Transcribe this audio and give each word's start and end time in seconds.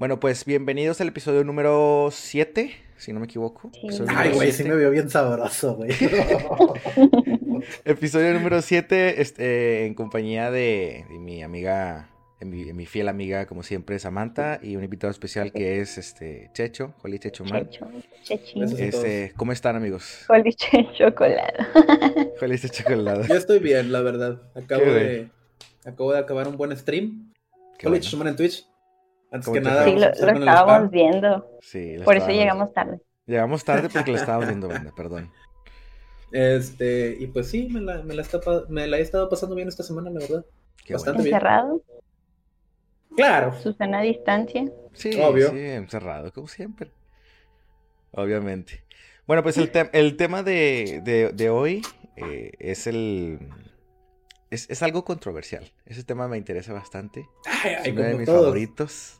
Bueno, 0.00 0.18
pues 0.18 0.46
bienvenidos 0.46 0.98
al 1.02 1.08
episodio 1.08 1.44
número 1.44 2.08
7, 2.10 2.74
si 2.96 3.12
no 3.12 3.20
me 3.20 3.26
equivoco. 3.26 3.70
Ay, 4.08 4.32
güey, 4.32 4.50
sí 4.50 4.64
me 4.64 4.74
vio 4.74 4.90
bien 4.90 5.10
sabroso, 5.10 5.74
güey. 5.74 5.90
episodio 7.84 8.32
número 8.32 8.62
7, 8.62 9.20
este, 9.20 9.84
en 9.84 9.92
compañía 9.92 10.50
de, 10.50 11.04
mi 11.10 11.42
amiga, 11.42 12.08
mi, 12.40 12.86
fiel 12.86 13.08
amiga, 13.08 13.44
como 13.44 13.62
siempre, 13.62 13.98
Samantha, 13.98 14.58
y 14.62 14.74
un 14.74 14.84
invitado 14.84 15.10
especial 15.10 15.52
que 15.52 15.82
es 15.82 15.98
este 15.98 16.48
Checho, 16.54 16.94
Joli 17.02 17.18
Checho 17.18 17.44
Man. 17.44 17.68
Checho, 18.22 18.62
este, 18.78 19.34
¿Cómo 19.36 19.52
están, 19.52 19.76
amigos? 19.76 20.24
Joli 20.28 20.54
Checho 20.54 21.14
Colado. 21.14 21.58
Joli 22.40 22.58
Checho 22.58 22.84
Colado. 22.84 23.24
Yo 23.28 23.34
estoy 23.34 23.58
bien, 23.58 23.92
la 23.92 24.00
verdad. 24.00 24.40
Acabo 24.54 24.82
de, 24.82 25.28
acabo 25.84 26.14
de 26.14 26.20
acabar 26.20 26.48
un 26.48 26.56
buen 26.56 26.74
stream. 26.74 27.34
Joli 27.82 28.00
Checho 28.00 28.16
Man 28.16 28.28
en 28.28 28.36
Twitch. 28.36 28.69
Antes 29.30 29.52
que 29.52 29.60
nada, 29.60 29.84
sí, 29.84 29.96
lo, 29.96 30.08
estábamos 30.08 30.90
viendo. 30.90 31.58
Sí, 31.60 31.96
Por 32.04 32.16
eso 32.16 32.28
llegamos 32.28 32.72
tarde. 32.72 33.00
Llegamos 33.26 33.64
tarde 33.64 33.88
porque 33.88 34.10
lo 34.10 34.16
estábamos 34.18 34.48
viendo, 34.48 34.68
banda, 34.68 34.92
perdón. 34.96 35.30
Este, 36.32 37.16
y 37.18 37.26
pues 37.28 37.48
sí, 37.48 37.68
me 37.70 37.80
la, 37.80 38.02
me 38.02 38.14
la, 38.14 38.24
me 38.68 38.86
la 38.86 38.98
he 38.98 39.00
estado 39.02 39.28
pasando 39.28 39.54
bien 39.54 39.68
esta 39.68 39.82
semana, 39.82 40.10
la 40.10 40.20
verdad. 40.20 40.44
Bastante 40.88 41.22
¿Encerrado? 41.22 41.82
bien. 41.86 42.00
Claro. 43.16 43.60
Susana 43.60 43.98
a 43.98 44.02
distancia. 44.02 44.70
Sí, 44.92 45.20
Obvio. 45.20 45.50
sí, 45.50 45.58
encerrado, 45.58 46.32
como 46.32 46.48
siempre. 46.48 46.90
Obviamente. 48.12 48.84
Bueno, 49.26 49.42
pues 49.42 49.56
el, 49.58 49.70
el 49.92 50.16
tema 50.16 50.42
de, 50.42 51.00
de, 51.04 51.30
de 51.32 51.50
hoy 51.50 51.82
eh, 52.16 52.52
es 52.58 52.86
el 52.86 53.38
es, 54.50 54.68
es, 54.68 54.82
algo 54.82 55.04
controversial. 55.04 55.70
Ese 55.86 56.02
tema 56.02 56.26
me 56.26 56.36
interesa 56.36 56.72
bastante. 56.72 57.28
Ay, 57.46 57.76
es 57.84 57.92
uno 57.92 58.02
de 58.02 58.14
mis 58.14 58.26
todos. 58.26 58.42
favoritos. 58.42 59.19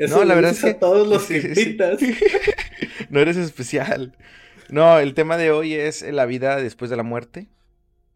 Eso 0.00 0.16
no, 0.16 0.24
la 0.24 0.34
verdad 0.34 0.52
es 0.52 0.64
que 0.64 0.72
todos 0.72 1.06
los 1.06 1.26
que 1.26 1.38
invitas. 1.38 2.00
no 3.10 3.20
eres 3.20 3.36
especial. 3.36 4.16
No, 4.70 4.98
el 4.98 5.12
tema 5.12 5.36
de 5.36 5.50
hoy 5.50 5.74
es 5.74 6.00
la 6.00 6.24
vida 6.24 6.56
después 6.56 6.90
de 6.90 6.96
la 6.96 7.02
muerte. 7.02 7.48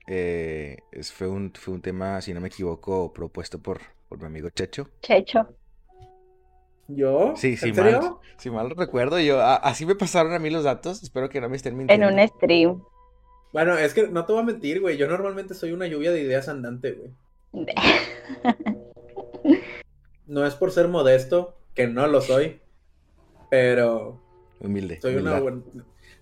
Eh, 0.06 0.78
es, 0.92 1.12
fue, 1.12 1.28
un, 1.28 1.52
fue 1.52 1.74
un 1.74 1.82
tema, 1.82 2.22
si 2.22 2.32
no 2.32 2.40
me 2.40 2.48
equivoco, 2.48 3.12
propuesto 3.12 3.60
por, 3.60 3.82
por 4.08 4.18
mi 4.18 4.24
amigo 4.24 4.48
Checho. 4.48 4.88
Checho. 5.02 5.46
¿Yo? 6.88 7.34
Sí, 7.36 7.58
sí, 7.58 7.70
mal, 7.74 8.14
si 8.38 8.50
mal 8.50 8.70
recuerdo. 8.70 9.20
Yo, 9.20 9.42
así 9.42 9.84
me 9.84 9.94
pasaron 9.94 10.32
a 10.32 10.38
mí 10.38 10.48
los 10.48 10.64
datos. 10.64 11.02
Espero 11.02 11.28
que 11.28 11.42
no 11.42 11.50
me 11.50 11.56
estén 11.56 11.76
mintiendo. 11.76 12.08
En 12.08 12.18
un 12.18 12.28
stream. 12.28 12.82
Bueno, 13.52 13.76
es 13.76 13.92
que 13.92 14.08
no 14.08 14.24
te 14.24 14.32
voy 14.32 14.40
a 14.40 14.46
mentir, 14.46 14.80
güey. 14.80 14.96
Yo 14.96 15.06
normalmente 15.06 15.52
soy 15.52 15.72
una 15.72 15.86
lluvia 15.86 16.12
de 16.12 16.22
ideas 16.22 16.48
andante, 16.48 16.92
güey. 16.92 17.10
no 20.26 20.46
es 20.46 20.54
por 20.54 20.72
ser 20.72 20.88
modesto, 20.88 21.58
que 21.74 21.86
no 21.86 22.06
lo 22.06 22.20
soy, 22.20 22.60
pero... 23.50 24.20
Humilde. 24.60 25.00
Soy 25.00 25.16
una 25.16 25.40
buena... 25.40 25.62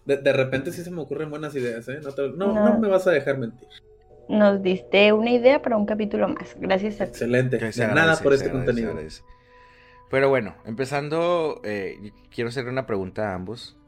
De, 0.04 0.32
repente 0.32 0.72
sí 0.72 0.82
se 0.82 0.90
me 0.90 1.00
ocurren 1.00 1.30
buenas 1.30 1.54
ideas, 1.54 1.88
¿eh? 1.88 2.00
No, 2.36 2.52
no, 2.52 2.78
me 2.78 2.88
vas 2.88 3.06
a 3.06 3.12
dejar 3.12 3.38
mentir. 3.38 3.68
Nos 4.28 4.62
diste 4.62 5.12
una 5.12 5.30
idea 5.30 5.62
para 5.62 5.76
un 5.76 5.86
capítulo 5.86 6.28
más. 6.28 6.56
Gracias 6.58 7.00
a 7.00 7.04
ti. 7.04 7.10
Excelente. 7.10 7.60
nada 7.78 8.16
por 8.16 8.32
este 8.32 8.50
contenido. 8.50 8.96
Pero 10.10 10.28
bueno, 10.28 10.56
empezando, 10.66 11.60
eh, 11.64 12.12
quiero 12.30 12.48
hacerle 12.48 12.70
una 12.70 12.86
pregunta 12.86 13.30
a 13.30 13.34
ambos. 13.34 13.78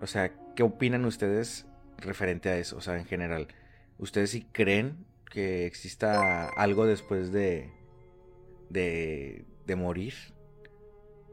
O 0.00 0.06
sea, 0.06 0.32
¿qué 0.56 0.62
opinan 0.62 1.04
ustedes 1.04 1.66
referente 1.98 2.48
a 2.48 2.58
eso? 2.58 2.76
O 2.76 2.80
sea, 2.80 2.98
en 2.98 3.04
general, 3.04 3.48
¿ustedes 3.98 4.30
sí 4.30 4.46
creen 4.52 5.06
que 5.30 5.66
exista 5.66 6.48
algo 6.48 6.86
después 6.86 7.32
de, 7.32 7.70
de, 8.68 9.44
de 9.66 9.76
morir? 9.76 10.14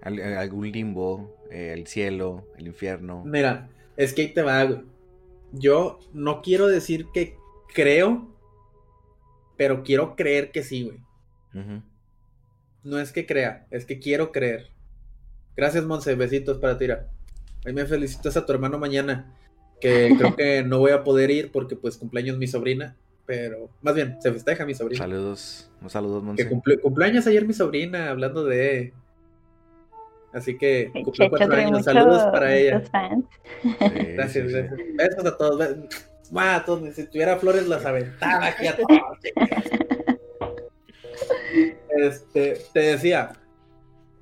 Algún 0.01 0.71
limbo, 0.71 1.35
eh, 1.51 1.73
el 1.73 1.87
cielo, 1.87 2.47
el 2.57 2.67
infierno. 2.67 3.23
Mira, 3.25 3.69
es 3.95 4.13
que 4.13 4.23
ahí 4.23 4.33
te 4.33 4.41
va, 4.41 4.63
güey. 4.63 4.81
Yo 5.51 5.99
no 6.13 6.41
quiero 6.41 6.67
decir 6.67 7.07
que 7.13 7.35
creo, 7.73 8.27
pero 9.55 9.83
quiero 9.83 10.15
creer 10.15 10.51
que 10.51 10.63
sí, 10.63 10.83
güey. 10.83 10.99
No 12.83 12.99
es 12.99 13.11
que 13.11 13.25
crea, 13.25 13.65
es 13.71 13.85
que 13.85 13.99
quiero 13.99 14.31
creer. 14.31 14.69
Gracias, 15.55 15.83
Monse. 15.83 16.13
Besitos 16.13 16.59
para 16.59 16.77
ti. 16.77 16.85
Ahí 17.65 17.73
me 17.73 17.85
felicitas 17.85 18.37
a 18.37 18.45
tu 18.45 18.53
hermano 18.53 18.77
mañana. 18.77 19.33
Que 19.81 20.09
creo 20.17 20.35
que 20.35 20.63
no 20.63 20.79
voy 20.79 20.91
a 20.91 21.03
poder 21.03 21.31
ir 21.31 21.51
porque, 21.51 21.75
pues, 21.75 21.97
cumpleaños 21.97 22.37
mi 22.37 22.47
sobrina. 22.47 22.95
Pero, 23.25 23.69
más 23.81 23.95
bien, 23.95 24.17
se 24.21 24.31
festeja 24.31 24.65
mi 24.65 24.75
sobrina. 24.75 24.99
Saludos, 25.03 25.69
un 25.81 25.89
saludos, 25.89 26.23
Monse. 26.23 26.47
Que 26.47 26.79
cumpleaños 26.79 27.25
ayer 27.27 27.45
mi 27.45 27.53
sobrina, 27.53 28.11
hablando 28.11 28.45
de 28.45 28.93
Así 30.33 30.57
que 30.57 30.91
cumple 31.03 31.29
cuatro 31.29 31.53
años. 31.55 31.85
Saludos 31.85 32.23
para 32.31 32.55
ella. 32.55 32.83
gracias, 33.79 34.47
gracias. 34.47 34.79
Besos 34.95 35.25
a 35.25 35.37
todos. 35.37 35.75
a 36.35 36.65
todos. 36.65 36.95
Si 36.95 37.05
tuviera 37.07 37.37
flores 37.37 37.67
las 37.67 37.85
aventaba 37.85 38.47
aquí 38.47 38.67
a 38.67 38.75
todos. 38.75 38.99
este, 41.97 42.61
te 42.73 42.79
decía, 42.79 43.31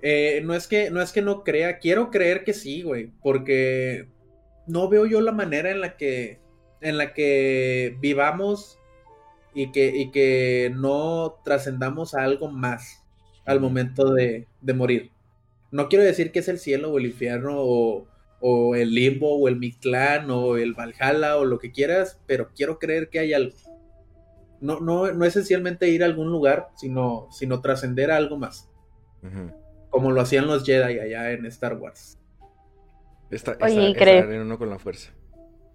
eh, 0.01 0.41
no 0.43 0.53
es 0.53 0.67
que 0.67 0.89
no 0.91 1.01
es 1.01 1.11
que 1.11 1.21
no 1.21 1.43
crea, 1.43 1.79
quiero 1.79 2.11
creer 2.11 2.43
que 2.43 2.53
sí, 2.53 2.83
güey, 2.83 3.11
porque 3.21 4.07
no 4.67 4.87
veo 4.89 5.05
yo 5.05 5.21
la 5.21 5.31
manera 5.31 5.71
en 5.71 5.81
la 5.81 5.97
que 5.97 6.39
en 6.81 6.97
la 6.97 7.13
que 7.13 7.97
vivamos 7.99 8.77
y 9.53 9.71
que, 9.71 9.87
y 9.87 10.11
que 10.11 10.71
no 10.75 11.39
trascendamos 11.43 12.13
a 12.13 12.23
algo 12.23 12.51
más 12.51 13.03
al 13.45 13.59
momento 13.59 14.13
de, 14.13 14.47
de 14.61 14.73
morir. 14.73 15.14
No 15.75 15.89
quiero 15.89 16.05
decir 16.05 16.31
que 16.31 16.39
es 16.39 16.47
el 16.47 16.57
cielo 16.57 16.89
o 16.89 16.97
el 16.97 17.07
infierno 17.07 17.51
o, 17.57 18.75
el 18.75 18.95
limbo 18.95 19.35
o 19.37 19.49
el 19.49 19.57
Mictlán 19.57 20.31
o 20.31 20.55
el 20.55 20.73
Valhalla 20.73 21.35
o 21.35 21.43
lo 21.43 21.59
que 21.59 21.73
quieras, 21.73 22.21
pero 22.25 22.51
quiero 22.55 22.79
creer 22.79 23.09
que 23.09 23.19
hay 23.19 23.33
algo. 23.33 23.57
No, 24.61 24.79
no, 24.79 25.11
no 25.11 25.25
esencialmente 25.25 25.89
ir 25.89 26.03
a 26.03 26.05
algún 26.05 26.31
lugar, 26.31 26.69
sino, 26.77 27.27
sino 27.29 27.59
trascender 27.59 28.09
a 28.09 28.15
algo 28.15 28.37
más. 28.37 28.71
Como 29.89 30.11
lo 30.11 30.21
hacían 30.21 30.47
los 30.47 30.63
Jedi 30.63 30.97
allá 30.97 31.31
en 31.31 31.45
Star 31.47 31.73
Wars. 31.73 32.17
Oye, 33.59 33.93
¿crees? 33.97 34.25
uno 34.25 34.57
con 34.57 34.69
la 34.69 34.79
fuerza. 34.79 35.11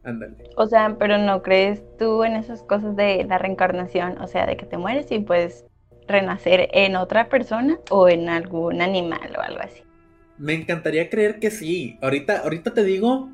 Ándale. 0.03 0.49
O 0.56 0.66
sea, 0.66 0.97
pero 0.99 1.19
no 1.19 1.43
crees 1.43 1.83
tú 1.99 2.25
en 2.25 2.37
esas 2.37 2.62
cosas 2.62 2.97
de 2.97 3.25
la 3.25 3.37
reencarnación, 3.37 4.16
o 4.19 4.27
sea, 4.27 4.47
de 4.47 4.56
que 4.56 4.65
te 4.65 4.78
mueres 4.78 5.12
y 5.12 5.19
puedes 5.19 5.66
renacer 6.09 6.71
en 6.72 6.97
otra 6.97 7.28
persona 7.28 7.78
o 7.91 8.09
en 8.09 8.31
algún 8.31 8.81
animal 8.81 9.37
o 9.37 9.43
algo 9.43 9.60
así. 9.60 9.83
Me 10.41 10.55
encantaría 10.55 11.09
creer 11.11 11.39
que 11.39 11.51
sí. 11.51 11.99
Ahorita, 12.01 12.39
ahorita 12.39 12.73
te 12.73 12.83
digo, 12.83 13.31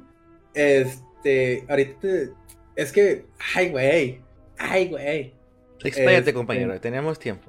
este, 0.54 1.64
ahorita 1.68 2.00
te, 2.00 2.30
es 2.74 2.92
que, 2.92 3.26
ay, 3.54 3.70
güey, 3.70 4.20
ay, 4.58 4.88
güey. 4.88 5.32
Expláyate, 5.84 6.18
este, 6.18 6.34
compañero, 6.34 6.78
teníamos 6.80 7.18
tiempo. 7.18 7.48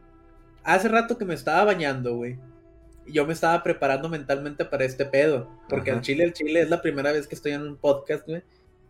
Hace 0.63 0.87
rato 0.87 1.17
que 1.17 1.25
me 1.25 1.33
estaba 1.33 1.63
bañando, 1.65 2.15
güey. 2.15 2.37
Yo 3.07 3.25
me 3.25 3.33
estaba 3.33 3.63
preparando 3.63 4.09
mentalmente 4.09 4.65
para 4.65 4.85
este 4.85 5.05
pedo. 5.05 5.49
Porque 5.69 5.91
el 5.91 6.01
chile, 6.01 6.23
el 6.25 6.33
chile 6.33 6.61
es 6.61 6.69
la 6.69 6.81
primera 6.81 7.11
vez 7.11 7.27
que 7.27 7.35
estoy 7.35 7.53
en 7.53 7.61
un 7.61 7.77
podcast, 7.77 8.27
güey. 8.27 8.43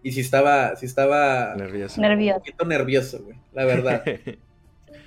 Y 0.04 0.12
si 0.12 0.22
estaba, 0.22 0.76
si 0.76 0.86
estaba 0.86 1.56
nervioso. 1.56 2.02
Nervioso. 2.02 2.38
Un 2.38 2.44
poquito 2.44 2.66
nervioso, 2.66 3.24
güey, 3.24 3.38
la 3.54 3.66
verdad. 3.66 4.04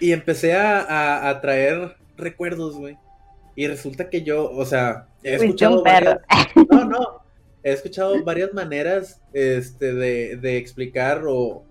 Y 0.00 0.12
empecé 0.12 0.54
a, 0.54 1.38
traer 1.42 1.96
recuerdos, 2.16 2.76
güey. 2.76 2.96
Y 3.56 3.66
resulta 3.66 4.08
que 4.08 4.22
yo, 4.22 4.50
o 4.50 4.64
sea, 4.64 5.08
he 5.22 5.34
escuchado 5.34 5.82
varias, 5.82 6.18
no, 6.70 6.84
no, 6.84 7.22
he 7.62 7.72
escuchado 7.72 8.22
varias 8.24 8.54
maneras 8.54 9.20
este, 9.32 9.92
de, 9.92 10.36
de, 10.36 10.56
explicar 10.56 11.24
o 11.26 11.64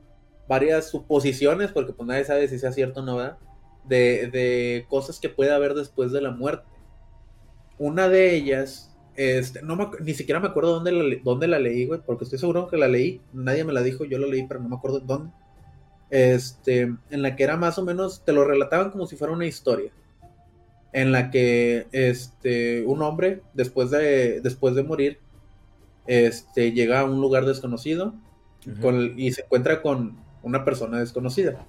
varias 0.47 0.89
suposiciones, 0.89 1.71
porque 1.71 1.93
pues 1.93 2.07
nadie 2.07 2.25
sabe 2.25 2.47
si 2.47 2.59
sea 2.59 2.71
cierto 2.71 2.99
o 3.01 3.03
no, 3.03 3.17
¿verdad? 3.17 3.37
De, 3.85 4.27
de 4.27 4.85
cosas 4.89 5.19
que 5.19 5.29
puede 5.29 5.51
haber 5.51 5.73
después 5.73 6.11
de 6.11 6.21
la 6.21 6.31
muerte. 6.31 6.67
Una 7.77 8.09
de 8.09 8.35
ellas, 8.35 8.95
este, 9.15 9.61
no 9.61 9.91
ni 10.01 10.13
siquiera 10.13 10.39
me 10.39 10.49
acuerdo 10.49 10.73
dónde 10.73 10.91
la, 10.91 11.15
dónde 11.23 11.47
la 11.47 11.59
leí, 11.59 11.85
güey, 11.85 12.01
porque 12.05 12.25
estoy 12.25 12.39
seguro 12.39 12.67
que 12.67 12.77
la 12.77 12.87
leí. 12.87 13.21
Nadie 13.33 13.63
me 13.63 13.73
la 13.73 13.81
dijo, 13.81 14.05
yo 14.05 14.19
la 14.19 14.27
leí, 14.27 14.45
pero 14.47 14.59
no 14.59 14.69
me 14.69 14.75
acuerdo 14.75 14.99
dónde 14.99 15.31
este, 16.09 16.81
en 17.09 17.21
la 17.21 17.35
que 17.35 17.43
era 17.43 17.57
más 17.57 17.77
o 17.77 17.83
menos, 17.83 18.23
te 18.25 18.33
lo 18.33 18.43
relataban 18.43 18.91
como 18.91 19.05
si 19.05 19.15
fuera 19.15 19.33
una 19.33 19.45
historia, 19.45 19.91
en 20.91 21.11
la 21.11 21.31
que 21.31 21.87
este, 21.91 22.83
un 22.85 23.01
hombre, 23.01 23.41
después 23.53 23.91
de, 23.91 24.41
después 24.41 24.75
de 24.75 24.83
morir, 24.83 25.19
este, 26.07 26.71
llega 26.71 27.01
a 27.01 27.05
un 27.05 27.21
lugar 27.21 27.45
desconocido 27.45 28.13
y 29.15 29.31
se 29.31 29.43
encuentra 29.43 29.81
con 29.81 30.17
una 30.41 30.65
persona 30.65 30.99
desconocida, 30.99 31.65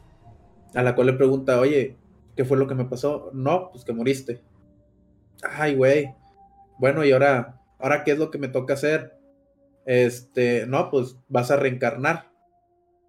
a 0.74 0.82
la 0.82 0.94
cual 0.94 1.08
le 1.08 1.12
pregunta, 1.14 1.60
oye, 1.60 1.96
¿qué 2.36 2.44
fue 2.44 2.56
lo 2.56 2.66
que 2.66 2.74
me 2.74 2.84
pasó? 2.84 3.30
No, 3.32 3.70
pues 3.70 3.84
que 3.84 3.92
moriste. 3.92 4.40
Ay, 5.42 5.74
güey. 5.74 6.14
Bueno, 6.78 7.04
y 7.04 7.12
ahora, 7.12 7.60
ahora 7.78 8.04
qué 8.04 8.12
es 8.12 8.18
lo 8.18 8.30
que 8.30 8.38
me 8.38 8.48
toca 8.48 8.74
hacer? 8.74 9.18
Este, 9.84 10.66
no, 10.66 10.90
pues 10.90 11.16
vas 11.28 11.50
a 11.50 11.56
reencarnar. 11.56 12.30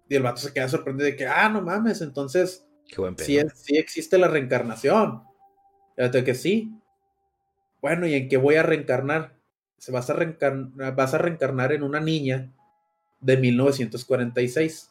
Y 0.08 0.16
el 0.16 0.22
vato 0.22 0.40
se 0.40 0.52
queda 0.52 0.68
sorprendido 0.68 1.06
de 1.06 1.16
que, 1.16 1.26
ah, 1.26 1.48
no 1.48 1.62
mames, 1.62 2.02
entonces 2.02 2.66
sí, 3.18 3.40
sí, 3.54 3.76
existe 3.76 4.18
la 4.18 4.28
reencarnación. 4.28 5.22
Fíjate 6.02 6.24
que 6.24 6.34
sí. 6.34 6.68
bueno, 7.80 8.08
¿y 8.08 8.14
en 8.14 8.28
qué 8.28 8.36
voy 8.36 8.56
a 8.56 8.64
reencarnar? 8.64 9.36
Se 9.78 9.92
vas 9.92 10.10
a 10.10 10.14
reencarnar, 10.14 10.96
vas 10.96 11.14
a 11.14 11.18
reencarnar 11.18 11.70
en 11.70 11.84
una 11.84 12.00
niña 12.00 12.50
de 13.20 13.36
1946. 13.36 14.90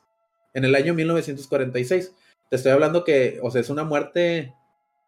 En 0.53 0.63
el 0.63 0.73
año 0.73 0.93
1946. 0.93 2.15
Te 2.49 2.55
estoy 2.55 2.71
hablando 2.71 3.03
que, 3.03 3.41
o 3.43 3.51
sea, 3.51 3.59
es 3.59 3.69
una 3.69 3.83
muerte 3.83 4.55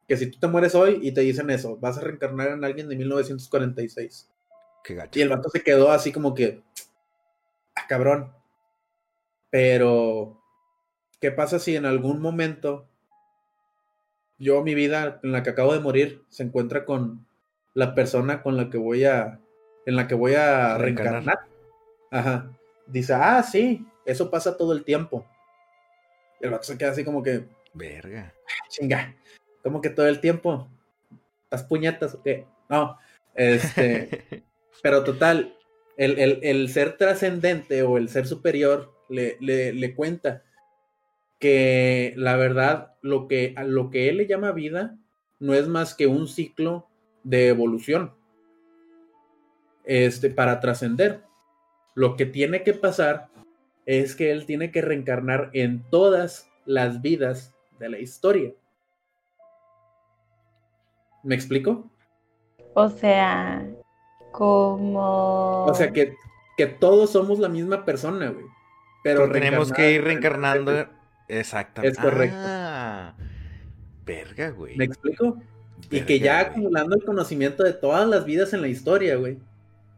que 0.05 0.17
si 0.17 0.29
tú 0.29 0.39
te 0.39 0.47
mueres 0.47 0.75
hoy 0.75 0.99
y 1.01 1.13
te 1.13 1.21
dicen 1.21 1.49
eso, 1.49 1.77
vas 1.77 1.97
a 1.97 2.01
reencarnar 2.01 2.49
en 2.49 2.65
alguien 2.65 2.89
de 2.89 2.97
1946. 2.97 4.29
Qué 4.83 4.95
gacho. 4.95 5.17
Y 5.17 5.21
el 5.21 5.29
vato 5.29 5.47
se 5.47 5.63
quedó 5.63 5.89
así 5.89 6.11
como 6.11 6.33
que, 6.33 6.61
ah, 7.75 7.87
cabrón. 7.87 8.33
Pero, 9.49 10.43
¿qué 11.21 11.31
pasa 11.31 11.59
si 11.59 11.77
en 11.77 11.85
algún 11.85 12.19
momento 12.19 12.89
yo, 14.43 14.63
mi 14.63 14.75
vida 14.75 15.19
en 15.23 15.31
la 15.31 15.43
que 15.43 15.49
acabo 15.49 15.73
de 15.73 15.79
morir, 15.79 16.23
se 16.29 16.43
encuentra 16.43 16.85
con 16.85 17.25
la 17.73 17.95
persona 17.95 18.41
con 18.43 18.57
la 18.57 18.69
que 18.69 18.77
voy 18.77 19.05
a, 19.05 19.39
en 19.85 19.95
la 19.95 20.07
que 20.07 20.15
voy 20.15 20.35
a 20.35 20.77
reencarnar? 20.77 21.39
Ajá. 22.11 22.51
Dice, 22.85 23.13
ah, 23.13 23.41
sí, 23.43 23.85
eso 24.05 24.29
pasa 24.29 24.57
todo 24.57 24.73
el 24.73 24.83
tiempo. 24.83 25.25
El 26.41 26.51
vato 26.51 26.63
se 26.63 26.77
queda 26.77 26.91
así 26.91 27.03
como 27.03 27.23
que, 27.23 27.45
Verga. 27.73 28.33
chinga, 28.69 29.15
como 29.63 29.81
que 29.81 29.89
todo 29.89 30.07
el 30.07 30.19
tiempo. 30.19 30.67
¿Estás 31.45 31.63
puñetas 31.63 32.15
o 32.15 32.21
qué? 32.21 32.45
No, 32.69 32.97
este, 33.35 34.43
pero 34.83 35.03
total, 35.03 35.55
el, 35.97 36.19
el, 36.19 36.39
el 36.43 36.69
ser 36.69 36.97
trascendente 36.97 37.83
o 37.83 37.97
el 37.97 38.09
ser 38.09 38.27
superior 38.27 38.93
le, 39.09 39.37
le, 39.39 39.73
le, 39.73 39.95
cuenta 39.95 40.43
que 41.43 42.13
la 42.15 42.37
verdad, 42.37 42.93
lo 43.01 43.27
que, 43.27 43.53
lo 43.65 43.89
que 43.89 44.07
él 44.07 44.15
le 44.15 44.27
llama 44.27 44.53
vida 44.53 44.97
no 45.41 45.53
es 45.53 45.67
más 45.67 45.93
que 45.93 46.07
un 46.07 46.29
ciclo 46.29 46.87
de 47.25 47.49
evolución 47.49 48.13
este, 49.83 50.29
para 50.29 50.61
trascender. 50.61 51.23
Lo 51.95 52.15
que 52.15 52.25
tiene 52.25 52.63
que 52.63 52.73
pasar 52.73 53.27
es 53.85 54.15
que 54.15 54.31
él 54.31 54.45
tiene 54.45 54.71
que 54.71 54.81
reencarnar 54.81 55.49
en 55.51 55.83
todas 55.89 56.49
las 56.63 57.01
vidas 57.01 57.53
de 57.77 57.89
la 57.89 57.99
historia. 57.99 58.53
¿Me 61.23 61.35
explico? 61.35 61.91
O 62.73 62.87
sea, 62.89 63.67
como... 64.31 65.65
O 65.65 65.73
sea, 65.73 65.91
que, 65.91 66.15
que 66.55 66.67
todos 66.67 67.09
somos 67.09 67.37
la 67.37 67.49
misma 67.49 67.83
persona, 67.83 68.29
güey. 68.29 68.45
Pero, 69.03 69.29
tenemos 69.29 69.73
que 69.73 69.91
ir 69.91 70.05
reencarnando. 70.05 71.02
Exactamente. 71.27 71.97
Es 71.97 72.03
correcto. 72.03 72.37
Ah, 72.39 73.13
verga, 74.05 74.49
güey. 74.49 74.75
¿Me 74.75 74.85
explico? 74.85 75.35
Verga, 75.35 75.47
y 75.91 76.01
que 76.01 76.19
ya 76.19 76.41
güey. 76.41 76.51
acumulando 76.51 76.95
el 76.95 77.03
conocimiento 77.03 77.63
de 77.63 77.73
todas 77.73 78.07
las 78.07 78.25
vidas 78.25 78.53
en 78.53 78.61
la 78.61 78.67
historia, 78.67 79.15
güey, 79.15 79.39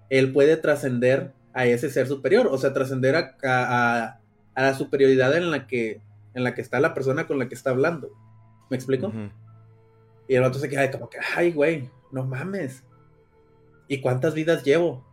él 0.10 0.32
puede 0.32 0.58
trascender 0.58 1.34
a 1.54 1.66
ese 1.66 1.90
ser 1.90 2.08
superior, 2.08 2.48
o 2.48 2.58
sea, 2.58 2.74
trascender 2.74 3.16
a, 3.16 3.36
a, 3.44 4.20
a, 4.56 4.62
la 4.62 4.74
superioridad 4.74 5.36
en 5.38 5.52
la 5.52 5.68
que 5.68 6.02
en 6.34 6.44
la 6.44 6.54
que 6.54 6.62
está 6.62 6.82
la 6.82 6.94
persona 6.94 7.28
con 7.28 7.40
la 7.40 7.48
que 7.48 7.56
está 7.56 7.70
hablando. 7.70 8.12
¿Me 8.70 8.76
explico? 8.76 9.08
Uh 9.08 9.12
-huh. 9.12 9.32
Y 10.28 10.36
el 10.36 10.44
otro 10.44 10.60
se 10.60 10.70
queda 10.70 10.92
como 10.92 11.10
que, 11.10 11.18
ay, 11.36 11.54
güey, 11.54 11.90
no 12.12 12.26
mames. 12.26 12.84
¿Y 13.88 14.02
cuántas 14.02 14.34
vidas 14.34 14.64
llevo? 14.64 15.06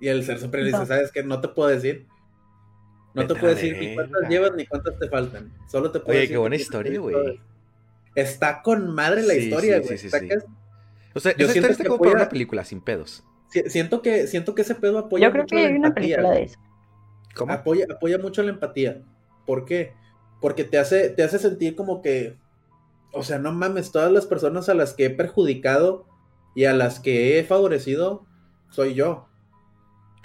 Y 0.00 0.08
el 0.08 0.22
ser 0.24 0.38
superior 0.38 0.70
dice, 0.70 0.86
¿sabes 0.86 1.12
qué? 1.12 1.22
No 1.22 1.40
te 1.40 1.48
puedo 1.48 1.68
decir. 1.68 2.06
No 3.14 3.26
te 3.26 3.34
puedo 3.34 3.54
decir 3.54 3.76
ni 3.78 3.94
cuántas 3.94 4.28
llevas 4.28 4.52
ni 4.54 4.66
cuántas 4.66 4.98
te 4.98 5.08
faltan. 5.08 5.52
Solo 5.68 5.90
te 5.90 6.00
puedo 6.00 6.10
Oye, 6.10 6.20
decir. 6.20 6.34
qué 6.34 6.38
buena 6.38 6.56
historia, 6.56 7.00
güey. 7.00 7.40
Está 8.14 8.60
con 8.62 8.92
madre 8.92 9.22
la 9.22 9.34
sí, 9.34 9.40
historia, 9.40 9.80
güey. 9.80 9.98
Sí, 9.98 10.10
sí, 10.10 10.16
o 11.14 11.20
sea, 11.20 11.36
yo 11.36 11.48
siento 11.48 11.76
que 11.76 11.84
como 11.84 11.98
para 11.98 12.16
una 12.16 12.28
película 12.28 12.64
sin 12.64 12.80
pedos. 12.80 13.24
Siento 13.66 14.02
que, 14.02 14.26
siento 14.26 14.54
que 14.54 14.62
ese 14.62 14.74
pedo 14.74 14.98
apoya 14.98 15.28
Yo 15.28 15.32
creo 15.32 15.44
mucho 15.44 15.54
que 15.54 15.62
la 15.62 15.68
hay 15.68 15.74
una 15.76 15.88
empatía, 15.88 16.16
película 16.16 16.34
de 16.34 16.42
eso. 16.42 16.58
¿Cómo? 17.36 17.52
Apoya, 17.52 17.86
apoya 17.88 18.18
mucho 18.18 18.42
la 18.42 18.50
empatía. 18.50 19.02
¿Por 19.46 19.64
qué? 19.64 19.92
Porque 20.40 20.64
te 20.64 20.78
hace, 20.78 21.10
te 21.10 21.22
hace 21.22 21.38
sentir 21.38 21.76
como 21.76 22.02
que, 22.02 22.36
o 23.12 23.22
sea, 23.22 23.38
no 23.38 23.52
mames, 23.52 23.92
todas 23.92 24.10
las 24.10 24.26
personas 24.26 24.68
a 24.68 24.74
las 24.74 24.94
que 24.94 25.06
he 25.06 25.10
perjudicado 25.10 26.06
y 26.56 26.64
a 26.64 26.72
las 26.72 26.98
que 26.98 27.38
he 27.38 27.44
favorecido, 27.44 28.26
soy 28.70 28.94
yo. 28.94 29.28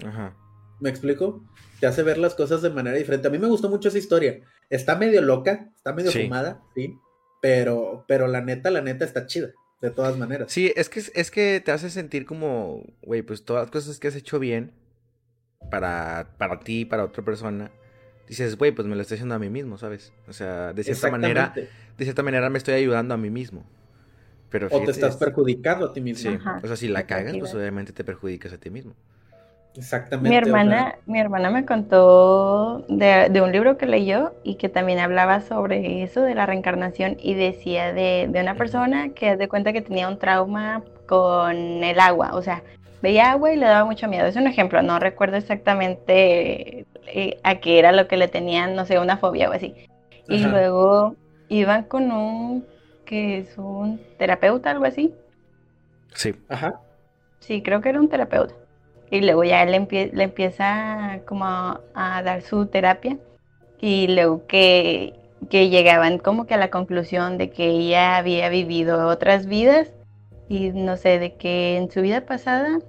Ajá. 0.04 0.36
¿Me 0.80 0.90
explico? 0.90 1.44
Te 1.80 1.88
hace 1.88 2.04
ver 2.04 2.18
las 2.18 2.36
cosas 2.36 2.62
de 2.62 2.70
manera 2.70 2.98
diferente. 2.98 3.28
A 3.28 3.32
mí 3.32 3.38
me 3.40 3.48
gustó 3.48 3.70
mucho 3.70 3.90
esa 3.90 3.98
historia. 3.98 4.42
Está 4.70 4.96
medio 4.96 5.22
loca, 5.22 5.70
está 5.76 5.94
medio 5.94 6.12
Sí. 6.12 6.24
fumada, 6.24 6.62
sí. 6.76 6.98
Pero, 7.42 8.06
pero 8.08 8.28
la 8.28 8.42
neta, 8.42 8.70
la 8.70 8.82
neta 8.82 9.06
está 9.06 9.26
chida. 9.26 9.50
De 9.82 9.92
todas 9.92 10.18
maneras. 10.18 10.52
Sí, 10.52 10.74
es 10.76 10.90
que, 10.90 11.02
es 11.14 11.32
que 11.32 11.62
te 11.64 11.72
hace 11.72 11.90
sentir 11.90 12.26
como, 12.26 12.84
güey, 13.02 13.22
pues 13.22 13.46
todas 13.46 13.64
las 13.64 13.72
cosas 13.72 13.98
que 13.98 14.10
has 14.10 14.16
hecho 14.16 14.38
bien 14.38 14.74
para, 15.72 16.36
para 16.38 16.60
ti, 16.60 16.84
para 16.86 17.06
otra 17.06 17.24
persona, 17.24 17.72
dices, 18.28 18.58
güey, 18.58 18.72
pues 18.74 18.88
me 18.88 18.96
lo 18.96 19.02
estoy 19.02 19.16
haciendo 19.16 19.36
a 19.36 19.40
mí 19.40 19.50
mismo, 19.50 19.78
¿sabes? 19.78 20.12
O 20.28 20.34
sea, 20.34 20.74
de 20.74 20.84
cierta 20.84 21.10
manera, 21.12 21.54
de 21.56 22.04
cierta 22.04 22.24
manera 22.24 22.50
me 22.50 22.58
estoy 22.58 22.74
ayudando 22.74 23.14
a 23.14 23.18
mí 23.18 23.30
mismo. 23.30 23.66
Pero 24.50 24.68
O 24.72 24.84
te 24.84 24.92
estás 24.92 25.14
es- 25.14 25.18
perjudicando 25.20 25.86
a 25.88 25.94
ti 25.94 26.02
mismo. 26.02 26.30
Sí, 26.32 26.38
Ajá, 26.38 26.60
o 26.64 26.68
sea, 26.68 26.76
si 26.76 26.88
la 26.88 27.06
cagas, 27.06 27.38
pues 27.38 27.54
obviamente 27.54 27.94
te 27.94 28.04
perjudicas 28.04 28.52
a 28.52 28.58
ti 28.58 28.70
mismo. 28.70 28.96
Exactamente. 29.76 30.30
Mi 30.30 30.36
hermana, 30.36 30.96
mi 31.06 31.20
hermana 31.20 31.50
me 31.50 31.66
contó 31.66 32.86
de, 32.90 33.30
de 33.30 33.42
un 33.42 33.52
libro 33.52 33.78
que 33.78 33.86
leyó 33.86 34.34
y 34.44 34.56
que 34.56 34.68
también 34.68 35.00
hablaba 35.00 35.42
sobre 35.42 36.04
eso 36.04 36.22
de 36.22 36.36
la 36.36 36.46
reencarnación 36.46 37.18
y 37.20 37.36
decía 37.36 37.94
de, 37.94 38.28
de 38.30 38.42
una 38.42 38.56
persona 38.56 39.10
que 39.10 39.38
de 39.38 39.48
cuenta 39.48 39.72
que 39.72 39.82
tenía 39.82 40.08
un 40.08 40.18
trauma 40.18 40.84
con 41.08 41.56
el 41.84 42.00
agua, 42.00 42.32
o 42.34 42.42
sea, 42.42 42.64
veía 43.02 43.32
agua 43.32 43.54
y 43.54 43.58
le 43.58 43.66
daba 43.66 43.86
mucho 43.86 44.08
miedo. 44.08 44.26
Es 44.26 44.36
un 44.36 44.48
ejemplo, 44.48 44.82
no 44.82 45.00
recuerdo 45.00 45.38
exactamente 45.38 46.86
eh, 47.08 47.40
a 47.44 47.56
qué 47.56 47.80
era 47.80 47.92
lo 47.92 48.08
que 48.08 48.18
le 48.18 48.28
tenían, 48.28 48.76
no 48.76 48.86
sé, 48.86 49.00
una 49.00 49.18
fobia 49.18 49.50
o 49.50 49.54
así. 49.54 49.76
Y 50.28 50.42
Ajá. 50.44 50.50
luego 50.50 51.16
iban 51.48 51.84
con 51.84 52.12
un, 52.12 52.66
que 53.06 53.40
es 53.40 53.58
un 53.58 54.02
terapeuta, 54.18 54.72
algo 54.72 54.86
así. 54.86 55.14
Sí. 56.14 56.36
Ajá. 56.50 56.80
Sí, 57.40 57.62
creo 57.64 57.82
que 57.82 57.90
era 57.90 58.00
un 58.00 58.10
terapeuta. 58.10 58.54
Y 59.12 59.22
luego 59.22 59.44
ya 59.44 59.66
empie- 59.66 60.12
le 60.14 60.24
empieza 60.24 61.22
como 61.26 61.46
a, 61.46 61.82
a 61.96 62.22
dar 62.24 62.42
su 62.42 62.68
terapia 62.68 63.18
y 63.82 64.08
luego 64.08 64.46
que, 64.48 65.14
que 65.50 65.70
llegaban 65.70 66.18
como 66.20 66.46
que 66.46 66.54
a 66.54 66.58
la 66.58 66.70
conclusión 66.70 67.38
de 67.38 67.50
que 67.50 67.68
ella 67.70 68.18
había 68.18 68.50
vivido 68.50 69.08
otras 69.08 69.46
vidas 69.48 69.94
y 70.48 70.70
no 70.72 70.98
sé, 70.98 71.20
de 71.20 71.36
que 71.36 71.78
en 71.78 71.90
su 71.92 72.02
vida 72.02 72.22
pasada, 72.22 72.80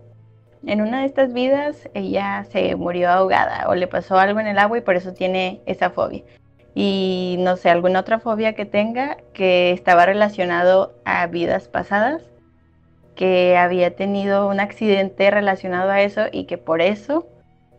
en 0.66 0.80
una 0.82 1.00
de 1.00 1.06
estas 1.06 1.32
vidas, 1.32 1.88
ella 1.94 2.44
se 2.50 2.74
murió 2.76 3.10
ahogada 3.10 3.68
o 3.68 3.74
le 3.74 3.86
pasó 3.86 4.18
algo 4.18 4.40
en 4.40 4.46
el 4.46 4.58
agua 4.58 4.78
y 4.78 4.82
por 4.82 4.96
eso 4.96 5.12
tiene 5.12 5.60
esa 5.66 5.90
fobia. 5.90 6.22
Y 6.74 7.36
no 7.40 7.56
sé, 7.56 7.70
alguna 7.70 8.00
otra 8.00 8.18
fobia 8.18 8.54
que 8.54 8.64
tenga 8.64 9.16
que 9.32 9.72
estaba 9.72 10.06
relacionado 10.06 10.94
a 11.04 11.26
vidas 11.26 11.68
pasadas 11.68 12.22
que 13.20 13.56
había 13.58 13.94
tenido 13.96 14.48
un 14.48 14.60
accidente 14.60 15.30
relacionado 15.30 15.90
a 15.90 16.00
eso 16.02 16.22
y 16.32 16.46
que 16.46 16.58
por 16.58 16.80
eso 16.80 17.26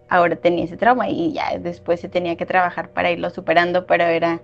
ahora 0.07 0.35
tenía 0.37 0.65
ese 0.65 0.77
trauma 0.77 1.09
y 1.09 1.33
ya 1.33 1.57
después 1.57 1.99
se 1.99 2.09
tenía 2.09 2.37
que 2.37 2.45
trabajar 2.45 2.91
para 2.91 3.11
irlo 3.11 3.29
superando, 3.31 3.87
pero 3.87 4.03
era, 4.05 4.39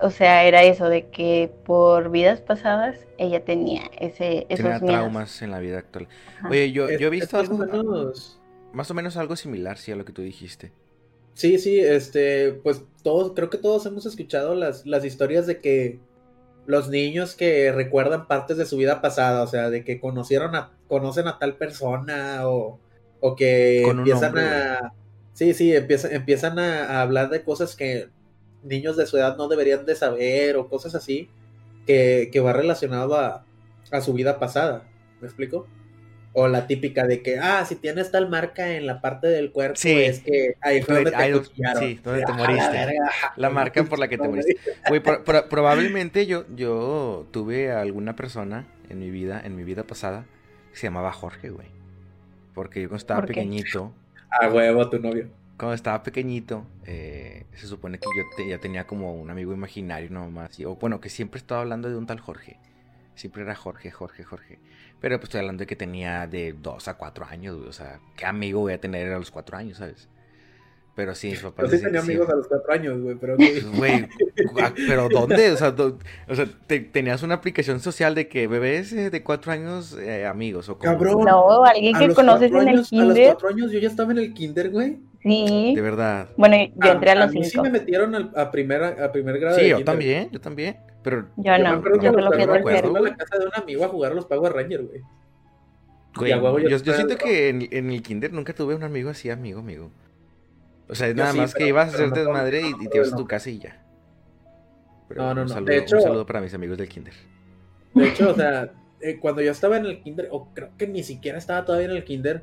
o 0.00 0.10
sea, 0.10 0.44
era 0.44 0.62
eso 0.62 0.88
de 0.90 1.08
que 1.08 1.50
por 1.64 2.10
vidas 2.10 2.40
pasadas 2.42 3.06
ella 3.18 3.44
tenía 3.44 3.82
ese, 3.98 4.46
esos 4.50 4.58
Tenía 4.58 4.78
miedos. 4.80 4.96
traumas 5.00 5.42
en 5.42 5.50
la 5.52 5.60
vida 5.60 5.78
actual. 5.78 6.08
Ajá. 6.38 6.50
Oye, 6.50 6.72
yo, 6.72 6.88
yo 6.90 7.06
he 7.06 7.06
es 7.06 7.10
visto 7.10 7.36
más 7.38 7.50
o 7.50 7.54
algo, 7.54 7.82
menos- 7.94 8.40
más 8.72 8.90
o 8.90 8.94
menos 8.94 9.16
algo 9.16 9.36
similar, 9.36 9.78
sí, 9.78 9.92
a 9.92 9.96
lo 9.96 10.04
que 10.04 10.12
tú 10.12 10.22
dijiste. 10.22 10.72
Sí, 11.34 11.58
sí, 11.58 11.80
este, 11.80 12.52
pues 12.52 12.82
todos, 13.02 13.32
creo 13.34 13.48
que 13.48 13.58
todos 13.58 13.86
hemos 13.86 14.04
escuchado 14.04 14.54
las, 14.54 14.84
las 14.86 15.04
historias 15.04 15.46
de 15.46 15.60
que 15.60 15.98
los 16.70 16.88
niños 16.88 17.34
que 17.34 17.72
recuerdan 17.72 18.26
partes 18.26 18.56
de 18.56 18.66
su 18.66 18.76
vida 18.76 19.00
pasada, 19.00 19.42
o 19.42 19.46
sea, 19.46 19.70
de 19.70 19.84
que 19.84 20.00
conocieron 20.00 20.54
a, 20.54 20.70
conocen 20.88 21.26
a 21.28 21.38
tal 21.38 21.56
persona 21.56 22.48
o, 22.48 22.78
o 23.20 23.36
que 23.36 23.82
Con 23.84 23.98
empiezan 23.98 24.38
a, 24.38 24.92
sí, 25.32 25.52
sí, 25.52 25.74
empiezan, 25.74 26.12
empiezan 26.12 26.58
a, 26.58 26.84
a 26.84 27.02
hablar 27.02 27.28
de 27.30 27.42
cosas 27.42 27.74
que 27.74 28.08
niños 28.62 28.96
de 28.96 29.06
su 29.06 29.16
edad 29.16 29.36
no 29.36 29.48
deberían 29.48 29.84
de 29.84 29.96
saber 29.96 30.56
o 30.56 30.68
cosas 30.68 30.94
así 30.94 31.28
que, 31.86 32.30
que 32.32 32.40
va 32.40 32.52
relacionado 32.52 33.16
a, 33.16 33.44
a 33.90 34.00
su 34.00 34.12
vida 34.12 34.38
pasada, 34.38 34.84
¿me 35.20 35.26
explico? 35.26 35.66
O 36.32 36.46
la 36.46 36.68
típica 36.68 37.06
de 37.08 37.22
que, 37.22 37.38
ah, 37.40 37.64
si 37.64 37.74
tienes 37.74 38.12
tal 38.12 38.28
marca 38.30 38.70
en 38.76 38.86
la 38.86 39.00
parte 39.00 39.26
del 39.26 39.50
cuerpo, 39.50 39.74
Sí. 39.76 39.90
es 40.00 40.20
que 40.20 40.54
ahí 40.60 40.80
fue 40.80 40.94
donde 40.96 41.10
te 41.10 41.16
Ahí- 41.16 41.32
acuchillaron. 41.32 41.82
sí, 41.82 42.00
donde 42.04 42.20
te 42.24 42.32
Ah, 42.32 42.36
moriste. 42.36 42.94
la 43.36 43.50
marca 43.50 43.82
por 43.84 43.98
la 43.98 44.06
que 44.06 44.16
te 44.16 44.28
moriste. 44.28 44.56
Güey, 44.88 45.00
pro- 45.00 45.24
pro- 45.24 45.48
probablemente 45.48 46.26
yo, 46.26 46.44
yo 46.54 47.26
tuve 47.32 47.72
a 47.72 47.80
alguna 47.80 48.14
persona 48.14 48.66
en 48.88 49.00
mi 49.00 49.10
vida, 49.10 49.40
en 49.44 49.56
mi 49.56 49.64
vida 49.64 49.82
pasada, 49.82 50.24
que 50.70 50.76
se 50.78 50.86
llamaba 50.86 51.10
Jorge, 51.12 51.50
güey. 51.50 51.66
Porque 52.54 52.82
yo 52.82 52.88
cuando 52.88 52.98
estaba 52.98 53.26
pequeñito, 53.26 53.92
A 54.30 54.48
huevo, 54.48 54.88
tu 54.88 54.98
novio. 55.00 55.28
cuando 55.58 55.74
estaba 55.74 56.02
pequeñito, 56.04 56.64
eh, 56.86 57.44
se 57.54 57.66
supone 57.66 57.98
que 57.98 58.06
yo 58.16 58.22
te- 58.36 58.48
ya 58.48 58.58
tenía 58.58 58.86
como 58.86 59.14
un 59.14 59.30
amigo 59.30 59.52
imaginario 59.52 60.10
nomás. 60.10 60.58
y- 60.60 60.64
O 60.64 60.76
bueno, 60.76 61.00
que 61.00 61.08
siempre 61.08 61.38
estaba 61.38 61.62
hablando 61.62 61.88
de 61.90 61.96
un 61.96 62.06
tal 62.06 62.20
Jorge. 62.20 62.56
Siempre 63.14 63.42
era 63.42 63.54
Jorge, 63.54 63.90
Jorge, 63.90 64.24
Jorge. 64.24 64.58
Pero 65.00 65.18
pues 65.18 65.28
estoy 65.28 65.40
hablando 65.40 65.60
de 65.60 65.66
que 65.66 65.76
tenía 65.76 66.26
de 66.26 66.54
2 66.54 66.88
a 66.88 66.94
4 66.94 67.26
años, 67.26 67.56
güey. 67.56 67.68
O 67.68 67.72
sea, 67.72 68.00
¿qué 68.16 68.26
amigo 68.26 68.60
voy 68.60 68.72
a 68.72 68.80
tener 68.80 69.12
a 69.12 69.18
los 69.18 69.30
4 69.30 69.56
años, 69.56 69.78
sabes? 69.78 70.08
Pero 70.94 71.14
sí, 71.14 71.30
mis 71.30 71.40
papás. 71.40 71.70
Yo 71.70 71.76
sí 71.78 71.82
tenía 71.82 72.00
amigos 72.00 72.28
a 72.28 72.34
los 72.34 72.46
4 72.48 72.72
años, 72.72 73.00
güey, 73.00 73.16
pero. 73.16 73.36
Güey, 73.36 74.08
¿pero 74.88 75.08
dónde? 75.08 75.52
O 75.52 75.56
sea, 75.56 75.74
o 76.28 76.34
sea 76.34 76.46
tenías 76.66 77.22
una 77.22 77.36
aplicación 77.36 77.80
social 77.80 78.14
de 78.14 78.28
que 78.28 78.46
bebés 78.46 78.92
eh, 78.92 79.08
de 79.08 79.22
4 79.22 79.52
años 79.52 79.96
eh, 79.98 80.26
amigos 80.26 80.68
o 80.68 80.76
como... 80.76 80.92
Cabrón. 80.92 81.24
No, 81.24 81.64
alguien 81.64 81.96
que 81.96 82.12
conoces 82.12 82.52
en 82.52 82.68
el 82.68 82.82
kinder. 82.82 83.28
A 83.28 83.32
los 83.32 83.42
4 83.42 83.48
años 83.48 83.72
yo 83.72 83.78
ya 83.78 83.88
estaba 83.88 84.12
en 84.12 84.18
el 84.18 84.34
kinder, 84.34 84.70
güey. 84.70 84.98
Sí. 85.22 85.72
De 85.74 85.80
verdad. 85.80 86.28
Bueno, 86.36 86.56
yo 86.56 86.92
entré 86.92 87.10
a, 87.10 87.14
los 87.14 87.30
5. 87.30 87.38
A 87.38 87.44
mí 87.44 87.50
sí 87.50 87.60
me 87.60 87.70
metieron 87.70 88.32
a, 88.34 88.50
primera, 88.50 88.96
a 89.04 89.12
primer 89.12 89.38
grado. 89.38 89.58
Sí, 89.58 89.68
yo 89.68 89.84
también, 89.84 90.30
yo 90.30 90.40
también. 90.40 90.76
Pero 91.02 91.26
yo 91.36 91.58
no, 91.58 91.82
yo, 91.82 92.02
yo 92.02 92.12
solo 92.12 92.32
fui 92.32 92.42
a 92.42 92.46
la 92.46 93.16
casa 93.16 93.38
de 93.38 93.46
un 93.46 93.54
amigo 93.54 93.84
a 93.84 93.88
jugar 93.88 94.12
a 94.12 94.14
los 94.14 94.26
Power 94.26 94.52
Rangers, 94.52 94.86
güey. 94.86 95.02
Güey, 96.16 96.30
yo, 96.68 96.76
yo, 96.78 96.94
siento 96.94 97.16
que 97.16 97.48
en, 97.48 97.68
en, 97.70 97.90
el 97.90 98.02
kinder 98.02 98.32
nunca 98.32 98.52
tuve 98.52 98.74
un 98.74 98.82
amigo 98.82 99.10
así, 99.10 99.30
amigo, 99.30 99.60
amigo. 99.60 99.90
O 100.88 100.94
sea, 100.94 101.14
nada 101.14 101.32
más 101.32 101.54
que 101.54 101.68
ibas 101.68 101.92
a 101.92 101.94
hacer 101.94 102.10
desmadre 102.10 102.62
y, 102.62 102.88
te 102.88 102.96
ibas 102.96 103.12
a 103.12 103.16
tu 103.16 103.26
casa 103.26 103.48
y 103.48 103.60
ya. 103.60 103.80
no, 105.10 105.34
no, 105.34 105.44
no. 105.44 105.60
de 105.62 105.76
hecho, 105.76 105.96
un 105.96 106.02
saludo 106.02 106.26
para 106.26 106.40
mis 106.40 106.52
amigos 106.52 106.78
del 106.78 106.88
kinder. 106.88 107.14
De 107.94 108.08
hecho, 108.08 108.30
o 108.30 108.34
sea, 108.34 108.72
eh, 109.00 109.18
cuando 109.20 109.40
yo 109.40 109.52
estaba 109.52 109.76
en 109.76 109.86
el 109.86 110.02
kinder, 110.02 110.28
o 110.32 110.48
creo 110.52 110.70
que 110.76 110.88
ni 110.88 111.04
siquiera 111.04 111.38
estaba 111.38 111.64
todavía 111.64 111.88
en 111.88 111.96
el 111.96 112.04
kinder, 112.04 112.42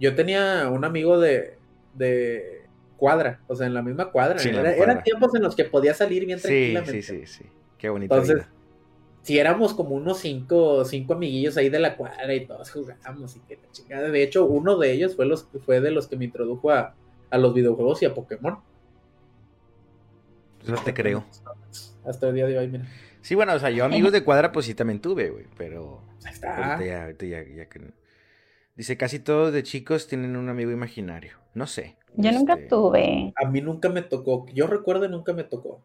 yo 0.00 0.14
tenía 0.16 0.68
un 0.70 0.84
amigo 0.84 1.20
de, 1.20 1.56
de 1.94 2.64
cuadra, 2.96 3.40
o 3.46 3.54
sea, 3.54 3.68
en 3.68 3.74
la 3.74 3.82
misma 3.82 4.10
cuadra. 4.10 4.42
Eran 4.42 5.04
tiempos 5.04 5.32
en 5.36 5.42
los 5.42 5.54
que 5.54 5.64
podía 5.64 5.94
salir 5.94 6.26
bien 6.26 6.40
tranquilamente. 6.40 7.02
Sí, 7.02 7.26
sí, 7.26 7.26
sí. 7.26 7.44
Qué 7.78 7.88
bonito. 7.88 8.14
Entonces, 8.14 8.46
si 9.22 9.38
éramos 9.38 9.74
como 9.74 9.94
unos 9.94 10.18
cinco, 10.18 10.84
cinco 10.84 11.14
amiguillos 11.14 11.56
ahí 11.56 11.70
de 11.70 11.78
la 11.80 11.96
cuadra 11.96 12.34
y 12.34 12.46
todos 12.46 12.70
jugábamos 12.70 13.36
y 13.36 13.40
que 13.40 13.56
la 13.56 13.70
chingada. 13.72 14.10
De 14.10 14.22
hecho, 14.22 14.44
uno 14.44 14.76
de 14.76 14.92
ellos 14.92 15.16
fue, 15.16 15.26
los, 15.26 15.48
fue 15.64 15.80
de 15.80 15.90
los 15.90 16.06
que 16.06 16.16
me 16.16 16.26
introdujo 16.26 16.70
a, 16.70 16.94
a 17.30 17.38
los 17.38 17.54
videojuegos 17.54 18.02
y 18.02 18.06
a 18.06 18.14
Pokémon. 18.14 18.58
Eso 20.62 20.76
te 20.84 20.94
creo. 20.94 21.24
Hasta 22.04 22.28
el 22.28 22.34
día 22.34 22.46
de 22.46 22.58
hoy, 22.58 22.68
mira. 22.68 22.86
Sí, 23.22 23.34
bueno, 23.34 23.54
o 23.54 23.58
sea, 23.58 23.70
yo 23.70 23.86
amigos 23.86 24.12
de 24.12 24.22
cuadra 24.22 24.52
pues 24.52 24.66
sí 24.66 24.74
también 24.74 25.00
tuve, 25.00 25.30
güey, 25.30 25.46
pero... 25.56 26.02
Ahí 26.24 26.32
está. 26.32 26.78
Ya, 26.78 27.10
ya, 27.18 27.42
ya, 27.42 27.66
Dice, 28.76 28.96
casi 28.96 29.20
todos 29.20 29.52
de 29.52 29.62
chicos 29.62 30.06
tienen 30.08 30.36
un 30.36 30.48
amigo 30.48 30.70
imaginario. 30.70 31.38
No 31.54 31.66
sé. 31.66 31.96
Yo 32.16 32.32
nunca 32.32 32.54
este, 32.54 32.66
tuve. 32.66 33.32
A 33.36 33.48
mí 33.48 33.60
nunca 33.60 33.88
me 33.88 34.02
tocó. 34.02 34.46
Yo 34.52 34.66
recuerdo 34.66 35.08
nunca 35.08 35.32
me 35.32 35.44
tocó. 35.44 35.80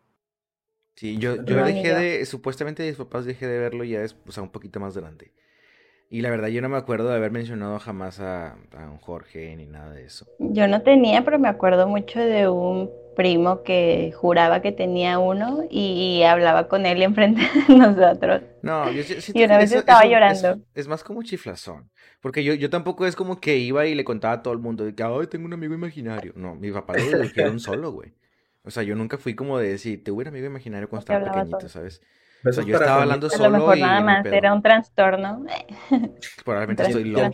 Sí, 1.00 1.18
yo, 1.18 1.42
yo 1.46 1.64
dejé 1.64 1.96
de, 1.96 2.26
supuestamente 2.26 2.86
mis 2.86 2.98
papás 2.98 3.24
dejé 3.24 3.48
de 3.48 3.58
verlo 3.58 3.86
ya 3.86 4.02
es, 4.02 4.18
o 4.28 4.34
sea, 4.34 4.44
un 4.44 4.50
poquito 4.50 4.82
más 4.82 4.98
grande. 4.98 5.32
Y 6.10 6.20
la 6.20 6.30
verdad 6.30 6.50
yo 6.50 6.62
no 6.62 6.68
me 6.68 6.76
acuerdo 6.76 7.08
de 7.08 7.16
haber 7.16 7.32
mencionado 7.32 7.80
jamás 7.80 8.20
a, 8.20 8.58
un 8.74 8.98
Jorge 8.98 9.56
ni 9.56 9.66
nada 9.66 9.94
de 9.94 10.04
eso. 10.04 10.28
Yo 10.40 10.68
no 10.68 10.82
tenía, 10.82 11.24
pero 11.24 11.40
me 11.40 11.48
acuerdo 11.48 11.88
mucho 11.88 12.20
de 12.20 12.50
un 12.50 12.92
primo 13.16 13.64
que 13.64 14.12
juraba 14.12 14.62
que 14.62 14.74
tenía 14.74 15.20
uno 15.20 15.62
y 15.70 16.22
hablaba 16.24 16.68
con 16.68 16.86
él 16.86 17.02
enfrente 17.02 17.44
de 17.70 17.76
nosotros. 17.78 18.42
No, 18.62 18.92
yo, 18.92 19.02
sí 19.04 19.32
Y 19.34 19.46
una 19.46 19.58
vez 19.58 19.72
estaba 19.72 20.04
llorando. 20.04 20.60
Es, 20.76 20.90
más 20.90 21.06
como 21.06 21.24
chiflazón. 21.24 21.90
Porque 22.20 22.44
yo, 22.44 22.54
yo 22.56 22.70
tampoco 22.70 23.06
es 23.06 23.16
como 23.16 23.40
que 23.40 23.56
iba 23.56 23.86
y 23.86 23.96
le 23.96 24.04
contaba 24.04 24.34
a 24.34 24.42
todo 24.42 24.54
el 24.54 24.60
mundo 24.60 24.84
de 24.84 24.94
que, 24.94 25.04
ay, 25.04 25.28
tengo 25.28 25.46
un 25.46 25.54
amigo 25.54 25.74
imaginario. 25.74 26.34
No, 26.36 26.56
mi 26.56 26.74
papá 26.74 26.96
lo 26.98 27.20
dijeron 27.20 27.62
solo, 27.62 27.94
güey. 27.94 28.12
O 28.70 28.72
sea, 28.72 28.84
yo 28.84 28.96
nunca 28.96 29.18
fui 29.18 29.34
como 29.34 29.58
de 29.58 29.70
decir, 29.70 30.04
te 30.04 30.12
un 30.12 30.28
amigo 30.28 30.46
imaginario 30.46 30.88
cuando 30.88 31.12
estaba 31.12 31.26
pequeñito, 31.26 31.68
¿sabes? 31.68 32.04
O 32.48 32.54
sea, 32.54 32.64
yo 32.64 32.76
estaba 32.76 33.02
hablando 33.02 33.28
solo. 33.28 33.46
A 33.46 33.50
lo 33.50 33.58
mejor 33.58 33.80
nada 33.80 34.02
más, 34.02 34.26
era 34.28 34.54
un 34.54 34.62
trastorno. 34.62 35.44
Probablemente 36.46 36.84
estoy 36.84 37.06
loco. 37.06 37.32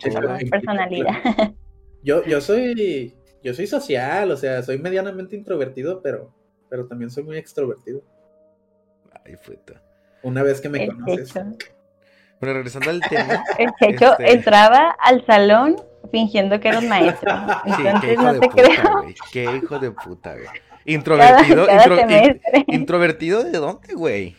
personalidad. 0.50 1.12
Yo, 2.02 2.24
yo 2.24 2.40
soy. 2.40 3.16
Yo 3.42 3.52
soy 3.52 3.66
social, 3.66 4.30
o 4.30 4.36
sea, 4.36 4.62
soy 4.62 4.78
medianamente 4.78 5.34
introvertido, 5.34 6.00
pero, 6.02 6.32
pero 6.70 6.86
también 6.86 7.10
soy 7.10 7.24
muy 7.24 7.36
extrovertido. 7.36 8.02
Ay, 9.24 9.34
puta. 9.44 9.82
Una 10.22 10.42
vez 10.42 10.60
que 10.60 10.68
me 10.68 10.86
conoces. 10.86 11.34
Bueno, 12.40 12.54
regresando 12.54 12.90
al 12.90 13.00
tema. 13.00 13.42
El 13.58 13.70
Checho 13.80 14.12
este 14.12 14.32
entraba 14.32 14.96
al 15.00 15.26
salón 15.26 15.76
fingiendo 16.12 16.60
que 16.60 16.68
era 16.68 16.78
un 16.78 16.88
maestro. 16.88 17.32
Entonces 17.64 18.00
qué 18.00 18.12
hijo 18.12 18.22
no 18.22 18.32
de 18.34 18.40
te 18.40 18.48
puta, 18.48 18.62
creo. 18.62 19.02
Güey. 19.02 19.14
Qué 19.32 19.56
hijo 19.56 19.78
de 19.78 19.90
puta, 19.90 20.32
güey. 20.32 20.46
Introvertido, 20.86 21.66
Cada- 21.66 21.78
cada 21.78 21.84
intro- 21.84 22.00
in- 22.00 22.08
semestre. 22.08 22.64
introvertido 22.68 23.44
de 23.44 23.52
dónde, 23.58 23.94
güey? 23.94 24.36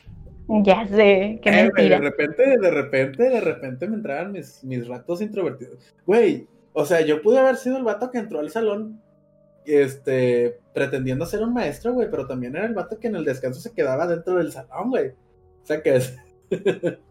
Ya 0.64 0.88
sé, 0.88 1.40
qué 1.44 1.50
Eh, 1.50 1.70
güey, 1.70 1.90
mentira. 1.90 2.00
de 2.00 2.02
repente, 2.10 2.58
de 2.58 2.72
repente, 2.72 3.24
de 3.30 3.42
repente 3.42 3.88
me 3.88 3.96
entraban 3.98 4.32
mis, 4.32 4.64
mis 4.64 4.88
ratos 4.88 5.22
introvertidos. 5.22 5.94
Güey, 6.06 6.48
o 6.74 6.86
sea, 6.86 7.02
yo 7.02 7.22
pude 7.22 7.38
haber 7.40 7.58
sido 7.58 7.78
el 7.78 7.84
vato 7.84 8.10
que 8.12 8.18
entró 8.20 8.40
al 8.40 8.50
salón, 8.50 9.02
este, 9.66 10.60
pretendiendo 10.74 11.26
ser 11.26 11.42
un 11.42 11.54
maestro, 11.54 11.94
güey, 11.94 12.10
pero 12.10 12.26
también 12.28 12.56
era 12.56 12.66
el 12.66 12.74
vato 12.74 12.98
que 12.98 13.08
en 13.08 13.16
el 13.18 13.26
descanso 13.26 13.60
se 13.60 13.74
quedaba 13.74 14.08
dentro 14.08 14.36
del 14.38 14.54
salón, 14.54 14.90
güey. 14.90 15.10
O 15.10 15.66
sea 15.66 15.82
que 15.82 15.98
es... 15.98 16.18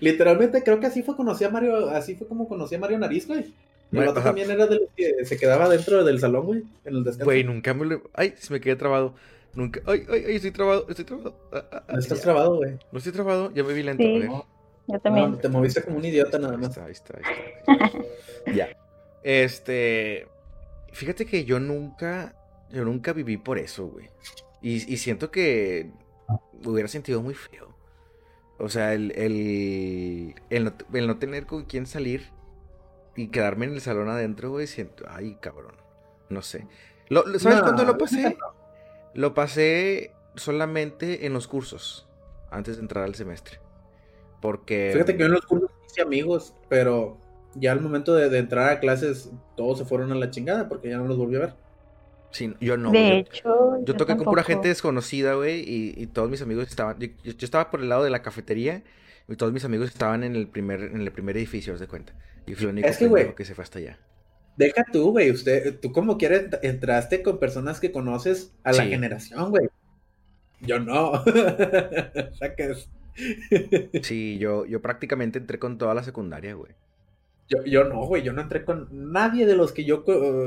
Literalmente 0.00 0.62
creo 0.64 0.80
que 0.80 0.86
así 0.86 1.02
fue 1.04 1.14
conocí 1.14 1.44
a 1.44 1.48
Mario, 1.50 1.88
así 1.90 2.16
fue 2.16 2.26
como 2.26 2.48
conocí 2.48 2.74
a 2.74 2.78
Mario 2.80 2.98
Nariz, 2.98 3.28
güey. 3.28 3.54
El 3.92 3.98
Bueno, 3.98 4.10
vato 4.10 4.20
ajá. 4.20 4.28
también 4.30 4.50
era 4.50 4.66
de 4.66 4.76
los 4.80 4.88
que 4.96 5.24
se 5.24 5.36
quedaba 5.36 5.68
dentro 5.68 6.04
del 6.04 6.18
salón, 6.20 6.46
güey, 6.46 6.62
en 6.84 6.94
el 6.96 7.04
descanso. 7.04 7.24
Güey, 7.24 7.44
nunca 7.44 7.72
me 7.74 7.86
lo... 7.86 8.02
Ay, 8.14 8.34
se 8.36 8.52
me 8.52 8.60
quedé 8.60 8.76
trabado. 8.76 9.14
Nunca... 9.54 9.80
Ay, 9.86 10.04
ay, 10.10 10.24
ay, 10.28 10.36
estoy 10.36 10.50
trabado, 10.50 10.86
estoy 10.88 11.04
trabado. 11.04 11.36
Ah, 11.52 11.64
ah, 11.72 11.84
ah, 11.88 11.92
No 11.92 11.98
estás 11.98 12.18
ya. 12.18 12.24
trabado, 12.24 12.56
güey. 12.56 12.72
No 12.92 12.98
estoy 12.98 13.12
trabado, 13.12 13.52
ya 13.54 13.62
me 13.64 13.72
vi 13.72 13.82
lento. 13.82 14.02
Sí. 14.02 14.18
ver. 14.18 14.30
Yo 14.88 14.98
también. 15.00 15.30
No, 15.32 15.38
te 15.38 15.48
moviste 15.48 15.82
como 15.82 15.96
un 15.98 16.04
idiota 16.04 16.38
nada 16.38 16.54
Ahí 16.54 16.58
más. 16.60 16.68
está, 16.70 16.84
ahí 16.86 16.92
está, 16.92 17.16
ahí 17.18 17.22
está, 17.22 17.72
ahí 17.72 18.00
está. 18.44 18.52
ya. 18.52 18.76
Este. 19.22 20.26
Fíjate 20.92 21.26
que 21.26 21.44
yo 21.44 21.58
nunca. 21.60 22.34
Yo 22.70 22.84
nunca 22.84 23.12
viví 23.12 23.36
por 23.36 23.58
eso, 23.58 23.86
güey. 23.86 24.10
Y, 24.62 24.92
y 24.92 24.96
siento 24.96 25.30
que 25.30 25.90
me 26.62 26.68
hubiera 26.70 26.88
sentido 26.88 27.22
muy 27.22 27.34
feo. 27.34 27.76
O 28.58 28.68
sea, 28.68 28.94
el, 28.94 29.12
el, 29.12 30.34
el, 30.50 30.64
no, 30.64 30.72
el 30.92 31.06
no 31.06 31.18
tener 31.18 31.46
con 31.46 31.64
quién 31.64 31.86
salir 31.86 32.28
y 33.16 33.28
quedarme 33.28 33.66
en 33.66 33.72
el 33.74 33.80
salón 33.80 34.08
adentro, 34.08 34.50
güey, 34.50 34.66
siento. 34.66 35.04
Ay, 35.08 35.36
cabrón. 35.40 35.74
No 36.28 36.42
sé. 36.42 36.66
Lo- 37.08 37.22
¿Sabes 37.38 37.58
No, 37.58 37.62
cuándo 37.64 37.84
lo 37.84 37.96
pasé? 37.98 38.22
neta 38.22 38.46
Lo 39.14 39.32
pasé 39.34 40.12
solamente 40.34 41.26
en 41.26 41.32
los 41.32 41.48
cursos. 41.48 42.06
Antes 42.50 42.76
de 42.76 42.82
entrar 42.82 43.04
al 43.04 43.14
semestre. 43.14 43.58
Porque. 44.40 44.90
Fíjate 44.92 45.14
que 45.14 45.20
yo 45.20 45.26
en 45.26 45.32
los 45.32 45.46
cursos 45.46 45.70
hice 45.86 46.02
amigos, 46.02 46.54
pero 46.68 47.16
ya 47.54 47.72
al 47.72 47.80
momento 47.80 48.14
de, 48.14 48.28
de 48.28 48.38
entrar 48.38 48.70
a 48.70 48.80
clases, 48.80 49.30
todos 49.56 49.78
se 49.78 49.84
fueron 49.84 50.12
a 50.12 50.14
la 50.14 50.30
chingada 50.30 50.68
porque 50.68 50.90
ya 50.90 50.98
no 50.98 51.06
los 51.06 51.16
volví 51.16 51.36
a 51.36 51.40
ver. 51.40 51.54
Sí, 52.32 52.54
yo 52.60 52.76
no. 52.76 52.90
de 52.90 52.98
güey. 52.98 53.18
hecho, 53.20 53.78
Yo 53.84 53.94
toqué 53.96 54.14
con 54.16 54.24
pura 54.24 54.42
tampoco. 54.42 54.44
gente 54.44 54.68
desconocida, 54.68 55.34
güey, 55.34 55.60
y, 55.60 55.94
y 55.96 56.06
todos 56.08 56.28
mis 56.28 56.42
amigos 56.42 56.68
estaban. 56.68 56.98
Yo, 56.98 57.06
yo- 57.24 57.32
yo 57.32 57.44
estaba 57.44 57.70
por 57.70 57.80
el 57.80 57.88
lado 57.88 58.04
de 58.04 58.10
la 58.10 58.20
cafetería 58.20 58.82
y 59.28 59.36
todos 59.36 59.52
mis 59.52 59.64
amigos 59.64 59.88
estaban 59.88 60.22
en 60.24 60.36
el 60.36 60.46
primer, 60.48 60.82
en 60.82 61.00
el 61.00 61.10
primer 61.12 61.36
edificio, 61.36 61.74
haz 61.74 61.80
de 61.80 61.88
cuenta. 61.88 62.12
Y 62.46 62.54
fui 62.54 62.64
el 62.64 62.70
único 62.72 62.88
Es 62.88 62.96
que, 62.98 63.06
pendejo 63.06 63.34
que 63.34 63.44
se 63.44 63.54
fue 63.54 63.64
hasta 63.64 63.78
allá. 63.78 63.98
Deja 64.56 64.84
tú, 64.92 65.10
güey, 65.10 65.30
usted, 65.30 65.78
tú 65.80 65.92
como 65.92 66.16
quieres 66.16 66.44
ent- 66.50 66.58
entraste 66.62 67.22
con 67.22 67.38
personas 67.38 67.78
que 67.80 67.92
conoces 67.92 68.54
a 68.64 68.72
la 68.72 68.84
Sí. 68.84 68.88
generación, 68.90 69.50
güey. 69.50 69.68
Yo 70.60 70.78
no. 70.80 71.10
o 72.30 72.34
sea 72.34 72.54
que 72.56 72.70
es- 72.70 72.88
Sí, 74.02 74.38
yo, 74.38 74.64
yo 74.66 74.80
prácticamente 74.80 75.38
entré 75.38 75.58
con 75.58 75.78
toda 75.78 75.94
la 75.94 76.02
secundaria, 76.02 76.54
güey. 76.54 76.72
yo, 77.48 77.64
yo 77.64 77.84
no, 77.84 78.04
güey, 78.06 78.22
yo 78.22 78.32
no 78.32 78.42
entré 78.42 78.64
con 78.64 78.88
nadie 79.12 79.46
de 79.46 79.56
los 79.56 79.72
que 79.72 79.84
yo, 79.84 80.02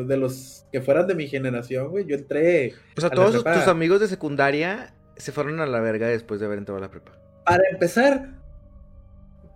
de 0.05 0.17
los 0.17 0.65
que 0.71 0.81
fueran 0.81 1.07
de 1.07 1.15
mi 1.15 1.27
generación, 1.27 1.89
güey. 1.89 2.05
Yo 2.05 2.15
entré, 2.15 2.73
O 2.97 3.01
sea, 3.01 3.09
A 3.09 3.11
todos 3.13 3.43
tus 3.43 3.67
amigos 3.67 3.99
de 3.99 4.07
secundaria 4.07 4.93
se 5.17 5.31
fueron 5.31 5.59
a 5.59 5.65
la 5.65 5.79
verga 5.81 6.07
después 6.07 6.39
de 6.39 6.45
haber 6.47 6.57
entrado 6.59 6.77
a 6.77 6.81
la 6.81 6.89
prepa. 6.91 7.11
para 7.45 7.63
empezar, 7.71 8.38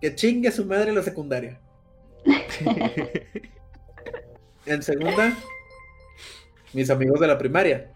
que 0.00 0.14
chingue 0.14 0.50
su 0.50 0.64
madre 0.66 0.92
la 0.92 1.02
secundaria. 1.02 1.60
En 4.66 4.82
segunda, 4.82 5.36
mis 6.72 6.88
amigos 6.88 7.20
de 7.20 7.26
la 7.26 7.36
primaria. 7.36 7.90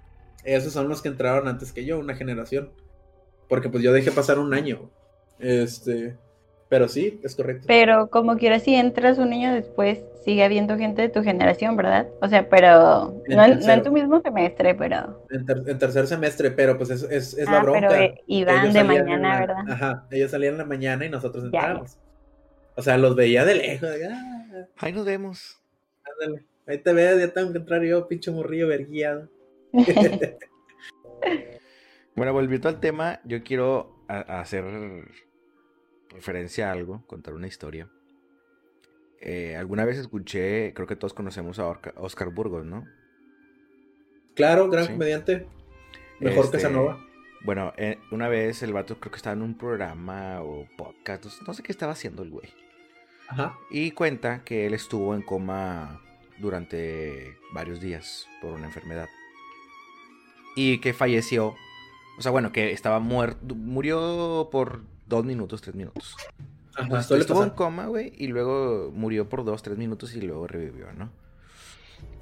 Esos 0.44 0.72
son 0.72 0.88
los 0.88 1.00
que 1.00 1.08
entraron 1.08 1.48
antes 1.48 1.72
que 1.72 1.86
yo, 1.86 1.98
una 1.98 2.14
generación. 2.14 2.72
Porque 3.48 3.70
pues 3.70 3.82
yo 3.82 3.90
dejé 3.92 4.12
pasar 4.12 4.38
un 4.38 4.52
año. 4.52 4.90
Este, 5.38 6.18
pero 6.68 6.88
sí, 6.88 7.20
es 7.24 7.34
correcto. 7.34 7.64
Pero 7.66 8.08
como 8.10 8.36
quieras, 8.36 8.62
si 8.62 8.74
entras 8.74 9.18
un 9.18 9.32
año 9.32 9.52
después, 9.54 10.00
sigue 10.24 10.44
habiendo 10.44 10.76
gente 10.76 11.02
de 11.02 11.08
tu 11.08 11.22
generación, 11.22 11.76
¿verdad? 11.76 12.08
O 12.20 12.28
sea, 12.28 12.48
pero 12.48 13.14
En 13.26 13.36
no, 13.36 13.44
en- 13.44 13.60
no 13.60 13.72
en 13.72 13.82
tu 13.82 13.92
mismo 13.92 14.20
semestre, 14.20 14.74
pero... 14.74 15.24
En, 15.30 15.46
ter- 15.46 15.62
en 15.66 15.78
tercer 15.78 16.06
semestre, 16.06 16.50
pero 16.50 16.76
pues 16.76 16.90
es, 16.90 17.02
es, 17.04 17.38
es 17.38 17.48
la 17.48 17.58
Ah, 17.58 17.62
bronca. 17.62 17.80
pero 17.88 17.94
eh, 17.94 18.14
iban 18.26 18.62
Ellos 18.62 18.74
de 18.74 18.84
mañana, 18.84 19.16
la- 19.34 19.40
¿verdad? 19.40 19.64
Ajá, 19.68 20.06
ellos 20.10 20.30
salían 20.30 20.52
en 20.54 20.58
la 20.58 20.64
mañana 20.66 21.04
y 21.06 21.08
nosotros 21.08 21.44
Ya, 21.44 21.50
ya. 21.50 21.58
entrábamos. 21.58 21.98
O 22.76 22.82
sea, 22.82 22.98
los 22.98 23.16
veía 23.16 23.44
de 23.44 23.54
lejos. 23.54 23.88
de, 23.90 24.06
ah, 24.06 24.66
Ahí 24.76 24.92
nos 24.92 25.04
vemos. 25.06 25.60
ándale. 26.22 26.44
Ahí 26.66 26.78
te 26.78 26.92
ves, 26.92 27.18
ya 27.18 27.28
tengo 27.32 27.50
que 27.52 27.58
entrar 27.58 27.82
yo, 27.82 28.06
pinche 28.06 28.30
morrillo 28.30 28.68
verguiado. 28.68 29.28
Bueno, 32.14 32.32
volviendo 32.32 32.68
al 32.68 32.80
tema, 32.80 33.20
yo 33.24 33.44
quiero 33.44 34.04
hacer 34.08 34.64
referencia 36.10 36.68
a 36.68 36.72
algo, 36.72 37.06
contar 37.06 37.34
una 37.34 37.46
historia. 37.46 37.88
Eh, 39.20 39.56
alguna 39.56 39.84
vez 39.84 39.98
escuché, 39.98 40.72
creo 40.74 40.86
que 40.86 40.96
todos 40.96 41.14
conocemos 41.14 41.58
a 41.58 41.66
Oscar 41.96 42.30
Burgos, 42.30 42.64
¿no? 42.64 42.84
Claro, 44.34 44.70
gran 44.70 44.86
comediante. 44.86 45.46
Mejor 46.20 46.50
que 46.50 46.56
este, 46.56 46.60
Sanova. 46.60 47.04
Bueno, 47.44 47.72
eh, 47.76 47.98
una 48.10 48.28
vez 48.28 48.62
el 48.62 48.72
vato 48.72 48.98
creo 48.98 49.10
que 49.10 49.16
estaba 49.16 49.34
en 49.34 49.42
un 49.42 49.56
programa 49.56 50.42
o 50.42 50.66
podcast, 50.76 51.24
no 51.46 51.54
sé 51.54 51.62
qué 51.62 51.72
estaba 51.72 51.92
haciendo 51.92 52.22
el 52.22 52.30
güey. 52.30 52.48
Ajá. 53.28 53.58
Y 53.70 53.90
cuenta 53.92 54.42
que 54.44 54.66
él 54.66 54.74
estuvo 54.74 55.14
en 55.14 55.22
coma 55.22 56.00
durante 56.38 57.36
varios 57.52 57.80
días 57.80 58.26
por 58.40 58.54
una 58.54 58.66
enfermedad. 58.66 59.08
Y 60.56 60.78
que 60.78 60.92
falleció. 60.92 61.54
O 62.18 62.22
sea, 62.22 62.32
bueno, 62.32 62.52
que 62.52 62.72
estaba 62.72 62.98
muerto. 62.98 63.54
Murió 63.54 64.48
por 64.50 64.82
dos 65.08 65.24
minutos, 65.24 65.60
tres 65.62 65.74
minutos. 65.74 66.16
Ajá, 66.76 67.00
estuvo 67.00 67.42
en 67.42 67.50
coma, 67.50 67.86
güey, 67.86 68.12
y 68.16 68.28
luego 68.28 68.92
murió 68.94 69.28
por 69.28 69.44
dos, 69.44 69.62
tres 69.62 69.78
minutos 69.78 70.14
y 70.14 70.20
luego 70.20 70.46
revivió, 70.46 70.92
¿no? 70.92 71.10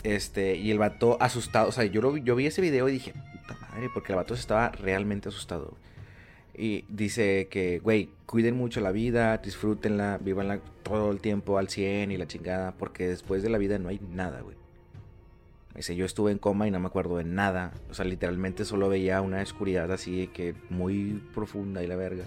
Este, 0.02 0.56
y 0.56 0.70
el 0.70 0.78
vato 0.78 1.18
asustado, 1.20 1.68
o 1.68 1.72
sea, 1.72 1.84
yo, 1.84 2.16
yo 2.16 2.36
vi 2.36 2.46
ese 2.46 2.62
video 2.62 2.88
y 2.88 2.92
dije, 2.92 3.12
puta 3.12 3.58
madre, 3.60 3.90
porque 3.92 4.12
el 4.12 4.16
vato 4.16 4.34
estaba 4.34 4.70
realmente 4.70 5.28
asustado. 5.28 5.74
Y 6.56 6.84
dice 6.88 7.48
que, 7.50 7.80
güey, 7.80 8.08
cuiden 8.24 8.56
mucho 8.56 8.80
la 8.80 8.92
vida, 8.92 9.36
disfrútenla, 9.38 10.18
vivanla 10.18 10.60
todo 10.82 11.10
el 11.10 11.20
tiempo 11.20 11.58
al 11.58 11.68
100 11.68 12.12
y 12.12 12.16
la 12.16 12.26
chingada, 12.26 12.72
porque 12.72 13.08
después 13.08 13.42
de 13.42 13.50
la 13.50 13.58
vida 13.58 13.78
no 13.78 13.88
hay 13.88 14.00
nada, 14.10 14.40
güey. 14.40 14.56
Dice, 15.74 15.94
yo 15.94 16.06
estuve 16.06 16.32
en 16.32 16.38
coma 16.38 16.66
y 16.66 16.70
no 16.70 16.80
me 16.80 16.86
acuerdo 16.86 17.18
de 17.18 17.24
nada. 17.24 17.74
O 17.90 17.94
sea, 17.94 18.06
literalmente 18.06 18.64
solo 18.64 18.88
veía 18.88 19.20
una 19.20 19.42
oscuridad 19.42 19.92
así 19.92 20.28
que 20.28 20.54
muy 20.70 21.22
profunda 21.34 21.82
y 21.82 21.86
la 21.86 21.96
verga. 21.96 22.24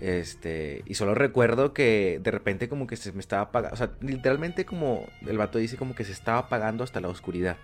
Este, 0.00 0.82
y 0.86 0.94
solo 0.94 1.14
recuerdo 1.14 1.72
que 1.72 2.20
de 2.22 2.30
repente 2.30 2.68
como 2.68 2.86
que 2.86 2.96
se 2.96 3.12
me 3.12 3.20
estaba 3.20 3.42
apagando, 3.42 3.74
o 3.74 3.76
sea, 3.76 3.92
literalmente 4.00 4.64
como 4.64 5.06
el 5.26 5.38
vato 5.38 5.58
dice 5.58 5.76
como 5.76 5.94
que 5.94 6.04
se 6.04 6.12
estaba 6.12 6.38
apagando 6.38 6.84
hasta 6.84 7.00
la 7.00 7.08
oscuridad. 7.08 7.56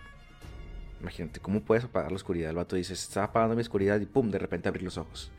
Imagínate, 1.00 1.40
¿cómo 1.40 1.62
puedes 1.62 1.84
apagar 1.84 2.12
la 2.12 2.16
oscuridad? 2.16 2.50
El 2.50 2.56
vato 2.56 2.76
dice, 2.76 2.94
se 2.94 3.04
estaba 3.08 3.26
apagando 3.26 3.56
mi 3.56 3.62
oscuridad 3.62 3.98
y 4.00 4.06
pum, 4.06 4.30
de 4.30 4.38
repente 4.38 4.68
abrí 4.68 4.84
los 4.84 4.98
ojos. 4.98 5.32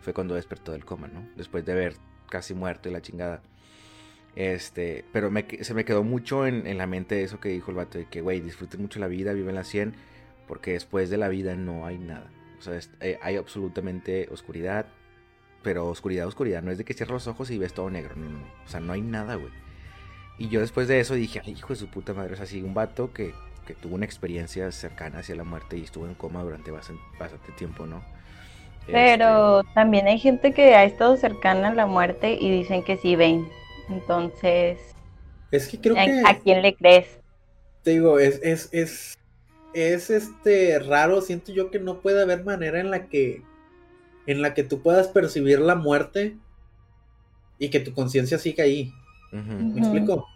Fue 0.00 0.14
cuando 0.14 0.34
despertó 0.34 0.72
del 0.72 0.84
coma, 0.84 1.08
¿no? 1.08 1.28
Después 1.36 1.64
de 1.64 1.72
haber 1.72 1.94
casi 2.30 2.54
muerto 2.54 2.88
y 2.88 2.92
la 2.92 3.02
chingada. 3.02 3.42
Este, 4.36 5.04
pero 5.12 5.32
se 5.62 5.74
me 5.74 5.84
quedó 5.84 6.04
mucho 6.04 6.46
en, 6.46 6.78
la 6.78 6.86
mente 6.86 7.24
eso 7.24 7.40
que 7.40 7.48
dijo 7.48 7.72
el 7.72 7.76
vato, 7.76 7.98
de 7.98 8.06
que, 8.06 8.20
güey, 8.20 8.40
disfruten 8.40 8.80
mucho 8.80 9.00
la 9.00 9.08
vida, 9.08 9.32
viven 9.32 9.56
la 9.56 9.64
100, 9.64 9.94
porque 10.46 10.72
después 10.72 11.10
de 11.10 11.16
la 11.16 11.28
vida 11.28 11.56
no 11.56 11.84
hay 11.84 11.98
nada. 11.98 12.30
O 12.58 12.62
sea, 12.62 12.78
eh, 13.00 13.18
hay 13.20 13.36
absolutamente 13.36 14.28
oscuridad, 14.30 14.86
pero 15.62 15.86
oscuridad, 15.86 16.26
oscuridad. 16.26 16.62
No 16.62 16.70
es 16.70 16.78
de 16.78 16.84
que 16.84 16.94
cierras 16.94 17.12
los 17.12 17.26
ojos 17.26 17.50
y 17.50 17.58
ves 17.58 17.72
todo 17.72 17.90
negro. 17.90 18.14
No, 18.16 18.28
no. 18.28 18.38
O 18.64 18.68
sea, 18.68 18.80
no 18.80 18.92
hay 18.92 19.02
nada, 19.02 19.34
güey. 19.34 19.52
Y 20.38 20.48
yo 20.48 20.60
después 20.60 20.86
de 20.88 21.00
eso 21.00 21.14
dije, 21.14 21.42
ay, 21.44 21.52
hijo 21.52 21.68
de 21.68 21.76
su 21.76 21.88
puta 21.88 22.14
madre. 22.14 22.34
O 22.34 22.36
sea, 22.36 22.46
sí, 22.46 22.62
un 22.62 22.74
vato 22.74 23.12
que, 23.12 23.34
que 23.66 23.74
tuvo 23.74 23.96
una 23.96 24.04
experiencia 24.04 24.70
cercana 24.70 25.18
hacia 25.18 25.34
la 25.34 25.44
muerte 25.44 25.76
y 25.76 25.82
estuvo 25.82 26.06
en 26.06 26.14
coma 26.14 26.42
durante 26.42 26.70
bastante, 26.70 27.52
tiempo, 27.56 27.86
¿no? 27.86 28.02
Pero 28.86 29.60
este, 29.60 29.72
también 29.74 30.06
hay 30.06 30.18
gente 30.18 30.54
que 30.54 30.74
ha 30.74 30.84
estado 30.84 31.16
cercana 31.16 31.68
a 31.68 31.74
la 31.74 31.86
muerte 31.86 32.38
y 32.40 32.50
dicen 32.50 32.82
que 32.82 32.96
sí 32.96 33.16
ven. 33.16 33.46
Entonces. 33.90 34.78
Es 35.50 35.68
que 35.68 35.80
creo 35.80 35.94
que. 35.94 36.22
¿A 36.24 36.38
quién 36.38 36.62
le 36.62 36.74
crees? 36.74 37.18
Te 37.82 37.90
digo, 37.92 38.18
es, 38.18 38.40
es, 38.42 38.68
es, 38.72 39.18
es 39.74 40.10
este 40.10 40.78
raro. 40.78 41.20
Siento 41.20 41.52
yo 41.52 41.70
que 41.70 41.78
no 41.80 42.00
puede 42.00 42.22
haber 42.22 42.44
manera 42.44 42.80
en 42.80 42.90
la 42.90 43.06
que 43.06 43.42
en 44.28 44.42
la 44.42 44.52
que 44.52 44.62
tú 44.62 44.82
puedas 44.82 45.08
percibir 45.08 45.58
la 45.58 45.74
muerte 45.74 46.36
y 47.58 47.70
que 47.70 47.80
tu 47.80 47.94
conciencia 47.94 48.38
siga 48.38 48.64
ahí. 48.64 48.92
¿Me 49.32 49.80
explico? 49.80 50.28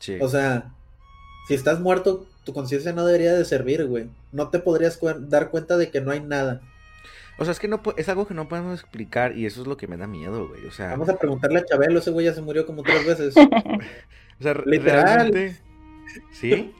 Sí. 0.00 0.18
O 0.20 0.28
sea, 0.28 0.74
si 1.46 1.54
estás 1.54 1.78
muerto, 1.78 2.26
tu 2.42 2.52
conciencia 2.52 2.92
no 2.92 3.06
debería 3.06 3.34
de 3.34 3.44
servir, 3.44 3.86
güey. 3.86 4.08
No 4.32 4.48
te 4.48 4.58
podrías 4.58 4.98
dar 5.28 5.50
cuenta 5.50 5.76
de 5.76 5.92
que 5.92 6.00
no 6.00 6.10
hay 6.10 6.20
nada. 6.20 6.60
O 7.38 7.44
sea, 7.44 7.52
es 7.52 7.60
que 7.60 7.68
no 7.68 7.80
es 7.96 8.08
algo 8.08 8.26
que 8.26 8.34
no 8.34 8.48
podemos 8.48 8.80
explicar 8.80 9.38
y 9.38 9.46
eso 9.46 9.62
es 9.62 9.68
lo 9.68 9.76
que 9.76 9.86
me 9.86 9.96
da 9.96 10.08
miedo, 10.08 10.48
güey. 10.48 10.66
O 10.66 10.72
sea, 10.72 10.90
vamos 10.90 11.08
a 11.08 11.16
preguntarle 11.16 11.60
a 11.60 11.64
Chabelo, 11.64 12.00
ese 12.00 12.10
güey 12.10 12.26
ya 12.26 12.34
se 12.34 12.42
murió 12.42 12.66
como 12.66 12.82
tres 12.82 13.06
veces. 13.06 13.36
o 14.40 14.42
sea, 14.42 14.54
literalmente. 14.64 15.56
¿Sí? 16.32 16.74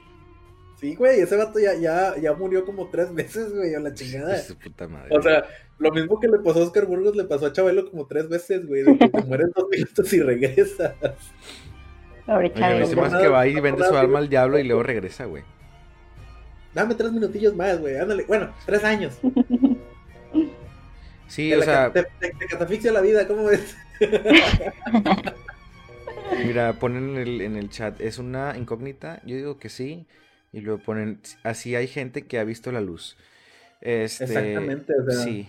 Sí, 0.79 0.95
güey, 0.95 1.21
ese 1.21 1.35
vato 1.35 1.57
ya, 1.59 1.73
ya, 1.73 2.15
ya 2.21 2.33
murió 2.33 2.63
como 2.63 2.87
tres 2.89 3.13
veces, 3.13 3.51
güey, 3.51 3.73
a 3.73 3.79
la 3.79 3.93
chingada. 3.93 4.37
Su 4.37 4.55
puta 4.57 4.87
madre. 4.87 5.15
O 5.15 5.21
sea, 5.21 5.43
lo 5.79 5.91
mismo 5.91 6.19
que 6.19 6.27
le 6.27 6.37
pasó 6.37 6.59
a 6.59 6.63
Oscar 6.65 6.85
Burgos 6.85 7.15
le 7.15 7.23
pasó 7.23 7.47
a 7.47 7.53
Chabelo 7.53 7.89
como 7.89 8.05
tres 8.05 8.29
veces, 8.29 8.65
güey, 8.67 8.83
de 8.83 8.97
que 8.97 9.09
te 9.09 9.23
mueres 9.23 9.47
dos 9.55 9.65
minutos 9.69 10.13
y 10.13 10.21
regresas. 10.21 10.93
Chabelo. 12.27 12.79
Dice 12.79 12.95
más 12.95 13.15
que 13.15 13.27
va 13.27 13.47
y 13.47 13.59
vende 13.59 13.83
su 13.85 13.95
alma 13.95 14.19
al 14.19 14.29
diablo 14.29 14.59
y 14.59 14.63
luego 14.63 14.83
regresa, 14.83 15.25
güey. 15.25 15.43
Dame 16.75 16.93
tres 16.93 17.11
minutillos 17.11 17.55
más, 17.55 17.79
güey, 17.79 17.97
ándale. 17.97 18.25
Bueno, 18.25 18.53
tres 18.65 18.83
años. 18.83 19.19
Sí, 21.27 21.53
o 21.53 21.61
sea... 21.61 21.91
Te, 21.91 22.05
catafixia 22.49 22.91
la 22.93 23.01
vida, 23.01 23.27
¿cómo 23.27 23.43
ves? 23.45 23.75
Mira, 26.45 26.73
ponen 26.73 27.09
en 27.09 27.17
el, 27.17 27.41
en 27.41 27.55
el 27.57 27.69
chat, 27.69 27.99
¿es 27.99 28.17
una 28.17 28.55
incógnita? 28.57 29.21
Yo 29.25 29.35
digo 29.35 29.59
que 29.59 29.67
sí. 29.67 30.07
Y 30.57 30.61
luego 30.61 30.81
ponen, 30.81 31.19
así 31.43 31.75
hay 31.75 31.85
gente 31.87 32.23
que 32.23 32.39
ha 32.39 32.43
visto 32.43 32.71
la 32.71 32.81
luz. 32.81 33.15
Este, 33.79 34.23
Exactamente, 34.23 34.91
o 34.99 35.07
sea, 35.07 35.23
sí. 35.23 35.47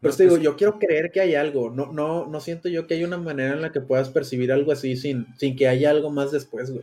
Pero 0.00 0.16
te 0.16 0.22
digo, 0.22 0.38
yo 0.38 0.56
quiero 0.56 0.78
creer 0.78 1.12
que 1.12 1.20
hay 1.20 1.34
algo. 1.34 1.68
No, 1.68 1.92
no, 1.92 2.26
no 2.26 2.40
siento 2.40 2.70
yo 2.70 2.86
que 2.86 2.94
hay 2.94 3.04
una 3.04 3.18
manera 3.18 3.52
en 3.52 3.60
la 3.60 3.72
que 3.72 3.82
puedas 3.82 4.08
percibir 4.08 4.50
algo 4.50 4.72
así 4.72 4.96
sin, 4.96 5.26
sin 5.36 5.54
que 5.54 5.68
haya 5.68 5.90
algo 5.90 6.10
más 6.10 6.32
después, 6.32 6.70
güey. 6.70 6.82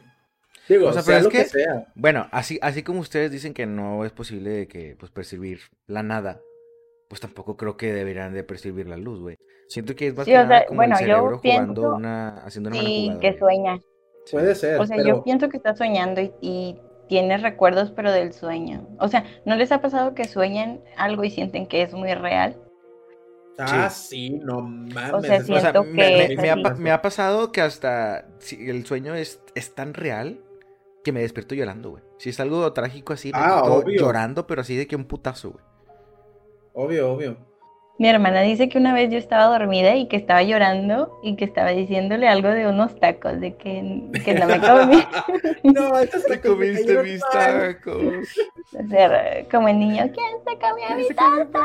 Digo, 0.68 0.90
o 0.90 0.94
sea, 0.94 1.22
lo 1.22 1.30
que, 1.30 1.44
sea. 1.46 1.88
Bueno, 1.96 2.28
así, 2.32 2.60
así 2.62 2.84
como 2.84 3.00
ustedes 3.00 3.32
dicen 3.32 3.56
que 3.56 3.66
no 3.66 4.06
es 4.06 4.12
posible 4.12 4.68
que 4.68 4.96
pues 5.00 5.12
percibir 5.12 5.62
la 5.88 6.04
nada, 6.04 6.40
pues 7.08 7.20
tampoco 7.20 7.58
creo 7.58 7.78
que 7.78 7.92
deberían 7.92 8.32
de 8.36 8.44
percibir 8.44 8.88
la 8.88 8.98
luz, 8.98 9.20
güey. 9.20 9.38
Siento 9.70 9.96
que 9.96 10.06
es 10.06 10.16
más 10.16 10.28
como 10.28 10.76
bueno, 10.76 10.94
el 10.94 11.00
cerebro 11.00 11.40
jugando 11.40 11.96
una, 11.96 12.38
haciendo 12.46 12.70
una 12.70 12.80
sí, 12.80 13.12
que 13.20 13.40
sueña. 13.40 13.80
Puede 14.32 14.54
ser. 14.54 14.80
O 14.80 14.86
sea, 14.86 15.04
yo 15.04 15.24
pienso 15.24 15.50
que 15.50 15.58
está 15.58 15.76
soñando 15.76 16.22
y 16.42 16.80
tienes 17.10 17.42
recuerdos 17.42 17.92
pero 17.92 18.12
del 18.14 18.32
sueño. 18.32 18.88
O 19.00 19.10
sea, 19.10 19.26
¿no 19.44 19.58
les 19.58 19.74
ha 19.74 19.82
pasado 19.82 20.16
que 20.16 20.24
sueñen 20.24 20.82
algo 20.96 21.26
y 21.26 21.32
sienten 21.32 21.68
que 21.68 21.82
es 21.82 21.94
muy 21.94 22.14
real? 22.14 22.56
Ah, 23.58 23.90
sí, 23.90 24.30
no 24.30 24.62
mames. 24.62 25.14
O 25.14 25.22
sea, 25.22 25.74
me, 25.84 26.92
ha, 26.92 27.02
pasado 27.02 27.52
que 27.52 27.60
hasta 27.60 28.26
si 28.38 28.70
el 28.70 28.86
sueño 28.86 29.16
es, 29.16 29.42
es 29.54 29.76
tan 29.76 29.94
real 29.94 30.40
que 31.04 31.12
me 31.12 31.20
despierto 31.20 31.56
llorando, 31.56 31.90
güey. 31.90 32.04
Si 32.20 32.30
es 32.30 32.40
algo 32.40 32.72
trágico 32.72 33.12
así, 33.12 33.34
me 33.34 33.40
ah, 33.40 33.84
llorando, 33.86 34.48
pero 34.48 34.62
así 34.62 34.78
de 34.78 34.88
que 34.88 34.96
un 34.96 35.06
putazo, 35.06 35.52
güey. 35.52 35.66
Obvio, 36.74 37.12
obvio. 37.12 37.49
Mi 38.00 38.08
hermana 38.08 38.40
dice 38.44 38.70
que 38.70 38.78
una 38.78 38.94
vez 38.94 39.12
yo 39.12 39.18
estaba 39.18 39.58
dormida 39.60 39.94
y 39.98 40.08
que 40.08 40.16
estaba 40.16 40.42
llorando 40.42 41.20
y 41.22 41.36
que 41.36 41.44
estaba 41.44 41.72
diciéndole 41.72 42.30
algo 42.30 42.48
de 42.48 42.66
unos 42.66 42.98
tacos, 42.98 43.42
de 43.42 43.58
que, 43.58 44.10
que 44.24 44.36
no 44.36 44.48
me 44.48 44.58
comí. 44.62 45.04
no, 45.64 46.00
estos 46.00 46.24
te 46.24 46.40
comiste 46.40 47.04
mis 47.04 47.20
tacos. 47.30 48.02
O 48.02 48.88
sea, 48.88 49.46
como 49.52 49.68
el 49.68 49.80
niño, 49.80 50.10
¿quién 50.14 50.32
se 50.48 50.58
comió 50.58 50.96
mi 50.96 51.10
taco? 51.14 51.60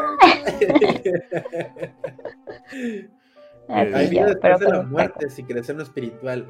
Hay 3.69 4.07
vida 4.11 4.27
después 4.27 4.59
de 4.59 4.69
la 4.69 4.83
muerte 4.83 5.31
si 5.31 5.45
crees 5.45 5.69
en 5.69 5.77
lo 5.77 5.85
espiritual. 5.85 6.49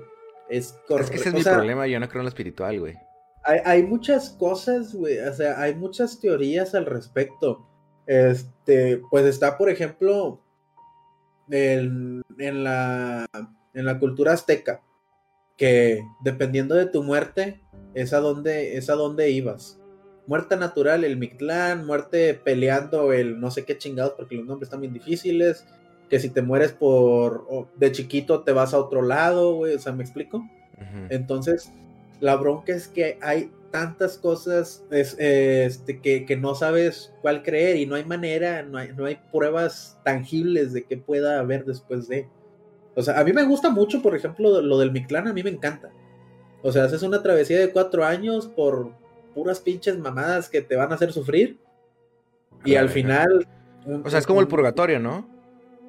Es 0.48 0.80
correcto. 0.88 1.02
Es 1.04 1.10
que 1.10 1.16
ese 1.16 1.28
es 1.28 1.34
mi 1.34 1.42
problema, 1.42 1.86
yo 1.86 2.00
no 2.00 2.08
creo 2.08 2.22
en 2.22 2.24
lo 2.24 2.30
espiritual, 2.30 2.80
güey. 2.80 2.94
Hay, 3.42 3.58
hay 3.66 3.82
muchas 3.82 4.30
cosas, 4.30 4.94
güey, 4.94 5.18
o 5.18 5.34
sea, 5.34 5.60
hay 5.60 5.74
muchas 5.74 6.20
teorías 6.20 6.74
al 6.74 6.86
respecto. 6.86 7.68
Este, 8.06 9.00
pues 9.10 9.24
está, 9.26 9.56
por 9.56 9.70
ejemplo, 9.70 10.40
en, 11.50 12.22
la, 12.38 13.26
en 13.72 13.84
la 13.84 13.98
cultura 13.98 14.32
azteca, 14.32 14.82
que 15.56 16.02
dependiendo 16.22 16.74
de 16.74 16.86
tu 16.86 17.02
muerte, 17.02 17.60
es 17.94 18.12
a 18.12 18.20
donde, 18.20 18.76
es 18.76 18.90
a 18.90 18.94
donde 18.94 19.30
ibas. 19.30 19.80
Muerte 20.26 20.56
natural, 20.56 21.04
el 21.04 21.16
Mictlán, 21.16 21.86
muerte 21.86 22.34
peleando, 22.34 23.12
el 23.12 23.40
no 23.40 23.50
sé 23.50 23.64
qué 23.64 23.76
chingados, 23.76 24.14
porque 24.16 24.36
los 24.36 24.46
nombres 24.46 24.68
están 24.68 24.80
bien 24.80 24.94
difíciles. 24.94 25.66
Que 26.08 26.18
si 26.18 26.30
te 26.30 26.42
mueres 26.42 26.72
por 26.72 27.68
de 27.76 27.92
chiquito 27.92 28.42
te 28.42 28.52
vas 28.52 28.74
a 28.74 28.78
otro 28.78 29.02
lado, 29.02 29.54
güey. 29.54 29.74
O 29.74 29.78
sea, 29.78 29.92
¿me 29.92 30.02
explico? 30.02 30.42
Entonces, 31.08 31.72
la 32.20 32.36
bronca 32.36 32.74
es 32.74 32.88
que 32.88 33.18
hay 33.20 33.50
tantas 33.74 34.18
cosas 34.18 34.86
este, 34.92 36.00
que, 36.00 36.38
no 36.40 36.54
sabes 36.54 37.12
cuál 37.22 37.42
creer 37.42 37.74
y 37.74 37.86
no 37.86 37.96
hay 37.96 38.04
manera, 38.04 38.62
no 38.62 38.78
hay, 38.78 38.92
no 38.92 39.04
hay 39.04 39.18
pruebas 39.32 39.98
tangibles 40.04 40.72
de 40.72 40.84
que 40.84 40.96
pueda 40.96 41.40
haber 41.40 41.64
después 41.64 42.06
de. 42.06 42.28
O 42.94 43.02
sea, 43.02 43.18
a 43.18 43.24
mí 43.24 43.32
me 43.32 43.42
gusta 43.42 43.70
mucho, 43.70 44.00
por 44.00 44.14
ejemplo, 44.14 44.62
lo 44.62 44.78
del 44.78 44.92
Mictlán, 44.92 45.26
a 45.26 45.32
mí 45.32 45.42
me 45.42 45.50
encanta. 45.50 45.90
O 46.62 46.70
sea, 46.70 46.84
haces 46.84 47.02
una 47.02 47.20
travesía 47.20 47.58
de 47.58 47.72
cuatro 47.72 48.04
años 48.04 48.46
por 48.46 48.92
puras 49.34 49.58
pinches 49.58 49.98
mamadas 49.98 50.48
que 50.48 50.60
te 50.62 50.76
van 50.76 50.92
a 50.92 50.94
hacer 50.94 51.12
sufrir. 51.12 51.58
Y 52.64 52.76
al 52.76 52.88
final... 52.88 53.44
O 54.04 54.08
sea, 54.08 54.20
es 54.20 54.26
como 54.28 54.40
el 54.40 54.46
purgatorio, 54.46 55.00
¿no? 55.00 55.28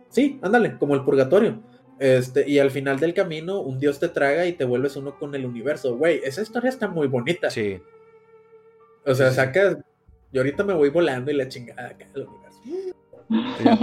Sí, 0.09 0.39
ándale, 0.41 0.75
como 0.79 0.95
el 0.95 1.03
purgatorio. 1.03 1.61
Este, 1.99 2.47
y 2.49 2.60
al 2.60 2.71
final 2.71 2.99
del 2.99 3.13
camino, 3.13 3.62
un 3.62 3.79
dios 3.79 3.99
te 3.99 4.10
traga 4.10 4.45
y 4.45 4.53
te 4.53 4.65
vuelves 4.65 4.95
uno 4.95 5.17
con 5.17 5.34
el 5.36 5.45
universo. 5.45 5.95
Güey, 5.95 6.21
esa 6.23 6.41
historia 6.41 6.69
está 6.69 6.88
muy 6.88 7.08
bonita. 7.08 7.49
Sí. 7.49 7.81
O 9.05 9.13
sea, 9.13 9.31
sacas. 9.31 9.77
Yo 10.31 10.41
ahorita 10.41 10.63
me 10.63 10.73
voy 10.73 10.89
volando 10.89 11.31
y 11.31 11.36
la 11.36 11.47
chingada 11.47 11.89
acá 11.89 12.08
del 12.13 12.27
universo. 12.27 12.95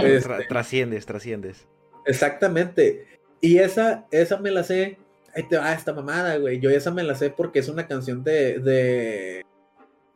Este, 0.03 0.45
trasciendes, 0.47 1.05
trasciendes. 1.05 1.67
Exactamente. 2.05 3.07
Y 3.41 3.57
esa, 3.57 4.05
esa 4.11 4.37
me 4.37 4.51
la 4.51 4.63
sé. 4.63 4.97
Ahí 5.35 5.47
te 5.47 5.57
va 5.57 5.73
esta 5.73 5.93
mamada, 5.93 6.37
güey. 6.37 6.59
Yo 6.59 6.69
esa 6.69 6.91
me 6.91 7.03
la 7.03 7.15
sé 7.15 7.31
porque 7.31 7.59
es 7.59 7.67
una 7.67 7.87
canción 7.87 8.23
de. 8.23 8.59
de 8.59 9.45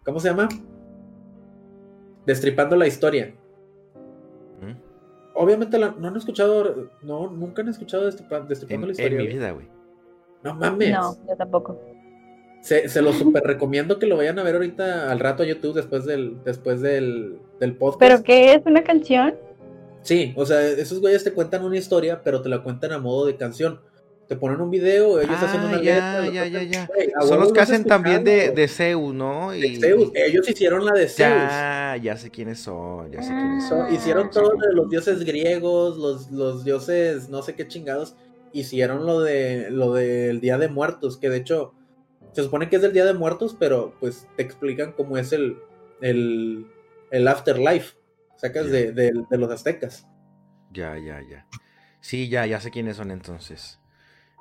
¿Cómo 0.04 0.20
se 0.20 0.30
llama? 0.30 0.48
Destripando 2.26 2.76
la 2.76 2.88
historia. 2.88 3.34
Obviamente 5.38 5.78
no 5.78 6.08
han 6.08 6.18
escuchado. 6.18 6.90
No, 7.02 7.30
nunca 7.30 7.62
han 7.62 7.70
escuchado 7.70 8.06
Destripando 8.06 8.48
la 8.48 8.54
historia. 8.92 9.08
En 9.08 9.18
mi 9.18 9.28
vida, 9.28 9.52
güey. 9.52 9.68
No 10.44 10.56
mames. 10.56 10.92
No, 10.92 11.16
yo 11.28 11.36
tampoco. 11.38 11.80
Se, 12.62 12.90
se 12.90 13.02
lo 13.02 13.14
super 13.14 13.44
recomiendo 13.44 14.00
que 14.00 14.08
lo 14.08 14.18
vayan 14.18 14.40
a 14.40 14.44
ver 14.44 14.56
ahorita 14.56 15.12
al 15.12 15.20
rato 15.20 15.44
a 15.44 15.46
YouTube 15.46 15.76
después 15.76 16.06
del, 16.06 16.44
después 16.44 16.82
del, 16.82 17.40
del 17.60 17.76
podcast. 17.76 18.00
¿Pero 18.00 18.24
qué 18.24 18.54
es 18.56 18.66
una 18.66 18.84
canción? 18.84 19.36
Sí, 20.02 20.34
o 20.36 20.46
sea, 20.46 20.68
esos 20.68 21.00
güeyes 21.00 21.24
te 21.24 21.34
cuentan 21.34 21.64
una 21.64 21.78
historia, 21.78 22.22
pero 22.24 22.42
te 22.42 22.50
la 22.50 22.64
cuentan 22.64 22.92
a 22.94 22.98
modo 22.98 23.26
de 23.26 23.36
canción. 23.36 23.80
Te 24.28 24.36
ponen 24.36 24.60
un 24.60 24.70
video, 24.70 25.22
ellos 25.22 25.38
hacen 25.42 25.62
una 25.62 25.78
ah, 25.78 25.82
ya, 25.82 26.22
letra. 26.22 26.34
Ya, 26.34 26.48
ya, 26.48 26.64
ya, 26.64 27.22
Son 27.22 27.40
los 27.40 27.54
que 27.54 27.62
hacen 27.62 27.86
también 27.86 28.26
de, 28.26 28.52
de, 28.52 28.68
Zeus, 28.68 29.14
¿no? 29.14 29.56
Y, 29.56 29.78
Zeus. 29.78 30.12
Ellos 30.14 30.50
hicieron 30.50 30.84
la 30.84 30.92
de 30.92 31.08
Zeus. 31.08 31.18
Ya, 31.18 31.98
ya 32.02 32.18
sé 32.18 32.30
quiénes 32.30 32.60
son, 32.60 33.10
ya 33.10 33.24
sé 33.24 33.30
quiénes 33.30 33.70
son. 33.70 33.84
Ah, 33.84 33.90
hicieron 33.90 34.30
todo 34.30 34.50
de 34.50 34.74
los 34.74 34.90
dioses 34.90 35.24
griegos, 35.24 35.98
los, 35.98 36.30
los 36.32 36.66
dioses 36.66 37.30
no 37.30 37.42
sé 37.42 37.56
qué 37.56 37.70
chingados. 37.70 38.16
Hicieron 38.52 39.06
lo 39.06 39.22
de 39.22 39.70
lo 39.72 39.94
del 39.94 40.42
Día 40.42 40.58
de 40.58 40.68
Muertos, 40.68 41.16
que 41.18 41.30
de 41.30 41.38
hecho 41.38 41.74
se 42.34 42.44
supone 42.44 42.70
que 42.70 42.76
es 42.76 42.82
del 42.82 42.94
Día 42.94 43.06
de 43.06 43.14
Muertos, 43.14 43.56
pero 43.58 43.94
pues 44.02 44.28
te 44.36 44.44
explican 44.44 44.92
cómo 44.92 45.18
es 45.18 45.32
el, 45.32 45.58
el, 46.02 46.68
el 47.12 47.28
afterlife. 47.30 47.96
Sacas 48.36 48.70
de, 48.70 48.92
de, 48.92 49.14
de 49.30 49.38
los 49.38 49.50
aztecas. 49.50 50.06
Ya, 50.72 50.98
ya, 50.98 51.22
ya. 51.28 51.48
Sí, 52.02 52.30
ya, 52.30 52.46
ya 52.46 52.60
sé 52.60 52.72
quiénes 52.72 52.98
son 52.98 53.10
entonces. 53.12 53.80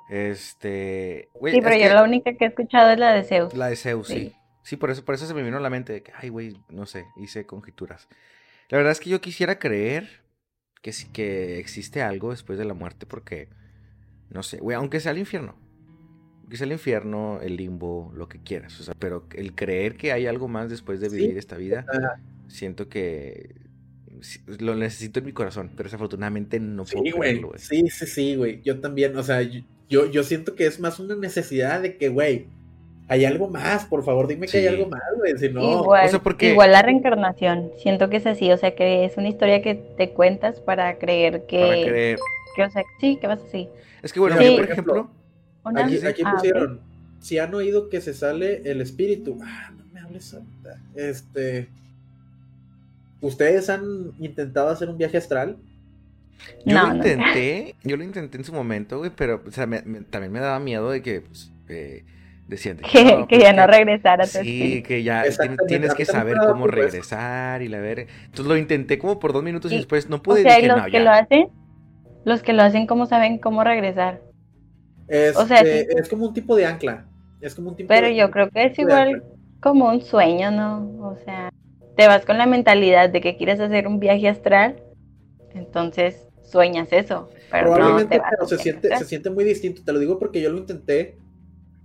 Este. 0.09 1.29
sí, 1.51 1.59
pero 1.61 1.75
yo 1.75 1.93
la 1.93 2.03
única 2.03 2.33
que 2.33 2.45
he 2.45 2.47
escuchado 2.47 2.91
es 2.91 2.99
la 2.99 3.13
de 3.13 3.23
Zeus. 3.23 3.53
La 3.53 3.67
de 3.67 3.75
Zeus, 3.75 4.07
sí. 4.07 4.33
sí. 4.63 4.77
por 4.77 4.89
eso, 4.89 5.03
por 5.03 5.15
eso 5.15 5.27
se 5.27 5.33
me 5.33 5.43
vino 5.43 5.57
a 5.57 5.59
la 5.59 5.69
mente 5.69 5.93
de 5.93 6.03
que, 6.03 6.11
ay, 6.15 6.29
güey, 6.29 6.55
no 6.69 6.85
sé, 6.85 7.05
hice 7.17 7.45
conjeturas. 7.45 8.07
La 8.69 8.77
verdad 8.77 8.91
es 8.91 8.99
que 8.99 9.09
yo 9.09 9.21
quisiera 9.21 9.59
creer 9.59 10.21
que 10.81 10.93
sí 10.93 11.07
que 11.11 11.59
existe 11.59 12.01
algo 12.01 12.31
después 12.31 12.57
de 12.57 12.65
la 12.65 12.73
muerte, 12.73 13.05
porque, 13.05 13.49
no 14.29 14.43
sé, 14.43 14.57
güey, 14.57 14.75
aunque 14.75 14.99
sea 14.99 15.11
el 15.11 15.17
infierno. 15.17 15.55
Aunque 16.41 16.57
sea 16.57 16.65
el 16.65 16.73
infierno, 16.73 17.39
el 17.41 17.57
limbo, 17.57 18.13
lo 18.15 18.29
que 18.29 18.39
quieras. 18.39 18.79
O 18.79 18.83
sea, 18.83 18.93
pero 18.97 19.27
el 19.35 19.53
creer 19.53 19.97
que 19.97 20.13
hay 20.13 20.27
algo 20.27 20.47
más 20.47 20.69
después 20.69 21.01
de 21.01 21.09
vivir 21.09 21.37
esta 21.37 21.57
vida, 21.57 21.85
siento 22.47 22.87
que 22.87 23.55
lo 24.59 24.75
necesito 24.75 25.19
en 25.19 25.25
mi 25.25 25.33
corazón, 25.33 25.71
pero 25.75 25.87
desafortunadamente 25.87 26.59
no 26.59 26.85
puedo 26.85 27.03
sí, 27.03 27.11
güey. 27.11 27.41
Sí, 27.57 27.89
sí, 27.89 28.05
sí, 28.05 28.35
güey. 28.35 28.61
Yo 28.61 28.79
también, 28.79 29.15
o 29.17 29.23
sea, 29.23 29.41
yo, 29.41 29.61
yo 29.89 30.23
siento 30.23 30.55
que 30.55 30.65
es 30.65 30.79
más 30.79 30.99
una 30.99 31.15
necesidad 31.15 31.81
de 31.81 31.97
que, 31.97 32.09
güey, 32.09 32.47
hay 33.09 33.23
algo 33.23 33.47
más, 33.47 33.85
por 33.85 34.03
favor, 34.03 34.27
dime 34.27 34.47
que 34.47 34.57
hay 34.57 34.67
algo 34.67 34.89
más, 34.89 35.01
güey, 35.15 35.37
si 35.37 35.49
no... 35.49 35.81
Igual, 35.81 36.09
igual 36.41 36.71
la 36.71 36.81
reencarnación, 36.81 37.71
siento 37.77 38.09
que 38.09 38.17
es 38.17 38.27
así, 38.27 38.51
o 38.51 38.57
sea, 38.57 38.75
que 38.75 39.05
es 39.05 39.15
una 39.15 39.29
historia 39.29 39.61
que 39.61 39.75
te 39.75 40.11
cuentas 40.11 40.59
para 40.59 40.97
creer 40.97 41.45
que... 41.45 41.59
Para 41.59 41.73
creer. 41.73 42.19
Que, 42.55 42.63
o 42.63 42.69
sea, 42.69 42.83
sí, 42.99 43.17
que 43.19 43.27
vas 43.27 43.39
así. 43.47 43.69
Es 44.03 44.11
que, 44.11 44.19
bueno, 44.19 44.35
por 44.35 44.69
ejemplo... 44.69 45.09
Aquí, 45.63 46.05
aquí 46.05 46.21
ah, 46.25 46.33
pusieron, 46.33 46.81
si 47.19 47.39
han 47.39 47.53
oído 47.53 47.89
que 47.89 48.01
se 48.01 48.13
sale 48.13 48.61
el 48.69 48.81
espíritu, 48.81 49.37
ah, 49.41 49.71
no 49.77 49.85
me 49.93 50.01
hables 50.01 50.33
ahorita, 50.33 50.81
este... 50.95 51.69
¿Ustedes 53.19 53.69
han 53.69 54.11
intentado 54.19 54.69
hacer 54.69 54.89
un 54.89 54.97
viaje 54.97 55.17
astral? 55.17 55.57
Yo 56.65 56.87
lo 56.87 56.95
intenté, 56.95 57.75
yo 57.83 57.97
lo 57.97 58.03
intenté 58.03 58.37
en 58.37 58.43
su 58.43 58.53
momento, 58.53 58.99
güey, 58.99 59.11
pero 59.15 59.41
también 59.55 60.31
me 60.31 60.39
daba 60.39 60.59
miedo 60.59 60.89
de 60.91 61.01
que, 61.01 61.21
pues, 61.21 61.51
eh, 61.69 62.03
decían 62.47 62.77
que, 62.77 62.83
que, 62.83 63.25
pues 63.29 63.41
ya 63.41 63.53
no 63.53 63.67
regresara. 63.67 64.25
Sí, 64.25 64.83
que 64.83 65.03
ya 65.03 65.23
tienes, 65.67 65.93
que 65.93 66.05
saber 66.05 66.37
cómo 66.45 66.67
regresar 66.67 67.61
y 67.61 67.67
la 67.67 67.79
ver. 67.79 68.07
Entonces 68.25 68.45
lo 68.45 68.57
intenté 68.57 68.97
como 68.97 69.19
por 69.19 69.33
dos 69.33 69.43
minutos 69.43 69.71
y, 69.71 69.77
después 69.77 70.09
no 70.09 70.21
pude. 70.21 70.41
O 70.41 70.43
sea, 70.43 70.59
los 70.59 70.87
que 70.87 70.99
lo 70.99 71.11
hacen, 71.11 71.49
los 72.25 72.41
que 72.41 72.53
lo 72.53 72.63
hacen, 72.63 72.87
¿cómo 72.87 73.05
saben 73.05 73.37
cómo 73.39 73.63
regresar? 73.63 74.21
Es, 75.07 75.35
o 75.37 75.45
sea, 75.45 75.61
es 75.61 76.09
como 76.09 76.27
un 76.27 76.33
tipo 76.33 76.55
de 76.55 76.65
ancla. 76.65 77.05
Es 77.39 77.55
como 77.55 77.69
un 77.69 77.75
tipo 77.75 77.87
Pero 77.87 78.09
yo 78.09 78.31
creo 78.31 78.49
que 78.49 78.65
es 78.65 78.79
igual 78.79 79.23
como 79.61 79.87
un 79.87 80.01
sueño, 80.01 80.51
¿no? 80.51 80.89
O 80.99 81.17
sea, 81.23 81.51
te 81.95 82.07
vas 82.07 82.25
con 82.25 82.37
la 82.37 82.45
mentalidad 82.45 83.09
de 83.09 83.21
que 83.21 83.37
quieres 83.37 83.59
hacer 83.59 83.87
un 83.87 83.99
viaje 83.99 84.27
astral, 84.27 84.81
entonces 85.53 86.26
sueñas 86.47 86.87
eso. 86.91 87.29
Pero 87.51 87.73
Probablemente, 87.73 88.21
pero 88.29 88.47
se 88.47 88.57
siente, 88.57 88.95
se 88.97 89.05
siente 89.05 89.29
muy 89.29 89.43
distinto. 89.43 89.81
Te 89.83 89.93
lo 89.93 89.99
digo 89.99 90.19
porque 90.19 90.41
yo 90.41 90.49
lo 90.49 90.57
intenté 90.57 91.17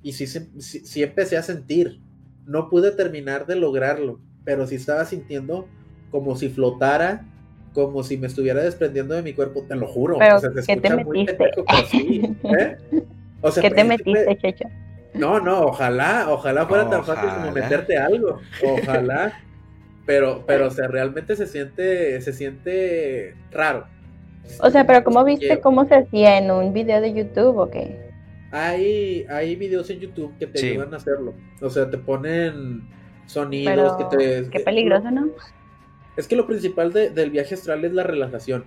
y 0.03 0.13
sí, 0.13 0.27
sí, 0.27 1.03
empecé 1.03 1.37
a 1.37 1.43
sentir. 1.43 2.01
No 2.45 2.69
pude 2.69 2.91
terminar 2.91 3.47
de 3.47 3.57
lograrlo, 3.57 4.21
pero 4.45 4.67
sí 4.67 4.75
estaba 4.75 5.05
sintiendo 5.05 5.69
como 6.11 6.35
si 6.35 6.49
flotara, 6.49 7.25
como 7.73 8.03
si 8.03 8.17
me 8.17 8.27
estuviera 8.27 8.63
desprendiendo 8.63 9.15
de 9.15 9.23
mi 9.23 9.33
cuerpo, 9.33 9.65
te 9.69 9.77
lo 9.77 9.87
juro. 9.87 10.19
Pero, 10.19 10.41
¿qué 10.67 10.77
te 10.77 10.97
metiste? 10.97 11.39
¿eh? 12.43 12.77
¿Qué 13.61 13.71
te 13.71 13.85
metiste, 13.85 14.39
Checho? 14.39 14.65
No, 15.15 15.41
no, 15.41 15.67
ojalá, 15.67 16.27
ojalá 16.29 16.67
fuera 16.67 16.89
tan 16.89 17.05
fácil 17.05 17.29
como 17.31 17.53
meterte 17.53 17.97
algo. 17.97 18.41
Ojalá. 18.65 19.41
pero, 20.07 20.45
pero, 20.47 20.67
o 20.67 20.71
sea, 20.71 20.89
realmente 20.89 21.37
se 21.37 21.47
siente, 21.47 22.21
se 22.21 22.33
siente 22.33 23.37
raro. 23.51 23.87
O 24.61 24.71
sea, 24.71 24.87
pero 24.87 25.05
¿cómo 25.05 25.25
viste 25.25 25.61
cómo 25.61 25.85
se 25.87 25.95
hacía 25.95 26.39
en 26.39 26.51
un 26.51 26.73
video 26.73 27.01
de 27.01 27.13
YouTube 27.13 27.57
o 27.59 27.71
qué? 27.71 27.97
Hay, 28.51 29.25
hay 29.31 29.57
videos 29.57 29.89
en 29.91 30.01
YouTube 30.01 30.37
que 30.39 30.47
te 30.47 30.67
ayudan 30.67 30.93
a 30.93 30.99
hacerlo. 30.99 31.35
O 31.61 31.71
sea, 31.71 31.91
te 31.91 31.99
ponen 31.99 32.89
sonidos 33.27 33.97
que 33.97 34.17
te... 34.17 34.51
Qué 34.51 34.61
peligroso, 34.61 35.11
¿no? 35.11 35.29
Es 36.17 36.29
que 36.29 36.37
lo 36.37 36.47
principal 36.47 36.93
del 36.93 37.31
viaje 37.31 37.55
astral 37.55 37.85
es 37.85 37.93
la 37.93 38.03
relajación. 38.03 38.65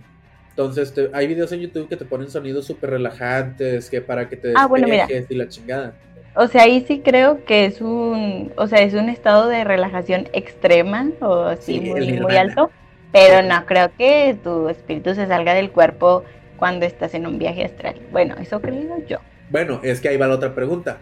Entonces, 0.50 0.94
hay 1.14 1.28
videos 1.28 1.52
en 1.52 1.60
YouTube 1.60 1.90
que 1.90 1.98
te 1.98 2.06
ponen 2.06 2.30
sonidos 2.30 2.66
súper 2.66 2.92
relajantes, 2.92 3.90
que 3.90 4.02
para 4.02 4.30
que 4.30 4.38
te 4.38 4.54
ah, 4.56 4.68
bueno, 4.68 4.88
mira. 4.88 5.06
y 5.10 5.36
la 5.36 5.50
chingada. 5.50 5.96
O 6.36 6.48
sea, 6.48 6.64
ahí 6.64 6.84
sí 6.88 7.02
creo 7.04 7.46
que 7.46 7.66
es 7.66 7.82
un, 7.82 8.52
o 8.58 8.68
sea, 8.68 8.80
es 8.80 8.94
un 8.94 9.10
estado 9.10 9.48
de 9.48 9.64
relajación 9.64 10.28
extrema 10.34 11.10
o 11.22 11.44
así 11.44 11.80
muy, 11.80 12.20
muy 12.20 12.36
alto. 12.36 12.72
Pero 13.16 13.48
no 13.48 13.66
creo 13.66 13.96
que 13.98 14.38
tu 14.44 14.68
espíritu 14.68 15.16
se 15.16 15.26
salga 15.26 15.54
del 15.54 15.72
cuerpo 15.72 16.26
cuando 16.58 16.86
estás 16.86 17.14
en 17.14 17.26
un 17.26 17.40
viaje 17.40 17.64
astral. 17.64 17.96
Bueno, 18.12 18.36
eso 18.42 18.60
creo 18.60 19.08
yo. 19.08 19.20
Bueno, 19.50 19.80
es 19.84 20.02
que 20.02 20.10
ahí 20.10 20.18
va 20.18 20.28
la 20.28 20.36
otra 20.36 20.54
pregunta. 20.54 20.98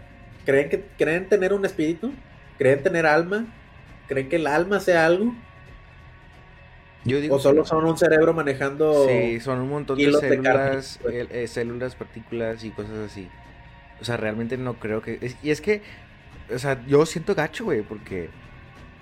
¿Creen 0.45 0.69
que 0.69 0.83
creen 0.95 1.27
tener 1.27 1.53
un 1.53 1.65
espíritu? 1.65 2.13
¿Creen 2.59 2.83
tener 2.83 3.07
alma? 3.07 3.47
¿Creen 4.07 4.29
que 4.29 4.35
el 4.35 4.45
alma 4.45 4.79
sea 4.79 5.07
algo? 5.07 5.33
Yo 7.03 7.19
digo 7.19 7.37
¿O 7.37 7.39
solo 7.39 7.65
son 7.65 7.83
un 7.83 7.97
cerebro 7.97 8.31
manejando? 8.31 9.07
Sí, 9.07 9.39
son 9.39 9.61
un 9.61 9.69
montón 9.69 9.97
de 9.97 10.13
células, 10.13 10.99
pues. 11.01 11.27
eh, 11.31 11.47
células, 11.47 11.95
partículas 11.95 12.63
y 12.63 12.69
cosas 12.69 12.97
así. 13.07 13.27
O 13.99 14.05
sea, 14.05 14.17
realmente 14.17 14.55
no 14.57 14.75
creo 14.75 15.01
que... 15.01 15.31
y 15.41 15.49
es 15.49 15.61
que, 15.61 15.81
o 16.53 16.59
sea, 16.59 16.79
yo 16.85 17.07
siento 17.07 17.33
gacho, 17.33 17.63
güey, 17.63 17.81
porque 17.81 18.29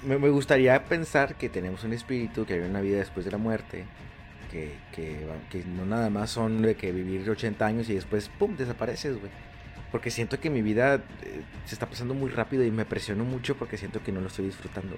me, 0.04 0.30
gustaría 0.30 0.84
pensar 0.86 1.36
que 1.36 1.50
tenemos 1.50 1.84
un 1.84 1.94
espíritu, 1.94 2.46
que 2.46 2.56
hay 2.56 2.60
una 2.62 2.82
vida 2.82 2.98
después 2.98 3.26
de 3.26 3.32
la 3.32 3.38
muerte, 3.38 3.86
que, 4.52 4.76
que, 4.92 5.64
no 5.66 5.86
nada 5.86 6.10
más 6.10 6.32
son 6.32 6.62
de 6.62 6.76
que 6.76 6.92
vivir 6.92 7.30
80 7.30 7.66
años 7.66 7.90
y 7.90 7.96
después, 7.96 8.30
¡pum!, 8.30 8.56
desapareces, 8.58 9.20
güey. 9.20 9.32
Porque 9.92 10.10
siento 10.10 10.40
que 10.40 10.50
mi 10.50 10.62
vida 10.62 10.96
eh, 10.96 11.42
se 11.66 11.76
está 11.76 11.86
pasando 11.86 12.14
muy 12.14 12.30
rápido 12.30 12.64
y 12.64 12.72
me 12.72 12.86
presiono 12.86 13.26
mucho 13.26 13.56
porque 13.56 13.78
siento 13.78 14.02
que 14.04 14.12
no 14.12 14.22
lo 14.22 14.28
estoy 14.28 14.46
disfrutando. 14.46 14.96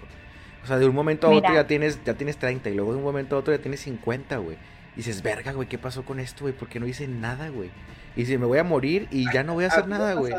O 0.63 0.67
sea, 0.67 0.77
de 0.77 0.87
un 0.87 0.95
momento 0.95 1.27
a 1.27 1.31
otro 1.31 1.53
ya 1.53 1.67
tienes, 1.67 2.03
ya 2.05 2.13
tienes 2.13 2.37
30 2.37 2.69
y 2.69 2.75
luego 2.75 2.91
de 2.91 2.99
un 2.99 3.03
momento 3.03 3.35
a 3.35 3.39
otro 3.39 3.53
ya 3.53 3.61
tienes 3.61 3.81
50, 3.81 4.37
güey. 4.37 4.57
Y 4.93 4.97
dices, 4.97 5.23
verga, 5.23 5.51
güey, 5.51 5.67
¿qué 5.67 5.79
pasó 5.79 6.03
con 6.03 6.19
esto, 6.19 6.41
güey? 6.41 6.53
¿Por 6.53 6.69
qué 6.69 6.79
no 6.79 6.87
hice 6.87 7.07
nada, 7.07 7.49
güey? 7.49 7.71
Y 8.15 8.25
si 8.25 8.37
me 8.37 8.45
voy 8.45 8.59
a 8.59 8.63
morir 8.63 9.07
y 9.11 9.31
ya 9.33 9.43
no 9.43 9.55
voy 9.55 9.65
a 9.65 9.67
hacer 9.67 9.87
nada, 9.87 10.13
güey. 10.13 10.33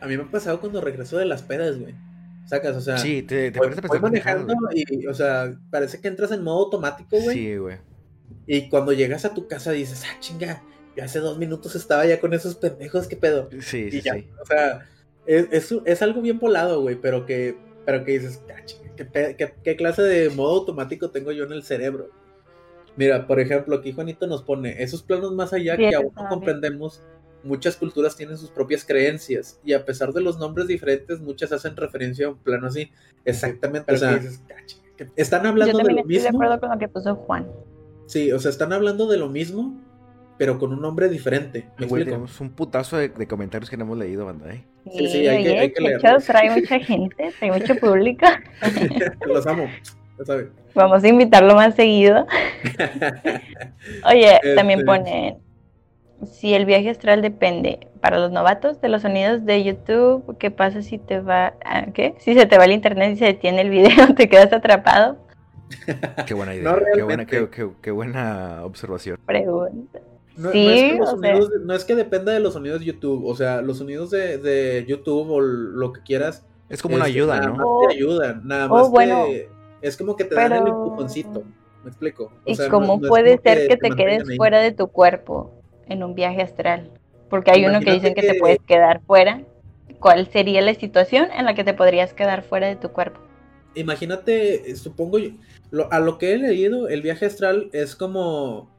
A 0.00 0.06
mí 0.06 0.16
me 0.16 0.24
ha 0.24 0.26
pasado 0.26 0.60
cuando 0.60 0.80
regreso 0.80 1.16
de 1.16 1.26
las 1.26 1.42
pedas, 1.42 1.78
güey. 1.78 1.94
Sacas, 2.48 2.76
o 2.76 2.80
sea. 2.80 2.96
Sí, 2.96 3.22
te, 3.22 3.50
te 3.50 3.58
pones 3.58 3.78
a 3.78 3.98
manejando 4.00 4.54
y, 4.74 5.06
o 5.06 5.12
sea, 5.12 5.54
parece 5.70 6.00
que 6.00 6.08
entras 6.08 6.32
en 6.32 6.42
modo 6.42 6.64
automático, 6.64 7.20
güey. 7.20 7.36
Sí, 7.36 7.56
güey. 7.56 7.76
Y 8.46 8.70
cuando 8.70 8.94
llegas 8.94 9.26
a 9.26 9.34
tu 9.34 9.46
casa 9.46 9.72
dices, 9.72 10.04
ah, 10.08 10.16
chinga, 10.18 10.62
yo 10.96 11.04
hace 11.04 11.18
dos 11.18 11.36
minutos 11.36 11.74
estaba 11.76 12.06
ya 12.06 12.18
con 12.20 12.32
esos 12.32 12.54
pendejos, 12.54 13.06
¿qué 13.06 13.16
pedo? 13.16 13.50
Sí, 13.60 13.90
sí, 13.90 14.00
sí. 14.00 14.30
O 14.40 14.46
sea, 14.46 14.88
es, 15.26 15.74
es, 15.84 16.02
algo 16.02 16.22
bien 16.22 16.38
volado, 16.38 16.80
güey, 16.80 16.96
pero 16.96 17.26
que, 17.26 17.54
pero 17.84 18.02
que 18.02 18.12
dices, 18.12 18.40
ah, 18.48 18.64
chinga, 18.64 18.94
¿qué, 18.96 19.54
qué, 19.62 19.76
clase 19.76 20.00
de 20.00 20.30
modo 20.30 20.60
automático 20.60 21.10
tengo 21.10 21.32
yo 21.32 21.44
en 21.44 21.52
el 21.52 21.62
cerebro? 21.62 22.08
Mira, 22.96 23.26
por 23.26 23.40
ejemplo, 23.40 23.76
aquí 23.76 23.92
Juanito 23.92 24.26
nos 24.26 24.42
pone 24.42 24.82
esos 24.82 25.02
planos 25.02 25.34
más 25.34 25.52
allá 25.52 25.76
que 25.76 25.94
aún 25.94 26.12
no 26.16 26.28
comprendemos. 26.30 27.02
Muchas 27.42 27.76
culturas 27.76 28.16
tienen 28.16 28.36
sus 28.36 28.50
propias 28.50 28.84
creencias 28.84 29.60
y 29.64 29.72
a 29.72 29.84
pesar 29.84 30.12
de 30.12 30.20
los 30.20 30.38
nombres 30.38 30.66
diferentes, 30.66 31.20
muchas 31.20 31.52
hacen 31.52 31.76
referencia 31.76 32.26
a 32.26 32.30
un 32.30 32.38
plano 32.38 32.66
así. 32.66 32.90
Exactamente. 33.24 33.92
O 33.92 33.96
sea, 33.96 34.20
están 35.16 35.46
hablando 35.46 35.78
de 35.78 35.84
lo 35.84 36.04
mismo. 36.04 36.10
Estoy 36.10 36.22
de 36.22 36.28
acuerdo 36.28 36.60
con 36.60 36.70
lo 36.70 36.78
que 36.78 36.88
puso 36.88 37.14
Juan. 37.14 37.46
Sí, 38.06 38.32
o 38.32 38.38
sea, 38.38 38.50
están 38.50 38.72
hablando 38.72 39.06
de 39.06 39.18
lo 39.18 39.28
mismo, 39.28 39.78
pero 40.38 40.58
con 40.58 40.72
un 40.72 40.80
nombre 40.80 41.08
diferente. 41.08 41.68
¿Me 41.78 41.86
tenemos 41.86 42.40
un 42.40 42.50
putazo 42.50 42.96
de, 42.96 43.26
comentarios 43.26 43.68
que 43.68 43.76
no 43.76 43.84
hemos 43.84 43.98
leído, 43.98 44.24
banda, 44.24 44.52
¿eh? 44.52 44.64
Sí, 44.96 45.08
sí, 45.08 45.28
hay, 45.28 45.44
que, 45.44 45.58
hay 45.58 45.72
que 45.72 45.82
leerlos. 45.82 46.24
Trae 46.24 46.50
mucha 46.50 46.78
gente, 46.78 47.30
hay 47.40 47.50
mucho 47.50 47.74
público. 47.76 48.26
Los 49.26 49.46
amo, 49.46 49.68
ya 50.18 50.24
saben. 50.24 50.50
Vamos 50.74 51.04
a 51.04 51.08
invitarlo 51.08 51.54
más 51.54 51.74
seguido. 51.74 52.26
Oye, 54.06 54.40
también 54.54 54.80
este, 54.80 54.86
pone 54.86 55.38
si 56.26 56.54
el 56.54 56.66
viaje 56.66 56.90
astral 56.90 57.22
depende 57.22 57.88
para 58.00 58.18
los 58.18 58.30
novatos 58.30 58.80
de 58.80 58.88
los 58.88 59.02
sonidos 59.02 59.44
de 59.44 59.62
YouTube, 59.62 60.36
¿qué 60.38 60.50
pasa 60.50 60.82
si 60.82 60.98
te 60.98 61.20
va, 61.20 61.54
ah, 61.64 61.86
qué? 61.94 62.14
Si 62.18 62.34
se 62.34 62.46
te 62.46 62.58
va 62.58 62.64
el 62.64 62.72
internet 62.72 63.12
y 63.14 63.16
se 63.16 63.24
detiene 63.26 63.60
el 63.60 63.70
video, 63.70 64.14
te 64.14 64.28
quedas 64.28 64.52
atrapado. 64.52 65.16
Qué 66.26 66.34
buena 66.34 66.54
idea, 66.54 66.78
qué, 66.94 67.02
buena, 67.02 67.26
qué, 67.26 67.90
buena 67.90 68.64
observación. 68.64 69.18
Pregunta. 69.26 70.00
No, 70.36 70.52
sí, 70.52 70.98
no, 71.64 71.74
es 71.74 71.84
que 71.84 71.96
dependa 71.96 72.32
de 72.32 72.38
los 72.38 72.52
sonidos 72.54 72.80
de 72.80 72.86
YouTube, 72.86 73.26
o 73.26 73.34
sea, 73.34 73.60
los 73.60 73.78
sonidos 73.78 74.10
de, 74.10 74.84
YouTube 74.86 75.30
o 75.30 75.40
lo 75.40 75.92
que 75.92 76.00
quieras. 76.02 76.46
Es 76.68 76.80
como 76.80 76.96
una 76.96 77.06
ayuda, 77.06 77.40
nada 77.40 77.48
¿no? 77.48 77.80
Más 77.80 77.88
te 77.88 77.94
ayudan, 77.96 78.46
nada 78.46 78.68
más 78.68 78.90
bueno, 78.90 79.26
es 79.80 79.96
como 79.96 80.16
que 80.16 80.24
te 80.24 80.34
dan 80.34 80.52
el 80.52 80.66
empujoncito, 80.66 81.42
¿me 81.82 81.90
explico? 81.90 82.30
¿Y 82.44 82.56
cómo 82.68 83.00
puede 83.00 83.38
ser 83.38 83.68
que, 83.68 83.76
te, 83.76 83.90
quedes 83.90 84.36
fuera 84.36 84.60
de 84.60 84.72
tu 84.72 84.88
cuerpo 84.88 85.57
en 85.88 86.02
un 86.02 86.14
viaje 86.14 86.42
astral? 86.42 86.90
Porque 87.28 87.50
hay 87.50 87.66
uno 87.66 87.80
que 87.80 87.92
dicen 87.92 88.14
que, 88.14 88.22
que 88.22 88.32
te 88.32 88.38
puedes 88.38 88.60
quedar 88.60 89.00
fuera. 89.02 89.42
¿Cuál 90.00 90.28
sería 90.30 90.62
la 90.62 90.74
situación 90.74 91.28
en 91.36 91.44
la 91.44 91.54
que 91.54 91.64
te 91.64 91.74
podrías 91.74 92.14
quedar 92.14 92.42
fuera 92.42 92.68
de 92.68 92.76
tu 92.76 92.90
cuerpo? 92.90 93.20
Imagínate, 93.74 94.76
supongo, 94.76 95.18
a 95.90 96.00
lo 96.00 96.18
que 96.18 96.32
he 96.32 96.38
leído, 96.38 96.88
el 96.88 97.02
viaje 97.02 97.26
astral 97.26 97.68
es 97.72 97.94
como 97.96 98.70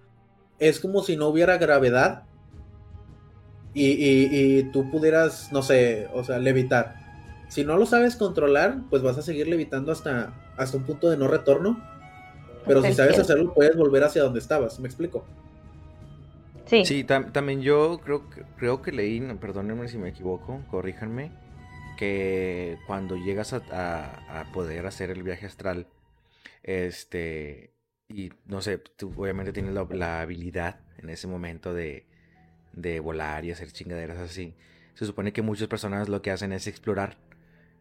es 0.60 0.80
como 0.80 1.02
si 1.02 1.16
no 1.16 1.28
hubiera 1.28 1.58
gravedad 1.58 2.24
y, 3.74 4.64
tú 4.72 4.90
pudieras, 4.92 5.52
no 5.54 5.62
sé, 5.62 6.08
o 6.14 6.24
sea, 6.24 6.38
levitar. 6.40 6.96
Si 7.48 7.64
no 7.64 7.78
lo 7.78 7.86
sabes 7.86 8.16
controlar, 8.16 8.80
pues 8.90 9.02
vas 9.02 9.18
a 9.18 9.22
seguir 9.22 9.48
levitando 9.48 9.92
hasta, 9.92 10.34
hasta 10.58 10.76
un 10.76 10.84
punto 10.84 11.10
de 11.10 11.18
no 11.18 11.28
retorno. 11.28 11.82
Pero 12.66 12.82
si 12.84 12.94
sabes 12.94 13.18
hacerlo, 13.18 13.54
puedes 13.54 13.78
volver 13.78 14.04
hacia 14.04 14.24
donde 14.24 14.40
estabas. 14.40 14.80
¿Me 14.80 14.88
explico? 14.88 15.24
Sí. 16.70 16.86
Sí, 16.86 17.04
también 17.04 17.62
yo 17.62 18.00
creo 18.04 18.30
que, 18.30 18.44
creo 18.58 18.82
que 18.82 18.92
leí, 18.92 19.20
perdónenme 19.42 19.88
si 19.88 19.98
me 19.98 20.10
equivoco, 20.10 20.62
corríjanme, 20.70 21.32
que 21.98 22.78
cuando 22.86 23.18
llegas 23.18 23.54
a, 23.54 24.40
a 24.40 24.52
poder 24.54 24.86
hacer 24.86 25.10
el 25.10 25.24
viaje 25.24 25.48
astral, 25.48 25.88
este, 26.62 27.74
y 28.08 28.32
no 28.46 28.62
sé, 28.62 28.78
tú 28.78 29.14
obviamente 29.16 29.54
tienes 29.54 29.74
la, 29.74 30.22
habilidad 30.22 30.80
en 30.98 31.10
ese 31.10 31.28
momento 31.28 31.74
de, 31.74 32.06
de, 32.74 33.00
volar 33.00 33.46
y 33.46 33.52
hacer 33.52 33.72
chingaderas 33.72 34.18
así. 34.18 34.56
Se 34.96 35.06
supone 35.06 35.32
que 35.32 35.42
muchas 35.42 35.68
personas 35.68 36.10
lo 36.10 36.22
que 36.22 36.32
hacen 36.32 36.52
es 36.52 36.68
explorar. 36.68 37.18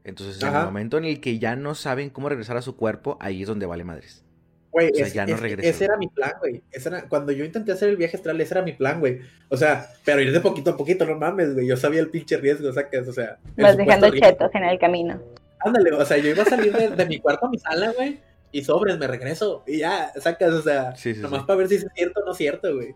Entonces, 0.05 0.41
en 0.43 0.55
el 0.55 0.65
momento 0.65 0.99
en 0.99 1.05
el 1.05 1.21
que 1.21 1.39
ya 1.39 1.57
no 1.57 1.75
saben 1.75 2.11
cómo 2.11 2.29
regresar 2.29 2.57
a 2.57 2.63
su 2.63 2.77
cuerpo, 2.77 3.17
ahí 3.21 3.43
es 3.43 3.49
donde 3.49 3.67
vale 3.67 3.85
madres. 3.85 4.25
Güey, 4.71 4.93
ya 4.93 5.27
no 5.27 5.37
ese 5.37 5.85
era 5.85 5.97
mi 5.97 6.09
plan, 6.09 6.33
güey. 6.41 6.63
Cuando 7.09 7.33
yo 7.33 7.45
intenté 7.45 7.73
hacer 7.73 7.89
el 7.89 7.97
viaje 7.97 8.17
astral, 8.17 8.41
ese 8.41 8.55
era 8.55 8.63
mi 8.63 8.73
plan, 8.73 9.01
güey. 9.01 9.21
O 9.49 9.57
sea, 9.57 9.89
pero 10.05 10.21
ir 10.21 10.31
de 10.31 10.41
poquito 10.41 10.71
a 10.71 10.77
poquito, 10.77 11.07
no 11.07 11.17
mames, 11.17 11.55
güey. 11.55 11.67
Yo 11.67 11.77
sabía 11.77 12.01
el 12.01 12.11
pinche 12.11 12.37
riesgo, 12.37 12.69
o 12.69 12.73
sea, 12.73 12.89
que, 12.89 12.99
o 12.99 13.13
sea. 13.13 13.39
Vas 13.57 13.77
dejando 13.77 14.11
chetos 14.11 14.55
en 14.55 14.65
el 14.65 14.79
camino. 14.79 15.21
Ándale, 15.61 15.93
o 15.93 16.05
sea, 16.05 16.19
yo 16.19 16.31
iba 16.31 16.43
a 16.43 16.47
salir 16.47 16.73
de, 16.73 16.91
de 16.91 17.07
mi 17.07 17.19
cuarto 17.19 17.47
a 17.47 17.51
mi 17.51 17.59
sala, 17.59 17.93
güey 17.93 18.21
y 18.53 18.65
sobres, 18.65 18.99
me 18.99 19.07
regreso. 19.07 19.63
Y 19.67 19.79
ya, 19.79 20.13
sacas, 20.17 20.53
o 20.53 20.63
sea, 20.63 20.95
nomás 21.17 21.45
para 21.45 21.59
ver 21.59 21.69
si 21.69 21.77
es 21.77 21.87
cierto 21.95 22.21
o 22.21 22.25
no 22.25 22.33
es 22.33 22.37
cierto, 22.37 22.75
güey. 22.75 22.95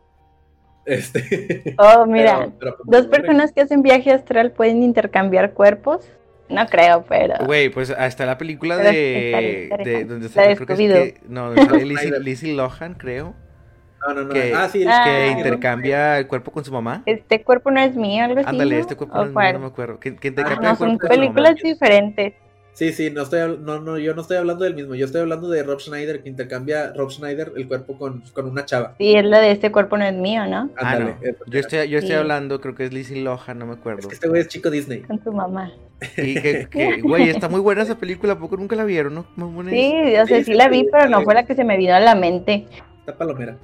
Este. 0.85 1.77
Oh, 1.79 2.07
mira, 2.07 2.51
pues, 2.61 2.75
dos 2.85 3.07
personas 3.07 3.53
que 3.53 3.61
hacen 3.61 3.83
viaje 3.83 4.13
astral 4.13 4.53
pueden 4.53 4.83
intercambiar 4.83 5.53
cuerpos. 5.53 6.09
No 6.49 6.67
creo, 6.67 7.05
pero. 7.09 7.35
Güey, 7.45 7.71
pues 7.71 7.91
hasta 7.91 8.27
la 8.27 8.39
película 8.39 8.77
de. 8.77 9.71
de 9.85 10.05
donde 10.05 10.27
está, 10.27 10.55
creo 10.55 10.77
que, 10.77 11.21
no, 11.29 11.53
donde 11.55 11.85
Lizzie, 11.85 12.21
Lizzie, 12.21 12.55
Lohan, 12.55 12.95
creo. 12.95 13.35
No, 14.07 14.15
no, 14.15 14.25
no. 14.25 14.35
Que, 14.35 14.53
ah, 14.55 14.69
sí, 14.69 14.85
ah, 14.87 15.03
que 15.05 15.29
intercambia 15.29 16.19
el 16.19 16.27
cuerpo 16.27 16.51
con 16.51 16.65
su 16.65 16.73
mamá. 16.73 17.03
Este 17.07 17.43
cuerpo 17.43 17.71
no 17.71 17.81
es 17.81 17.95
mío, 17.95 18.25
algo 18.25 18.41
así. 18.41 18.49
Ándale, 18.49 18.79
este 18.79 18.97
cuerpo 18.97 19.17
no 19.17 19.25
es 19.25 19.35
mío, 19.35 19.53
no 19.53 19.59
me 19.61 19.67
acuerdo. 19.67 20.01
Que, 20.01 20.17
que 20.17 20.29
intercambia 20.29 20.71
ah, 20.71 20.73
no, 20.73 20.79
son 20.79 20.99
películas 20.99 21.55
diferentes. 21.63 22.35
Sí, 22.75 22.93
sí, 22.93 23.11
no 23.11 23.23
estoy 23.23 23.59
no, 23.61 23.81
no, 23.81 23.99
yo 23.99 24.15
no 24.15 24.23
estoy 24.23 24.39
hablando 24.39 24.65
del 24.65 24.75
mismo, 24.75 24.95
yo 24.95 25.05
estoy 25.05 25.21
hablando 25.21 25.49
de 25.51 25.63
Rob 25.63 25.79
Schneider, 25.79 26.23
que 26.23 26.31
intercambia 26.31 26.93
Rob 26.95 27.11
Schneider 27.11 27.53
el 27.55 27.69
cuerpo 27.69 27.99
con, 27.99 28.23
con 28.33 28.47
una 28.47 28.65
chava. 28.65 28.95
Sí, 28.97 29.15
es 29.15 29.25
la 29.25 29.41
de 29.41 29.51
este 29.51 29.71
cuerpo 29.71 29.99
no 29.99 30.07
es 30.07 30.15
mío, 30.15 30.47
¿no? 30.47 30.71
Ah, 30.77 30.99
no. 30.99 31.15
Yo 31.47 31.61
estoy, 31.61 31.89
yo 31.89 31.99
estoy 31.99 32.15
hablando, 32.15 32.61
creo 32.63 32.75
que 32.75 32.87
es 32.87 32.93
Lizzie 32.93 33.23
Lohan, 33.23 33.59
no 33.59 33.67
me 33.67 33.75
acuerdo. 33.75 34.01
Es 34.01 34.07
que 34.07 34.15
este 34.15 34.29
güey 34.29 34.41
es 34.41 34.49
chico 34.49 34.71
Disney. 34.71 35.01
Con 35.01 35.23
su 35.23 35.33
mamá. 35.33 35.71
Y 36.17 36.35
que, 36.41 37.01
güey, 37.03 37.29
está 37.29 37.49
muy 37.49 37.61
buena 37.61 37.83
esa 37.83 37.99
película, 37.99 38.39
poco 38.39 38.57
nunca 38.57 38.75
la 38.75 38.85
vieron, 38.85 39.15
¿no? 39.15 39.27
Sí, 39.69 40.17
o 40.17 40.27
sea, 40.27 40.43
sí, 40.43 40.55
la 40.55 40.69
vi, 40.69 40.89
pero 40.91 41.11
no 41.11 41.23
fue 41.23 41.35
la 41.35 41.45
que 41.45 41.55
se 41.55 41.65
me 41.65 41.77
vino 41.77 41.95
a 41.95 42.01
la 42.01 42.15
mente. 42.15 42.67
Está 43.01 43.17
palomera. 43.17 43.57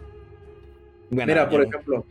Mira, 1.09 1.49
por 1.49 1.63
ejemplo, 1.63 2.05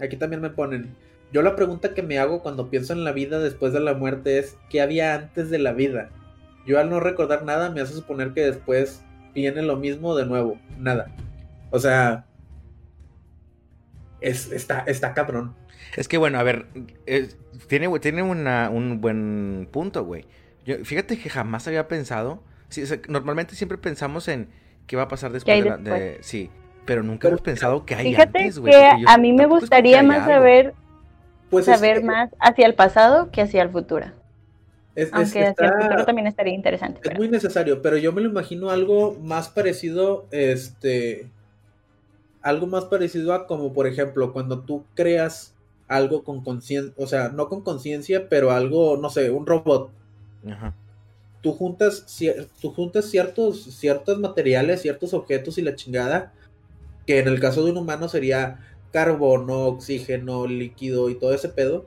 aquí 0.00 0.16
también 0.16 0.42
me 0.42 0.50
ponen, 0.50 0.94
yo 1.32 1.42
la 1.42 1.54
pregunta 1.54 1.94
que 1.94 2.02
me 2.02 2.18
hago 2.18 2.42
cuando 2.42 2.68
pienso 2.68 2.92
en 2.92 3.04
la 3.04 3.12
vida 3.12 3.38
después 3.38 3.72
de 3.72 3.80
la 3.80 3.94
muerte 3.94 4.38
es, 4.38 4.58
¿qué 4.68 4.80
había 4.80 5.14
antes 5.14 5.48
de 5.48 5.58
la 5.58 5.72
vida? 5.72 6.10
Yo 6.66 6.78
al 6.78 6.90
no 6.90 7.00
recordar 7.00 7.44
nada 7.44 7.70
me 7.70 7.80
hace 7.80 7.94
suponer 7.94 8.32
que 8.32 8.42
después 8.42 9.02
viene 9.34 9.62
lo 9.62 9.76
mismo 9.76 10.14
de 10.14 10.26
nuevo, 10.26 10.58
nada. 10.78 11.10
O 11.70 11.78
sea, 11.78 12.26
es, 14.20 14.52
está, 14.52 14.80
está 14.80 15.14
cabrón. 15.14 15.54
Es 15.96 16.08
que 16.08 16.18
bueno, 16.18 16.38
a 16.38 16.42
ver, 16.42 16.66
tiene, 17.66 17.98
tiene 17.98 18.22
un 18.22 19.00
buen 19.00 19.68
punto, 19.70 20.04
güey. 20.04 20.26
fíjate 20.84 21.18
que 21.18 21.28
jamás 21.28 21.66
había 21.66 21.88
pensado, 21.88 22.42
normalmente 23.08 23.54
siempre 23.54 23.78
pensamos 23.78 24.28
en 24.28 24.48
qué 24.86 24.96
va 24.96 25.02
a 25.02 25.08
pasar 25.08 25.32
después, 25.32 25.64
de, 25.82 26.18
Sí, 26.20 26.50
pero 26.84 27.02
nunca 27.02 27.28
hemos 27.28 27.40
pensado 27.40 27.84
que 27.84 27.94
hay 27.94 28.14
antes, 28.14 28.58
güey. 28.58 28.72
Que 28.72 29.04
a 29.06 29.18
mí 29.18 29.32
me 29.32 29.46
gustaría 29.46 30.02
más 30.02 30.26
saber, 30.26 30.74
pues 31.50 31.66
saber 31.66 32.02
más 32.04 32.30
hacia 32.40 32.66
el 32.66 32.74
pasado 32.74 33.30
que 33.30 33.42
hacia 33.42 33.62
el 33.62 33.70
futuro. 33.70 34.06
Aunque 34.96 35.44
hacia 35.44 35.48
el 35.48 35.54
futuro 35.54 36.04
también 36.04 36.26
estaría 36.26 36.54
interesante. 36.54 37.00
Es 37.08 37.16
muy 37.16 37.28
necesario, 37.28 37.80
pero 37.80 37.96
yo 37.96 38.12
me 38.12 38.20
lo 38.20 38.28
imagino 38.28 38.70
algo 38.70 39.16
más 39.22 39.48
parecido, 39.48 40.26
este, 40.30 41.30
algo 42.42 42.66
más 42.66 42.84
parecido 42.84 43.32
a 43.32 43.46
como, 43.46 43.72
por 43.72 43.86
ejemplo, 43.86 44.32
cuando 44.32 44.60
tú 44.60 44.84
creas 44.94 45.54
algo 45.88 46.24
con 46.24 46.42
conciencia, 46.42 46.92
o 46.98 47.06
sea, 47.06 47.30
no 47.30 47.48
con 47.48 47.62
conciencia, 47.62 48.28
pero 48.28 48.50
algo, 48.50 48.98
no 48.98 49.08
sé, 49.08 49.30
un 49.30 49.46
robot. 49.46 49.90
Ajá. 50.46 50.74
Tú 51.40 51.52
juntas, 51.52 52.06
tú 52.60 52.70
juntas 52.70 53.06
ciertos, 53.06 53.64
ciertos 53.64 54.18
materiales, 54.18 54.82
ciertos 54.82 55.14
objetos 55.14 55.58
y 55.58 55.62
la 55.62 55.74
chingada, 55.74 56.32
que 57.06 57.18
en 57.18 57.28
el 57.28 57.40
caso 57.40 57.64
de 57.64 57.72
un 57.72 57.78
humano 57.78 58.08
sería 58.08 58.60
carbono, 58.92 59.64
oxígeno, 59.64 60.46
líquido 60.46 61.08
y 61.08 61.18
todo 61.18 61.34
ese 61.34 61.48
pedo 61.48 61.86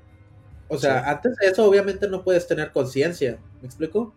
o 0.67 0.77
sea, 0.77 1.09
antes 1.09 1.35
de 1.35 1.47
eso 1.47 1.65
obviamente 1.65 2.07
no 2.07 2.23
puedes 2.23 2.47
tener 2.47 2.71
conciencia, 2.71 3.39
¿me 3.61 3.67
explico? 3.67 4.13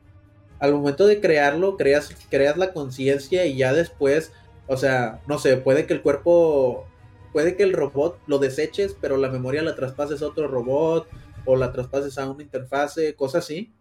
Al 0.58 0.72
momento 0.72 1.06
de 1.06 1.20
crearlo, 1.20 1.76
creas, 1.76 2.10
creas 2.30 2.56
la 2.56 2.72
conciencia 2.72 3.46
y 3.46 3.56
ya 3.58 3.72
después, 3.72 4.32
o 4.66 4.76
sea, 4.76 5.20
no 5.26 5.38
sé, 5.38 5.56
puede 5.58 5.86
que 5.86 5.94
el 5.94 6.02
cuerpo, 6.02 6.86
puede 7.32 7.54
que 7.56 7.62
el 7.62 7.74
robot 7.74 8.18
lo 8.26 8.38
deseches, 8.38 8.96
pero 9.00 9.18
la 9.18 9.28
memoria 9.28 9.62
la 9.62 9.74
traspases 9.74 10.22
a 10.22 10.26
otro 10.26 10.48
robot 10.48 11.06
o 11.44 11.56
la 11.56 11.72
traspases 11.72 12.18
a 12.18 12.30
una 12.30 12.42
interfase, 12.42 13.14
cosas 13.14 13.44
así. 13.44 13.72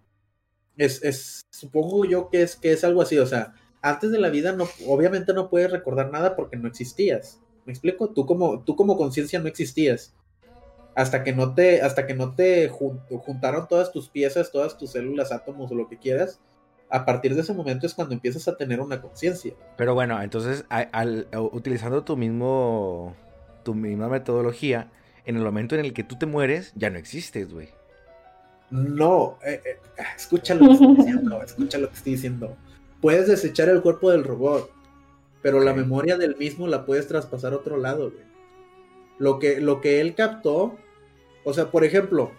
Es, 0.75 1.01
es, 1.03 1.41
supongo 1.49 2.05
yo 2.05 2.29
que 2.29 2.43
es, 2.43 2.55
que 2.55 2.71
es 2.71 2.83
algo 2.83 3.01
así, 3.01 3.17
o 3.17 3.25
sea, 3.25 3.55
antes 3.81 4.11
de 4.11 4.19
la 4.19 4.29
vida 4.29 4.51
no, 4.51 4.67
obviamente 4.85 5.33
no 5.33 5.49
puedes 5.49 5.71
recordar 5.71 6.11
nada 6.11 6.35
porque 6.35 6.57
no 6.57 6.67
existías. 6.67 7.39
¿Me 7.65 7.73
explico? 7.73 8.09
Tú 8.09 8.25
como, 8.25 8.63
tú 8.63 8.75
como 8.75 8.97
conciencia 8.97 9.39
no 9.39 9.47
existías 9.47 10.13
hasta 10.97 11.23
que 11.23 11.31
no 11.31 11.53
te, 11.53 11.83
hasta 11.83 12.07
que 12.07 12.15
no 12.15 12.33
te 12.33 12.69
juntaron 12.69 13.67
todas 13.67 13.91
tus 13.91 14.09
piezas, 14.09 14.51
todas 14.51 14.79
tus 14.79 14.93
células, 14.93 15.31
átomos 15.31 15.71
o 15.71 15.75
lo 15.75 15.87
que 15.87 15.99
quieras, 15.99 16.39
a 16.89 17.05
partir 17.05 17.35
de 17.35 17.41
ese 17.41 17.53
momento 17.53 17.85
es 17.85 17.93
cuando 17.93 18.15
empiezas 18.15 18.47
a 18.47 18.57
tener 18.57 18.81
una 18.81 18.99
conciencia. 18.99 19.53
Pero 19.77 19.93
bueno, 19.93 20.19
entonces 20.19 20.65
al, 20.69 21.27
utilizando 21.51 22.03
tu 22.03 22.17
mismo, 22.17 23.15
tu 23.61 23.75
misma 23.75 24.09
metodología, 24.09 24.89
en 25.25 25.35
el 25.35 25.43
momento 25.43 25.75
en 25.75 25.85
el 25.85 25.93
que 25.93 26.03
tú 26.03 26.17
te 26.17 26.25
mueres, 26.25 26.73
ya 26.75 26.89
no 26.89 26.97
existes, 26.97 27.53
güey. 27.53 27.69
No, 28.71 29.37
eh, 29.45 29.61
eh, 29.63 29.77
escucha 30.15 30.55
lo 30.55 30.65
que 30.65 30.73
estoy 30.73 30.95
diciendo, 30.97 31.43
escucha 31.43 31.77
lo 31.77 31.89
que 31.89 31.95
estoy 31.95 32.13
diciendo. 32.13 32.57
Puedes 33.01 33.27
desechar 33.27 33.69
el 33.69 33.83
cuerpo 33.83 34.09
del 34.09 34.23
robot, 34.23 34.71
pero 35.43 35.59
la 35.59 35.75
memoria 35.75 36.17
del 36.17 36.37
mismo 36.37 36.65
la 36.65 36.87
puedes 36.87 37.07
traspasar 37.07 37.53
a 37.53 37.57
otro 37.57 37.77
lado, 37.77 38.09
güey. 38.09 38.25
Lo 39.19 39.37
que, 39.37 39.61
lo 39.61 39.79
que 39.79 40.01
él 40.01 40.15
captó, 40.15 40.75
o 41.47 41.53
sea, 41.53 41.71
por 41.71 41.85
ejemplo, 41.85 42.31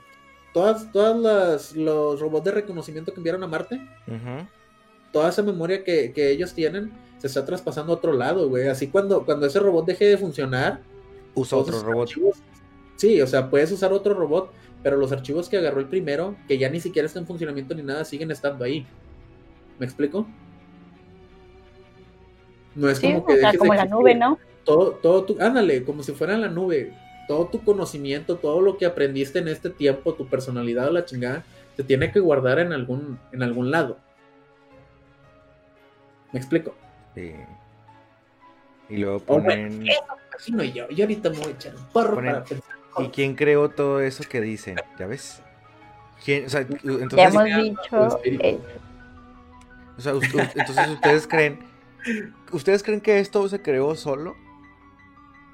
todas, 0.53 0.93
todas 0.93 1.17
las, 1.17 1.75
los 1.75 2.21
robots 2.21 2.45
de 2.45 2.51
reconocimiento 2.51 3.11
que 3.11 3.21
enviaron 3.21 3.43
a 3.43 3.47
Marte, 3.47 3.81
toda 5.11 5.31
esa 5.31 5.43
memoria 5.43 5.83
que, 5.83 6.13
ellos 6.15 6.53
tienen 6.53 6.93
se 7.17 7.27
está 7.27 7.43
traspasando 7.43 7.91
a 7.91 7.97
otro 7.97 8.13
lado, 8.13 8.51
güey. 8.51 8.69
Así 8.69 8.89
cuando, 8.89 9.25
cuando 9.25 9.47
ese 9.47 9.61
robot 9.61 9.87
deje 9.87 10.05
de 10.05 10.19
funcionar, 10.19 10.83
usa 11.35 11.57
otro 11.57 11.81
robot. 11.81 12.11
sí, 12.97 13.19
o 13.23 13.27
sea, 13.27 13.49
puedes 13.49 13.73
usar 13.73 13.95
otro 13.95 14.13
robot, 14.13 14.53
pero 14.83 14.99
los 14.99 15.11
archivos 15.11 15.49
que 15.49 15.57
agarró 15.57 15.81
el 15.81 15.89
primero, 15.89 16.37
que 16.47 16.59
ya 16.59 16.69
ni 16.69 16.79
siquiera 16.79 17.07
están 17.07 17.23
en 17.23 17.29
funcionamiento 17.29 17.75
ni 17.75 17.83
nada, 17.83 18.05
siguen 18.05 18.31
estando 18.31 18.63
ahí. 18.63 18.87
¿Me 19.79 19.87
explico? 19.87 20.27
No 22.75 22.91
es 22.91 23.01
como 23.01 23.25
que. 23.25 23.41
como 23.57 23.73
la 23.73 23.87
nube, 23.87 24.15
¿no? 24.15 24.39
Todo, 24.65 24.91
todo 24.91 25.25
tu. 25.25 25.41
Ándale, 25.41 25.83
como 25.83 26.03
si 26.03 26.13
fuera 26.13 26.35
en 26.35 26.43
la 26.43 26.49
nube. 26.49 26.93
Todo 27.29 27.47
tu 27.47 27.63
conocimiento, 27.63 28.37
todo 28.37 28.61
lo 28.61 28.77
que 28.79 28.87
aprendiste 28.87 29.39
en 29.39 29.49
este 29.49 29.71
tiempo, 29.71 30.15
tu 30.15 30.27
personalidad 30.27 30.89
o 30.89 30.93
la 30.93 31.05
chingada, 31.05 31.45
se 31.77 31.85
tiene 31.85 32.11
que 32.11 32.19
guardar 32.19 32.59
en 32.59 32.73
algún, 32.73 33.21
en 33.31 33.43
algún 33.45 33.71
lado. 33.71 33.99
¿Me 36.33 36.41
explico? 36.41 36.75
Sí. 37.15 37.35
Y 38.89 38.97
luego 38.97 39.21
ponen. 39.21 39.87
así 40.37 40.51
no 40.53 40.65
yo. 40.65 40.89
Yo 40.89 41.05
ahorita 41.05 41.31
me 41.31 41.39
voy 41.39 41.49
a 41.49 41.51
echar 41.51 41.77
un 41.77 41.85
porro 41.93 42.17
para 42.17 42.43
pensar. 42.43 42.77
¿Y 42.99 43.09
quién 43.09 43.37
creó 43.37 43.69
todo 43.69 44.01
eso 44.01 44.25
que 44.29 44.41
dicen? 44.41 44.77
¿Ya 44.99 45.07
ves? 45.07 45.43
¿Quién? 46.25 46.47
O 46.47 46.49
sea, 46.49 46.63
entonces, 46.63 47.17
ya 47.17 47.29
hemos 47.29 47.45
dicho. 47.45 48.09
O 49.97 50.01
sea, 50.01 50.13
entonces 50.13 50.89
ustedes 50.89 51.27
creen. 51.27 51.61
¿Ustedes 52.53 52.83
creen 52.83 53.01
que 53.01 53.21
esto 53.21 53.49
se 53.49 53.61
creó 53.61 53.95
solo? 53.95 54.35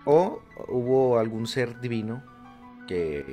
¿O 0.05 0.41
hubo 0.69 1.19
algún 1.19 1.47
ser 1.47 1.81
divino 1.81 2.23
que 2.87 3.25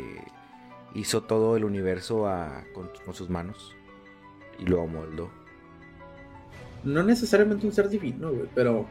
hizo 0.96 1.24
todo 1.24 1.58
el 1.58 1.66
universo 1.66 2.28
con, 2.74 2.90
con 3.06 3.14
sus 3.14 3.30
manos 3.30 3.76
y 4.60 4.66
lo 4.66 4.82
amoldó? 4.82 5.30
No 6.84 7.04
necesariamente 7.04 7.66
un 7.66 7.74
ser 7.74 7.90
divino, 7.90 8.32
güey, 8.32 8.48
pero. 8.56 8.86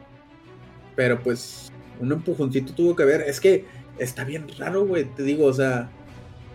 Pero 0.97 1.21
pues. 1.21 1.73
Un 1.99 2.12
empujoncito 2.12 2.73
tuvo 2.73 2.97
que 2.97 3.05
ver. 3.05 3.23
Es 3.23 3.40
que 3.40 3.64
está 3.99 4.25
bien 4.25 4.47
raro, 4.59 4.87
güey. 4.87 5.05
Te 5.05 5.23
digo, 5.23 5.47
o 5.47 5.53
sea. 5.53 5.90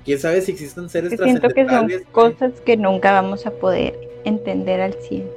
Quién 0.05 0.19
sabe 0.19 0.39
si 0.41 0.51
existen 0.51 0.87
seres 0.87 1.19
Siento 1.19 1.49
que 1.49 1.67
son 1.67 1.89
cosas 2.11 2.61
que 2.61 2.77
nunca 2.77 3.11
vamos 3.11 3.47
a 3.47 3.51
poder 3.51 3.97
entender 4.23 4.79
al 4.79 4.93
100. 4.93 5.27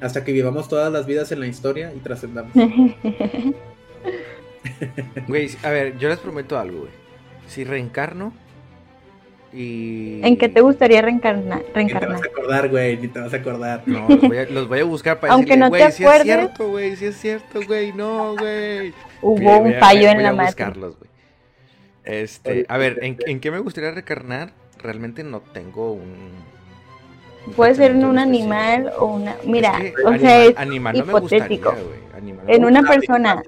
Hasta 0.00 0.24
que 0.24 0.32
vivamos 0.32 0.68
todas 0.68 0.92
las 0.92 1.06
vidas 1.06 1.30
en 1.30 1.38
la 1.38 1.46
historia 1.46 1.92
y 1.94 2.00
trascendamos. 2.00 2.52
Güey, 5.26 5.50
a 5.62 5.70
ver, 5.70 5.98
yo 5.98 6.08
les 6.08 6.18
prometo 6.18 6.58
algo, 6.58 6.80
güey. 6.80 6.92
Si 7.46 7.64
reencarno, 7.64 8.32
y... 9.52 10.20
¿En 10.22 10.36
qué 10.36 10.48
te 10.48 10.60
gustaría 10.60 11.00
reencarnar? 11.00 11.64
reencarnar? 11.74 12.10
Ni 12.10 12.20
te 12.20 12.20
vas 12.20 12.22
a 12.22 12.32
acordar, 12.32 12.68
güey, 12.68 12.96
ni 12.98 13.08
te 13.08 13.18
vas 13.20 13.32
a 13.32 13.36
acordar. 13.36 13.82
No, 13.86 14.08
los 14.50 14.68
voy 14.68 14.80
a, 14.80 14.84
buscar 14.84 15.20
para 15.20 15.32
Aunque 15.32 15.56
no 15.56 15.70
güey, 15.70 15.90
si 15.90 16.04
es 16.04 16.22
cierto, 16.22 16.68
güey, 16.68 16.96
si 16.96 17.06
es 17.06 17.16
cierto, 17.16 17.60
güey, 17.66 17.92
no, 17.92 18.36
güey. 18.36 18.92
Hubo 19.22 19.58
un 19.58 19.74
fallo 19.74 20.08
en 20.08 20.22
la 20.22 20.32
madre. 20.32 20.48
buscarlos, 20.48 20.98
güey. 20.98 21.10
Este, 22.04 22.66
a 22.68 22.78
ver, 22.78 22.98
¿en, 23.02 23.18
¿en, 23.26 23.40
qué 23.40 23.50
me 23.50 23.58
gustaría 23.58 23.90
reencarnar? 23.90 24.52
Realmente 24.78 25.24
no 25.24 25.40
tengo 25.40 25.92
un... 25.92 26.30
Puede 27.56 27.74
ser 27.74 27.92
en 27.92 28.04
un 28.04 28.18
animal 28.18 28.92
o 28.98 29.06
una... 29.06 29.36
Mira, 29.44 29.80
o 30.04 30.16
sea, 30.18 30.44
es 30.44 30.54
hipotético. 30.94 31.74
en 32.46 32.64
una 32.64 32.82
persona 32.82 33.42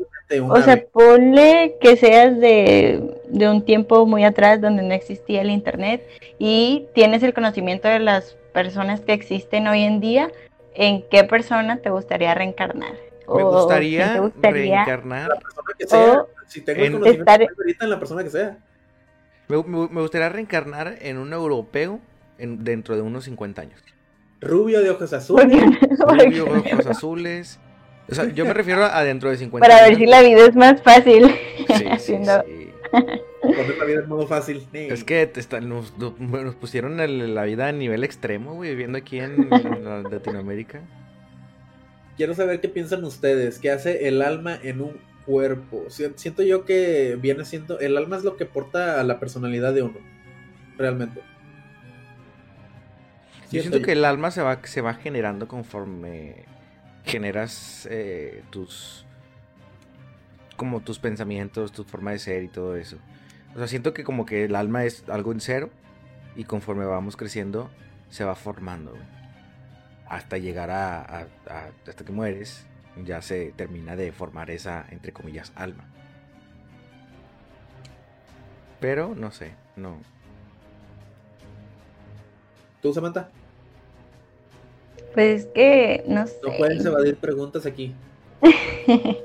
o 0.49 0.63
sea, 0.63 0.85
ponle 0.93 1.77
que 1.81 1.97
seas 1.97 2.39
de, 2.39 3.17
un 3.33 3.65
tiempo 3.65 4.07
muy 4.07 4.25
atrás 4.25 4.61
donde 4.61 4.83
no 4.83 4.95
existía 4.95 5.43
el 5.43 5.51
Internet 5.51 6.07
y 6.39 6.87
tienes 6.95 7.23
el 7.23 7.35
conocimiento 7.35 7.89
de 7.89 7.99
las 7.99 8.37
personas 8.53 9.01
que 9.01 9.13
existen 9.13 9.67
hoy 9.67 9.83
en 9.83 10.01
día, 10.01 10.31
¿en 10.75 11.03
qué 11.09 11.25
persona 11.25 11.79
te 11.79 11.91
gustaría 11.91 12.35
reencarnar? 12.35 12.95
Me 13.29 13.43
gustaría, 13.43 14.31
reencarnar. 14.41 15.31
si 16.47 16.61
tengo 16.63 16.85
el 16.85 16.93
conocimiento 16.93 17.55
ahorita 17.59 17.85
en 17.85 17.91
la 17.91 17.99
persona 17.99 18.25
que 18.25 18.31
sea. 18.31 18.57
Me, 19.49 19.57
gustaría 19.57 20.29
reencarnar 20.29 20.97
en 21.01 21.19
un 21.19 21.33
europeo 21.33 22.01
en, 22.41 22.65
dentro 22.65 22.97
de 22.97 23.03
unos 23.03 23.25
50 23.25 23.63
años. 23.63 23.81
Rubio 24.41 24.83
de 24.83 24.91
ojos 24.91 25.13
azules. 25.13 25.63
Rubio 25.99 26.45
de 26.45 26.73
ojos 26.73 26.87
azules. 26.87 27.61
O 28.09 28.15
sea, 28.15 28.33
yo 28.33 28.45
me 28.45 28.55
refiero 28.55 28.85
a 28.85 29.05
dentro 29.05 29.31
de 29.31 29.37
50 29.37 29.67
Para 29.67 29.87
ver 29.87 29.97
si 29.97 30.07
la 30.07 30.21
vida 30.23 30.47
es 30.47 30.57
más 30.57 30.83
fácil. 30.83 31.31
Sí, 31.69 31.85
sí, 31.99 32.17
sí. 32.19 32.19
La 33.79 33.85
vida 33.85 34.01
en 34.01 34.09
modo 34.09 34.27
fácil. 34.27 34.67
Es 34.73 35.05
que 35.05 35.31
nos, 35.63 35.93
pusieron 36.57 36.97
la 36.97 37.45
vida 37.45 37.69
a 37.69 37.73
nivel 37.73 38.03
extremo, 38.03 38.55
güey, 38.55 38.71
viviendo 38.71 38.99
aquí 38.99 39.21
en, 39.21 39.49
Latinoamérica. 40.11 40.81
Quiero 42.17 42.35
saber 42.35 42.61
qué 42.61 42.69
piensan 42.69 43.05
ustedes. 43.05 43.59
¿Qué 43.59 43.71
hace 43.71 44.09
el 44.09 44.23
alma 44.23 44.59
en 44.63 44.81
un 44.81 45.01
cuerpo? 45.25 45.85
Siento 45.89 46.43
yo 46.43 46.65
que 46.65 47.17
viene 47.21 47.45
siendo. 47.45 47.79
El 47.79 47.97
alma 47.97 48.17
es 48.17 48.25
lo 48.25 48.37
que 48.37 48.45
porta 48.45 49.01
a 49.01 49.05
la 49.05 49.21
personalidad 49.21 49.73
de 49.73 49.83
uno. 49.83 49.99
Realmente. 50.77 51.23
Yo 53.51 53.61
siento 53.61 53.83
que 53.83 53.93
el 53.93 54.05
alma 54.05 54.31
se 54.31 54.43
va, 54.43 54.61
se 54.65 54.81
va 54.81 54.95
generando 54.95 55.49
conforme 55.49 56.45
generas 57.05 57.89
eh, 57.91 58.43
tus 58.51 59.05
como 60.57 60.81
tus 60.81 60.99
pensamientos, 60.99 61.73
tu 61.73 61.85
forma 61.85 62.11
de 62.11 62.19
ser 62.19 62.43
y 62.43 62.49
todo 62.49 62.77
eso. 62.77 62.99
O 63.55 63.59
sea, 63.59 63.67
siento 63.67 63.95
que 63.95 64.05
como 64.05 64.27
que 64.27 64.45
el 64.45 64.55
alma 64.55 64.85
es 64.85 65.09
algo 65.09 65.33
en 65.33 65.41
cero 65.41 65.71
y 66.37 66.45
conforme 66.45 66.85
vamos 66.85 67.17
creciendo 67.17 67.71
se 68.11 68.25
va 68.25 68.35
formando. 68.35 68.95
Hasta 70.07 70.37
llegar 70.39 70.71
a, 70.71 71.27
hasta 71.87 72.05
que 72.05 72.13
mueres, 72.13 72.67
ya 73.05 73.23
se 73.23 73.53
termina 73.53 73.97
de 73.97 74.13
formar 74.13 74.51
esa, 74.51 74.85
entre 74.91 75.13
comillas, 75.13 75.53
alma. 75.55 75.85
Pero 78.81 79.15
no 79.15 79.31
sé, 79.31 79.55
no. 79.77 79.99
¿Tú, 82.83 82.93
Samantha? 82.93 83.31
Pues 85.15 85.47
que, 85.47 86.05
no 86.07 86.27
sé. 86.27 86.37
No 86.43 86.57
puedes 86.57 86.85
evadir 86.85 87.17
preguntas 87.17 87.67
aquí. 87.67 87.95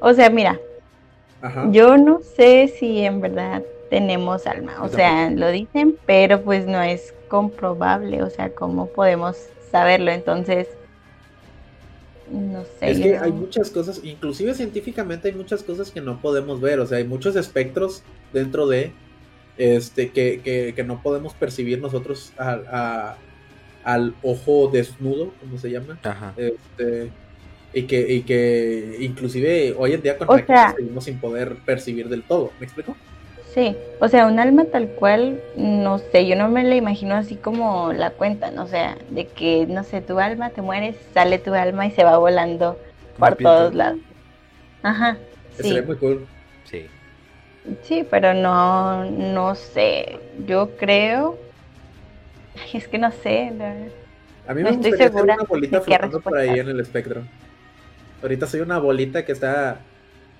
o 0.00 0.12
sea, 0.12 0.30
mira. 0.30 0.58
Yo 1.70 1.96
no 1.96 2.20
sé 2.20 2.66
si 2.66 3.02
en 3.02 3.20
verdad 3.20 3.62
tenemos 3.90 4.46
alma. 4.46 4.82
O 4.82 4.88
sea, 4.88 5.30
lo 5.30 5.50
dicen, 5.50 5.96
pero 6.04 6.42
pues 6.42 6.66
no 6.66 6.82
es 6.82 7.14
comprobable. 7.28 8.22
O 8.22 8.30
sea, 8.30 8.50
¿cómo 8.50 8.88
podemos 8.88 9.36
saberlo? 9.70 10.10
Entonces, 10.10 10.66
no 12.30 12.64
sé. 12.78 12.90
Es 12.90 12.98
que 12.98 13.18
hay 13.18 13.32
muchas 13.32 13.70
cosas, 13.70 14.00
inclusive 14.02 14.54
científicamente 14.54 15.28
hay 15.28 15.34
muchas 15.34 15.62
cosas 15.62 15.90
que 15.90 16.00
no 16.00 16.20
podemos 16.20 16.60
ver. 16.60 16.80
O 16.80 16.86
sea, 16.86 16.98
hay 16.98 17.04
muchos 17.04 17.36
espectros 17.36 18.02
dentro 18.32 18.66
de 18.66 18.92
este 19.56 20.10
que, 20.10 20.40
que, 20.42 20.72
que 20.74 20.84
no 20.84 21.02
podemos 21.02 21.34
percibir 21.34 21.80
nosotros 21.80 22.32
a, 22.38 23.16
al 23.84 24.14
ojo 24.22 24.68
desnudo, 24.72 25.32
como 25.40 25.58
se 25.58 25.70
llama. 25.70 25.98
Este, 26.36 27.10
y 27.72 27.82
que, 27.82 28.12
y 28.12 28.22
que 28.22 28.96
inclusive 29.00 29.74
hoy 29.78 29.92
en 29.92 30.02
día 30.02 30.16
con 30.16 30.44
seguimos 30.76 31.04
sin 31.04 31.18
poder 31.20 31.56
percibir 31.64 32.08
del 32.08 32.22
todo. 32.22 32.50
¿Me 32.58 32.66
explico? 32.66 32.96
Sí, 33.54 33.76
o 33.98 34.08
sea, 34.08 34.26
un 34.26 34.38
alma 34.38 34.66
tal 34.66 34.88
cual, 34.88 35.40
no 35.56 35.98
sé, 35.98 36.26
yo 36.26 36.36
no 36.36 36.48
me 36.48 36.62
la 36.64 36.76
imagino 36.76 37.14
así 37.14 37.34
como 37.34 37.92
la 37.92 38.10
cuentan, 38.10 38.58
o 38.58 38.66
sea, 38.66 38.96
de 39.10 39.26
que, 39.26 39.66
no 39.66 39.84
sé, 39.84 40.00
tu 40.00 40.18
alma, 40.18 40.50
te 40.50 40.60
mueres, 40.60 40.96
sale 41.14 41.38
tu 41.38 41.54
alma 41.54 41.86
y 41.86 41.90
se 41.90 42.04
va 42.04 42.18
volando 42.18 42.78
por 43.18 43.36
todos 43.36 43.74
lados. 43.74 43.98
Ajá. 44.82 45.16
Sí. 45.56 45.62
Sería 45.64 45.82
muy 45.82 45.96
cool. 45.96 46.26
Sí. 46.64 46.86
Sí, 47.82 48.06
pero 48.08 48.34
no, 48.34 49.10
no 49.10 49.54
sé, 49.54 50.18
yo 50.46 50.70
creo 50.76 51.38
es 52.72 52.88
que 52.88 52.98
no 52.98 53.10
sé. 53.10 53.52
A 54.46 54.54
mí 54.54 54.62
me 54.62 54.72
gustaría 54.72 55.10
ser 55.10 55.22
una 55.22 55.36
bolita 55.36 55.80
flotando 55.80 56.20
por 56.20 56.36
ahí 56.36 56.58
en 56.58 56.68
el 56.68 56.80
espectro. 56.80 57.22
Ahorita 58.22 58.46
soy 58.46 58.60
una 58.60 58.78
bolita 58.78 59.24
que 59.24 59.32
está 59.32 59.80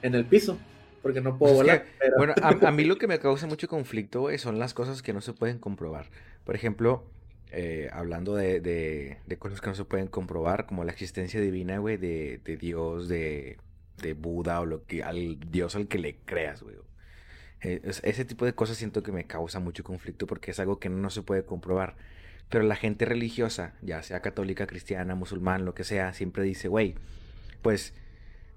en 0.03 0.15
el 0.15 0.25
piso. 0.25 0.59
Porque 1.03 1.21
no 1.21 1.39
puedo 1.39 1.55
volar. 1.55 1.85
Bueno, 2.17 2.35
a, 2.43 2.71
mí 2.73 2.85
lo 2.85 2.99
que 2.99 3.07
me 3.07 3.19
causa 3.21 3.47
mucho 3.47 3.69
conflicto, 3.69 4.29
son 4.39 4.59
las 4.59 4.75
cosas 4.75 5.03
que 5.03 5.13
no 5.13 5.21
se 5.21 5.33
pueden 5.33 5.59
comprobar. 5.59 6.07
Por 6.45 6.57
ejemplo, 6.57 7.05
eh, 7.53 7.89
hablando 7.93 8.35
de, 8.35 8.61
de, 8.61 9.39
cosas 9.39 9.61
que 9.61 9.69
no 9.69 9.75
se 9.75 9.85
pueden 9.85 10.09
comprobar, 10.09 10.67
como 10.67 10.85
la 10.85 10.93
existencia 10.93 11.41
divina, 11.41 11.79
güey, 11.79 11.97
de, 11.97 12.41
de 12.45 12.57
Dios, 12.57 13.09
de, 13.09 13.59
de 14.03 14.15
Buda 14.15 14.61
o 14.61 14.67
lo 14.67 14.85
que 14.85 15.03
al 15.03 15.39
Dios 15.51 15.77
al 15.77 15.89
que 15.89 15.99
le 15.99 16.17
creas, 16.25 16.63
güey. 16.63 16.77
Eh, 17.63 17.81
ese 18.03 18.25
tipo 18.25 18.45
de 18.45 18.55
cosas 18.55 18.77
siento 18.77 19.03
que 19.03 19.13
me 19.13 19.25
causa 19.25 19.59
mucho 19.61 19.83
conflicto 19.85 20.27
porque 20.27 20.53
es 20.53 20.61
algo 20.61 20.79
que 20.79 20.89
no 20.89 21.11
se 21.11 21.23
puede 21.23 21.45
comprobar. 21.45 21.97
Pero 22.49 22.65
la 22.65 22.77
gente 22.77 23.05
religiosa, 23.05 23.75
ya 23.83 24.03
sea 24.03 24.21
católica, 24.21 24.67
cristiana, 24.67 25.15
musulmán, 25.15 25.65
lo 25.65 25.75
que 25.75 25.85
sea, 25.85 26.13
siempre 26.15 26.43
dice, 26.43 26.69
güey, 26.69 26.95
pues 27.63 27.93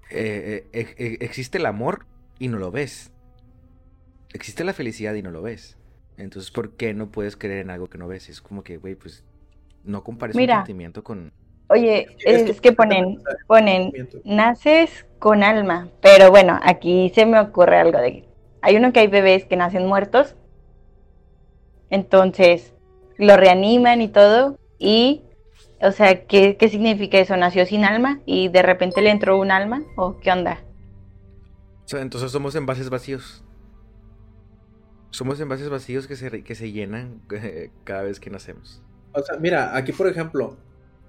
eh, 0.10 0.68
eh, 0.72 1.18
existe 1.20 1.58
el 1.58 1.66
amor 1.66 2.06
y 2.40 2.48
no 2.48 2.58
lo 2.58 2.72
ves. 2.72 3.12
Existe 4.34 4.64
la 4.64 4.74
felicidad 4.74 5.14
y 5.16 5.22
no 5.22 5.32
lo 5.32 5.42
ves. 5.42 5.78
Entonces, 6.18 6.52
¿por 6.52 6.76
qué 6.76 6.94
no 6.94 7.12
puedes 7.12 7.36
creer 7.36 7.60
en 7.60 7.70
algo 7.70 7.88
que 7.88 7.98
no 7.98 8.08
ves? 8.08 8.30
Es 8.30 8.42
como 8.42 8.64
que, 8.64 8.78
güey, 8.78 8.96
pues 8.96 9.26
no 9.84 10.04
compares 10.04 10.36
un 10.36 10.46
sentimiento 10.46 11.04
con... 11.04 11.34
Oye, 11.68 12.08
es, 12.26 12.60
que, 12.60 12.74
ponen, 12.74 13.20
ponen, 13.48 13.94
naces 14.26 15.06
con 15.20 15.42
alma, 15.42 15.90
pero 16.02 16.30
bueno, 16.30 16.60
aquí 16.64 17.12
se 17.16 17.26
me 17.26 17.40
ocurre 17.40 17.78
algo 17.78 17.98
de... 17.98 18.28
Hay 18.62 18.76
uno 18.76 18.94
que 18.94 19.00
hay 19.02 19.08
bebés 19.08 19.46
que 19.46 19.56
nacen 19.56 19.88
muertos, 19.88 20.36
entonces 21.90 22.74
lo 23.18 23.38
reaniman 23.38 24.02
y 24.02 24.08
todo, 24.08 24.58
y, 24.80 25.22
o 25.82 25.92
sea, 25.92 26.26
¿qué, 26.26 26.58
¿qué 26.58 26.70
significa 26.70 27.20
eso? 27.20 27.36
¿Nació 27.38 27.66
sin 27.66 27.86
alma 27.86 28.20
y 28.26 28.50
de 28.50 28.62
repente 28.62 29.02
le 29.02 29.12
entró 29.12 29.40
un 29.40 29.52
alma? 29.52 29.84
¿O 29.96 30.20
qué 30.20 30.32
onda? 30.32 30.60
entonces 32.00 32.32
somos 32.32 32.56
envases 32.56 32.90
vacíos. 32.90 33.44
Somos 35.10 35.42
envases 35.42 35.70
vacíos 35.70 36.08
que 36.08 36.16
se, 36.16 36.44
que 36.44 36.56
se 36.56 36.72
llenan 36.72 37.22
cada 37.84 38.04
vez 38.04 38.20
que 38.20 38.30
nacemos. 38.30 38.82
O 39.14 39.22
sea, 39.22 39.38
mira, 39.38 39.76
aquí 39.76 39.92
por 39.92 40.08
ejemplo, 40.08 40.58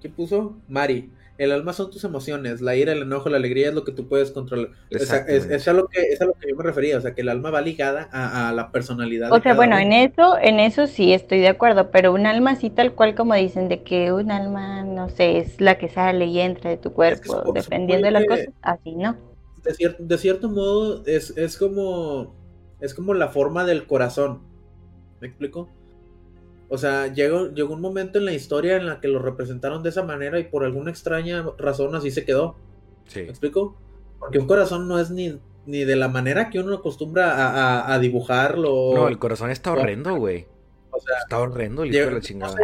¿qué 0.01 0.09
puso? 0.09 0.57
Mari. 0.67 1.11
El 1.37 1.51
alma 1.51 1.73
son 1.73 1.89
tus 1.89 2.03
emociones, 2.03 2.61
la 2.61 2.75
ira, 2.75 2.91
el 2.91 3.01
enojo, 3.01 3.27
la 3.29 3.37
alegría 3.37 3.69
es 3.69 3.73
lo 3.73 3.83
que 3.83 3.91
tú 3.91 4.07
puedes 4.07 4.31
controlar. 4.31 4.69
es, 4.91 5.11
es, 5.11 5.67
a 5.67 5.73
lo 5.73 5.87
que, 5.87 6.01
es 6.01 6.21
a 6.21 6.25
lo 6.25 6.33
que 6.33 6.49
yo 6.49 6.55
me 6.55 6.63
refería, 6.63 6.97
o 6.97 7.01
sea, 7.01 7.15
que 7.15 7.21
el 7.21 7.29
alma 7.29 7.49
va 7.49 7.61
ligada 7.61 8.07
a, 8.11 8.51
la 8.53 8.71
personalidad. 8.71 9.31
O 9.31 9.41
sea, 9.41 9.55
bueno, 9.55 9.77
en 9.77 9.93
eso, 9.93 10.37
en 10.39 10.59
eso 10.59 10.85
sí 10.85 11.11
estoy 11.11 11.39
de 11.39 11.47
acuerdo, 11.47 11.89
pero 11.89 12.13
un 12.13 12.27
alma 12.27 12.51
así 12.51 12.69
tal 12.69 12.93
cual 12.93 13.15
como 13.15 13.33
dicen, 13.33 13.67
de 13.67 13.81
que 13.81 14.13
un 14.13 14.31
alma, 14.31 14.83
no 14.83 15.09
sé, 15.09 15.39
es 15.39 15.59
la 15.59 15.79
que 15.79 15.89
sale 15.89 16.25
y 16.25 16.39
entra 16.39 16.69
de 16.69 16.77
tu 16.77 16.93
cuerpo, 16.93 17.51
dependiendo 17.53 18.05
de 18.05 18.11
las 18.11 18.25
cosas, 18.25 18.49
así, 18.61 18.95
¿no? 18.95 19.17
De 19.63 19.73
cierto, 19.73 20.03
de 20.03 20.17
cierto 20.17 20.49
modo, 20.49 21.03
es, 21.05 21.35
es 21.37 21.57
como 21.57 22.35
es 22.83 22.93
como 22.93 23.13
la 23.13 23.29
forma 23.29 23.63
del 23.63 23.87
corazón. 23.87 24.41
¿Me 25.21 25.27
explico? 25.27 25.69
O 26.69 26.77
sea, 26.77 27.07
llegó, 27.07 27.49
llegó 27.53 27.73
un 27.73 27.81
momento 27.81 28.17
en 28.19 28.25
la 28.25 28.33
historia 28.33 28.77
en 28.77 28.85
la 28.85 28.99
que 28.99 29.07
lo 29.07 29.19
representaron 29.19 29.83
de 29.83 29.89
esa 29.89 30.03
manera 30.03 30.39
y 30.39 30.45
por 30.45 30.63
alguna 30.63 30.91
extraña 30.91 31.45
razón 31.57 31.95
así 31.95 32.11
se 32.11 32.25
quedó. 32.25 32.55
Sí. 33.07 33.23
¿Me 33.23 33.29
explico? 33.29 33.77
Porque 34.19 34.39
un 34.39 34.47
corazón 34.47 34.87
no 34.87 34.99
es 34.99 35.11
ni, 35.11 35.37
ni 35.65 35.83
de 35.83 35.95
la 35.95 36.07
manera 36.07 36.49
que 36.49 36.59
uno 36.59 36.75
acostumbra 36.75 37.93
a, 37.93 37.99
dibujarlo. 37.99 38.93
No, 38.95 39.07
el 39.07 39.19
corazón 39.19 39.51
está 39.51 39.73
horrendo, 39.73 40.15
güey. 40.15 40.47
O 40.95 41.01
sea, 41.01 41.17
está 41.17 41.39
horrendo 41.39 41.83
el 41.83 41.93
hijo 41.93 42.05
de 42.05 42.11
la 42.11 42.21
chingada. 42.21 42.55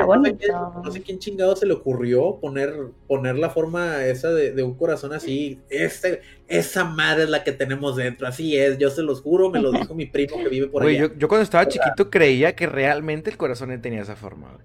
No 0.84 0.92
sé, 0.92 1.02
quién, 1.02 1.18
chingado 1.20 1.56
se 1.56 1.66
le 1.66 1.74
ocurrió 1.74 2.38
poner, 2.40 2.74
poner 3.08 3.38
la 3.38 3.50
forma 3.50 4.06
esa 4.06 4.30
de, 4.30 4.62
un 4.62 4.76
corazón 4.76 5.14
así. 5.14 5.60
Este, 5.70 6.22
esa 6.48 6.84
madre 6.84 7.24
es 7.24 7.30
la 7.30 7.44
que 7.44 7.52
tenemos 7.52 7.96
dentro. 7.96 8.28
Así 8.28 8.58
es, 8.58 8.78
yo 8.78 8.90
se 8.92 9.02
los 9.02 9.22
juro, 9.22 9.50
me 9.50 9.60
lo 9.60 9.72
dijo 9.72 9.96
mi 9.96 10.06
primo 10.06 10.38
que 10.38 10.50
vive 10.50 10.68
por 10.68 10.84
ahí. 10.84 10.98
Yo, 10.98 11.28
cuando 11.28 11.44
estaba 11.44 11.68
chiquito 11.68 12.10
creía 12.10 12.56
que 12.56 12.68
realmente 12.68 13.30
el 13.30 13.38
corazón 13.38 13.82
tenía 13.82 14.02
esa 14.02 14.16
forma. 14.16 14.58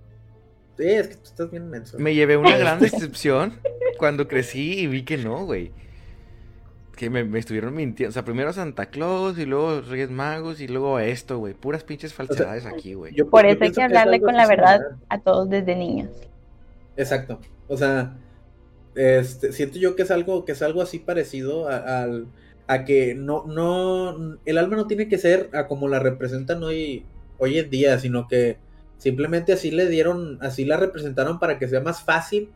Sí, 0.77 0.85
es 0.87 1.09
que 1.09 1.15
tú 1.15 1.25
estás 1.25 1.51
bien 1.51 1.71
menso. 1.71 1.99
Me 1.99 2.15
llevé 2.15 2.37
una 2.37 2.57
gran 2.59 2.81
decepción 2.81 3.61
cuando 3.97 4.29
crecí 4.29 4.81
y 4.81 4.87
vi 4.87 5.05
que 5.05 5.17
no, 5.17 5.47
güey 5.47 5.73
que 6.95 7.11
me, 7.11 7.39
estuvieron 7.39 7.75
mintiendo. 7.75 8.11
O 8.11 8.13
sea, 8.13 8.25
primero 8.25 8.53
Santa 8.53 8.87
Claus 8.87 9.39
y 9.39 9.47
luego 9.47 9.81
Reyes 9.81 10.11
Magos 10.11 10.61
y 10.61 10.69
luego 10.69 10.99
esto, 10.99 11.39
güey. 11.39 11.55
Puras 11.55 11.85
pinches 11.85 12.15
falsedades 12.15 12.67
aquí, 12.67 12.95
güey. 12.95 13.15
Por 13.15 13.47
eso 13.47 13.65
hay 13.65 13.73
que 13.73 13.83
hablarle 13.83 14.21
con 14.21 14.35
la 14.37 14.47
verdad 14.47 14.81
a 15.09 15.21
todos 15.21 15.49
desde 15.49 15.77
niños. 15.77 16.11
Exacto. 16.97 17.41
O 17.69 17.77
sea, 17.77 18.17
este, 18.95 19.53
siento 19.53 19.79
yo 19.79 19.97
que 19.97 20.03
es 20.03 20.11
algo, 20.11 20.45
que 20.45 20.53
es 20.53 20.63
algo 20.63 20.83
así 20.83 20.99
parecido 20.99 21.69
a, 21.69 22.07
a, 22.67 22.85
que 22.85 23.15
no, 23.15 23.45
no, 23.47 24.39
el 24.45 24.59
alma 24.59 24.77
no 24.77 24.87
tiene 24.87 25.09
que 25.09 25.19
ser 25.19 25.51
a 25.53 25.67
como 25.67 25.89
la 25.89 25.99
representan 25.99 26.63
hoy, 26.63 27.05
hoy 27.39 27.59
en 27.59 27.71
día, 27.71 27.99
sino 27.99 28.29
que 28.29 28.59
simplemente 28.99 29.53
así 29.53 29.71
le 29.71 29.89
dieron, 29.89 30.39
así 30.41 30.65
la 30.65 30.77
representaron 30.77 31.39
para 31.39 31.59
que 31.59 31.69
sea 31.69 31.81
más 31.81 32.03
fácil 32.03 32.51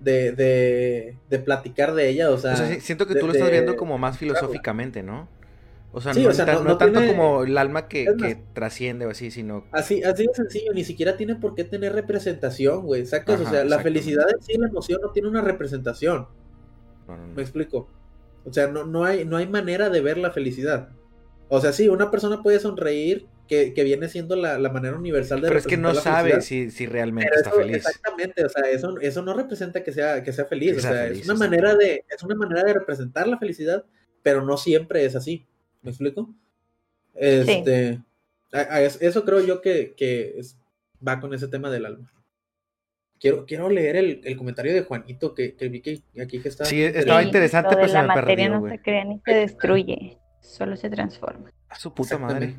de, 0.00 0.32
de, 0.32 1.16
de 1.28 1.38
platicar 1.38 1.94
de 1.94 2.08
ella, 2.08 2.30
o 2.30 2.38
sea... 2.38 2.56
siento 2.80 3.06
que 3.06 3.14
tú 3.14 3.26
lo 3.26 3.32
estás 3.32 3.50
viendo 3.50 3.76
como 3.76 3.98
más 3.98 4.18
filosóficamente, 4.18 5.02
¿no? 5.02 5.28
O 5.90 6.00
sea, 6.00 6.12
no, 6.12 6.76
tanto 6.76 7.06
como 7.06 7.44
el 7.44 7.56
alma 7.56 7.88
que, 7.88 8.38
trasciende 8.52 9.06
o 9.06 9.10
así, 9.10 9.30
sino... 9.30 9.64
Así, 9.72 10.02
así 10.02 10.26
de 10.26 10.34
sencillo, 10.34 10.72
ni 10.74 10.84
siquiera 10.84 11.16
tiene 11.16 11.36
por 11.36 11.54
qué 11.54 11.64
tener 11.64 11.94
representación, 11.94 12.84
güey, 12.84 13.06
¿sacas? 13.06 13.40
o 13.40 13.48
sea, 13.48 13.64
la 13.64 13.80
felicidad 13.80 14.26
en 14.30 14.42
sí, 14.42 14.58
la 14.58 14.68
emoción 14.68 15.00
no 15.02 15.10
tiene 15.10 15.28
una 15.28 15.40
representación. 15.40 16.28
Me 17.34 17.42
explico. 17.42 17.88
O 18.44 18.52
sea, 18.52 18.68
no, 18.68 18.84
no, 18.84 19.04
hay, 19.04 19.24
no 19.24 19.38
hay 19.38 19.46
manera 19.46 19.88
de 19.88 20.00
ver 20.00 20.18
la 20.18 20.30
felicidad. 20.30 20.90
O 21.48 21.60
sea, 21.60 21.72
sí, 21.72 21.88
una 21.88 22.10
persona 22.10 22.42
puede 22.42 22.60
sonreír 22.60 23.26
que, 23.48 23.82
viene 23.82 24.08
siendo 24.08 24.36
la, 24.36 24.58
manera 24.68 24.96
universal 24.96 25.40
de 25.40 25.48
Pero 25.48 25.58
es 25.58 25.66
que 25.66 25.76
no 25.76 25.94
sabe 25.94 26.40
si, 26.42 26.70
si, 26.70 26.86
realmente 26.86 27.32
está 27.34 27.50
feliz. 27.50 27.76
Exactamente, 27.76 28.44
o 28.44 28.48
sea, 28.48 28.70
eso, 28.70 28.94
eso 29.00 29.22
no 29.22 29.34
representa 29.34 29.82
que 29.82 29.92
sea, 29.92 30.22
que 30.22 30.32
sea 30.32 30.44
feliz. 30.44 30.76
o 30.76 30.80
sea, 30.80 31.06
es 31.06 31.24
una 31.24 31.34
manera 31.34 31.74
de, 31.74 32.04
es 32.08 32.22
una 32.22 32.34
manera 32.34 32.62
de 32.62 32.74
representar 32.74 33.26
la 33.26 33.38
felicidad, 33.38 33.84
pero 34.22 34.42
no 34.42 34.56
siempre 34.56 35.04
es 35.04 35.16
así. 35.16 35.46
¿Me 35.82 35.90
explico? 35.90 36.32
Este. 37.14 38.00
eso 38.52 39.24
creo 39.24 39.40
yo 39.40 39.60
que, 39.60 39.94
que 39.96 40.40
va 41.06 41.18
con 41.18 41.34
ese 41.34 41.48
tema 41.48 41.70
del 41.70 41.86
alma. 41.86 42.12
Quiero, 43.18 43.46
quiero 43.46 43.68
leer 43.68 43.96
el, 43.96 44.20
el 44.22 44.36
comentario 44.36 44.72
de 44.72 44.82
Juanito 44.82 45.34
que, 45.34 45.56
que, 45.56 45.68
vi 45.68 45.80
que 45.80 46.02
aquí 46.22 46.40
que 46.40 46.48
está. 46.48 46.64
Sí, 46.66 46.82
estaba 46.82 47.22
interesante, 47.22 47.74
pero 47.74 47.92
la 47.92 48.02
materia 48.04 48.48
no 48.48 48.68
se 48.68 48.80
crea 48.80 49.04
ni 49.04 49.20
se 49.24 49.34
destruye, 49.34 50.18
solo 50.40 50.76
se 50.76 50.88
transforma. 50.88 51.50
A 51.68 51.76
su 51.76 51.92
puta 51.92 52.16
madre 52.16 52.54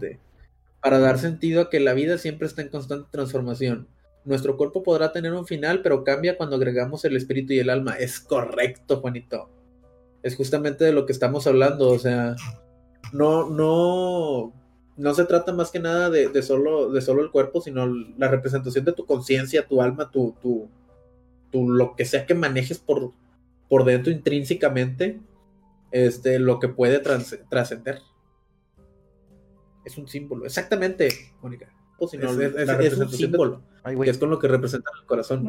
para 0.81 0.99
dar 0.99 1.19
sentido 1.19 1.61
a 1.61 1.69
que 1.69 1.79
la 1.79 1.93
vida 1.93 2.17
siempre 2.17 2.47
está 2.47 2.61
en 2.61 2.69
constante 2.69 3.09
transformación. 3.11 3.87
Nuestro 4.25 4.57
cuerpo 4.57 4.83
podrá 4.83 5.11
tener 5.11 5.33
un 5.33 5.45
final, 5.45 5.81
pero 5.81 6.03
cambia 6.03 6.37
cuando 6.37 6.55
agregamos 6.55 7.03
el 7.05 7.15
espíritu 7.15 7.53
y 7.53 7.59
el 7.59 7.69
alma. 7.69 7.93
Es 7.93 8.19
correcto, 8.19 8.99
Juanito. 9.01 9.49
Es 10.23 10.35
justamente 10.35 10.85
de 10.85 10.93
lo 10.93 11.05
que 11.05 11.13
estamos 11.13 11.47
hablando. 11.47 11.89
O 11.89 11.99
sea, 11.99 12.35
no, 13.11 13.49
no, 13.49 14.53
no 14.97 15.13
se 15.13 15.25
trata 15.25 15.53
más 15.53 15.71
que 15.71 15.79
nada 15.79 16.09
de, 16.09 16.41
solo, 16.43 16.91
de 16.91 17.01
solo 17.01 17.23
el 17.23 17.31
cuerpo, 17.31 17.61
sino 17.61 17.87
la 17.87 18.27
representación 18.27 18.85
de 18.85 18.93
tu 18.93 19.05
conciencia, 19.05 19.67
tu 19.67 19.81
alma, 19.81 20.11
tu, 20.11 20.35
tu, 20.41 20.69
tu, 21.51 21.69
lo 21.69 21.95
que 21.95 22.05
sea 22.05 22.25
que 22.25 22.35
manejes 22.35 22.79
por, 22.79 23.11
por 23.67 23.85
dentro 23.85 24.11
intrínsecamente, 24.11 25.19
este, 25.91 26.39
lo 26.39 26.59
que 26.59 26.67
puede 26.67 26.99
trascender 26.99 28.01
es 29.89 29.97
un 29.97 30.07
símbolo. 30.07 30.45
Exactamente, 30.45 31.09
Mónica. 31.41 31.67
es, 31.99 32.97
un 32.97 33.09
símbolo. 33.09 33.61
que 33.83 34.09
es 34.09 34.17
con 34.17 34.29
lo 34.29 34.39
que 34.39 34.47
representa 34.47 34.89
el 34.99 35.05
corazón. 35.05 35.47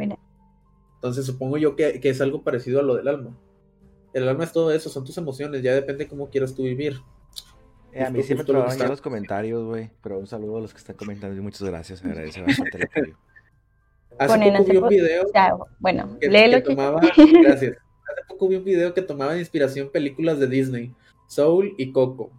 Entonces 0.94 1.24
supongo 1.24 1.56
yo 1.58 1.76
que, 1.76 2.00
es 2.02 2.20
algo 2.20 2.42
parecido 2.42 2.80
a 2.80 2.82
lo 2.82 2.96
del 2.96 3.08
alma. 3.08 3.36
El 4.12 4.28
alma 4.28 4.44
es 4.44 4.52
todo 4.52 4.72
eso, 4.72 4.90
son 4.90 5.04
tus 5.04 5.16
emociones, 5.18 5.62
ya 5.62 5.72
depende 5.72 6.08
cómo 6.08 6.30
quieras 6.30 6.54
tú 6.54 6.64
vivir. 6.64 7.00
Eh, 7.92 8.04
a 8.04 8.10
mí 8.10 8.22
siempre 8.22 8.44
me 8.44 8.52
trababan 8.52 8.78
ya 8.78 8.88
los 8.88 9.00
comentarios, 9.00 9.64
güey. 9.64 9.90
Pero 10.02 10.18
un 10.18 10.26
saludo 10.26 10.58
a 10.58 10.60
los 10.60 10.72
que 10.72 10.78
están 10.78 10.96
comentando 10.96 11.36
y 11.36 11.40
muchas 11.40 11.62
gracias. 11.62 12.04
Agradece 12.04 12.42
bastante 12.42 12.76
el 12.78 12.84
apoyo. 12.84 13.16
Hace 14.18 14.52
poco 14.52 14.64
vi 14.64 14.76
un 14.76 14.88
video. 14.88 15.26
bueno, 15.78 16.18
que, 16.20 16.28
léelo. 16.28 16.62
tomaba, 16.62 17.00
gracias. 17.42 17.76
Hace 17.76 18.24
poco 18.28 18.48
vi 18.48 18.56
un 18.56 18.64
video 18.64 18.92
que 18.92 19.02
tomaba 19.02 19.34
de 19.34 19.40
inspiración 19.40 19.90
películas 19.90 20.38
de 20.38 20.48
Disney, 20.48 20.94
Soul 21.26 21.74
y 21.78 21.92
Coco 21.92 22.30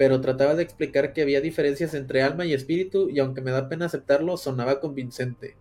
pero 0.00 0.22
trataba 0.22 0.54
de 0.54 0.62
explicar 0.62 1.12
que 1.12 1.20
había 1.20 1.42
diferencias 1.42 1.92
entre 1.92 2.22
alma 2.22 2.46
y 2.46 2.54
espíritu 2.54 3.10
y 3.10 3.18
aunque 3.18 3.42
me 3.42 3.50
da 3.50 3.68
pena 3.68 3.84
aceptarlo, 3.84 4.38
sonaba 4.38 4.80
convincente. 4.80 5.56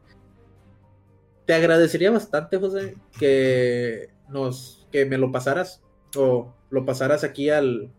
Te 1.43 1.55
agradecería 1.55 2.09
bastante, 2.09 2.55
José, 2.55 2.95
que 3.19 4.11
nos 4.29 4.87
que 4.93 5.05
me 5.05 5.17
lo 5.17 5.29
pasaras 5.33 5.81
o 6.15 6.53
lo 6.69 6.85
pasaras 6.85 7.25
aquí 7.25 7.49
al, 7.49 7.91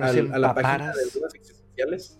a 0.00 0.38
la 0.38 0.54
página 0.54 0.94
de 0.94 1.04
dudas 1.12 1.34
existenciales. 1.34 2.18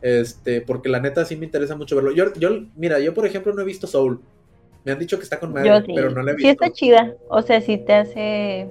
Este, 0.00 0.60
porque 0.60 0.88
la 0.88 1.00
neta 1.00 1.24
sí 1.24 1.34
me 1.34 1.46
interesa 1.46 1.74
mucho 1.74 1.96
verlo. 1.96 2.12
Yo, 2.12 2.32
yo, 2.34 2.50
mira, 2.76 3.00
yo 3.00 3.14
por 3.14 3.26
ejemplo 3.26 3.52
no 3.52 3.62
he 3.62 3.64
visto 3.64 3.88
Soul. 3.88 4.20
Me 4.84 4.92
han 4.92 5.00
dicho 5.00 5.16
que 5.16 5.24
está 5.24 5.40
con 5.40 5.52
madre, 5.52 5.82
pero 5.92 6.12
no 6.12 6.22
la 6.22 6.30
he 6.30 6.34
visto. 6.36 6.46
Sí 6.46 6.50
está 6.50 6.70
chida, 6.70 7.14
o 7.28 7.42
sea, 7.42 7.60
sí 7.62 7.78
te 7.78 7.94
hace 7.94 8.70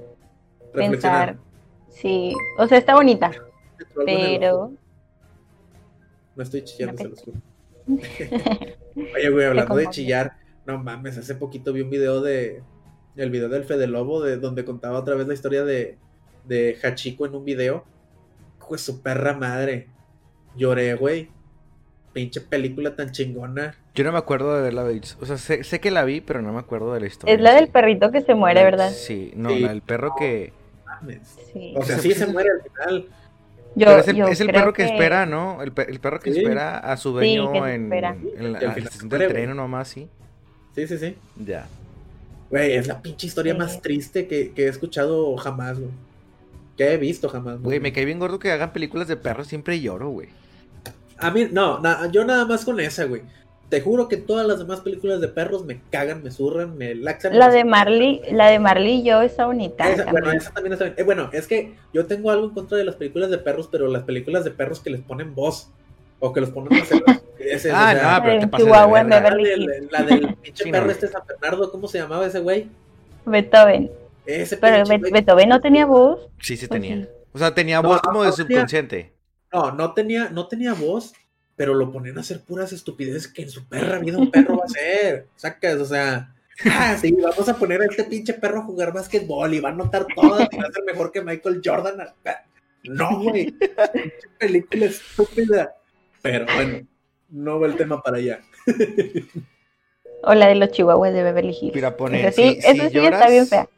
pensar. 0.73 1.35
Sí, 1.89 2.31
o 2.57 2.65
sea, 2.65 2.77
está 2.77 2.95
bonita. 2.95 3.33
Pero. 4.05 4.73
No 6.35 6.43
estoy 6.43 6.63
chillando, 6.63 7.03
se 7.03 7.09
los 7.09 7.21
juro. 7.21 7.37
Oye, 9.15 9.29
güey, 9.29 9.45
hablando 9.45 9.75
de 9.75 9.87
chillar, 9.89 10.33
no 10.65 10.77
mames, 10.77 11.17
hace 11.17 11.35
poquito 11.35 11.73
vi 11.73 11.81
un 11.81 11.89
video 11.89 12.21
de. 12.21 12.63
El 13.17 13.29
video 13.29 13.49
del 13.49 13.65
Fede 13.65 13.87
Lobo, 13.87 14.21
de 14.21 14.37
donde 14.37 14.63
contaba 14.63 14.99
otra 14.99 15.15
vez 15.15 15.27
la 15.27 15.33
historia 15.33 15.65
de, 15.65 15.97
de 16.45 16.77
Hachiko 16.81 17.25
en 17.25 17.35
un 17.35 17.43
video. 17.43 17.83
Pues 18.67 18.81
su 18.81 19.01
perra 19.01 19.33
madre. 19.33 19.89
Lloré, 20.55 20.93
güey. 20.95 21.29
Pinche 22.13 22.39
película 22.39 22.95
tan 22.95 23.11
chingona. 23.11 23.75
Yo 23.93 24.05
no 24.05 24.13
me 24.13 24.17
acuerdo 24.17 24.55
de 24.55 24.61
verla, 24.61 24.85
o 25.19 25.25
sea, 25.25 25.37
sé, 25.37 25.79
que 25.81 25.91
la 25.91 26.05
vi, 26.05 26.21
pero 26.21 26.41
no 26.41 26.53
me 26.53 26.59
acuerdo 26.59 26.93
de 26.93 27.01
la 27.01 27.07
historia. 27.07 27.35
Es 27.35 27.41
la 27.41 27.53
del 27.53 27.67
perrito 27.67 28.11
que 28.11 28.21
se 28.21 28.33
muere, 28.33 28.63
¿verdad? 28.63 28.91
Sí, 28.91 29.33
no, 29.35 29.49
el 29.49 29.81
perro 29.81 30.13
que 30.17 30.53
mames. 30.85 31.37
O 31.75 31.83
sea, 31.83 31.97
sí 31.99 32.13
se 32.13 32.27
muere 32.27 32.49
al 32.49 32.61
final. 32.61 33.09
Pero 33.85 34.29
es 34.29 34.39
el, 34.39 34.51
perro 34.51 34.73
que, 34.73 34.83
espera, 34.85 35.25
¿no? 35.25 35.61
El, 35.61 35.71
perro 35.71 36.19
que 36.19 36.29
espera 36.29 36.77
a 36.77 36.97
su 36.97 37.11
dueño 37.11 37.67
en, 37.67 37.89
la, 37.89 38.15
estación 38.75 39.09
del 39.09 39.27
tren 39.27 39.55
nomás, 39.55 39.87
sí. 39.87 40.07
Sí, 40.75 40.87
sí, 40.87 40.97
sí. 40.97 41.15
Ya. 41.37 41.67
Güey, 42.49 42.73
es 42.73 42.87
la 42.87 43.01
pinche 43.01 43.27
historia 43.27 43.55
más 43.55 43.81
triste 43.81 44.27
que, 44.27 44.53
he 44.55 44.67
escuchado 44.67 45.35
jamás, 45.37 45.79
güey. 45.79 45.91
Que 46.77 46.93
he 46.93 46.97
visto 46.97 47.29
jamás. 47.29 47.61
Güey, 47.61 47.79
me 47.79 47.93
cae 47.93 48.05
bien 48.05 48.19
gordo 48.19 48.39
que 48.39 48.51
hagan 48.51 48.73
películas 48.73 49.07
de 49.07 49.17
perros, 49.17 49.47
siempre 49.47 49.79
lloro, 49.79 50.09
güey. 50.09 50.29
A 51.17 51.31
mí, 51.31 51.47
no, 51.51 51.81
yo 52.11 52.25
nada 52.25 52.45
más 52.45 52.65
con 52.65 52.79
esa, 52.79 53.05
güey. 53.05 53.21
Te 53.71 53.79
juro 53.79 54.09
que 54.09 54.17
todas 54.17 54.45
las 54.45 54.59
demás 54.59 54.81
películas 54.81 55.21
de 55.21 55.29
perros 55.29 55.63
me 55.63 55.79
cagan, 55.91 56.21
me 56.21 56.29
zurran, 56.29 56.77
me 56.77 56.93
laxan. 56.93 57.39
La 57.39 57.49
de 57.49 57.63
Marley, 57.63 58.21
la 58.29 58.49
de 58.49 58.59
Marley 58.59 58.95
y 58.95 59.03
yo 59.03 59.21
está 59.21 59.45
bonita. 59.45 59.85
bueno, 60.11 60.29
esa 60.33 60.51
también 60.51 60.73
está 60.73 60.83
bien. 60.83 60.95
Eh, 60.97 61.03
bueno, 61.03 61.29
es 61.31 61.47
que 61.47 61.73
yo 61.93 62.05
tengo 62.05 62.31
algo 62.31 62.47
en 62.47 62.53
contra 62.53 62.77
de 62.77 62.83
las 62.83 62.95
películas 62.95 63.29
de 63.29 63.37
perros, 63.37 63.69
pero 63.71 63.87
las 63.87 64.03
películas 64.03 64.43
de 64.43 64.51
perros 64.51 64.81
que 64.81 64.89
les 64.89 64.99
ponen 64.99 65.33
voz. 65.33 65.69
O 66.19 66.33
que 66.33 66.41
los 66.41 66.49
ponen 66.49 66.77
a 66.77 66.81
hacer 66.83 67.01
ese, 67.39 67.71
Ah, 67.73 67.93
no, 68.19 68.25
pero 68.25 68.39
te 68.41 68.47
pasa 68.49 68.65
de 68.65 69.09
la, 69.09 69.35
del, 69.35 69.87
la 69.89 70.03
del 70.03 70.35
pinche 70.41 70.69
perro 70.69 70.91
este 70.91 71.07
San 71.07 71.21
Bernardo, 71.25 71.71
¿cómo 71.71 71.87
se 71.87 71.97
llamaba 71.97 72.27
ese 72.27 72.39
güey? 72.39 72.67
Beethoven. 73.25 73.89
Ese 74.25 74.57
pero 74.57 74.83
Beethoven 74.85 75.47
no 75.47 75.61
tenía 75.61 75.85
voz. 75.85 76.27
Sí, 76.41 76.57
sí 76.57 76.67
tenía. 76.67 77.07
O 77.31 77.39
sea, 77.39 77.55
tenía 77.55 77.79
voz 77.79 78.01
como 78.01 78.21
de 78.25 78.33
subconsciente. 78.33 79.13
no, 79.53 79.71
no 79.71 79.93
tenía, 79.93 80.29
no 80.29 80.49
tenía 80.49 80.73
voz, 80.73 81.13
pero 81.61 81.75
lo 81.75 81.91
ponen 81.91 82.17
a 82.17 82.21
hacer 82.21 82.41
puras 82.43 82.73
estupideces 82.73 83.27
que 83.27 83.43
en 83.43 83.51
su 83.51 83.67
perra 83.67 83.99
vida 83.99 84.17
un 84.17 84.31
perro 84.31 84.57
va 84.57 84.63
a 84.63 84.65
hacer. 84.65 85.27
Sacas, 85.35 85.75
o 85.75 85.85
sea, 85.85 86.33
ah, 86.65 86.97
sí, 86.99 87.11
vamos 87.11 87.47
a 87.47 87.55
poner 87.55 87.83
a 87.83 87.85
este 87.85 88.03
pinche 88.03 88.33
perro 88.33 88.61
a 88.61 88.63
jugar 88.63 88.91
básquetbol 88.91 89.53
y 89.53 89.59
va 89.59 89.69
a 89.69 89.73
notar 89.73 90.07
todas 90.15 90.47
y 90.51 90.57
va 90.57 90.63
a 90.67 90.71
ser 90.71 90.83
mejor 90.85 91.11
que 91.11 91.21
Michael 91.21 91.61
Jordan. 91.63 91.99
No, 92.85 93.21
güey, 93.21 93.55
película 94.39 94.87
estúpida. 94.87 95.75
Pero 96.23 96.47
bueno, 96.55 96.87
no 97.29 97.59
va 97.59 97.67
el 97.67 97.75
tema 97.75 98.01
para 98.01 98.17
allá. 98.17 98.41
o 100.23 100.33
la 100.33 100.47
de 100.47 100.55
los 100.55 100.71
chihuahuas 100.71 101.13
de 101.13 101.21
Beverly 101.21 101.55
Hills. 101.61 101.75
Mira, 101.75 101.95
poner, 101.95 102.33
sí, 102.33 102.57
si, 102.59 102.71
sí 102.79 102.89
lloras, 102.89 103.19
está 103.19 103.29
bien 103.29 103.45
fea. 103.45 103.69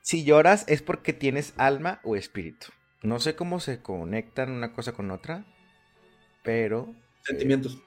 Si 0.00 0.24
lloras 0.24 0.64
es 0.66 0.82
porque 0.82 1.12
tienes 1.12 1.54
alma 1.56 2.00
o 2.02 2.16
espíritu. 2.16 2.66
No 3.00 3.20
sé 3.20 3.36
cómo 3.36 3.60
se 3.60 3.80
conectan 3.80 4.50
una 4.50 4.72
cosa 4.72 4.90
con 4.90 5.12
otra, 5.12 5.44
pero 6.42 6.96
Sentimientos. 7.22 7.78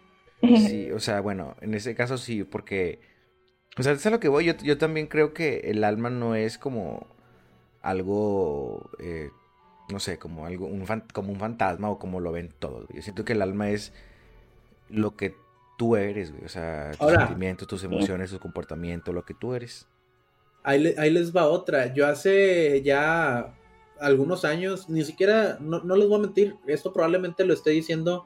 sí, 0.41 0.91
o 0.93 0.99
sea, 0.99 1.21
bueno, 1.21 1.55
en 1.61 1.73
ese 1.73 1.95
caso 1.95 2.17
sí, 2.17 2.43
porque. 2.43 2.99
O 3.77 3.83
sea, 3.83 3.91
es 3.91 4.05
a 4.05 4.09
lo 4.09 4.19
que 4.19 4.29
voy. 4.29 4.53
Yo, 4.63 4.77
también 4.77 5.07
creo 5.07 5.33
que 5.33 5.61
el 5.65 5.83
alma 5.83 6.09
no 6.09 6.35
es 6.35 6.57
como 6.57 7.07
algo. 7.81 8.89
Eh, 8.99 9.29
no 9.91 9.99
sé, 9.99 10.17
como 10.17 10.45
algo. 10.45 10.65
Un 10.65 10.85
como 11.13 11.33
un 11.33 11.39
fantasma 11.39 11.89
o 11.89 11.99
como 11.99 12.19
lo 12.19 12.31
ven 12.31 12.53
todos. 12.57 12.87
Yo 12.93 13.01
siento 13.01 13.25
que 13.25 13.33
el 13.33 13.41
alma 13.41 13.69
es 13.69 13.91
lo 14.89 15.17
que 15.17 15.35
tú 15.77 15.97
eres, 15.97 16.31
güey. 16.31 16.45
O 16.45 16.49
sea, 16.49 16.91
tus 16.97 17.11
sentimientos, 17.11 17.67
tus 17.67 17.83
emociones, 17.83 18.31
tu 18.31 18.39
comportamiento, 18.39 19.11
lo 19.11 19.25
que 19.25 19.33
tú 19.33 19.53
eres. 19.53 19.87
Ahí, 20.63 20.95
ahí, 20.97 21.11
les 21.11 21.35
va 21.35 21.47
otra. 21.47 21.93
Yo 21.93 22.07
hace 22.07 22.81
ya 22.81 23.53
algunos 23.99 24.45
años, 24.45 24.89
ni 24.89 25.03
siquiera, 25.03 25.57
no, 25.59 25.81
no 25.81 25.95
les 25.95 26.07
voy 26.07 26.19
a 26.19 26.21
mentir, 26.21 26.55
esto 26.67 26.91
probablemente 26.91 27.45
lo 27.45 27.53
estoy 27.53 27.75
diciendo 27.75 28.25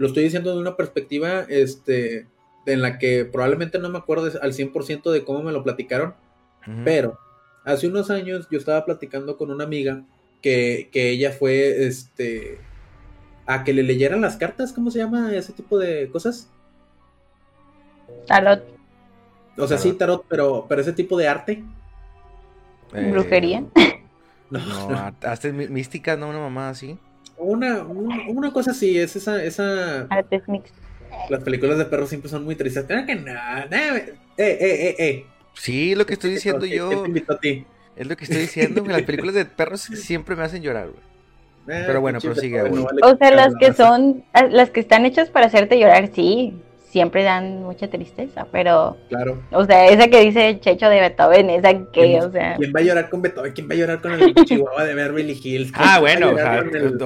lo 0.00 0.06
estoy 0.06 0.22
diciendo 0.22 0.54
de 0.54 0.58
una 0.58 0.78
perspectiva 0.78 1.42
este, 1.50 2.26
en 2.64 2.80
la 2.80 2.98
que 2.98 3.26
probablemente 3.26 3.78
no 3.78 3.90
me 3.90 3.98
acuerdo 3.98 4.30
al 4.40 4.54
100% 4.54 5.10
de 5.10 5.24
cómo 5.24 5.42
me 5.42 5.52
lo 5.52 5.62
platicaron, 5.62 6.14
pero 6.86 7.18
hace 7.66 7.86
unos 7.86 8.10
años 8.10 8.48
yo 8.50 8.58
estaba 8.58 8.86
platicando 8.86 9.36
con 9.36 9.50
una 9.50 9.64
amiga 9.64 10.02
que, 10.40 10.88
ella 10.94 11.32
fue 11.32 11.84
este, 11.86 12.58
a 13.44 13.62
que 13.62 13.74
le 13.74 13.82
leyeran 13.82 14.22
las 14.22 14.38
cartas, 14.38 14.72
¿cómo 14.72 14.90
se 14.90 15.00
llama 15.00 15.34
ese 15.34 15.52
tipo 15.52 15.78
de 15.78 16.08
cosas? 16.08 16.48
Tarot. 18.26 18.64
O 19.58 19.66
sea, 19.66 19.76
sí, 19.76 19.92
tarot, 19.92 20.24
pero, 20.30 20.64
pero 20.66 20.80
ese 20.80 20.94
tipo 20.94 21.18
de 21.18 21.28
arte. 21.28 21.62
Eh, 22.94 23.10
¿Brujería? 23.12 23.64
No, 24.50 24.58
no, 24.90 25.14
hasta 25.22 25.52
mística, 25.52 26.16
¿no? 26.16 26.28
Una 26.28 26.40
mamá 26.40 26.70
así. 26.70 26.98
Una, 27.40 27.82
una, 27.82 28.52
cosa 28.52 28.72
así, 28.72 28.98
es 28.98 29.16
esa, 29.16 29.42
esa... 29.42 30.06
Las 31.28 31.42
películas 31.42 31.78
de 31.78 31.84
perros 31.86 32.08
siempre 32.08 32.30
son 32.30 32.44
muy 32.44 32.54
tristes. 32.54 32.84
que 32.84 33.14
nada, 33.16 33.66
eh, 33.70 34.14
eh, 34.36 34.58
eh, 34.60 34.96
eh. 34.98 35.26
Sí, 35.54 35.94
lo 35.94 36.06
que 36.06 36.14
estoy 36.14 36.30
diciendo 36.30 36.66
yo. 36.66 37.04
Es 37.96 38.06
lo 38.06 38.16
que 38.16 38.24
estoy 38.24 38.40
diciendo, 38.40 38.84
las 38.86 39.02
películas 39.02 39.34
de 39.34 39.44
perros 39.44 39.80
siempre 39.94 40.36
me 40.36 40.44
hacen 40.44 40.62
llorar, 40.62 40.88
güey. 40.88 41.78
Eh, 41.78 41.84
Pero 41.86 42.00
bueno, 42.00 42.20
prosigue, 42.20 42.62
güey. 42.62 42.84
o 43.02 43.16
sea, 43.16 43.30
las 43.32 43.54
que 43.56 43.72
son, 43.72 44.24
las 44.50 44.70
que 44.70 44.80
están 44.80 45.04
hechas 45.04 45.30
para 45.30 45.46
hacerte 45.46 45.78
llorar, 45.78 46.08
sí 46.14 46.54
siempre 46.90 47.22
dan 47.22 47.62
mucha 47.62 47.88
tristeza, 47.88 48.46
pero... 48.50 48.96
Claro. 49.08 49.40
O 49.52 49.64
sea, 49.64 49.86
esa 49.86 50.08
que 50.08 50.20
dice 50.20 50.58
Checho 50.60 50.88
de 50.88 51.00
Beethoven, 51.00 51.48
esa 51.50 51.72
que, 51.92 52.18
o 52.20 52.32
sea... 52.32 52.56
¿Quién 52.56 52.72
va 52.74 52.80
a 52.80 52.82
llorar 52.82 53.08
con 53.08 53.22
Beethoven? 53.22 53.52
¿Quién 53.52 53.68
va 53.68 53.74
a 53.74 53.76
llorar 53.76 54.02
con 54.02 54.12
el 54.12 54.34
Chihuahua 54.34 54.84
de 54.84 54.94
Beverly 54.94 55.40
Hills? 55.42 55.72
Ah, 55.82 55.98
bueno, 55.98 56.32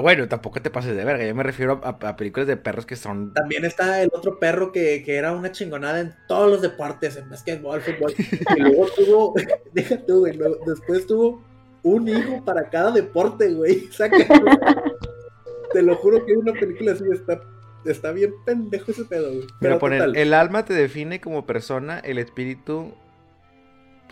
bueno, 0.02 0.28
tampoco 0.28 0.60
te 0.60 0.70
pases 0.70 0.96
de 0.96 1.04
verga, 1.04 1.24
yo 1.24 1.34
me 1.34 1.42
refiero 1.42 1.80
a, 1.84 2.16
películas 2.16 2.48
de 2.48 2.56
perros 2.56 2.86
que 2.86 2.96
son... 2.96 3.32
También 3.34 3.64
está 3.64 4.02
el 4.02 4.10
otro 4.12 4.38
perro 4.38 4.72
que, 4.72 5.02
que 5.04 5.16
era 5.16 5.32
una 5.32 5.52
chingonada 5.52 6.00
en 6.00 6.14
todos 6.28 6.50
los 6.50 6.62
deportes, 6.62 7.16
en 7.16 7.28
basquetbol, 7.28 7.80
fútbol, 7.80 8.14
y 8.56 8.60
luego 8.60 8.86
tuvo, 8.96 9.34
déjate, 9.72 10.12
güey, 10.12 10.38
después 10.66 11.06
tuvo 11.06 11.42
un 11.82 12.08
hijo 12.08 12.42
para 12.44 12.68
cada 12.70 12.90
deporte, 12.90 13.52
güey, 13.52 13.88
Te 15.72 15.82
lo 15.82 15.96
juro 15.96 16.24
que 16.24 16.32
una 16.34 16.52
película 16.52 16.92
así 16.92 17.04
está 17.12 17.40
está 17.86 18.12
bien 18.12 18.32
pendejo 18.44 18.90
ese 18.90 19.04
pedo, 19.04 19.32
güey. 19.32 19.46
Pero 19.60 19.78
poner, 19.78 20.16
el 20.16 20.34
alma 20.34 20.64
te 20.64 20.74
define 20.74 21.20
como 21.20 21.46
persona, 21.46 21.98
el 21.98 22.18
espíritu 22.18 22.94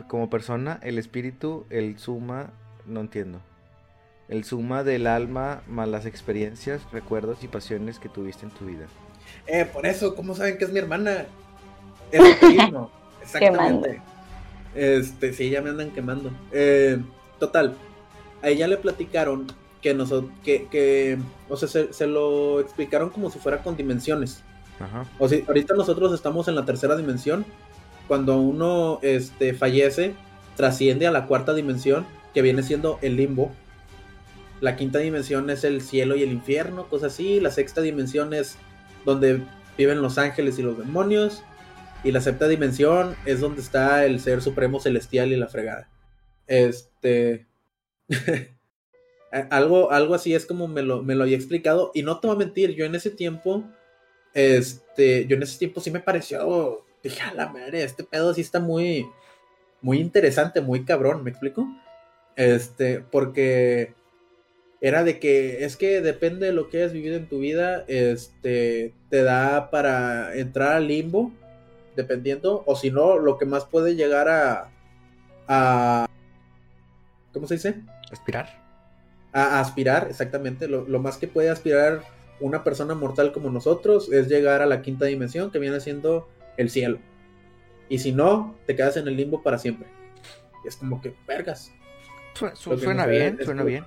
como 0.08 0.30
persona, 0.30 0.80
el 0.82 0.98
espíritu, 0.98 1.66
el 1.70 1.98
suma, 1.98 2.50
no 2.86 3.00
entiendo. 3.00 3.40
El 4.28 4.44
suma 4.44 4.84
del 4.84 5.06
alma 5.06 5.62
más 5.66 5.88
las 5.88 6.06
experiencias, 6.06 6.80
recuerdos 6.92 7.42
y 7.44 7.48
pasiones 7.48 7.98
que 7.98 8.08
tuviste 8.08 8.46
en 8.46 8.52
tu 8.52 8.66
vida. 8.66 8.86
Eh, 9.46 9.66
por 9.70 9.86
eso, 9.86 10.14
¿cómo 10.14 10.34
saben 10.34 10.58
que 10.58 10.64
es 10.64 10.72
mi 10.72 10.78
hermana? 10.78 11.26
Es 12.12 12.42
mismo. 12.42 12.90
Exactamente. 13.22 14.02
Este, 14.74 15.32
sí, 15.32 15.48
ya 15.48 15.62
me 15.62 15.70
andan 15.70 15.90
quemando. 15.92 16.30
Eh, 16.52 16.98
total. 17.38 17.74
A 18.42 18.48
ella 18.48 18.68
le 18.68 18.76
platicaron 18.76 19.46
que, 19.82 19.94
nosotros, 19.94 20.30
que, 20.44 20.68
que, 20.68 21.18
o 21.48 21.56
sea, 21.56 21.68
se, 21.92 22.06
lo 22.06 22.60
explicaron 22.60 23.10
como 23.10 23.30
si 23.30 23.38
fuera 23.38 23.62
con 23.62 23.76
dimensiones. 23.76 24.42
Ajá. 24.80 25.06
O 25.18 25.28
sea, 25.28 25.40
ahorita 25.46 25.74
nosotros 25.74 26.14
estamos 26.14 26.48
en 26.48 26.54
la 26.54 26.64
tercera 26.64 26.96
dimensión. 26.96 27.44
Cuando 28.08 28.40
uno 28.40 29.00
este, 29.02 29.54
fallece, 29.54 30.14
trasciende 30.56 31.06
a 31.06 31.10
la 31.10 31.26
cuarta 31.26 31.52
dimensión, 31.52 32.06
que 32.32 32.42
viene 32.42 32.62
siendo 32.62 32.98
el 33.02 33.16
limbo. 33.16 33.52
La 34.60 34.76
quinta 34.76 35.00
dimensión 35.00 35.50
es 35.50 35.64
el 35.64 35.82
cielo 35.82 36.16
y 36.16 36.22
el 36.22 36.32
infierno, 36.32 36.88
cosas 36.88 37.14
así. 37.14 37.40
La 37.40 37.50
sexta 37.50 37.80
dimensión 37.80 38.32
es 38.32 38.56
donde 39.04 39.42
viven 39.76 40.00
los 40.00 40.16
ángeles 40.18 40.58
y 40.58 40.62
los 40.62 40.78
demonios. 40.78 41.42
Y 42.04 42.12
la 42.12 42.20
séptima 42.20 42.48
dimensión 42.48 43.16
es 43.24 43.40
donde 43.40 43.60
está 43.60 44.04
el 44.04 44.20
ser 44.20 44.42
supremo 44.42 44.80
celestial 44.80 45.32
y 45.32 45.36
la 45.36 45.48
fregada. 45.48 45.88
Este. 46.46 47.46
Algo, 49.50 49.90
algo 49.90 50.14
así 50.14 50.34
es 50.34 50.44
como 50.44 50.68
me 50.68 50.82
lo, 50.82 51.02
me 51.02 51.14
lo 51.14 51.22
había 51.24 51.36
explicado. 51.36 51.90
Y 51.94 52.02
no 52.02 52.20
te 52.20 52.26
voy 52.26 52.36
a 52.36 52.38
mentir, 52.38 52.74
yo 52.74 52.84
en 52.84 52.94
ese 52.94 53.10
tiempo, 53.10 53.64
este, 54.34 55.26
yo 55.26 55.36
en 55.36 55.42
ese 55.42 55.58
tiempo 55.58 55.80
sí 55.80 55.90
me 55.90 56.00
pareció, 56.00 56.84
dije, 57.02 57.22
a 57.22 57.32
la 57.32 57.48
madre, 57.48 57.82
este 57.82 58.04
pedo 58.04 58.34
sí 58.34 58.42
está 58.42 58.60
muy, 58.60 59.06
muy 59.80 60.00
interesante, 60.00 60.60
muy 60.60 60.84
cabrón, 60.84 61.24
¿me 61.24 61.30
explico? 61.30 61.66
Este, 62.36 63.00
porque 63.00 63.94
era 64.82 65.02
de 65.02 65.18
que 65.18 65.64
es 65.64 65.76
que 65.76 66.02
depende 66.02 66.46
de 66.46 66.52
lo 66.52 66.68
que 66.68 66.78
hayas 66.78 66.92
vivido 66.92 67.16
en 67.16 67.28
tu 67.28 67.38
vida, 67.38 67.84
este, 67.88 68.94
te 69.08 69.22
da 69.22 69.70
para 69.70 70.36
entrar 70.36 70.72
al 70.76 70.88
limbo, 70.88 71.32
dependiendo, 71.96 72.64
o 72.66 72.76
si 72.76 72.90
no, 72.90 73.18
lo 73.18 73.38
que 73.38 73.46
más 73.46 73.64
puede 73.64 73.94
llegar 73.94 74.28
a, 74.28 74.70
a 75.48 76.06
¿cómo 77.32 77.46
se 77.46 77.54
dice? 77.54 77.76
Aspirar 78.10 78.61
a, 79.32 79.60
aspirar, 79.60 80.08
exactamente, 80.10 80.68
lo, 80.68 80.84
más 81.00 81.16
que 81.16 81.28
puede 81.28 81.50
aspirar 81.50 82.02
una 82.40 82.64
persona 82.64 82.94
mortal 82.94 83.32
como 83.32 83.50
nosotros 83.50 84.12
es 84.12 84.28
llegar 84.28 84.62
a 84.62 84.66
la 84.66 84.82
quinta 84.82 85.06
dimensión, 85.06 85.50
que 85.50 85.58
viene 85.58 85.80
siendo 85.80 86.28
el 86.56 86.70
cielo. 86.70 86.98
Y 87.88 87.98
si 87.98 88.12
no, 88.12 88.56
te 88.66 88.74
quedas 88.76 88.96
en 88.96 89.08
el 89.08 89.16
limbo 89.16 89.42
para 89.42 89.58
siempre. 89.58 89.86
Y 90.64 90.68
es 90.68 90.76
como 90.76 91.00
que, 91.00 91.14
vergas. 91.26 91.72
suena 92.54 93.06
bien, 93.06 93.38
suena 93.44 93.62
bien. 93.62 93.84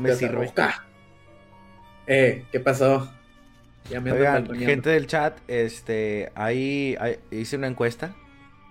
Me 0.00 0.14
sirve. 0.14 0.52
Eh, 2.06 2.44
¿qué 2.50 2.60
pasó? 2.60 3.10
Ya 3.90 4.00
me 4.00 4.12
Oigan, 4.12 4.54
gente 4.54 4.90
del 4.90 5.06
chat, 5.06 5.38
este, 5.48 6.30
ahí, 6.34 6.96
hice 7.30 7.56
una 7.56 7.66
encuesta 7.66 8.14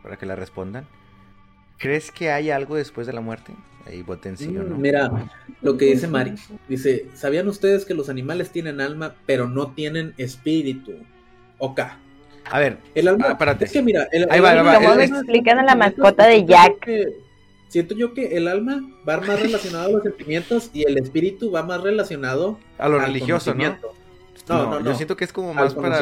para 0.03 0.17
que 0.17 0.25
la 0.25 0.35
respondan. 0.35 0.87
¿Crees 1.77 2.11
que 2.11 2.31
hay 2.31 2.51
algo 2.51 2.75
después 2.75 3.07
de 3.07 3.13
la 3.13 3.21
muerte? 3.21 3.53
Ahí 3.91 4.03
potencia, 4.03 4.47
¿no? 4.47 4.77
Mm, 4.77 4.81
mira, 4.81 5.11
lo 5.61 5.75
que 5.75 5.85
dice 5.85 6.07
Mari. 6.07 6.35
Dice, 6.69 7.07
¿sabían 7.13 7.49
ustedes 7.49 7.83
que 7.83 7.93
los 7.93 8.07
animales 8.07 8.49
tienen 8.49 8.79
alma, 8.79 9.15
pero 9.25 9.49
no 9.49 9.73
tienen 9.73 10.13
espíritu? 10.17 10.93
Ok. 11.57 11.81
A 12.49 12.59
ver, 12.59 12.77
el 12.95 13.09
alma, 13.09 13.25
ah, 13.27 13.31
espérate. 13.33 13.65
Es 13.65 13.71
que 13.73 13.81
mira, 13.81 14.07
el, 14.13 14.31
ahí 14.31 14.39
va, 14.39 14.61
va, 14.63 14.75
Como 14.75 14.93
explican 14.93 15.59
a 15.59 15.63
la 15.63 15.75
mascota 15.75 16.25
de 16.25 16.45
Jack. 16.45 16.89
siento 17.67 17.93
yo 17.95 18.13
que 18.13 18.37
el 18.37 18.47
alma 18.47 18.81
va 19.07 19.19
más 19.19 19.41
relacionado 19.41 19.87
a 19.87 19.91
los 19.91 20.03
sentimientos 20.03 20.69
y 20.73 20.83
el 20.83 20.97
espíritu 20.97 21.51
va 21.51 21.63
más 21.63 21.81
relacionado 21.81 22.57
a 22.77 22.87
lo 22.87 22.97
religioso, 22.97 23.53
¿no? 23.53 23.77
No, 24.47 24.65
no, 24.65 24.79
no, 24.79 24.85
Yo 24.85 24.95
siento 24.95 25.17
que 25.17 25.25
es 25.25 25.33
como 25.33 25.53
más 25.53 25.75
para 25.75 26.01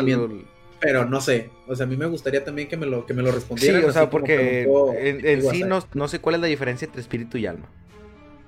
pero 0.79 1.05
no 1.05 1.21
sé, 1.21 1.49
o 1.67 1.75
sea, 1.75 1.85
a 1.85 1.89
mí 1.89 1.97
me 1.97 2.05
gustaría 2.05 2.43
también 2.43 2.67
que 2.67 2.77
me 2.77 2.85
lo, 2.85 3.05
que 3.05 3.13
me 3.13 3.21
lo 3.21 3.31
respondieran. 3.31 3.81
Sí, 3.81 3.87
o 3.87 3.91
sea, 3.91 4.09
porque 4.09 4.63
en, 4.63 5.41
sí 5.43 5.63
no, 5.63 5.83
no, 5.93 6.07
sé 6.07 6.19
cuál 6.19 6.35
es 6.35 6.41
la 6.41 6.47
diferencia 6.47 6.85
entre 6.85 7.01
espíritu 7.01 7.37
y 7.37 7.45
alma. 7.45 7.67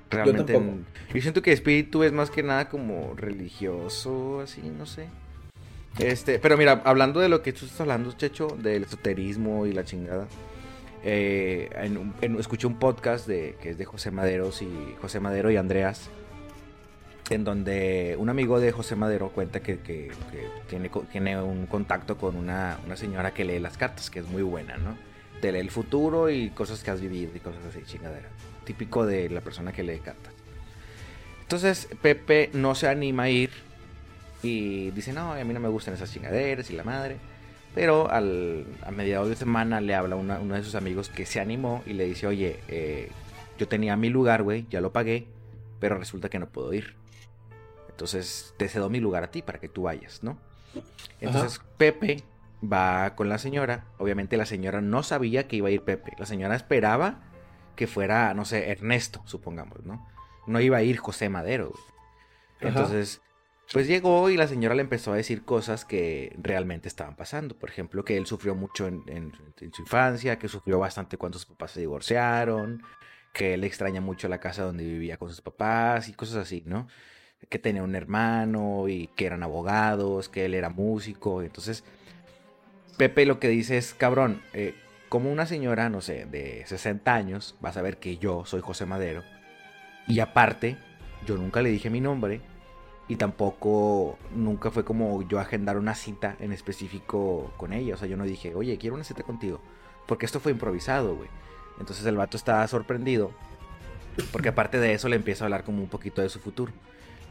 Realmente, 0.10 0.54
yo, 0.54 0.62
yo, 1.14 1.22
siento 1.22 1.42
que 1.42 1.52
espíritu 1.52 2.04
es 2.04 2.12
más 2.12 2.30
que 2.30 2.44
nada 2.44 2.68
como 2.70 3.14
religioso, 3.16 4.42
así, 4.42 4.62
no 4.62 4.86
sé. 4.86 5.08
Este, 6.00 6.40
pero 6.40 6.58
mira, 6.58 6.82
hablando 6.86 7.20
de 7.20 7.30
lo 7.30 7.42
que 7.42 7.54
tú 7.54 7.66
estás 7.66 7.82
hablando, 7.82 8.12
Checho, 8.14 8.48
del 8.62 8.84
esoterismo 8.84 9.66
y 9.66 9.74
la 9.74 9.84
chingada. 9.84 10.28
Eh, 11.04 11.70
escuché 12.38 12.68
un 12.68 12.78
podcast 12.78 13.28
de, 13.28 13.56
que 13.62 13.72
es 13.72 13.78
de 13.78 13.86
José 13.86 14.12
Maderos 14.12 14.62
y 14.62 14.70
José 15.02 15.20
Madero 15.20 15.50
y 15.50 15.58
Andreas 15.58 16.10
en 17.32 17.46
donde 17.46 18.16
un 18.20 18.30
amigo 18.30 18.60
de 18.60 18.74
José 18.74 18.98
Madero 18.98 19.30
cuenta 19.30 19.62
que, 19.62 19.78
tiene, 20.68 20.92
tiene, 21.12 21.42
un 21.42 21.66
contacto 21.66 22.18
con 22.18 22.36
una, 22.36 22.78
señora 22.96 23.34
que 23.34 23.46
lee 23.46 23.60
las 23.60 23.78
cartas, 23.78 24.10
que 24.10 24.20
es 24.20 24.28
muy 24.28 24.44
buena, 24.44 24.76
¿no? 24.78 24.98
Te 25.40 25.54
lee 25.54 25.60
el 25.60 25.72
futuro 25.72 26.30
y 26.30 26.50
cosas 26.50 26.84
que 26.84 26.92
has 26.92 27.00
vivido 27.00 27.32
y 27.34 27.40
cosas 27.40 27.64
así, 27.66 27.84
chingadera. 27.86 28.28
Típico 28.66 29.06
de 29.06 29.30
la 29.30 29.40
persona 29.40 29.72
que 29.72 29.82
lee 29.82 30.00
cartas. 30.00 30.34
Entonces 31.42 31.88
Pepe 32.02 32.50
no 32.54 32.76
se 32.76 32.90
anima 32.90 33.24
a 33.24 33.30
ir 33.30 33.50
y 34.44 34.92
dice, 34.92 35.14
no, 35.14 35.32
a 35.32 35.44
mí 35.44 35.54
no 35.54 35.62
me 35.62 35.70
gustan 35.70 35.94
esas 35.94 36.12
chingaderas 36.12 36.70
y 36.70 36.76
la 36.76 36.84
madre. 36.84 37.16
Pero 37.74 38.12
al, 38.12 38.66
a 38.86 38.92
mediados 38.92 39.30
de 39.30 39.38
semana 39.38 39.80
le 39.80 39.96
habla 39.96 40.18
una, 40.18 40.38
uno 40.40 40.56
de 40.56 40.64
sus 40.64 40.76
amigos 40.76 41.08
que 41.08 41.26
se 41.26 41.40
animó 41.40 41.82
y 41.86 41.94
le 41.94 42.04
dice, 42.04 42.28
oye, 42.28 42.60
eh, 42.68 43.10
yo 43.58 43.70
tenía 43.70 43.96
mi 43.96 44.10
lugar, 44.10 44.44
güey, 44.44 44.66
ya 44.70 44.82
lo 44.82 44.92
pagué, 44.92 45.28
pero 45.80 45.98
resulta 45.98 46.28
que 46.28 46.38
no 46.38 46.48
puedo 46.48 46.74
ir. 46.74 47.01
Entonces 48.02 48.56
te 48.58 48.68
cedo 48.68 48.90
mi 48.90 49.00
lugar 49.00 49.24
a 49.24 49.30
ti 49.30 49.44
para 49.44 49.60
que 49.60 49.70
tú 49.70 49.84
vayas, 49.84 50.24
¿no? 50.24 50.40
Entonces 51.20 51.62
Pepe 51.78 52.24
va 52.62 53.14
con 53.16 53.30
la 53.30 53.38
señora. 53.38 53.86
Obviamente 54.00 54.38
la 54.38 54.48
señora 54.48 54.82
no 54.82 55.04
sabía 55.04 55.48
que 55.48 55.58
iba 55.58 55.68
a 55.68 55.72
ir 55.72 55.84
Pepe. 55.84 56.14
La 56.18 56.26
señora 56.26 56.56
esperaba 56.56 57.20
que 57.76 57.86
fuera, 57.86 58.34
no 58.34 58.44
sé, 58.44 58.72
Ernesto, 58.72 59.22
supongamos, 59.26 59.86
¿no? 59.86 60.10
No 60.48 60.60
iba 60.60 60.78
a 60.78 60.82
ir 60.82 60.98
José 60.98 61.30
Madero. 61.30 61.74
Entonces, 62.60 63.22
pues 63.72 63.86
llegó 63.86 64.32
y 64.32 64.36
la 64.36 64.48
señora 64.48 64.74
le 64.74 64.82
empezó 64.82 65.14
a 65.14 65.16
decir 65.16 65.46
cosas 65.46 65.86
que 65.86 66.36
realmente 66.42 66.88
estaban 66.88 67.16
pasando. 67.16 67.56
Por 67.56 67.70
ejemplo, 67.70 68.04
que 68.04 68.18
él 68.18 68.26
sufrió 68.26 68.56
mucho 68.56 68.88
en, 68.88 69.04
en 69.06 69.32
su 69.72 69.84
infancia, 69.84 70.40
que 70.40 70.48
sufrió 70.48 70.80
bastante 70.80 71.18
cuando 71.18 71.38
sus 71.38 71.46
papás 71.46 71.70
se 71.70 71.82
divorciaron, 71.82 72.82
que 73.32 73.54
él 73.54 73.64
extraña 73.64 74.02
mucho 74.02 74.28
la 74.28 74.40
casa 74.40 74.64
donde 74.64 74.86
vivía 74.86 75.18
con 75.18 75.30
sus 75.30 75.42
papás 75.42 76.10
y 76.10 76.14
cosas 76.14 76.38
así, 76.38 76.64
¿no? 76.66 76.88
Que 77.50 77.60
tenía 77.60 77.84
un 77.84 77.96
hermano 77.96 78.88
y 78.88 79.08
que 79.08 79.26
eran 79.26 79.44
abogados, 79.44 80.30
que 80.30 80.46
él 80.46 80.54
era 80.54 80.70
músico. 80.70 81.42
Entonces, 81.42 81.84
Pepe 82.98 83.26
lo 83.26 83.40
que 83.40 83.50
dice 83.50 83.78
es, 83.78 83.94
cabrón, 83.94 84.42
eh, 84.54 84.76
como 85.10 85.32
una 85.32 85.46
señora, 85.46 85.90
no 85.90 86.02
sé, 86.02 86.26
de 86.26 86.64
60 86.66 87.14
años, 87.14 87.56
va 87.64 87.70
a 87.70 87.74
saber 87.74 87.98
que 87.98 88.18
yo 88.18 88.46
soy 88.46 88.62
José 88.62 88.86
Madero. 88.86 89.24
Y 90.08 90.20
aparte, 90.20 90.78
yo 91.26 91.36
nunca 91.38 91.62
le 91.62 91.70
dije 91.70 91.90
mi 91.90 92.00
nombre. 92.00 92.42
Y 93.08 93.18
tampoco, 93.18 94.18
nunca 94.34 94.72
fue 94.72 94.86
como 94.86 95.28
yo 95.28 95.40
agendar 95.40 95.78
una 95.78 95.96
cita 95.96 96.38
en 96.40 96.54
específico 96.54 97.52
con 97.58 97.74
ella. 97.74 97.96
O 97.96 97.98
sea, 97.98 98.08
yo 98.08 98.16
no 98.16 98.24
dije, 98.24 98.56
oye, 98.56 98.78
quiero 98.78 98.96
una 98.96 99.04
cita 99.04 99.24
contigo. 99.24 99.60
Porque 100.08 100.26
esto 100.26 100.40
fue 100.40 100.54
improvisado, 100.54 101.16
güey. 101.16 101.30
Entonces 101.80 102.06
el 102.06 102.16
vato 102.16 102.38
estaba 102.38 102.66
sorprendido. 102.68 103.32
Porque 104.32 104.50
aparte 104.50 104.80
de 104.80 104.94
eso 104.94 105.10
le 105.10 105.18
empieza 105.18 105.44
a 105.44 105.48
hablar 105.48 105.64
como 105.64 105.82
un 105.82 105.90
poquito 105.90 106.22
de 106.22 106.30
su 106.30 106.40
futuro. 106.40 106.72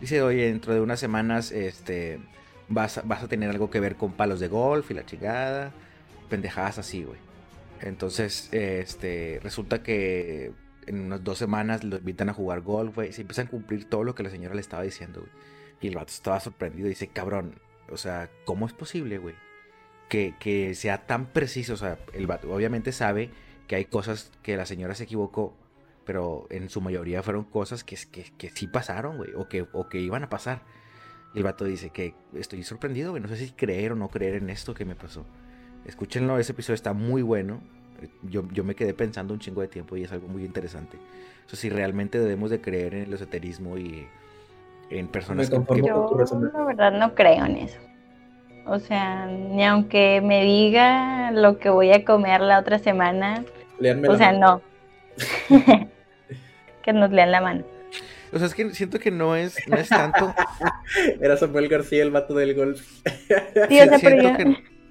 Dice, 0.01 0.22
oye, 0.22 0.46
dentro 0.46 0.72
de 0.72 0.80
unas 0.80 0.98
semanas 0.98 1.53
este, 1.53 2.20
vas, 2.68 3.01
vas 3.05 3.22
a 3.22 3.28
tener 3.28 3.51
algo 3.51 3.70
que 3.70 3.80
ver 3.80 3.96
con 3.96 4.12
palos 4.12 4.40
de 4.40 4.48
golf 4.48 4.90
y 4.90 4.94
la 4.94 5.05
chingada. 5.05 5.72
Pendejadas 6.28 6.78
así, 6.78 7.05
güey. 7.05 7.18
Entonces, 7.82 8.48
este, 8.53 9.40
resulta 9.42 9.82
que 9.82 10.53
en 10.86 11.01
unas 11.01 11.22
dos 11.22 11.38
semanas 11.38 11.84
lo 11.84 11.98
invitan 11.98 12.28
a 12.28 12.34
jugar 12.34 12.61
golf, 12.61 12.94
güey. 12.94 13.12
Se 13.12 13.22
empiezan 13.22 13.48
a 13.48 13.51
cumplir 13.51 13.88
todo 13.88 14.05
lo 14.05 14.14
que 14.14 14.22
la 14.22 14.30
señora 14.30 14.55
le 14.55 14.61
estaba 14.61 14.82
diciendo, 14.82 15.20
güey. 15.20 15.32
Y 15.82 15.88
el 15.88 15.96
vato 15.96 16.12
estaba 16.12 16.40
sorprendido. 16.40 16.88
Dice, 16.88 17.09
cabrón, 17.09 17.55
o 17.90 17.96
sea, 17.96 18.30
¿cómo 18.44 18.66
es 18.66 18.72
posible, 18.72 19.18
güey? 19.18 19.34
Que, 20.09 20.34
que 20.38 20.74
sea 20.74 21.07
tan 21.07 21.26
preciso. 21.26 21.74
O 21.74 21.76
sea, 21.76 21.98
el 22.14 22.26
vato 22.26 22.53
obviamente 22.53 22.92
sabe 22.92 23.30
que 23.66 23.76
hay 23.76 23.84
cosas 23.84 24.30
que 24.42 24.57
la 24.57 24.66
señora 24.66 24.94
se 24.94 25.05
equivocó 25.05 25.55
pero 26.11 26.48
en 26.50 26.68
su 26.70 26.80
mayoría 26.80 27.22
fueron 27.22 27.44
cosas 27.44 27.84
que, 27.84 27.96
que, 28.36 28.50
sí 28.50 28.66
pasaron, 28.66 29.16
güey, 29.16 29.30
o 29.36 29.46
que, 29.46 29.68
o 29.72 29.88
que 29.88 30.00
iban 30.00 30.24
a 30.24 30.28
pasar. 30.28 30.62
Y 31.32 31.38
el 31.38 31.44
vato 31.44 31.64
dice 31.64 31.90
que 31.90 32.14
estoy 32.34 32.64
sorprendido, 32.64 33.12
güey, 33.12 33.22
no 33.22 33.28
sé 33.28 33.36
si 33.36 33.52
creer 33.52 33.92
o 33.92 33.94
no 33.94 34.08
creer 34.08 34.34
en 34.34 34.50
esto 34.50 34.74
que 34.74 34.84
me 34.84 34.96
pasó. 34.96 35.24
Escúchenlo, 35.84 36.40
ese 36.40 36.50
episodio 36.50 36.74
está 36.74 36.94
muy 36.94 37.22
bueno. 37.22 37.61
Yo, 38.24 38.42
yo 38.50 38.64
me 38.64 38.74
quedé 38.74 38.92
pensando 38.92 39.32
un 39.32 39.38
chingo 39.38 39.61
de 39.61 39.68
tiempo 39.68 39.96
y 39.96 40.02
es 40.02 40.11
algo 40.11 40.26
muy 40.26 40.44
interesante. 40.44 40.96
O 41.46 41.48
sea, 41.48 41.61
si 41.61 41.70
realmente 41.70 42.18
debemos 42.18 42.50
de 42.50 42.61
creer 42.61 42.94
en 42.94 43.02
el 43.04 43.12
esoterismo 43.12 43.78
y 43.78 44.08
en 44.90 45.06
personas 45.06 45.48
que... 45.48 45.62
Yo, 45.80 46.11
la 46.52 46.64
verdad, 46.64 46.90
no 46.90 47.14
creo 47.14 47.44
en 47.44 47.56
eso. 47.56 47.78
O 48.66 48.80
sea, 48.80 49.26
ni 49.26 49.64
aunque 49.64 50.20
me 50.22 50.42
diga 50.42 51.30
lo 51.30 51.58
que 51.58 51.70
voy 51.70 51.92
a 51.92 52.04
comer 52.04 52.40
la 52.40 52.58
otra 52.58 52.80
semana, 52.80 53.44
o 54.08 54.16
sea, 54.16 54.32
no. 54.32 54.61
que 56.83 56.93
nos 56.93 57.11
lean 57.11 57.31
la 57.31 57.41
mano. 57.41 57.64
O 58.33 58.39
sea, 58.39 58.47
es 58.47 58.55
que 58.55 58.70
siento 58.74 58.99
que 58.99 59.11
no 59.11 59.35
es, 59.35 59.57
no 59.68 59.76
es 59.76 59.89
tanto. 59.89 60.33
Era 61.20 61.37
Samuel 61.37 61.68
García 61.68 62.03
el 62.03 62.11
vato 62.11 62.35
del 62.35 62.55
golf. 62.55 62.81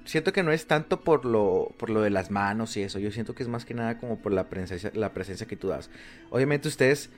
siento, 0.04 0.32
que, 0.32 0.42
no 0.42 0.52
es 0.52 0.66
tanto 0.66 1.00
por 1.00 1.24
lo, 1.24 1.72
por 1.78 1.88
lo 1.90 2.02
de 2.02 2.10
las 2.10 2.30
manos 2.30 2.76
y 2.76 2.82
eso. 2.82 2.98
Yo 2.98 3.10
siento 3.10 3.34
que 3.34 3.42
es 3.42 3.48
más 3.48 3.64
que 3.64 3.74
nada 3.74 3.98
como 3.98 4.18
por 4.18 4.32
la 4.32 4.48
presencia, 4.48 4.90
la 4.94 5.12
presencia 5.14 5.46
que 5.46 5.56
tú 5.56 5.68
das. 5.68 5.90
Obviamente 6.30 6.68
ustedes. 6.68 7.10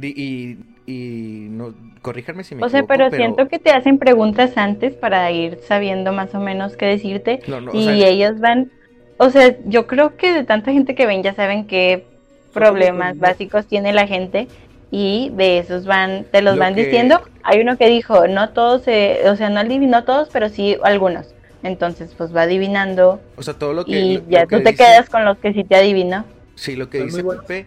Y, 0.00 0.56
y, 0.86 1.48
no, 1.50 1.74
corríjanme 2.00 2.44
si 2.44 2.54
me 2.54 2.64
O 2.64 2.68
sea, 2.68 2.84
pero, 2.84 3.10
siento 3.10 3.48
que 3.48 3.58
te 3.58 3.72
hacen 3.72 3.98
preguntas 3.98 4.56
antes 4.56 4.94
para 4.94 5.32
ir 5.32 5.58
sabiendo 5.66 6.12
más 6.12 6.32
o 6.36 6.38
menos 6.38 6.76
qué 6.76 6.86
decirte. 6.86 7.40
y 7.72 8.04
ellos 8.04 8.38
van. 8.38 8.70
O 9.16 9.30
sea, 9.30 9.56
yo 9.66 9.88
creo 9.88 10.16
que 10.16 10.32
de 10.32 10.44
tanta 10.44 10.70
gente 10.70 10.94
que 10.94 11.06
ven 11.06 11.24
ya 11.24 11.34
saben 11.34 11.66
que 11.66 12.09
problemas 12.52 13.18
básicos 13.18 13.66
tiene 13.66 13.92
la 13.92 14.06
gente 14.06 14.48
y 14.90 15.30
de 15.34 15.58
esos 15.58 15.86
van, 15.86 16.24
te 16.24 16.42
los 16.42 16.58
van 16.58 16.74
diciendo. 16.74 17.20
Hay 17.42 17.60
uno 17.60 17.76
que 17.76 17.88
dijo, 17.88 18.26
no 18.26 18.50
todos, 18.50 18.82
o 18.82 19.36
sea, 19.36 19.50
no 19.50 19.60
adivinó 19.60 20.04
todos, 20.04 20.28
pero 20.32 20.48
sí 20.48 20.76
algunos. 20.82 21.34
Entonces, 21.62 22.14
pues 22.16 22.34
va 22.34 22.42
adivinando. 22.42 23.20
O 23.36 23.42
sea, 23.42 23.54
todo 23.54 23.72
lo 23.72 23.84
que. 23.84 23.92
Y 23.92 24.24
ya 24.28 24.46
tú 24.46 24.62
te 24.62 24.74
quedas 24.74 25.08
con 25.10 25.24
los 25.24 25.38
que 25.38 25.52
sí 25.52 25.64
te 25.64 25.76
adivino. 25.76 26.24
Sí, 26.54 26.74
lo 26.76 26.88
que 26.88 27.04
dice 27.04 27.22
Pepe. 27.22 27.66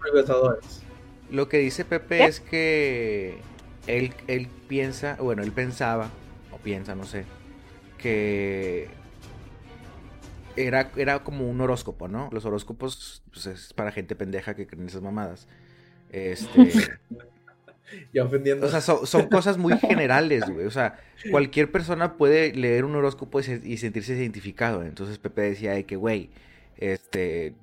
Lo 1.29 1.49
que 1.49 1.57
dice 1.57 1.85
Pepe 1.85 2.25
es 2.25 2.39
que 2.39 3.37
él, 3.87 4.13
él 4.27 4.47
piensa, 4.67 5.17
bueno, 5.19 5.41
él 5.43 5.51
pensaba, 5.51 6.09
o 6.51 6.57
piensa, 6.57 6.93
no 6.93 7.05
sé, 7.05 7.25
que 7.97 8.87
era, 10.55 10.91
era 10.95 11.23
como 11.23 11.49
un 11.49 11.59
horóscopo, 11.61 12.07
¿no? 12.07 12.29
Los 12.31 12.45
horóscopos 12.45 13.23
pues, 13.31 13.45
es 13.45 13.73
para 13.73 13.91
gente 13.91 14.15
pendeja 14.15 14.55
que 14.55 14.67
creen 14.67 14.87
esas 14.87 15.01
mamadas. 15.01 15.47
Este. 16.11 16.71
ya 18.13 18.23
ofendiendo. 18.23 18.65
O 18.65 18.69
sea, 18.69 18.81
son, 18.81 19.27
cosas 19.27 19.57
muy 19.57 19.77
generales, 19.77 20.49
güey. 20.49 20.65
O 20.65 20.71
sea, 20.71 20.99
cualquier 21.31 21.71
persona 21.71 22.17
puede 22.17 22.53
leer 22.53 22.85
un 22.85 22.95
horóscopo 22.95 23.39
y, 23.39 23.77
sentirse 23.77 24.15
identificado. 24.15 24.83
Entonces 24.83 25.17
Pepe 25.17 25.41
decía 25.41 25.73
de 25.73 25.85
que, 25.85 25.95
güey, 25.95 26.29
este. 26.77 27.53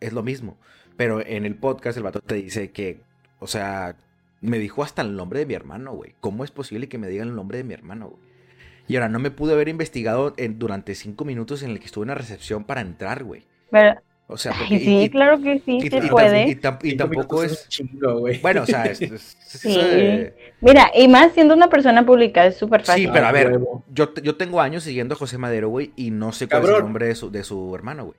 Es 0.00 0.12
lo 0.12 0.22
mismo. 0.22 0.58
Pero 0.96 1.24
en 1.24 1.46
el 1.46 1.56
podcast 1.56 1.96
el 1.96 2.04
vato 2.04 2.20
te 2.20 2.34
dice 2.34 2.70
que, 2.70 3.00
o 3.38 3.46
sea, 3.46 3.96
me 4.40 4.58
dijo 4.58 4.82
hasta 4.82 5.02
el 5.02 5.16
nombre 5.16 5.40
de 5.40 5.46
mi 5.46 5.54
hermano, 5.54 5.92
güey. 5.92 6.14
¿Cómo 6.20 6.44
es 6.44 6.50
posible 6.50 6.88
que 6.88 6.98
me 6.98 7.08
digan 7.08 7.28
el 7.28 7.34
nombre 7.34 7.58
de 7.58 7.64
mi 7.64 7.74
hermano, 7.74 8.10
güey? 8.10 8.25
Y 8.88 8.96
ahora 8.96 9.08
no 9.08 9.18
me 9.18 9.30
pude 9.30 9.52
haber 9.52 9.68
investigado 9.68 10.34
en, 10.36 10.58
durante 10.58 10.94
cinco 10.94 11.24
minutos 11.24 11.62
en 11.62 11.70
el 11.70 11.80
que 11.80 11.86
estuve 11.86 12.04
en 12.04 12.08
la 12.08 12.14
recepción 12.14 12.64
para 12.64 12.80
entrar, 12.80 13.24
güey. 13.24 13.44
O 14.28 14.36
sea, 14.36 14.52
porque, 14.58 14.80
sí, 14.80 15.08
claro 15.10 15.40
que 15.40 15.60
sí, 15.64 15.80
se 15.88 16.02
puede. 16.08 16.48
Y, 16.82 16.96
tampoco 16.96 17.44
es. 17.44 17.68
bueno, 18.42 18.62
o 18.62 18.66
sea, 18.66 18.86
es, 18.86 18.98
sí. 19.46 20.26
Mira, 20.60 20.90
y 20.94 21.06
más 21.06 21.32
siendo 21.32 21.54
una 21.54 21.68
persona 21.68 22.04
pública, 22.04 22.44
es 22.46 22.56
súper 22.56 22.82
fácil. 22.82 23.04
Sí, 23.06 23.10
pero 23.12 23.26
a 23.26 23.32
ver, 23.32 23.60
yo, 23.92 24.12
yo 24.14 24.36
tengo 24.36 24.60
años 24.60 24.82
siguiendo 24.82 25.14
a 25.14 25.18
José 25.18 25.38
Madero, 25.38 25.68
güey, 25.68 25.92
y 25.94 26.10
no 26.10 26.32
sé 26.32 26.48
cuál 26.48 26.64
es 26.64 26.70
el 26.70 26.78
nombre 26.80 27.06
de 27.06 27.14
su, 27.14 27.30
de 27.30 27.44
su 27.44 27.72
hermano, 27.74 28.06
güey. 28.06 28.16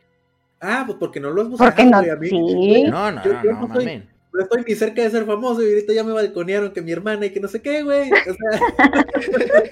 Ah, 0.61 0.83
pues 0.85 0.97
porque 0.97 1.19
no 1.19 1.29
lo 1.31 1.41
has 1.41 1.49
buscado. 1.49 1.69
¿Por 1.71 1.77
qué 1.77 1.85
no? 1.89 1.97
güey, 1.99 2.09
a 2.09 2.15
mí- 2.15 2.29
Sí. 2.29 2.83
No, 2.89 3.11
no, 3.11 3.23
Yo- 3.23 3.33
no, 3.33 3.43
yo 3.43 3.51
no, 3.51 3.67
no 3.67 3.75
soy-. 3.75 4.03
No 4.33 4.43
estoy 4.43 4.63
ni 4.67 4.75
cerca 4.75 5.01
de 5.01 5.09
ser 5.09 5.25
famoso 5.25 5.61
y 5.63 5.69
ahorita 5.69 5.93
ya 5.93 6.03
me 6.03 6.13
balconearon 6.13 6.71
que 6.71 6.81
mi 6.81 6.91
hermana 6.91 7.25
y 7.25 7.31
que 7.31 7.39
no 7.39 7.47
sé 7.47 7.61
qué, 7.61 7.83
güey. 7.83 8.09
O 8.11 8.33
sea, 8.33 8.61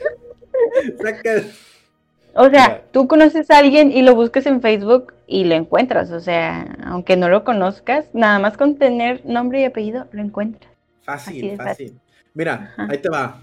O 2.33 2.49
sea, 2.49 2.83
tú 2.91 3.07
conoces 3.07 3.49
a 3.49 3.59
alguien 3.59 3.91
y 3.91 4.01
lo 4.01 4.13
buscas 4.13 4.45
en 4.45 4.61
Facebook 4.61 5.13
y 5.25 5.45
lo 5.45 5.55
encuentras. 5.55 6.11
O 6.11 6.19
sea, 6.19 6.77
aunque 6.85 7.15
no 7.15 7.29
lo 7.29 7.43
conozcas, 7.45 8.07
nada 8.13 8.39
más 8.39 8.57
con 8.57 8.77
tener 8.77 9.25
nombre 9.25 9.61
y 9.61 9.63
apellido, 9.63 10.07
lo 10.11 10.21
encuentras. 10.21 10.69
Fácil, 11.03 11.55
fácil. 11.55 11.97
Mira, 12.33 12.73
Ajá. 12.75 12.87
ahí 12.91 12.97
te 12.97 13.09
va. 13.09 13.41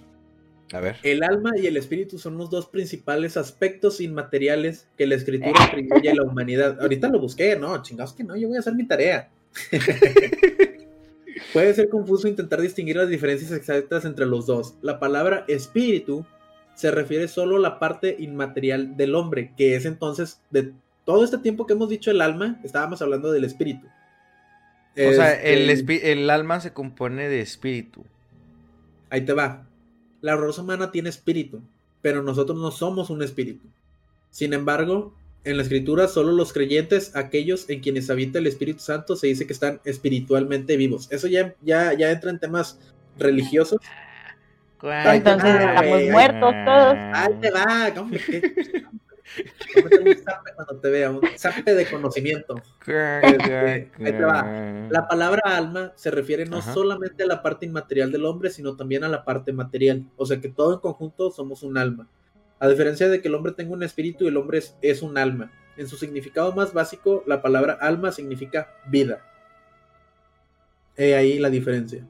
A 0.72 0.80
ver. 0.80 0.96
El 1.02 1.22
alma 1.22 1.52
y 1.56 1.66
el 1.66 1.76
espíritu 1.76 2.18
son 2.18 2.36
los 2.36 2.50
dos 2.50 2.66
principales 2.66 3.36
aspectos 3.36 4.00
inmateriales 4.00 4.88
que 4.96 5.06
la 5.06 5.14
escritura 5.14 5.64
atribuye 5.64 6.10
a 6.10 6.14
la 6.14 6.24
humanidad. 6.24 6.80
Ahorita 6.80 7.08
lo 7.08 7.18
busqué, 7.20 7.56
no, 7.56 7.82
chingados 7.82 8.12
que 8.14 8.24
no, 8.24 8.36
yo 8.36 8.48
voy 8.48 8.56
a 8.56 8.60
hacer 8.60 8.74
mi 8.74 8.86
tarea. 8.86 9.30
Puede 11.52 11.74
ser 11.74 11.88
confuso 11.88 12.28
intentar 12.28 12.60
distinguir 12.60 12.96
las 12.96 13.08
diferencias 13.08 13.52
exactas 13.52 14.04
entre 14.04 14.26
los 14.26 14.46
dos. 14.46 14.74
La 14.80 14.98
palabra 14.98 15.44
espíritu 15.48 16.24
se 16.74 16.90
refiere 16.90 17.28
solo 17.28 17.56
a 17.56 17.60
la 17.60 17.78
parte 17.78 18.16
inmaterial 18.18 18.96
del 18.96 19.14
hombre, 19.14 19.52
que 19.56 19.76
es 19.76 19.84
entonces, 19.84 20.40
de 20.50 20.72
todo 21.04 21.24
este 21.24 21.38
tiempo 21.38 21.66
que 21.66 21.72
hemos 21.74 21.88
dicho 21.88 22.10
el 22.10 22.20
alma, 22.20 22.60
estábamos 22.64 23.02
hablando 23.02 23.32
del 23.32 23.44
espíritu. 23.44 23.86
O 24.94 25.12
sea, 25.12 25.32
el, 25.40 25.70
Este, 25.70 25.86
espi- 25.86 26.00
el 26.02 26.28
alma 26.30 26.60
se 26.60 26.72
compone 26.72 27.28
de 27.28 27.40
espíritu. 27.40 28.04
Ahí 29.10 29.22
te 29.22 29.32
va. 29.32 29.66
La 30.20 30.36
raza 30.36 30.62
humana 30.62 30.92
tiene 30.92 31.08
espíritu, 31.08 31.62
pero 32.02 32.22
nosotros 32.22 32.58
no 32.58 32.70
somos 32.70 33.10
un 33.10 33.22
espíritu. 33.22 33.66
Sin 34.30 34.52
embargo, 34.52 35.14
en 35.44 35.56
la 35.56 35.62
escritura 35.64 36.08
solo 36.08 36.32
los 36.32 36.52
creyentes, 36.52 37.16
aquellos 37.16 37.68
en 37.68 37.80
quienes 37.80 38.08
habita 38.10 38.38
el 38.38 38.46
Espíritu 38.46 38.78
Santo, 38.80 39.16
se 39.16 39.26
dice 39.26 39.46
que 39.46 39.52
están 39.52 39.80
espiritualmente 39.84 40.76
vivos. 40.76 41.08
Eso 41.10 41.26
ya, 41.26 41.54
ya, 41.62 41.92
ya 41.94 42.10
entra 42.12 42.30
en 42.30 42.38
temas 42.38 42.78
religiosos. 43.18 43.80
Entonces 44.82 45.54
estamos 45.54 45.98
ay, 45.98 46.10
muertos 46.10 46.54
todos. 46.64 46.96
Ahí 47.12 47.34
te 47.40 47.50
va, 47.50 47.92
cuando 50.56 50.76
te 50.80 50.90
vea, 50.90 51.10
un 51.10 51.20
zape 51.36 51.74
de 51.74 51.86
conocimiento. 51.86 52.56
Este, 52.80 53.56
ahí 53.56 53.90
te 53.98 54.20
va. 54.24 54.88
La 54.90 55.06
palabra 55.08 55.42
alma 55.56 55.92
se 55.94 56.10
refiere 56.10 56.44
no 56.46 56.58
Ajá. 56.58 56.74
solamente 56.74 57.22
a 57.22 57.26
la 57.26 57.42
parte 57.42 57.66
inmaterial 57.66 58.12
del 58.12 58.24
hombre, 58.24 58.50
sino 58.50 58.76
también 58.76 59.04
a 59.04 59.08
la 59.08 59.24
parte 59.24 59.52
material. 59.52 60.04
O 60.16 60.26
sea 60.26 60.40
que 60.40 60.48
todo 60.48 60.74
en 60.74 60.80
conjunto 60.80 61.30
somos 61.30 61.62
un 61.62 61.78
alma. 61.78 62.08
A 62.58 62.68
diferencia 62.68 63.08
de 63.08 63.20
que 63.20 63.28
el 63.28 63.34
hombre 63.34 63.52
tenga 63.52 63.72
un 63.72 63.82
espíritu, 63.82 64.28
el 64.28 64.36
hombre 64.36 64.58
es, 64.58 64.76
es 64.82 65.02
un 65.02 65.18
alma. 65.18 65.50
En 65.76 65.88
su 65.88 65.96
significado 65.96 66.52
más 66.52 66.72
básico, 66.72 67.24
la 67.26 67.40
palabra 67.40 67.74
alma 67.80 68.12
significa 68.12 68.68
vida. 68.86 69.24
He 70.96 71.14
ahí 71.14 71.38
la 71.38 71.50
diferencia. 71.50 72.06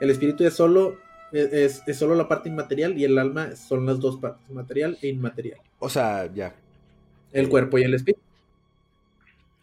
El 0.00 0.10
espíritu 0.10 0.44
es 0.44 0.54
solo, 0.54 0.98
es, 1.36 1.82
es 1.86 1.96
solo 1.98 2.14
la 2.14 2.28
parte 2.28 2.48
inmaterial 2.48 2.96
y 2.98 3.04
el 3.04 3.18
alma 3.18 3.54
son 3.56 3.86
las 3.86 4.00
dos 4.00 4.16
partes, 4.18 4.48
material 4.50 4.98
e 5.02 5.08
inmaterial. 5.08 5.58
O 5.78 5.88
sea, 5.88 6.30
ya. 6.32 6.54
El 7.32 7.48
cuerpo 7.48 7.78
y 7.78 7.82
el 7.84 7.94
espíritu. 7.94 8.20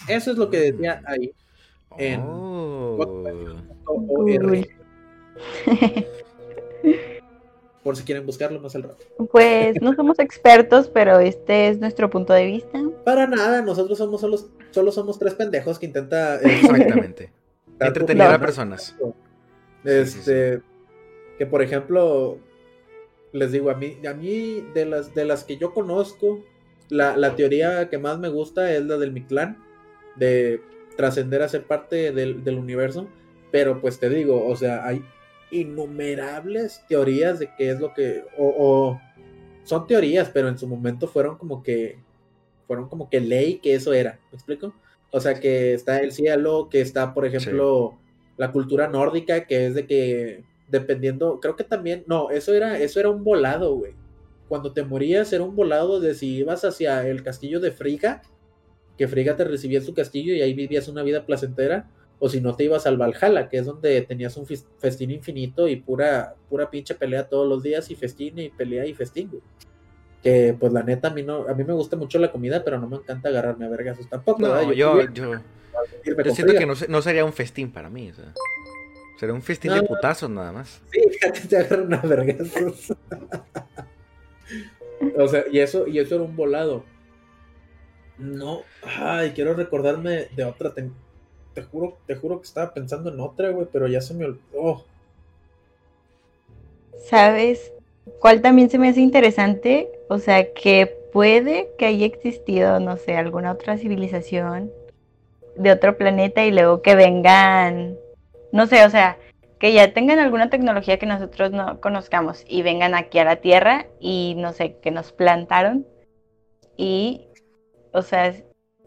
Eso 0.07 0.31
es 0.31 0.37
lo 0.37 0.49
que 0.49 0.71
decía 0.71 1.01
ahí. 1.05 1.31
En- 1.97 2.21
Oh. 2.25 2.97
Por 7.83 7.97
si 7.97 8.03
quieren 8.03 8.25
buscarlo 8.25 8.61
más 8.61 8.75
al 8.75 8.83
rato. 8.83 9.03
Pues 9.31 9.81
no 9.81 9.93
somos 9.93 10.17
expertos, 10.19 10.89
pero 10.93 11.19
este 11.19 11.67
es 11.67 11.79
nuestro 11.79 12.09
punto 12.09 12.31
de 12.31 12.45
vista. 12.45 12.79
Para 13.03 13.27
nada, 13.27 13.61
nosotros 13.61 13.97
somos 13.97 14.21
solo, 14.21 14.37
solo 14.71 14.91
somos 14.91 15.19
tres 15.19 15.33
pendejos 15.33 15.79
que 15.79 15.87
intenta 15.87 16.37
eh, 16.37 16.59
Exactamente. 16.61 17.29
Entretener 17.79 18.27
a 18.27 18.39
personas. 18.39 18.95
Este, 19.83 20.61
que 21.43 21.49
por 21.49 21.61
ejemplo, 21.61 22.37
les 23.33 23.51
digo, 23.51 23.69
a 23.69 23.75
mí, 23.75 23.97
a 24.09 24.13
mí 24.13 24.63
de 24.73 24.85
las 24.85 25.13
de 25.13 25.25
las 25.25 25.43
que 25.43 25.57
yo 25.57 25.73
conozco, 25.73 26.39
la, 26.87 27.17
la 27.17 27.35
teoría 27.35 27.89
que 27.89 27.97
más 27.97 28.17
me 28.17 28.29
gusta 28.29 28.73
es 28.73 28.85
la 28.85 28.97
del 28.97 29.11
Mictlán, 29.11 29.61
de 30.15 30.61
trascender 30.95 31.41
a 31.41 31.49
ser 31.49 31.63
parte 31.63 32.13
del, 32.13 32.45
del 32.45 32.57
universo. 32.57 33.09
Pero 33.51 33.81
pues 33.81 33.99
te 33.99 34.09
digo, 34.09 34.47
o 34.47 34.55
sea, 34.55 34.87
hay 34.87 35.03
innumerables 35.51 36.81
teorías 36.87 37.39
de 37.39 37.49
qué 37.57 37.71
es 37.71 37.79
lo 37.81 37.93
que. 37.93 38.23
O, 38.37 38.55
o 38.57 39.01
son 39.65 39.85
teorías, 39.85 40.29
pero 40.29 40.47
en 40.47 40.57
su 40.57 40.65
momento 40.65 41.09
fueron 41.09 41.37
como 41.37 41.61
que. 41.61 41.97
Fueron 42.67 42.87
como 42.87 43.09
que 43.09 43.19
ley 43.19 43.59
que 43.59 43.75
eso 43.75 43.91
era. 43.91 44.17
¿Me 44.31 44.37
explico? 44.37 44.73
O 45.11 45.19
sea, 45.19 45.41
que 45.41 45.73
está 45.73 45.99
el 45.99 46.13
cielo, 46.13 46.69
que 46.71 46.79
está, 46.79 47.13
por 47.13 47.25
ejemplo, 47.25 47.97
la 48.37 48.53
cultura 48.53 48.87
nórdica, 48.87 49.45
que 49.45 49.67
es 49.67 49.75
de 49.75 49.85
que 49.85 50.52
dependiendo, 50.73 51.39
creo 51.39 51.55
que 51.55 51.63
también, 51.63 52.03
no, 52.07 52.31
eso 52.31 52.51
era, 52.51 52.79
eso 52.79 52.99
era 52.99 53.09
un 53.09 53.23
volado, 53.23 53.75
güey. 53.75 53.93
Cuando 54.49 54.73
te 54.73 54.83
morías 54.83 55.31
era 55.31 55.43
un 55.43 55.55
volado 55.55 55.99
de 55.99 56.15
si 56.15 56.37
ibas 56.37 56.65
hacia 56.65 57.07
el 57.07 57.23
castillo 57.23 57.59
de 57.59 57.71
Friga, 57.71 58.23
que 58.97 59.07
Friga 59.07 59.35
te 59.35 59.43
recibía 59.43 59.77
en 59.77 59.85
su 59.85 59.93
castillo 59.93 60.33
y 60.33 60.41
ahí 60.41 60.55
vivías 60.55 60.87
una 60.87 61.03
vida 61.03 61.27
placentera, 61.27 61.91
o 62.17 62.27
si 62.27 62.41
no 62.41 62.55
te 62.55 62.63
ibas 62.63 62.87
al 62.87 62.97
Valhalla, 62.97 63.49
que 63.49 63.59
es 63.59 63.67
donde 63.67 64.01
tenías 64.01 64.35
un 64.35 64.47
festín 64.47 65.11
infinito 65.11 65.67
y 65.67 65.75
pura, 65.75 66.35
pura 66.49 66.69
pinche 66.71 66.95
pelea 66.95 67.27
todos 67.27 67.47
los 67.47 67.61
días 67.61 67.91
y 67.91 67.95
festín 67.95 68.39
y 68.39 68.49
pelea 68.49 68.87
y 68.87 68.95
festín, 68.95 69.29
güey. 69.29 69.43
Que 70.23 70.55
pues 70.59 70.73
la 70.73 70.81
neta 70.81 71.09
a 71.09 71.13
mí 71.13 71.21
no, 71.21 71.47
a 71.47 71.53
mí 71.53 71.63
me 71.63 71.73
gusta 71.73 71.97
mucho 71.97 72.17
la 72.17 72.31
comida, 72.31 72.63
pero 72.63 72.79
no 72.79 72.87
me 72.87 72.95
encanta 72.95 73.29
agarrarme 73.29 73.65
a 73.65 73.69
vergazos 73.69 74.09
tampoco, 74.09 74.41
¿verdad? 74.41 74.63
No, 74.63 74.73
yo, 74.73 75.01
yo, 75.11 75.33
yo 76.03 76.15
con 76.15 76.33
siento 76.33 76.53
que 76.53 76.65
no, 76.65 76.73
no 76.87 77.01
sería 77.01 77.25
un 77.25 77.33
festín 77.33 77.71
para 77.71 77.89
mí. 77.89 78.09
O 78.09 78.15
sea, 78.15 78.33
sería 79.17 79.33
un 79.35 79.41
festín 79.41 79.71
No. 79.71 79.81
de 79.81 79.87
putazos 79.87 80.29
nada 80.29 80.51
más. 80.51 80.81
Sí, 80.91 81.01
fíjate, 81.11 81.41
te 81.47 81.57
agarran 81.57 81.93
a 81.93 82.01
vergazos. 82.01 82.93
o 85.17 85.27
sea, 85.27 85.43
y 85.51 85.59
eso, 85.59 85.87
y 85.87 85.99
eso 85.99 86.15
era 86.15 86.23
un 86.23 86.35
volado. 86.35 86.83
No, 88.17 88.61
ay, 88.83 89.31
quiero 89.31 89.53
recordarme 89.53 90.27
de 90.35 90.45
otra. 90.45 90.73
Te, 90.73 90.89
te 91.53 91.63
juro, 91.63 91.97
te 92.05 92.15
juro 92.15 92.39
que 92.39 92.47
estaba 92.47 92.73
pensando 92.73 93.11
en 93.11 93.19
otra, 93.19 93.49
güey, 93.49 93.67
pero 93.71 93.87
ya 93.87 94.01
se 94.01 94.13
me 94.13 94.25
olvidó. 94.25 94.85
¿Sabes 97.05 97.71
cuál 98.19 98.41
también 98.41 98.69
se 98.69 98.79
me 98.79 98.89
hace 98.89 99.01
interesante? 99.01 99.89
O 100.09 100.19
sea, 100.19 100.53
que 100.53 100.87
puede 101.11 101.69
que 101.77 101.85
haya 101.87 102.05
existido, 102.05 102.79
no 102.79 102.97
sé, 102.97 103.15
alguna 103.15 103.51
otra 103.51 103.77
civilización 103.77 104.71
de 105.55 105.71
otro 105.71 105.97
planeta 105.97 106.43
y 106.45 106.51
luego 106.51 106.81
que 106.81 106.95
vengan, 106.95 107.97
no 108.53 108.67
sé, 108.67 108.85
o 108.85 108.89
sea, 108.91 109.17
que 109.59 109.73
ya 109.73 109.93
tengan 109.93 110.19
alguna 110.19 110.49
tecnología 110.51 110.99
que 110.99 111.07
nosotros 111.07 111.51
no 111.51 111.81
conozcamos 111.81 112.45
y 112.47 112.61
vengan 112.61 112.93
aquí 112.93 113.17
a 113.17 113.25
la 113.25 113.37
Tierra 113.37 113.87
y 113.99 114.35
no 114.37 114.53
sé, 114.53 114.77
que 114.79 114.91
nos 114.91 115.11
plantaron 115.11 115.87
y, 116.77 117.27
o 117.93 118.03
sea, 118.03 118.31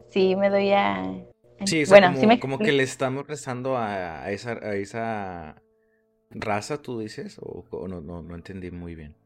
sí 0.08 0.36
me 0.36 0.50
doy 0.50 0.70
a... 0.70 1.12
Sí, 1.64 1.82
o 1.82 1.86
sea, 1.86 1.94
bueno, 1.94 2.08
como, 2.08 2.20
sí 2.20 2.26
me 2.28 2.38
como 2.38 2.58
que 2.58 2.70
le 2.70 2.84
estamos 2.84 3.26
rezando 3.26 3.76
a, 3.76 4.22
a 4.22 4.30
esa, 4.30 4.52
a 4.52 4.76
esa 4.76 5.62
raza, 6.30 6.80
tú 6.80 7.00
dices, 7.00 7.38
o, 7.40 7.64
o 7.68 7.88
no, 7.88 8.00
no, 8.00 8.22
no 8.22 8.36
entendí 8.36 8.70
muy 8.70 8.94
bien. 8.94 9.16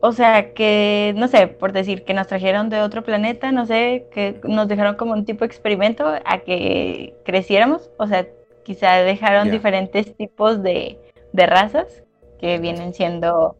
O 0.00 0.12
sea, 0.12 0.54
que, 0.54 1.12
no 1.16 1.28
sé, 1.28 1.46
por 1.48 1.72
decir, 1.72 2.04
que 2.04 2.14
nos 2.14 2.28
trajeron 2.28 2.70
de 2.70 2.80
otro 2.80 3.02
planeta, 3.02 3.52
no 3.52 3.66
sé, 3.66 4.06
que 4.12 4.40
nos 4.44 4.66
dejaron 4.68 4.94
como 4.94 5.12
un 5.12 5.26
tipo 5.26 5.40
de 5.40 5.46
experimento 5.46 6.06
a 6.24 6.38
que 6.38 7.16
creciéramos. 7.24 7.90
O 7.98 8.06
sea, 8.06 8.26
quizá 8.64 8.96
dejaron 8.96 9.50
diferentes 9.50 10.16
tipos 10.16 10.62
de, 10.62 10.98
de 11.32 11.46
razas 11.46 12.02
que 12.40 12.58
vienen 12.58 12.94
siendo, 12.94 13.56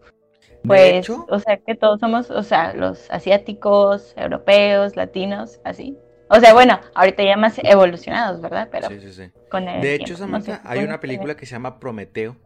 pues, 0.64 0.94
hecho, 1.04 1.26
o 1.28 1.38
sea, 1.38 1.56
que 1.58 1.74
todos 1.74 2.00
somos, 2.00 2.30
o 2.30 2.42
sea, 2.42 2.74
los 2.74 3.10
asiáticos, 3.10 4.14
europeos, 4.16 4.96
latinos, 4.96 5.60
así. 5.64 5.96
O 6.30 6.40
sea, 6.40 6.52
bueno, 6.52 6.78
ahorita 6.94 7.22
ya 7.22 7.36
más 7.36 7.58
evolucionados, 7.64 8.40
¿verdad? 8.40 8.68
Pero 8.70 8.88
sí, 8.88 9.00
sí, 9.00 9.12
sí. 9.12 9.30
con 9.50 9.66
el 9.68 9.80
De 9.80 9.94
hecho, 9.94 10.14
tiempo, 10.16 10.26
no 10.26 10.40
sé, 10.42 10.52
Samantha, 10.52 10.70
hay 10.70 10.84
una 10.84 11.00
película 11.00 11.36
que 11.36 11.46
se 11.46 11.52
llama 11.52 11.80
Prometeo. 11.80 12.36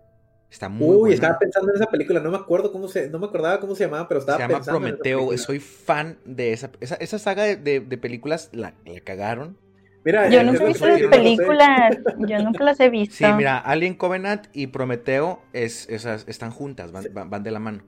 Está 0.51 0.69
muy 0.69 0.89
Uy, 0.89 0.99
buena. 0.99 1.15
estaba 1.15 1.39
pensando 1.39 1.71
en 1.71 1.77
esa 1.77 1.87
película, 1.91 2.21
no 2.21 2.31
me 2.31 2.37
acuerdo 2.37 2.71
cómo 2.73 2.87
se, 2.87 3.09
no 3.09 3.19
me 3.19 3.27
acordaba 3.27 3.59
cómo 3.59 3.75
se 3.75 3.85
llamaba, 3.85 4.07
pero 4.07 4.21
estaba 4.21 4.37
Se 4.37 4.43
llama 4.45 4.59
pensando 4.59 4.87
en 4.87 4.95
esa 4.95 5.03
Prometeo. 5.03 5.39
Soy 5.39 5.59
fan 5.61 6.19
de 6.27 6.53
esa. 6.53 6.71
Esa, 6.81 6.95
esa 6.97 7.19
saga 7.19 7.45
de, 7.45 7.57
de- 7.57 7.81
de 7.81 7.99
películas 7.99 8.51
la, 8.53 8.75
la 8.85 9.01
cagaron. 9.01 9.57
Mira, 10.05 10.29
Yo 10.29 10.43
nunca 10.43 10.65
he 10.65 10.67
visto 10.69 10.87
las 10.87 11.01
películas, 11.03 11.99
yo 12.19 12.43
nunca 12.43 12.65
las 12.65 12.81
he 12.81 12.91
visto. 12.91 13.15
Sí, 13.15 13.25
mira, 13.37 13.59
Alien 13.59 13.95
Covenant 13.95 14.47
y 14.53 14.67
Prometeo 14.67 15.43
es, 15.53 15.89
esas, 15.89 16.27
están 16.29 16.51
juntas, 16.51 16.91
van, 16.91 17.07
van- 17.13 17.31
van 17.31 17.43
de 17.45 17.51
la 17.53 17.61
mano. 17.61 17.83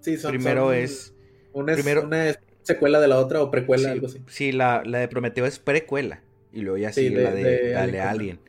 Sí, 0.00 0.16
son- 0.16 0.30
Primero 0.32 0.66
son- 0.66 0.74
es. 0.76 1.14
Una 1.52 1.72
es, 1.72 1.78
primero- 1.82 2.04
una 2.04 2.28
es 2.28 2.38
secuela 2.62 3.00
de 3.00 3.08
la 3.08 3.18
otra 3.18 3.42
o 3.42 3.50
precuela, 3.50 3.84
Sí, 3.88 3.88
algo 3.90 4.06
así. 4.06 4.22
sí, 4.28 4.52
la, 4.52 4.82
la 4.84 4.98
de 4.98 5.08
Prometeo 5.08 5.46
es 5.46 5.58
precuela. 5.58 6.20
Y 6.52 6.60
luego 6.60 6.78
ya 6.78 6.92
Sí, 6.92 7.00
sigue 7.08 7.16
de- 7.18 7.24
la 7.24 7.34
de, 7.34 7.42
de 7.42 7.92
la 7.98 8.10
Alien. 8.10 8.40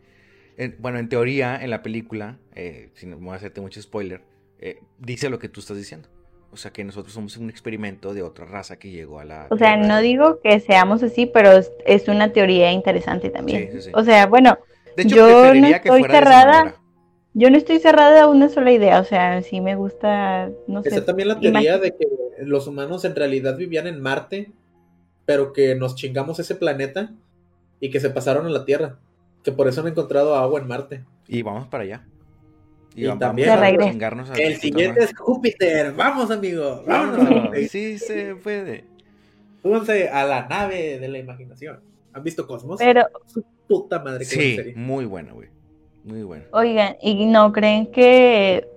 En- 0.58 0.76
bueno, 0.80 1.00
en 1.00 1.10
teoría, 1.10 1.58
en 1.62 1.70
la 1.72 1.82
película, 1.82 2.38
eh, 2.54 2.90
si 2.94 3.08
no 3.08 3.18
me 3.18 3.26
voy 3.26 3.34
a 3.34 3.38
hacerte 3.38 3.60
mucho 3.62 3.82
spoiler, 3.82 4.22
eh, 4.60 4.80
dice 5.00 5.30
lo 5.30 5.40
que 5.40 5.50
tú 5.50 5.62
estás 5.62 5.78
diciendo. 5.78 6.10
O 6.52 6.58
sea, 6.58 6.72
que 6.72 6.84
nosotros 6.84 7.14
somos 7.14 7.38
un 7.38 7.50
experimento 7.50 8.14
de 8.14 8.24
otra 8.24 8.46
raza 8.46 8.78
que 8.78 8.90
llegó 8.90 9.20
a 9.20 9.26
la... 9.26 9.48
O 9.52 9.58
sea, 9.58 9.78
no 9.78 10.00
digo 10.00 10.40
que 10.42 10.60
seamos 10.60 11.04
así, 11.04 11.26
pero 11.26 11.52
es 11.86 12.08
una 12.08 12.34
teoría 12.34 12.72
interesante 12.72 13.30
también. 13.30 13.80
O 13.94 14.04
sea, 14.04 14.26
bueno, 14.26 14.58
yo 15.06 15.54
no 15.54 15.68
estoy 15.68 16.04
cerrada. 16.04 16.76
Yo 17.36 17.52
no 17.52 17.58
estoy 17.58 17.80
cerrada 17.80 18.24
a 18.24 18.28
una 18.28 18.50
sola 18.50 18.72
idea, 18.72 19.00
o 19.00 19.04
sea, 19.04 19.44
sí 19.44 19.62
me 19.62 19.76
gusta, 19.76 20.50
no 20.68 20.82
sé. 20.82 21.00
también 21.02 21.28
la 21.28 21.40
teoría 21.40 21.78
de 21.78 21.92
que 21.92 22.08
los 22.42 22.66
humanos 22.66 23.06
en 23.06 23.16
realidad 23.16 23.56
vivían 23.56 23.86
en 23.86 24.02
Marte, 24.02 24.52
pero 25.26 25.54
que 25.54 25.76
nos 25.76 25.96
chingamos 25.96 26.40
ese 26.40 26.56
planeta 26.56 27.14
y 27.80 27.92
que 27.92 28.00
se 28.00 28.10
pasaron 28.10 28.48
a 28.48 28.50
la 28.50 28.66
Tierra, 28.66 28.98
que 29.44 29.52
por 29.52 29.68
eso 29.68 29.82
han 29.82 29.88
encontrado 29.88 30.36
agua 30.36 30.60
en 30.60 30.68
Marte. 30.68 31.04
Y 31.28 31.44
vamos 31.44 31.68
para 31.68 31.84
allá. 31.84 32.08
Y, 33.00 33.18
también 33.18 33.50
a 33.50 33.70
El 34.38 34.56
siguiente 34.58 35.04
es 35.04 35.16
Júpiter. 35.18 35.94
Vamos, 35.94 36.30
amigo. 36.32 36.84
Vámonos. 36.86 37.50
sí 37.70 37.98
se 37.98 38.36
puede. 38.36 38.84
Súbanse 39.62 40.10
a 40.10 40.26
la 40.26 40.48
nave 40.48 41.00
de 41.00 41.08
la 41.08 41.18
imaginación. 41.18 41.80
¿Han 42.14 42.24
visto 42.24 42.46
Cosmos? 42.46 42.80
Pero. 42.80 43.06
Su 43.26 43.44
puta 43.68 44.00
madre. 44.00 44.26
Sí, 44.26 44.74
muy 44.76 45.06
buena, 45.06 45.34
güey. 45.34 45.50
Muy 46.04 46.24
buena. 46.24 46.46
Oigan, 46.52 46.98
¿y 47.02 47.26
no 47.26 47.52
creen 47.52 47.88
que, 47.88 48.68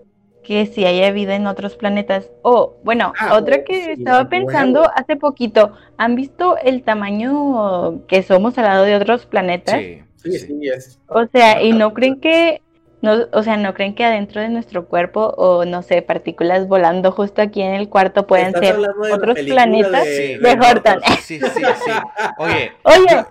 que 0.42 0.66
si 0.66 0.84
haya 0.84 1.10
vida 1.12 1.34
en 1.34 1.46
otros 1.46 1.76
planetas? 1.76 2.30
O, 2.42 2.76
bueno, 2.84 3.12
ah, 3.18 3.36
otra 3.36 3.64
que 3.64 3.92
estaba 3.92 4.28
pensando 4.28 4.88
hace 4.94 5.16
poquito. 5.16 5.72
¿Han 5.96 6.14
visto 6.14 6.56
el 6.58 6.82
tamaño 6.82 8.06
que 8.06 8.22
somos 8.22 8.58
al 8.58 8.64
lado 8.64 8.84
de 8.84 8.96
otros 8.96 9.26
planetas? 9.26 9.80
Sí, 9.80 10.02
sí, 10.16 10.38
sí. 10.38 10.68
Es. 10.68 11.00
O 11.08 11.26
sea, 11.26 11.62
¿y 11.62 11.72
no 11.72 11.94
creen 11.94 12.20
que 12.20 12.60
no, 13.02 13.26
o 13.32 13.42
sea, 13.42 13.56
¿no 13.56 13.74
creen 13.74 13.96
que 13.96 14.04
adentro 14.04 14.40
de 14.40 14.48
nuestro 14.48 14.86
cuerpo 14.86 15.34
o 15.36 15.64
no 15.64 15.82
sé, 15.82 16.02
partículas 16.02 16.68
volando 16.68 17.10
justo 17.10 17.42
aquí 17.42 17.60
en 17.60 17.74
el 17.74 17.88
cuarto 17.88 18.28
pueden 18.28 18.52
ser 18.54 18.76
otros 19.12 19.38
planetas 19.40 20.04
de, 20.04 20.58
Horton? 20.60 21.00
Sí, 21.20 21.40
sí, 21.40 21.46
sí. 21.50 21.90
Oye, 22.38 22.72
Oye, 22.84 23.24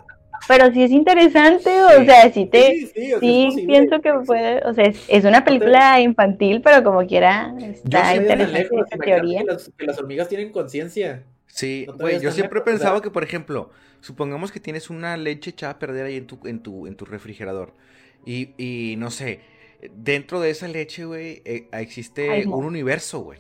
pero 0.47 0.71
sí 0.73 0.83
es 0.83 0.91
interesante, 0.91 1.69
o 1.83 2.03
sea, 2.03 2.31
sí 2.33 2.45
te 2.47 2.91
sí, 3.19 3.63
pienso 3.65 4.01
que 4.01 4.11
puede, 4.25 4.61
o 4.67 4.73
sea, 4.73 4.91
es, 5.07 5.23
una 5.23 5.45
película 5.45 6.01
infantil, 6.01 6.61
pero 6.61 6.83
como 6.83 7.07
quiera 7.07 7.55
está 7.61 8.13
interesante 8.15 8.67
esa 8.75 8.97
teoría. 8.97 9.43
Que 9.77 9.85
las, 9.85 9.97
hormigas 9.99 10.27
tienen 10.27 10.51
conciencia. 10.51 11.23
Sí, 11.47 11.87
güey, 11.97 12.19
yo 12.19 12.31
siempre 12.31 12.59
he 12.59 12.63
pensado 12.63 13.01
que, 13.01 13.09
por 13.09 13.23
ejemplo, 13.23 13.69
supongamos 14.01 14.51
que 14.51 14.59
tienes 14.59 14.89
una 14.89 15.15
leche 15.15 15.51
echada 15.51 15.73
a 15.73 15.79
perder 15.79 16.07
ahí 16.07 16.17
en 16.17 16.27
tu, 16.27 16.39
en 16.45 16.59
tu, 16.59 16.87
en 16.87 16.95
tu 16.95 17.05
refrigerador. 17.05 17.73
Y, 18.25 18.53
y 18.57 18.95
no 18.97 19.11
sé, 19.11 19.39
dentro 19.93 20.39
de 20.39 20.49
esa 20.51 20.67
leche, 20.67 21.05
güey, 21.05 21.41
eh, 21.45 21.67
existe 21.73 22.45
un 22.47 22.65
universo, 22.65 23.21
güey. 23.21 23.39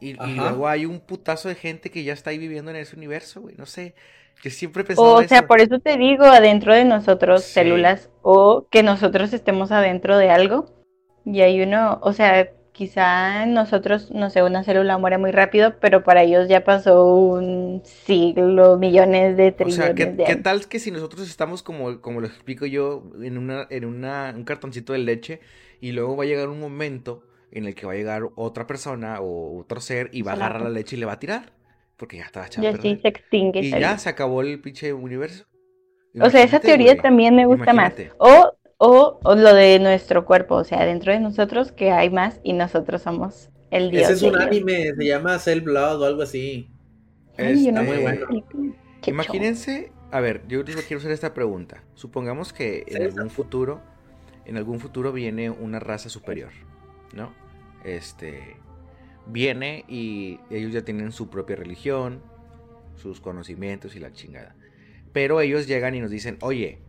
Y, 0.00 0.14
luego 0.14 0.68
hay 0.68 0.84
un 0.84 1.00
putazo 1.00 1.48
de 1.48 1.54
gente 1.54 1.90
que 1.90 2.04
ya 2.04 2.12
está 2.12 2.30
ahí 2.30 2.38
viviendo 2.38 2.70
en 2.70 2.76
ese 2.76 2.96
universo, 2.96 3.40
güey. 3.40 3.54
No 3.56 3.66
sé. 3.66 3.94
Yo 4.42 4.50
siempre 4.50 4.82
he 4.82 4.84
pensado. 4.84 5.14
O 5.14 5.22
sea, 5.22 5.46
por 5.46 5.60
eso 5.60 5.78
te 5.78 5.96
digo, 5.96 6.24
adentro 6.24 6.74
de 6.74 6.84
nosotros, 6.84 7.44
células, 7.44 8.10
o 8.20 8.66
que 8.70 8.82
nosotros 8.82 9.32
estemos 9.32 9.72
adentro 9.72 10.18
de 10.18 10.30
algo. 10.30 10.66
Y 11.24 11.40
hay 11.40 11.62
uno, 11.62 11.98
o 12.02 12.12
sea, 12.12 12.50
quizá 12.76 13.46
nosotros, 13.46 14.10
no 14.10 14.28
sé, 14.28 14.42
una 14.42 14.62
célula 14.62 14.98
muere 14.98 15.16
muy 15.16 15.30
rápido, 15.30 15.78
pero 15.80 16.04
para 16.04 16.22
ellos 16.22 16.46
ya 16.46 16.62
pasó 16.62 17.06
un 17.06 17.80
siglo, 17.84 18.76
millones 18.76 19.38
de 19.38 19.50
trillones. 19.52 19.78
O 19.78 19.82
sea, 19.82 19.94
¿qué, 19.94 20.24
¿qué 20.24 20.36
tal 20.36 20.66
que 20.68 20.78
si 20.78 20.90
nosotros 20.90 21.26
estamos 21.26 21.62
como, 21.62 22.02
como 22.02 22.20
lo 22.20 22.26
explico 22.26 22.66
yo, 22.66 23.02
en 23.22 23.38
una, 23.38 23.66
en 23.70 23.86
una, 23.86 24.34
un 24.36 24.44
cartoncito 24.44 24.92
de 24.92 24.98
leche, 24.98 25.40
y 25.80 25.92
luego 25.92 26.16
va 26.16 26.24
a 26.24 26.26
llegar 26.26 26.48
un 26.48 26.60
momento 26.60 27.22
en 27.50 27.64
el 27.64 27.74
que 27.74 27.86
va 27.86 27.94
a 27.94 27.96
llegar 27.96 28.24
otra 28.34 28.66
persona 28.66 29.20
o 29.20 29.58
otro 29.58 29.80
ser 29.80 30.10
y 30.12 30.20
va 30.20 30.32
a 30.32 30.34
agarrar 30.34 30.60
la 30.60 30.68
leche 30.68 30.96
y 30.96 31.00
le 31.00 31.06
va 31.06 31.12
a 31.12 31.18
tirar? 31.18 31.52
Porque 31.96 32.18
ya 32.18 32.24
está 32.24 32.46
echada. 32.46 32.70
Ya 32.70 32.76
sí 32.76 32.98
se 33.00 33.08
extingue. 33.08 33.60
Y 33.60 33.70
ya 33.70 33.96
se 33.96 34.10
acabó 34.10 34.42
el 34.42 34.60
pinche 34.60 34.92
universo. 34.92 35.46
o 36.20 36.28
sea, 36.28 36.42
esa 36.42 36.60
teoría 36.60 36.98
también 36.98 37.34
me 37.34 37.46
gusta 37.46 37.72
más. 37.72 37.94
O 38.18 38.55
o, 38.78 39.18
lo 39.24 39.54
de 39.54 39.78
nuestro 39.78 40.24
cuerpo, 40.24 40.56
o 40.56 40.64
sea, 40.64 40.84
dentro 40.84 41.12
de 41.12 41.20
nosotros 41.20 41.72
que 41.72 41.90
hay 41.90 42.10
más 42.10 42.40
y 42.42 42.52
nosotros 42.52 43.02
somos 43.02 43.50
el 43.70 43.90
dios. 43.90 44.04
Ese 44.04 44.12
es 44.14 44.22
un 44.22 44.40
anime, 44.40 44.94
se 44.94 45.04
llama 45.04 45.38
Cell 45.38 45.60
Blood 45.60 46.02
o 46.02 46.04
algo 46.04 46.22
así. 46.22 46.68
Está 47.36 47.82
muy 47.82 47.98
bueno. 47.98 48.26
Imagínense, 49.06 49.92
a 50.10 50.20
ver, 50.20 50.42
yo 50.48 50.62
les 50.62 50.76
quiero 50.84 50.98
hacer 50.98 51.12
esta 51.12 51.32
pregunta. 51.32 51.82
Supongamos 51.94 52.52
que 52.52 52.84
en 52.88 53.02
algún 53.02 53.30
futuro, 53.30 53.80
en 54.44 54.56
algún 54.56 54.80
futuro 54.80 55.12
viene 55.12 55.50
una 55.50 55.78
raza 55.78 56.08
superior, 56.08 56.50
¿no? 57.12 57.32
Este 57.84 58.56
viene 59.26 59.84
y 59.88 60.38
ellos 60.50 60.72
ya 60.72 60.82
tienen 60.82 61.12
su 61.12 61.28
propia 61.28 61.56
religión, 61.56 62.22
sus 62.96 63.20
conocimientos 63.20 63.96
y 63.96 64.00
la 64.00 64.12
chingada. 64.12 64.56
Pero 65.12 65.40
ellos 65.40 65.66
llegan 65.66 65.94
y 65.94 66.00
nos 66.00 66.10
dicen, 66.10 66.38
oye, 66.40 66.80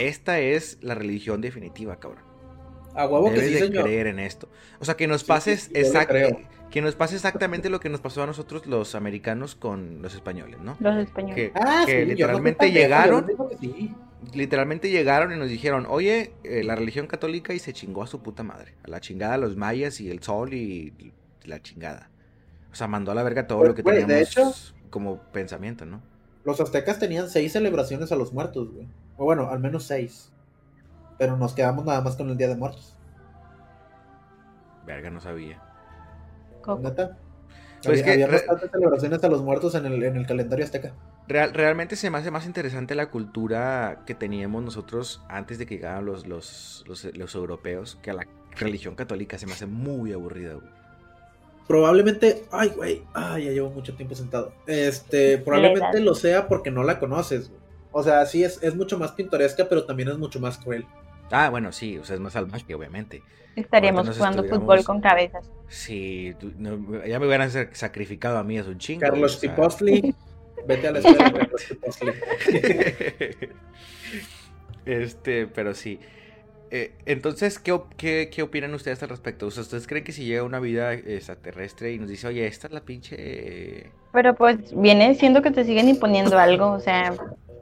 esta 0.00 0.40
es 0.40 0.78
la 0.80 0.94
religión 0.94 1.40
definitiva, 1.40 1.98
cabrón. 1.98 2.24
A 2.94 3.06
huevo 3.06 3.32
que 3.32 3.40
sí, 3.40 3.54
de 3.54 3.70
creer 3.70 4.08
en 4.08 4.18
esto. 4.18 4.48
O 4.80 4.84
sea, 4.84 4.96
que 4.96 5.06
nos 5.06 5.24
pases 5.24 5.70
que 6.70 6.80
nos 6.80 6.94
pase 6.94 7.16
exactamente 7.16 7.68
lo 7.68 7.80
que 7.80 7.88
nos 7.88 8.00
pasó 8.00 8.22
a 8.22 8.26
nosotros 8.26 8.66
los 8.66 8.94
americanos 8.94 9.56
con 9.56 10.02
los 10.02 10.14
españoles, 10.14 10.60
¿no? 10.60 10.76
Los 10.78 10.96
españoles. 10.98 11.34
Que, 11.34 11.52
ah, 11.54 11.84
literalmente 11.86 12.70
llegaron, 12.70 13.26
literalmente 14.32 14.88
llegaron 14.88 15.32
y 15.32 15.36
nos 15.36 15.48
dijeron, 15.48 15.86
oye, 15.88 16.32
eh, 16.44 16.62
la 16.62 16.76
religión 16.76 17.08
católica 17.08 17.52
y 17.54 17.58
se 17.58 17.72
chingó 17.72 18.04
a 18.04 18.06
su 18.06 18.22
puta 18.22 18.44
madre, 18.44 18.74
a 18.84 18.88
la 18.88 19.00
chingada 19.00 19.36
los 19.36 19.56
mayas 19.56 20.00
y 20.00 20.10
el 20.10 20.22
sol 20.22 20.54
y 20.54 21.12
la 21.44 21.60
chingada. 21.60 22.08
O 22.72 22.74
sea, 22.76 22.86
mandó 22.86 23.10
a 23.10 23.14
la 23.14 23.24
verga 23.24 23.46
todo 23.46 23.64
lo 23.64 23.74
que 23.74 23.82
teníamos 23.82 24.74
como 24.90 25.18
pensamiento, 25.32 25.84
¿no? 25.86 26.00
Los 26.44 26.60
aztecas 26.60 26.98
tenían 26.98 27.28
seis 27.28 27.52
celebraciones 27.52 28.12
a 28.12 28.16
los 28.16 28.32
muertos, 28.32 28.72
güey. 28.72 28.86
O 29.20 29.24
bueno, 29.24 29.50
al 29.50 29.60
menos 29.60 29.84
seis. 29.84 30.32
Pero 31.18 31.36
nos 31.36 31.52
quedamos 31.52 31.84
nada 31.84 32.00
más 32.00 32.16
con 32.16 32.30
el 32.30 32.38
Día 32.38 32.48
de 32.48 32.56
Muertos. 32.56 32.96
Verga, 34.86 35.10
no 35.10 35.20
sabía. 35.20 35.62
¿Cómo? 36.62 36.88
¿Neta? 36.88 37.18
Pues 37.84 38.02
había, 38.02 38.26
que 38.26 38.32
bastantes 38.32 38.70
celebraciones 38.70 39.22
a 39.22 39.28
los 39.28 39.42
muertos 39.42 39.74
en 39.74 39.84
el, 39.84 40.02
en 40.02 40.16
el 40.16 40.26
calendario 40.26 40.64
azteca. 40.64 40.94
Real, 41.28 41.52
realmente 41.52 41.96
se 41.96 42.08
me 42.08 42.16
hace 42.16 42.30
más 42.30 42.46
interesante 42.46 42.94
la 42.94 43.10
cultura 43.10 44.04
que 44.06 44.14
teníamos 44.14 44.62
nosotros 44.62 45.22
antes 45.28 45.58
de 45.58 45.66
que 45.66 45.74
llegaran 45.76 46.06
los, 46.06 46.26
los, 46.26 46.82
los, 46.86 47.04
los 47.04 47.34
europeos 47.34 47.98
que 48.00 48.10
a 48.10 48.14
la 48.14 48.26
religión 48.56 48.94
católica 48.94 49.36
se 49.36 49.46
me 49.46 49.52
hace 49.52 49.66
muy 49.66 50.14
aburrida, 50.14 50.54
güey 50.54 50.80
probablemente, 51.70 52.46
ay, 52.50 52.72
güey, 52.74 53.04
ay, 53.14 53.44
ya 53.44 53.52
llevo 53.52 53.70
mucho 53.70 53.94
tiempo 53.94 54.16
sentado. 54.16 54.52
Este, 54.66 55.38
probablemente 55.38 56.00
lo 56.00 56.16
sea 56.16 56.48
porque 56.48 56.72
no 56.72 56.82
la 56.82 56.98
conoces. 56.98 57.52
O 57.92 58.02
sea, 58.02 58.24
sí 58.26 58.44
es, 58.44 58.62
es 58.62 58.74
mucho 58.74 58.98
más 58.98 59.12
pintoresca, 59.12 59.68
pero 59.68 59.84
también 59.84 60.08
es 60.08 60.18
mucho 60.18 60.40
más 60.40 60.58
cruel. 60.58 60.86
Ah, 61.30 61.48
bueno, 61.50 61.72
sí, 61.72 61.98
o 61.98 62.04
sea, 62.04 62.14
es 62.14 62.20
más 62.20 62.32
salvaje, 62.32 62.74
obviamente. 62.74 63.22
Estaríamos 63.56 64.16
jugando 64.16 64.44
fútbol 64.44 64.84
con 64.84 65.00
cabezas. 65.00 65.48
Sí, 65.68 66.34
ya 67.06 67.18
me 67.18 67.26
hubieran 67.26 67.50
sacrificado 67.72 68.38
a 68.38 68.44
mí, 68.44 68.58
es 68.58 68.66
un 68.66 68.78
chingo. 68.78 69.00
Carlos 69.00 69.40
Tipostli, 69.40 70.14
vete 70.66 70.88
a 70.88 70.92
la 70.92 70.98
escuela, 70.98 71.32
Carlos 71.32 71.64
Tipostli. 71.68 72.12
este, 74.86 75.46
pero 75.46 75.74
sí. 75.74 76.00
Eh, 76.72 76.92
entonces, 77.04 77.58
¿qué, 77.58 78.30
¿qué, 78.30 78.42
opinan 78.42 78.72
ustedes 78.74 79.02
al 79.02 79.08
respecto? 79.08 79.46
¿Ustedes 79.46 79.88
creen 79.88 80.04
que 80.04 80.12
si 80.12 80.24
llega 80.24 80.44
una 80.44 80.60
vida 80.60 80.92
extraterrestre 80.92 81.92
y 81.92 81.98
nos 81.98 82.08
dice, 82.08 82.28
oye, 82.28 82.46
esta 82.46 82.68
es 82.68 82.72
la 82.72 82.80
pinche... 82.80 83.90
Pero 84.12 84.34
pues 84.34 84.58
viene 84.76 85.14
siendo 85.16 85.42
que 85.42 85.50
te 85.50 85.64
siguen 85.64 85.88
imponiendo 85.88 86.38
algo, 86.38 86.70
o 86.70 86.80
sea, 86.80 87.14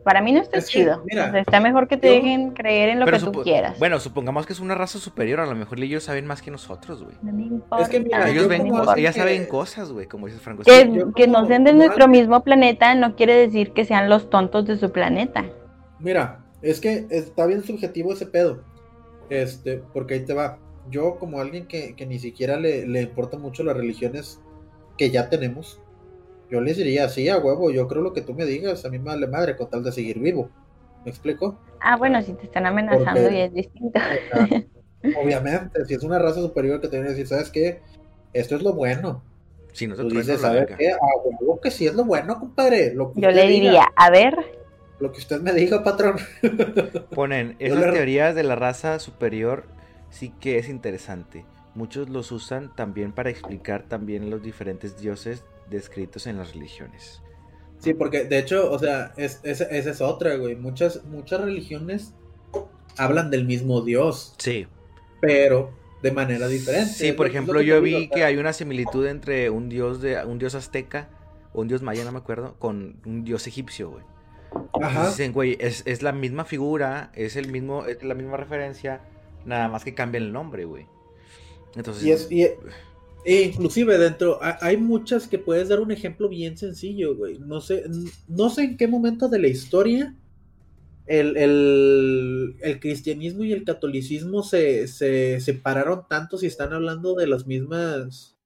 para 0.04 0.20
mí 0.22 0.32
no 0.32 0.40
está 0.40 0.62
chido. 0.62 1.02
está 1.34 1.60
mejor 1.60 1.88
que 1.88 1.96
te 1.96 2.08
dejen 2.08 2.52
creer 2.52 2.90
en 2.90 3.00
lo 3.00 3.06
que 3.06 3.18
tú 3.18 3.32
quieras. 3.42 3.78
Bueno, 3.78 4.00
supongamos 4.00 4.46
que 4.46 4.52
es 4.52 4.60
una 4.60 4.74
raza 4.74 4.98
superior, 4.98 5.40
a 5.40 5.46
lo 5.46 5.54
mejor 5.54 5.80
ellos 5.80 6.04
saben 6.04 6.26
más 6.26 6.42
que 6.42 6.50
nosotros, 6.50 7.02
güey. 7.02 7.16
No 7.22 7.32
me 7.32 7.42
importa. 7.44 7.84
Es 7.84 7.88
que 7.90 8.06
ellos 8.30 8.48
ven 8.48 8.68
cosas, 8.68 8.96
ellas 8.96 9.14
saben 9.14 9.46
cosas, 9.46 9.92
güey, 9.92 10.06
como 10.06 10.26
dice 10.26 10.38
Franco. 10.38 10.62
Que, 10.62 11.04
que 11.14 11.26
no 11.26 11.46
sean 11.46 11.64
de 11.64 11.72
nuestro 11.72 12.08
mismo 12.08 12.42
planeta 12.42 12.94
no 12.94 13.16
quiere 13.16 13.34
decir 13.34 13.72
que 13.72 13.84
sean 13.84 14.08
los 14.08 14.30
tontos 14.30 14.66
de 14.66 14.76
su 14.76 14.90
planeta. 14.90 15.44
Mira, 15.98 16.44
es 16.62 16.80
que 16.80 17.06
está 17.10 17.46
bien 17.46 17.62
subjetivo 17.62 18.12
ese 18.12 18.26
pedo. 18.26 18.62
Este, 19.30 19.82
porque 19.92 20.14
ahí 20.14 20.24
te 20.24 20.34
va. 20.34 20.58
Yo, 20.90 21.18
como 21.18 21.40
alguien 21.40 21.66
que, 21.66 21.94
ni 22.06 22.18
siquiera 22.18 22.58
le, 22.58 22.86
le 22.86 23.02
importa 23.02 23.36
mucho 23.36 23.62
las 23.62 23.76
religiones 23.76 24.40
que 24.96 25.10
ya 25.10 25.28
tenemos, 25.28 25.80
yo 26.50 26.60
les 26.60 26.76
diría, 26.76 27.08
sí, 27.08 27.28
a 27.28 27.38
huevo, 27.38 27.70
yo 27.70 27.86
creo 27.88 28.02
lo 28.02 28.12
que 28.12 28.22
tú 28.22 28.34
me 28.34 28.44
digas, 28.44 28.84
a 28.84 28.90
mí 28.90 28.98
me 28.98 29.06
vale 29.06 29.26
madre 29.26 29.56
con 29.56 29.68
tal 29.68 29.84
de 29.84 29.92
seguir 29.92 30.18
vivo. 30.18 30.50
¿Me 31.04 31.10
explico? 31.10 31.58
Ah, 31.80 31.96
bueno, 31.96 32.20
si 32.22 32.32
te 32.32 32.44
están 32.44 32.66
amenazando 32.66 33.30
y 33.30 33.40
es 33.40 33.52
distinto. 33.52 34.00
obviamente, 35.22 35.84
si 35.84 35.94
es 35.94 36.02
una 36.02 36.18
raza 36.18 36.40
superior 36.40 36.80
que 36.80 36.88
te 36.88 36.96
viene 36.96 37.08
a 37.08 37.10
decir, 37.10 37.26
¿sabes 37.26 37.50
qué? 37.50 37.80
Esto 38.32 38.56
es 38.56 38.62
lo 38.62 38.72
bueno. 38.72 39.22
Si 39.72 39.86
no 39.86 39.94
tú 39.94 40.08
dices, 40.08 40.40
¿sabes 40.40 40.66
qué? 40.76 40.90
A 40.90 40.98
huevo 41.22 41.60
que 41.60 41.70
sí 41.70 41.86
es 41.86 41.94
lo 41.94 42.04
bueno, 42.04 42.38
compadre. 42.38 42.94
yo 43.14 43.30
le 43.30 43.46
diría, 43.46 43.86
a 43.94 44.10
ver, 44.10 44.34
lo 44.98 45.12
que 45.12 45.18
usted 45.18 45.40
me 45.40 45.52
diga, 45.52 45.84
patrón. 45.84 46.16
Ponen, 47.14 47.56
esas 47.58 47.92
teorías 47.92 48.34
de 48.34 48.42
la 48.42 48.56
raza 48.56 48.98
superior 48.98 49.64
sí 50.10 50.32
que 50.40 50.58
es 50.58 50.68
interesante. 50.68 51.44
muchos 51.74 52.08
los 52.08 52.32
usan 52.32 52.74
también 52.74 53.12
para 53.12 53.30
explicar 53.30 53.84
también 53.84 54.30
los 54.30 54.42
diferentes 54.42 54.98
dioses 54.98 55.44
descritos 55.70 56.26
en 56.26 56.38
las 56.38 56.54
religiones. 56.54 57.22
Sí, 57.78 57.94
porque 57.94 58.24
de 58.24 58.38
hecho, 58.38 58.70
o 58.70 58.78
sea, 58.78 59.12
es, 59.16 59.40
esa 59.44 59.64
es 59.70 60.00
otra, 60.00 60.36
güey. 60.36 60.56
Muchas, 60.56 61.04
muchas 61.04 61.40
religiones 61.40 62.12
hablan 62.96 63.30
del 63.30 63.44
mismo 63.44 63.82
Dios. 63.82 64.34
Sí. 64.38 64.66
Pero 65.20 65.70
de 66.02 66.12
manera 66.12 66.48
diferente. 66.48 66.92
Sí, 66.92 67.12
por 67.12 67.26
ejemplo, 67.26 67.60
yo 67.60 67.80
vi 67.80 68.08
que 68.08 68.24
hay 68.24 68.36
una 68.36 68.52
similitud 68.52 69.06
entre 69.06 69.50
un 69.50 69.68
dios 69.68 70.00
de 70.00 70.24
un 70.24 70.38
dios 70.38 70.54
azteca 70.54 71.08
o 71.52 71.60
un 71.60 71.68
dios 71.68 71.82
maya, 71.82 72.04
no 72.04 72.12
me 72.12 72.18
acuerdo, 72.18 72.56
con 72.58 73.00
un 73.04 73.24
dios 73.24 73.46
egipcio, 73.46 73.90
güey. 73.90 74.04
Ajá. 74.82 75.08
Dicen, 75.08 75.32
güey, 75.32 75.56
es, 75.60 75.82
es, 75.86 76.02
la 76.02 76.12
misma 76.12 76.44
figura, 76.44 77.10
es 77.14 77.36
el 77.36 77.48
mismo, 77.50 77.84
es 77.84 78.02
la 78.02 78.14
misma 78.14 78.36
referencia, 78.36 79.02
nada 79.44 79.68
más 79.68 79.84
que 79.84 79.94
cambia 79.94 80.18
el 80.18 80.32
nombre, 80.32 80.64
güey. 80.64 80.86
Entonces. 81.76 82.02
Y 82.04 82.12
es, 82.12 82.32
y, 82.32 82.48
e 83.28 83.42
inclusive 83.42 83.98
dentro, 83.98 84.38
hay 84.40 84.78
muchas 84.78 85.28
que 85.28 85.38
puedes 85.38 85.68
dar 85.68 85.80
un 85.80 85.90
ejemplo 85.90 86.30
bien 86.30 86.56
sencillo, 86.56 87.14
güey. 87.14 87.38
No 87.38 87.60
sé, 87.60 87.84
no 88.26 88.48
sé 88.48 88.62
en 88.62 88.76
qué 88.78 88.88
momento 88.88 89.28
de 89.28 89.38
la 89.38 89.48
historia 89.48 90.14
el, 91.04 91.36
el, 91.36 92.80
cristianismo 92.80 93.44
y 93.44 93.52
el 93.52 93.64
catolicismo 93.64 94.42
se, 94.42 94.88
se 94.88 95.40
separaron 95.40 96.06
tanto 96.08 96.38
si 96.38 96.46
están 96.46 96.72
hablando 96.72 97.14
de 97.16 97.26
las 97.26 97.46
mismas 97.46 98.38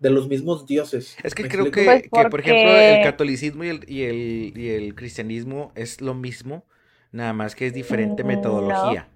de 0.00 0.10
los 0.10 0.26
mismos 0.26 0.66
dioses. 0.66 1.16
Es 1.22 1.32
que 1.32 1.46
creo 1.46 1.70
que, 1.70 2.08
pues 2.10 2.26
por 2.28 2.40
ejemplo, 2.40 2.76
el 2.76 3.04
catolicismo 3.04 3.62
y 3.62 3.68
el, 3.68 3.84
y 3.88 4.02
el, 4.02 4.52
y 4.56 4.68
el 4.70 4.96
cristianismo 4.96 5.70
es 5.76 6.00
lo 6.00 6.14
mismo, 6.14 6.64
nada 7.12 7.34
más 7.34 7.54
que 7.54 7.68
es 7.68 7.72
diferente 7.72 8.24
mm, 8.24 8.26
metodología. 8.26 9.08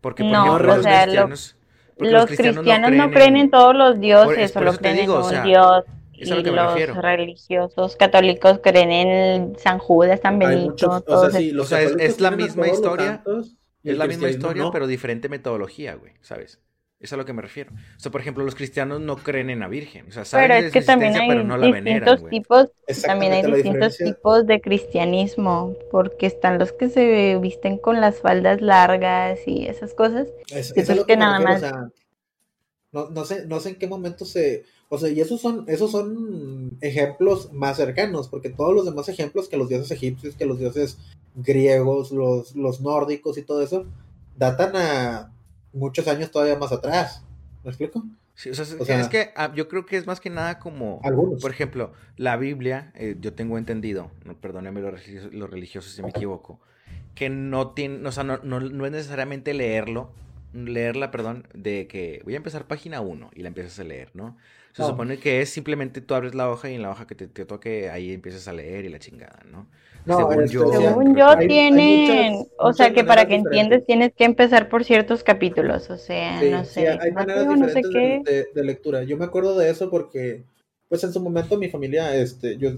Porque, 0.00 0.24
por 0.24 0.32
ejemplo, 0.32 0.58
los 0.58 0.86
cristianos 0.86 1.56
los, 1.98 2.26
cristianos, 2.26 2.92
no, 2.92 3.10
creen, 3.10 3.36
en... 3.36 3.50
todos 3.50 3.74
los 3.74 4.00
dioses, 4.00 4.50
solo 4.50 4.72
creen 4.74 4.98
en 4.98 5.10
un 5.10 5.42
Dios. 5.44 5.84
y 6.12 6.24
los 6.26 6.96
religiosos 6.96 7.96
católicos 7.96 8.60
creen 8.62 8.90
en 8.90 9.58
San 9.58 9.78
Judas, 9.78 10.20
San 10.20 10.38
Benito. 10.38 11.02
o 11.06 11.64
sea, 11.64 11.82
es, 11.82 12.20
la 12.20 12.30
misma 12.30 12.68
historia. 12.68 13.22
es 13.82 13.96
la 13.96 14.06
misma 14.06 14.28
historia, 14.28 14.64
pero 14.72 14.86
diferente 14.86 15.28
metodología, 15.28 15.94
güey, 15.94 16.12
¿sabes? 16.20 16.60
Es 17.00 17.12
a 17.12 17.16
lo 17.16 17.24
que 17.24 17.32
me 17.32 17.42
refiero. 17.42 17.70
O 17.72 18.00
sea, 18.00 18.10
por 18.10 18.20
ejemplo, 18.20 18.44
los 18.44 18.54
cristianos 18.54 19.00
no 19.00 19.16
creen 19.16 19.50
en 19.50 19.60
la 19.60 19.68
Virgen. 19.68 20.06
O 20.08 20.12
sea, 20.12 20.24
saben 20.24 20.48
pero 20.48 20.66
es 20.66 20.72
que 20.72 20.80
también 20.80 21.14
hay 21.14 21.28
distintos 21.38 22.28
tipos, 22.30 22.70
también 23.04 23.32
hay 23.32 23.42
distintos 23.42 23.98
tipos 23.98 24.46
de 24.46 24.60
cristianismo, 24.60 25.74
porque 25.90 26.26
están 26.26 26.58
los 26.58 26.72
que 26.72 26.88
se 26.88 27.38
visten 27.42 27.76
con 27.76 28.00
las 28.00 28.20
faldas 28.20 28.62
largas 28.62 29.40
y 29.46 29.66
esas 29.66 29.92
cosas. 29.92 30.28
Es, 30.48 30.72
es 30.76 31.04
que, 31.04 31.16
nada 31.16 31.40
más. 31.40 31.62
no, 32.92 33.10
no, 33.10 33.24
sé, 33.24 33.44
no 33.46 33.60
sé 33.60 33.70
en 33.70 33.76
qué 33.76 33.86
momento 33.86 34.24
se. 34.24 34.64
O 34.88 34.96
sea, 34.96 35.10
y 35.10 35.20
esos 35.20 35.40
son, 35.40 35.64
esos 35.68 35.90
son 35.90 36.78
ejemplos 36.80 37.52
más 37.52 37.76
cercanos, 37.76 38.28
porque 38.28 38.48
todos 38.48 38.74
los 38.74 38.84
demás 38.84 39.08
ejemplos 39.08 39.48
que 39.48 39.56
los 39.56 39.68
dioses 39.68 39.90
egipcios, 39.90 40.36
que 40.36 40.46
los 40.46 40.58
dioses 40.58 40.96
griegos, 41.34 42.12
los, 42.12 42.54
los 42.54 42.80
nórdicos 42.80 43.36
y 43.36 43.42
todo 43.42 43.62
eso, 43.62 43.84
datan 44.36 44.76
a 44.76 45.33
muchos 45.74 46.08
años 46.08 46.30
todavía 46.30 46.56
más 46.56 46.72
atrás. 46.72 47.22
¿Me 47.62 47.70
explico? 47.70 48.04
Sí, 48.34 48.50
o 48.50 48.54
sea, 48.54 49.00
es 49.00 49.08
que 49.08 49.30
ah, 49.36 49.52
yo 49.54 49.68
creo 49.68 49.86
que 49.86 49.96
es 49.96 50.06
más 50.06 50.20
que 50.20 50.28
nada 50.28 50.58
como, 50.58 51.00
algunos. 51.04 51.40
por 51.40 51.52
ejemplo, 51.52 51.92
la 52.16 52.36
Biblia, 52.36 52.92
eh, 52.96 53.16
yo 53.20 53.32
tengo 53.32 53.58
entendido, 53.58 54.10
perdónenme 54.40 54.80
los 54.80 54.92
religiosos, 54.92 55.32
los 55.32 55.48
religiosos 55.48 55.92
si 55.92 56.02
me 56.02 56.08
equivoco, 56.08 56.60
que 57.14 57.30
no 57.30 57.70
tiene, 57.70 58.06
o 58.06 58.10
sea, 58.10 58.24
no, 58.24 58.40
no, 58.42 58.58
no, 58.58 58.86
es 58.86 58.92
necesariamente 58.92 59.54
leerlo, 59.54 60.10
leerla, 60.52 61.12
perdón, 61.12 61.46
de 61.54 61.86
que 61.86 62.22
voy 62.24 62.34
a 62.34 62.38
empezar 62.38 62.66
página 62.66 63.00
1 63.00 63.30
y 63.34 63.42
la 63.42 63.48
empiezas 63.48 63.78
a 63.78 63.84
leer, 63.84 64.10
¿no? 64.14 64.36
Se 64.72 64.82
supone 64.82 65.18
que 65.18 65.40
es 65.40 65.50
simplemente 65.50 66.00
tú 66.00 66.14
abres 66.14 66.34
la 66.34 66.50
hoja 66.50 66.68
y 66.68 66.74
en 66.74 66.82
la 66.82 66.90
hoja 66.90 67.06
que 67.06 67.14
te, 67.14 67.28
te 67.28 67.44
toque 67.44 67.90
ahí 67.90 68.12
empiezas 68.12 68.48
a 68.48 68.52
leer 68.52 68.84
y 68.84 68.88
la 68.88 68.98
chingada, 68.98 69.44
¿no? 69.48 69.68
No, 70.06 70.18
según, 70.18 70.46
yo, 70.46 70.70
según 70.70 71.16
yo, 71.16 71.38
tienen, 71.38 72.46
o 72.58 72.74
sea 72.74 72.92
que 72.92 73.04
para 73.04 73.26
que 73.26 73.36
entiendas 73.36 73.84
tienes 73.86 74.12
que 74.12 74.24
empezar 74.24 74.68
por 74.68 74.84
ciertos 74.84 75.24
capítulos, 75.24 75.88
o 75.88 75.96
sea, 75.96 76.42
no 76.42 76.64
sé. 76.64 76.88
hay 76.88 77.10
maneras 77.10 77.48
diferentes 77.48 78.54
de, 78.54 78.64
lectura. 78.64 79.02
Yo 79.04 79.16
me 79.16 79.24
acuerdo 79.24 79.56
de 79.56 79.70
eso 79.70 79.88
porque, 79.88 80.44
pues 80.90 81.02
en 81.04 81.12
su 81.12 81.20
momento 81.20 81.56
mi 81.56 81.70
familia, 81.70 82.14
este, 82.14 82.58
yo, 82.58 82.72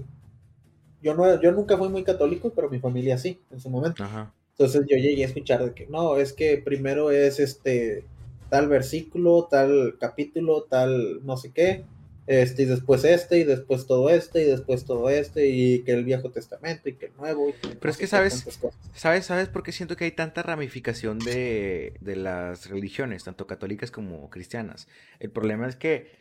yo 1.01 1.15
no, 1.15 1.41
yo 1.41 1.51
nunca 1.51 1.77
fui 1.77 1.89
muy 1.89 2.03
católico, 2.03 2.53
pero 2.55 2.69
mi 2.69 2.79
familia 2.79 3.17
sí, 3.17 3.39
en 3.51 3.59
su 3.59 3.69
momento. 3.69 4.05
Entonces 4.51 4.85
yo 4.89 4.97
llegué 4.97 5.23
a 5.23 5.27
escuchar 5.27 5.63
de 5.65 5.73
que 5.73 5.85
no, 5.87 6.15
es 6.15 6.31
que 6.31 6.57
primero 6.57 7.11
es 7.11 7.41
este 7.41 8.05
tal 8.49 8.69
versículo, 8.69 9.47
tal 9.51 9.97
capítulo, 9.99 10.63
tal 10.63 11.25
no 11.25 11.35
sé 11.35 11.51
qué, 11.51 11.83
este, 12.27 12.63
y 12.63 12.65
después 12.65 13.05
este, 13.05 13.39
y 13.39 13.43
después 13.45 13.87
todo 13.87 14.09
este, 14.09 14.43
y 14.43 14.45
después 14.45 14.85
todo 14.85 15.09
este, 15.09 15.47
y 15.47 15.83
que 15.83 15.93
el 15.93 16.03
Viejo 16.03 16.29
Testamento, 16.29 16.89
y 16.89 16.93
que 16.93 17.07
el 17.07 17.15
Nuevo. 17.15 17.53
Pero 17.61 17.89
es 17.89 17.97
que 17.97 18.05
sabes, 18.05 18.45
sabes, 18.93 19.25
sabes 19.25 19.47
por 19.47 19.63
qué 19.63 19.71
siento 19.71 19.95
que 19.95 20.03
hay 20.03 20.11
tanta 20.11 20.43
ramificación 20.43 21.19
de, 21.19 21.93
de, 22.01 22.15
las 22.17 22.69
religiones, 22.69 23.23
tanto 23.23 23.47
católicas 23.47 23.91
como 23.91 24.29
cristianas. 24.29 24.89
El 25.19 25.31
problema 25.31 25.67
es 25.67 25.77
que 25.77 26.11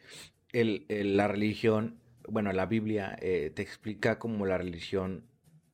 el, 0.52 0.86
la 0.88 1.26
religión, 1.26 1.98
bueno, 2.28 2.52
la 2.52 2.66
Biblia 2.66 3.18
eh, 3.20 3.50
te 3.52 3.62
explica 3.62 4.20
como 4.20 4.46
la 4.46 4.58
religión 4.58 5.24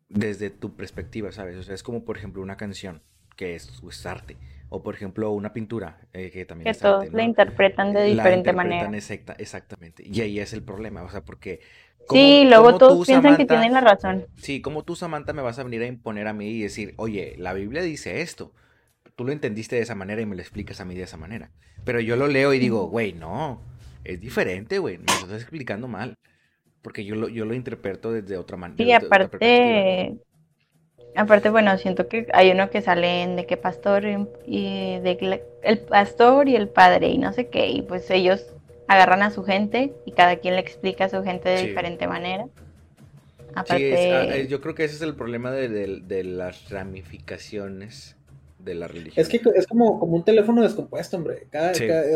desde 0.09 0.49
tu 0.49 0.77
perspectiva, 0.77 1.31
¿sabes? 1.31 1.59
O 1.59 1.63
sea, 1.63 1.75
es 1.75 1.83
como 1.83 2.05
por 2.05 2.17
ejemplo 2.17 2.43
una 2.43 2.57
canción, 2.57 3.03
que 3.37 3.55
es, 3.55 3.71
es 3.87 4.07
arte 4.07 4.37
o 4.73 4.83
por 4.83 4.95
ejemplo 4.95 5.31
una 5.33 5.53
pintura, 5.53 6.01
eh, 6.15 6.31
que 6.31 6.47
también 6.47 6.73
que 6.73 6.79
todos 6.79 7.13
la 7.13 7.23
interpretan 7.23 7.93
de 7.93 8.05
diferente 8.05 8.55
manera. 8.55 8.91
Exacta, 8.97 9.35
exactamente. 9.39 10.03
Y 10.07 10.23
ahí 10.23 10.41
es 10.41 10.55
el 10.55 10.63
problema, 10.63 11.03
o 11.03 11.11
sea, 11.11 11.23
porque... 11.23 11.61
sí, 12.09 12.47
luego 12.49 12.79
todos 12.79 13.07
piensan 13.07 13.37
que 13.37 13.45
tienen 13.45 13.75
la 13.75 13.83
razón. 13.83 14.27
Sí, 14.39 14.63
como 14.63 14.83
tú, 14.83 14.97
Samantha, 14.97 15.35
me 15.35 15.43
vas 15.43 15.59
a 15.59 15.65
venir 15.65 15.83
a 15.83 15.87
imponer 15.87 16.27
a 16.27 16.33
mí 16.33 16.49
y 16.49 16.63
decir, 16.63 16.95
oye, 16.97 17.35
la 17.37 17.53
Biblia 17.53 17.83
dice 17.83 18.23
esto. 18.23 18.53
Tú 19.15 19.27
lo 19.27 19.33
entendiste 19.33 19.77
de 19.77 19.83
esa 19.83 19.95
manera 19.95 20.23
y 20.23 20.27
me 20.27 20.37
lo 20.37 20.41
explicas 20.41 20.81
a 20.81 20.87
mí 20.87 20.95
de 20.95 21.03
esa 21.03 21.19
manera. 21.19 21.51
Pero 21.85 22.01
yo 22.01 22.17
lo 22.17 22.27
leo 22.27 22.55
y 22.55 22.59
digo, 22.59 22.87
güey, 22.87 23.13
no, 23.13 23.61
es 24.05 24.23
diferente, 24.23 24.79
güey, 24.79 24.97
me 24.97 25.05
lo 25.05 25.13
estás 25.13 25.43
explicando 25.43 25.87
mal. 25.87 26.17
Porque 26.81 27.05
yo 27.05 27.15
lo, 27.15 27.29
yo 27.29 27.45
lo 27.45 27.53
interpreto 27.53 28.11
desde 28.11 28.39
otra 28.39 28.57
manera. 28.57 28.83
Sí, 28.83 28.91
aparte, 28.91 30.17
Aparte, 31.15 31.51
bueno, 31.51 31.77
siento 31.77 32.09
que 32.09 32.27
hay 32.33 32.51
uno 32.51 32.71
que 32.71 32.81
sale 32.81 33.23
en 33.23 33.37
de 33.37 33.47
qué 33.47 33.57
pastor 33.57 34.05
y 34.47 34.99
de 35.01 35.43
el 35.63 35.79
pastor 35.81 36.49
y 36.49 36.57
el 36.57 36.69
padre 36.69 37.09
y 37.09 37.19
no 37.19 37.33
sé 37.33 37.49
qué, 37.49 37.69
y 37.69 37.83
pues 37.83 38.11
ellos 38.11 38.47
agarran 38.89 39.23
a 39.23 39.31
su 39.31 39.45
gente 39.45 39.93
y 40.05 40.13
cada 40.13 40.37
quien 40.37 40.55
le 40.55 40.61
explica 40.61 41.07
a 41.07 41.09
su 41.09 41.23
gente 41.23 41.49
de 41.49 41.67
diferente 41.67 42.07
manera. 42.07 42.47
Aparte... 43.55 43.97
Sí, 43.97 44.11
ah, 44.11 44.37
eh, 44.37 44.47
yo 44.49 44.61
creo 44.61 44.75
que 44.75 44.85
ese 44.85 44.97
es 44.97 45.03
el 45.03 45.15
problema 45.15 45.51
de, 45.51 46.25
las 46.25 46.71
ramificaciones 46.71 48.17
de 48.59 48.75
la 48.75 48.89
religión. 48.89 49.15
Es 49.17 49.29
que 49.29 49.41
es 49.55 49.67
como, 49.67 49.99
como 49.99 50.17
un 50.17 50.25
teléfono 50.25 50.63
descompuesto, 50.63 51.17
hombre. 51.17 51.47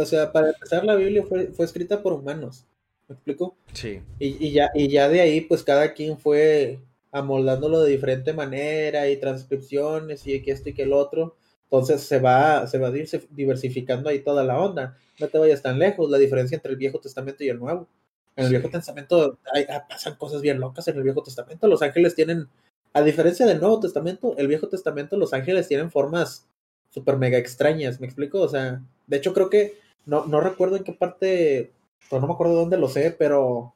o 0.01 0.07
sea, 0.07 0.33
para 0.33 0.49
empezar, 0.49 0.85
la 0.85 0.95
Biblia 0.95 1.23
fue, 1.29 1.49
fue 1.49 1.67
escrita 1.67 2.03
por 2.03 2.15
humanos. 2.15 2.67
¿Me 3.09 3.15
explico? 3.15 3.57
Sí. 3.73 4.01
Y, 4.19 4.47
y, 4.47 4.53
ya, 4.53 4.71
y 4.75 4.89
ya 4.89 5.09
de 5.09 5.21
ahí, 5.21 5.41
pues 5.43 5.63
cada 5.63 5.93
quien 5.93 6.19
fue 6.19 6.81
amoldándolo 7.13 7.83
de 7.83 7.91
diferente 7.91 8.33
manera 8.33 9.09
y 9.09 9.17
transcripciones 9.19 10.27
y 10.27 10.43
que 10.43 10.53
esto 10.53 10.69
y 10.69 10.75
que 10.75 10.83
el 10.83 10.93
otro. 10.93 11.37
Entonces 11.65 12.03
se 12.03 12.21
va, 12.21 12.67
se 12.67 12.79
va 12.79 12.93
diversificando 13.31 14.09
ahí 14.09 14.21
toda 14.21 14.45
la 14.45 14.61
onda. 14.61 14.97
No 15.19 15.29
te 15.29 15.39
vayas 15.39 15.63
tan 15.63 15.79
lejos, 15.79 16.11
la 16.11 16.19
diferencia 16.19 16.57
entre 16.57 16.73
el 16.73 16.79
Viejo 16.79 17.01
Testamento 17.01 17.43
y 17.43 17.49
el 17.49 17.59
Nuevo. 17.59 17.89
En 18.37 18.45
el 18.45 18.51
Viejo 18.51 18.69
Testamento 18.69 19.39
ah, 19.71 19.87
pasan 19.89 20.17
cosas 20.17 20.43
bien 20.43 20.61
locas 20.61 20.87
en 20.89 20.97
el 20.97 21.03
Viejo 21.03 21.23
Testamento. 21.23 21.67
Los 21.67 21.83
ángeles 21.83 22.15
tienen, 22.15 22.49
a 22.93 23.03
diferencia 23.03 23.47
del 23.47 23.61
Nuevo 23.61 23.81
Testamento, 23.81 24.37
el 24.37 24.47
Viejo 24.47 24.69
Testamento, 24.69 25.17
los 25.17 25.33
ángeles 25.33 25.69
tienen 25.69 25.91
formas 25.91 26.47
súper 26.91 27.17
mega 27.17 27.39
extrañas, 27.39 28.01
¿me 28.01 28.07
explico? 28.07 28.41
O 28.41 28.49
sea, 28.49 28.83
de 29.07 29.17
hecho 29.17 29.33
creo 29.33 29.51
que, 29.51 29.79
no, 30.05 30.27
no 30.27 30.41
recuerdo 30.41 30.77
en 30.77 30.85
qué 30.85 30.93
parte, 30.93 31.73
no 32.13 32.27
me 32.27 32.33
acuerdo 32.33 32.55
dónde 32.55 32.79
lo 32.79 32.89
sé, 32.89 33.11
pero 33.11 33.75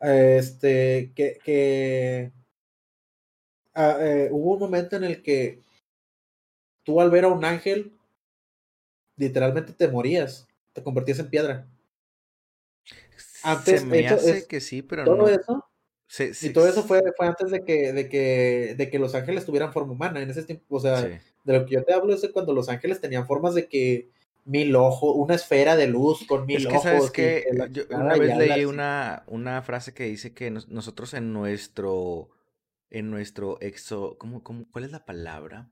este, 0.00 1.12
que, 1.14 1.38
que 1.44 2.32
Ah, 3.80 3.96
eh, 4.00 4.28
hubo 4.32 4.54
un 4.54 4.58
momento 4.58 4.96
en 4.96 5.04
el 5.04 5.22
que 5.22 5.62
tú 6.82 7.00
al 7.00 7.12
ver 7.12 7.26
a 7.26 7.28
un 7.28 7.44
ángel, 7.44 7.96
literalmente 9.14 9.72
te 9.72 9.86
morías, 9.86 10.48
te 10.72 10.82
convertías 10.82 11.20
en 11.20 11.30
piedra. 11.30 11.68
Antes, 13.44 13.82
Se 13.82 13.86
me 13.86 14.04
hace 14.08 14.48
que 14.48 14.60
sí, 14.60 14.82
pero 14.82 15.04
todo 15.04 15.28
eso. 15.28 15.64
y 16.42 16.50
todo 16.50 16.66
eso 16.66 16.82
fue, 16.82 17.04
fue 17.16 17.28
antes 17.28 17.52
de 17.52 17.62
que, 17.64 17.92
de, 17.92 18.08
que, 18.08 18.74
de 18.76 18.90
que 18.90 18.98
los 18.98 19.14
ángeles 19.14 19.46
tuvieran 19.46 19.72
forma 19.72 19.92
humana. 19.92 20.20
En 20.20 20.30
ese 20.30 20.42
tiempo, 20.42 20.64
o 20.74 20.80
sea, 20.80 21.00
de 21.00 21.20
lo 21.44 21.64
que 21.64 21.76
yo 21.76 21.84
te 21.84 21.94
hablo 21.94 22.12
es 22.12 22.22
de 22.22 22.32
cuando 22.32 22.52
los 22.52 22.68
ángeles 22.68 23.00
tenían 23.00 23.28
formas 23.28 23.54
de 23.54 23.68
que 23.68 24.08
mil 24.44 24.74
ojos, 24.74 25.14
una 25.14 25.36
esfera 25.36 25.76
de 25.76 25.86
luz 25.86 26.26
con 26.26 26.46
mil 26.46 26.56
es 26.56 26.66
que, 26.66 26.78
¿sabes 26.80 27.12
que, 27.12 27.44
yo 27.70 27.84
una 27.90 28.16
vez 28.16 28.36
leí 28.36 28.64
una, 28.64 29.22
una 29.28 29.62
frase 29.62 29.94
que 29.94 30.02
dice 30.02 30.34
que 30.34 30.50
nosotros 30.50 31.14
en 31.14 31.32
nuestro 31.32 32.30
en 32.90 33.10
nuestro 33.10 33.60
exo... 33.60 34.16
¿cómo, 34.18 34.42
cómo, 34.42 34.66
cuál 34.70 34.84
es 34.84 34.92
la 34.92 35.04
palabra? 35.04 35.70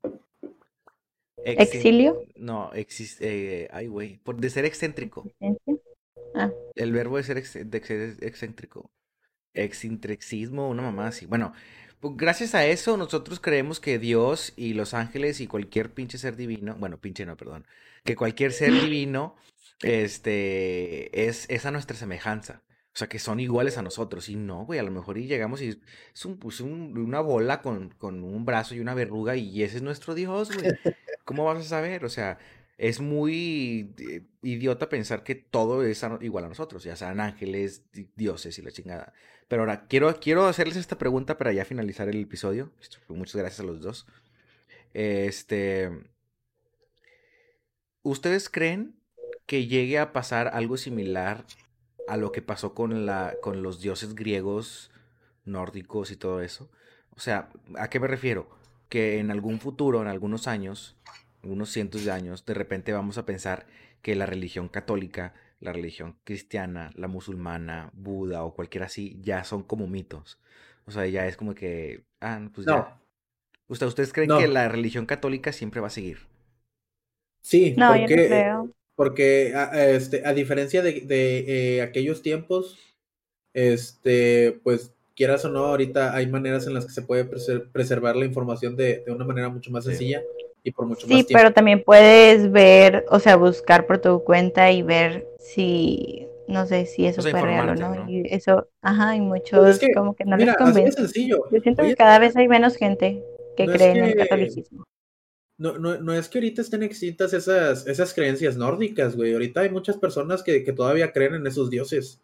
¿Exilio? 1.45 2.23
No, 2.37 2.73
existe... 2.73 3.63
Eh, 3.63 3.69
ay, 3.73 3.87
güey. 3.87 4.21
De 4.37 4.51
ser 4.51 4.65
excéntrico. 4.65 5.31
El 6.75 6.93
verbo 6.93 7.17
de 7.17 7.23
ser 7.23 7.39
excéntrico. 7.39 8.91
Excentricismo, 9.55 10.69
una 10.69 10.83
mamá 10.83 11.09
así. 11.09 11.27
Bueno, 11.27 11.53
pues 12.01 12.15
gracias 12.17 12.55
a 12.55 12.67
eso 12.67 12.97
nosotros 12.97 13.41
creemos 13.41 13.81
que 13.81 13.99
Dios 13.99 14.53
y 14.57 14.75
los 14.75 14.93
ángeles 14.93 15.41
y 15.41 15.47
cualquier 15.47 15.93
pinche 15.95 16.19
ser 16.19 16.37
divino, 16.37 16.77
bueno, 16.79 16.99
pinche 16.99 17.25
no, 17.25 17.37
perdón, 17.37 17.67
que 18.05 18.17
cualquier 18.17 18.53
ser 18.53 18.71
divino 18.81 19.37
este 19.83 21.27
es, 21.27 21.47
es 21.49 21.67
a 21.67 21.71
nuestra 21.71 21.97
semejanza. 21.97 22.63
O 22.97 22.99
sea, 22.99 23.11
que 23.11 23.19
son 23.19 23.41
iguales 23.41 23.77
a 23.77 23.83
nosotros. 23.83 24.31
Y 24.31 24.37
no, 24.37 24.65
güey, 24.65 24.79
a 24.79 24.83
lo 24.83 24.91
mejor 24.91 25.19
y 25.19 25.27
llegamos 25.27 25.61
y 25.61 25.79
es 26.15 26.25
un, 26.25 26.39
pues 26.39 26.61
una 26.63 27.21
bola 27.21 27.61
con, 27.61 27.91
con, 27.91 28.25
un 28.25 28.47
brazo 28.47 28.75
y 28.75 28.81
una 28.81 28.95
verruga 28.95 29.37
y 29.37 29.63
ese 29.63 29.77
es 29.77 29.83
nuestro 29.83 30.15
Dios, 30.15 30.51
güey. 30.51 30.73
¿Cómo 31.27 31.45
vas 31.45 31.59
a 31.59 31.63
saber? 31.63 32.07
O 32.07 32.09
sea, 32.09 32.39
es 32.79 33.01
muy 33.01 33.95
eh, 33.99 34.23
idiota 34.41 34.89
pensar 34.89 35.25
que 35.25 35.35
todo 35.35 35.85
es 35.85 36.03
igual 36.23 36.47
a 36.47 36.49
nosotros, 36.49 36.85
ya 36.85 36.97
sean 36.97 37.21
ángeles, 37.21 37.83
dioses 38.17 38.59
y 38.59 38.63
la 38.63 38.71
chingada. 38.71 39.13
Pero 39.47 39.61
ahora, 39.61 39.87
quiero, 39.89 40.19
quiero 40.19 40.47
hacerles 40.47 40.77
esta 40.77 40.97
pregunta 40.97 41.37
para 41.37 41.53
ya 41.53 41.67
finalizar 41.67 42.09
el 42.09 42.23
episodio. 42.23 42.73
Muchas 43.09 43.37
gracias 43.37 43.61
a 43.61 43.65
los 43.65 43.83
dos. 43.83 44.07
Este. 44.95 45.91
¿Ustedes 48.03 48.49
creen 48.49 48.97
que 49.45 49.67
llegue 49.67 49.99
a 49.99 50.15
pasar 50.15 50.49
algo 50.49 50.79
similar 50.79 51.45
a 52.09 52.17
lo 52.17 52.33
que 52.33 52.43
pasó 52.43 52.75
con, 52.75 53.07
la, 53.07 53.35
con 53.43 53.63
los 53.63 53.81
dioses 53.81 54.15
griegos, 54.15 54.91
nórdicos 55.45 56.11
y 56.11 56.17
todo 56.17 56.41
eso. 56.41 56.71
O 57.11 57.21
sea, 57.21 57.49
¿a 57.79 57.89
qué 57.89 58.01
me 58.01 58.07
refiero? 58.07 58.49
Que 58.89 59.19
en 59.19 59.31
algún 59.31 59.61
futuro, 59.61 60.03
en 60.03 60.09
algunos 60.09 60.47
años, 60.47 60.97
unos 61.43 61.71
cientos 61.71 62.05
de 62.05 62.13
años, 62.13 62.45
de 62.45 62.55
repente 62.55 62.93
vamos 62.93 63.19
a 63.19 63.27
pensar 63.27 63.67
que 64.03 64.15
la 64.15 64.27
religión 64.27 64.69
católica, 64.69 65.35
la 65.61 65.73
religión 65.73 66.17
cristiana, 66.25 66.91
la 66.95 67.09
musulmana, 67.09 67.91
Buda 67.95 68.45
o 68.45 68.55
cualquiera 68.55 68.87
así, 68.87 69.19
ya 69.23 69.45
son 69.45 69.63
como 69.63 69.87
mitos. 69.87 70.39
O 70.87 70.91
sea, 70.91 71.07
ya 71.07 71.27
es 71.27 71.37
como 71.37 71.55
que, 71.55 72.05
ah, 72.21 72.49
pues 72.55 72.67
ya. 72.67 73.01
¿Ustedes 73.69 74.13
creen 74.13 74.31
que 74.39 74.47
la 74.47 74.69
religión 74.69 75.07
católica 75.07 75.53
siempre 75.53 75.81
va 75.81 75.89
a 75.89 75.91
seguir? 75.91 76.19
Sí, 77.41 77.75
no, 77.77 77.89
porque, 77.89 78.09
yo 78.09 78.17
no 78.17 78.23
creo. 78.23 78.71
Porque 78.97 79.53
a, 79.55 79.89
este, 79.91 80.27
a 80.27 80.33
diferencia 80.33 80.83
de, 80.83 81.03
de 81.03 81.77
eh, 81.77 81.83
aquellos 81.83 82.23
tiempos, 82.23 82.79
este, 83.55 84.59
pues 84.65 84.93
quieras 85.15 85.45
o 85.45 85.51
no, 85.51 85.65
ahorita 85.65 86.15
hay 86.15 86.27
maneras 86.27 86.67
en 86.67 86.75
las 86.75 86.85
que 86.85 86.93
se 86.93 87.03
puede 87.03 87.25
preservar 87.25 88.17
la 88.17 88.27
información 88.27 88.77
de, 88.77 89.03
de, 89.05 89.13
una 89.13 89.25
manera 89.25 89.49
mucho 89.49 89.71
más 89.71 89.85
sencilla 89.85 90.23
y 90.63 90.71
por 90.71 90.87
mucho 90.87 91.07
más 91.07 91.09
tiempo. 91.09 91.29
Sí, 91.29 91.35
pero 91.35 91.53
también 91.53 91.83
puedes 91.83 92.53
ver, 92.53 93.07
o 93.09 93.19
sea, 93.19 93.37
buscar 93.37 93.87
por 93.87 93.99
tu 93.99 94.23
cuenta 94.23 94.71
y 94.71 94.83
ver 94.83 95.27
si, 95.39 96.29
no 96.49 96.67
sé, 96.67 96.87
si 96.87 97.07
eso 97.07 97.23
fue 97.23 97.41
real 97.41 97.71
o 97.71 97.75
no. 97.75 98.11
Y 98.11 98.27
eso, 98.31 98.69
ajá, 98.83 99.17
y 99.17 99.21
muchos 99.21 99.79
pues 99.79 99.95
como 99.95 100.15
que 100.15 100.25
no 100.25 100.37
les 100.37 100.55
convence. 100.57 100.93
sencillo. 100.93 101.45
Yo 101.51 101.61
siento 101.61 101.83
que 101.83 101.97
cada 101.97 102.19
vez 102.19 102.37
hay 102.37 102.49
menos 102.49 102.77
gente 102.77 103.23
que 103.57 103.67
cree 103.67 103.93
en 103.93 104.05
el 104.05 104.17
catolicismo. 104.17 104.85
No, 105.59 105.79
no, 105.79 105.99
no 105.99 106.13
es 106.13 106.29
que 106.29 106.39
ahorita 106.39 106.61
estén 106.61 106.83
extintas 106.83 107.33
esas, 107.33 107.87
esas 107.87 108.13
creencias 108.13 108.57
nórdicas, 108.57 109.17
güey. 109.17 109.33
Ahorita 109.33 109.61
hay 109.61 109.71
muchas 109.71 109.97
personas 109.97 110.43
que, 110.43 110.65
que 110.65 110.73
todavía 110.73 111.13
creen 111.13 111.35
en 111.35 111.47
esos 111.47 111.71
dioses. 111.71 112.21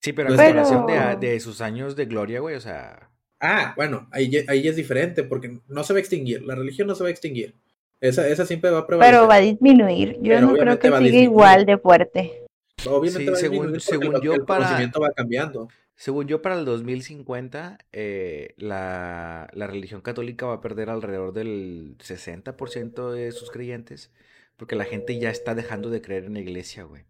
Sí, 0.00 0.12
pero 0.12 0.30
en 0.30 0.38
relación 0.38 0.86
de, 0.86 1.16
de, 1.20 1.38
sus 1.38 1.60
años 1.60 1.94
de 1.94 2.06
gloria, 2.06 2.40
güey, 2.40 2.56
o 2.56 2.60
sea. 2.60 3.10
Ah, 3.38 3.72
bueno, 3.76 4.08
ahí, 4.10 4.44
ahí 4.48 4.66
es 4.66 4.74
diferente, 4.74 5.22
porque 5.22 5.60
no 5.68 5.84
se 5.84 5.92
va 5.92 5.98
a 5.98 6.00
extinguir. 6.00 6.42
La 6.42 6.56
religión 6.56 6.88
no 6.88 6.96
se 6.96 7.04
va 7.04 7.08
a 7.08 7.12
extinguir. 7.12 7.54
Esa, 8.00 8.26
esa 8.26 8.44
siempre 8.44 8.70
va 8.70 8.80
a 8.80 8.86
prevalecer. 8.86 9.14
Pero 9.14 9.28
va 9.28 9.36
a 9.36 9.40
disminuir. 9.40 10.18
Yo 10.20 10.40
no 10.40 10.54
creo 10.54 10.78
que 10.78 10.88
siga 10.88 11.18
igual 11.18 11.66
de 11.66 11.78
fuerte. 11.78 12.42
Obviamente 12.84 13.30
va 13.30 13.36
a 13.36 13.40
según, 13.40 13.80
según 13.80 14.20
yo, 14.20 14.34
el 14.34 14.44
para... 14.44 14.64
conocimiento 14.64 15.00
va 15.00 15.10
cambiando. 15.10 15.68
Según 16.02 16.26
yo, 16.26 16.42
para 16.42 16.58
el 16.58 16.64
2050, 16.64 17.78
eh, 17.92 18.54
la, 18.56 19.48
la, 19.52 19.66
religión 19.68 20.00
católica 20.00 20.46
va 20.46 20.54
a 20.54 20.60
perder 20.60 20.90
alrededor 20.90 21.32
del 21.32 21.96
60% 21.98 23.12
de 23.12 23.30
sus 23.30 23.52
creyentes, 23.52 24.10
porque 24.56 24.74
la 24.74 24.84
gente 24.84 25.16
ya 25.20 25.30
está 25.30 25.54
dejando 25.54 25.90
de 25.90 26.02
creer 26.02 26.24
en 26.24 26.34
la 26.34 26.40
iglesia, 26.40 26.82
güey. 26.82 27.04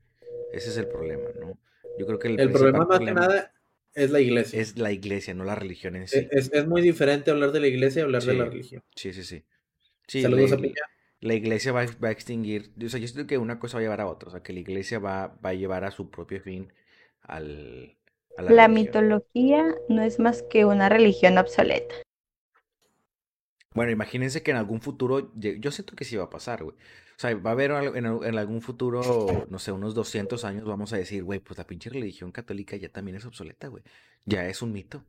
Ese 0.53 0.68
es 0.68 0.76
el 0.76 0.88
problema, 0.88 1.30
¿no? 1.40 1.59
Yo 1.99 2.05
creo 2.05 2.18
que 2.18 2.28
el, 2.28 2.38
el 2.38 2.51
problema 2.51 2.84
más 2.84 2.99
que 2.99 3.14
nada 3.14 3.55
es 3.95 4.11
la 4.11 4.20
iglesia. 4.20 4.61
Es 4.61 4.76
la 4.76 4.93
iglesia, 4.93 5.32
no 5.32 5.45
la 5.45 5.55
religión 5.55 5.97
en 5.97 6.07
sí. 6.07 6.28
Es, 6.30 6.53
es 6.53 6.66
muy 6.66 6.82
diferente 6.82 7.30
hablar 7.30 7.53
de 7.53 7.61
la 7.61 7.68
iglesia 7.68 8.01
y 8.01 8.03
hablar 8.03 8.22
de 8.22 8.34
la 8.34 8.45
religión. 8.45 8.82
Sí, 8.95 9.14
sí, 9.14 9.24
sí. 9.24 9.43
Saludos 10.07 10.51
la, 10.51 10.57
a 10.57 10.61
Piña. 10.61 10.82
La 11.20 11.32
iglesia 11.32 11.72
va, 11.72 11.86
va, 11.86 12.09
a 12.09 12.12
extinguir, 12.12 12.74
o 12.76 12.88
sea, 12.90 13.01
yo 13.01 13.09
siento 13.09 13.26
que 13.26 13.38
una 13.38 13.59
cosa 13.59 13.78
va 13.78 13.80
a 13.80 13.84
llevar 13.84 14.03
a 14.03 14.07
otra, 14.07 14.28
o 14.28 14.32
sea, 14.32 14.43
que 14.43 14.53
la 14.53 14.61
iglesia 14.61 14.99
va, 14.99 15.28
va 15.43 15.49
a 15.49 15.55
llevar 15.55 15.84
a 15.84 15.90
su 15.93 16.11
propio 16.11 16.43
fin 16.43 16.70
al, 17.22 17.97
la, 18.39 18.68
mitología 18.68 19.74
no 19.89 20.03
es 20.03 20.18
más 20.18 20.43
que 20.43 20.64
una 20.64 20.89
religión 20.89 21.39
obsoleta. 21.39 21.95
Bueno, 23.74 23.91
imagínense 23.91 24.43
que 24.43 24.51
en 24.51 24.59
algún 24.59 24.80
futuro, 24.80 25.33
yo 25.35 25.70
siento 25.70 25.97
que 25.97 26.05
sí 26.05 26.16
va 26.16 26.24
a 26.24 26.30
pasar, 26.30 26.62
güey. 26.62 26.76
O 26.76 27.20
sea, 27.22 27.35
va 27.37 27.51
a 27.51 27.53
haber 27.53 27.70
en, 27.70 28.07
algún 28.07 28.61
futuro, 28.61 29.47
no 29.49 29.59
sé, 29.59 29.72
unos 29.72 29.95
200 29.95 30.45
años, 30.45 30.64
vamos 30.64 30.93
a 30.93 30.97
decir, 30.97 31.22
güey, 31.24 31.39
pues 31.39 31.59
la 31.59 31.66
pinche 31.66 31.89
religión 31.89 32.33
católica 32.33 32.76
ya 32.76 32.89
también 32.89 33.16
es 33.16 33.24
obsoleta, 33.24 33.68
güey. 33.68 33.83
Ya 34.24 34.47
es 34.47 34.61
un 34.61 34.72
mito. 34.72 35.05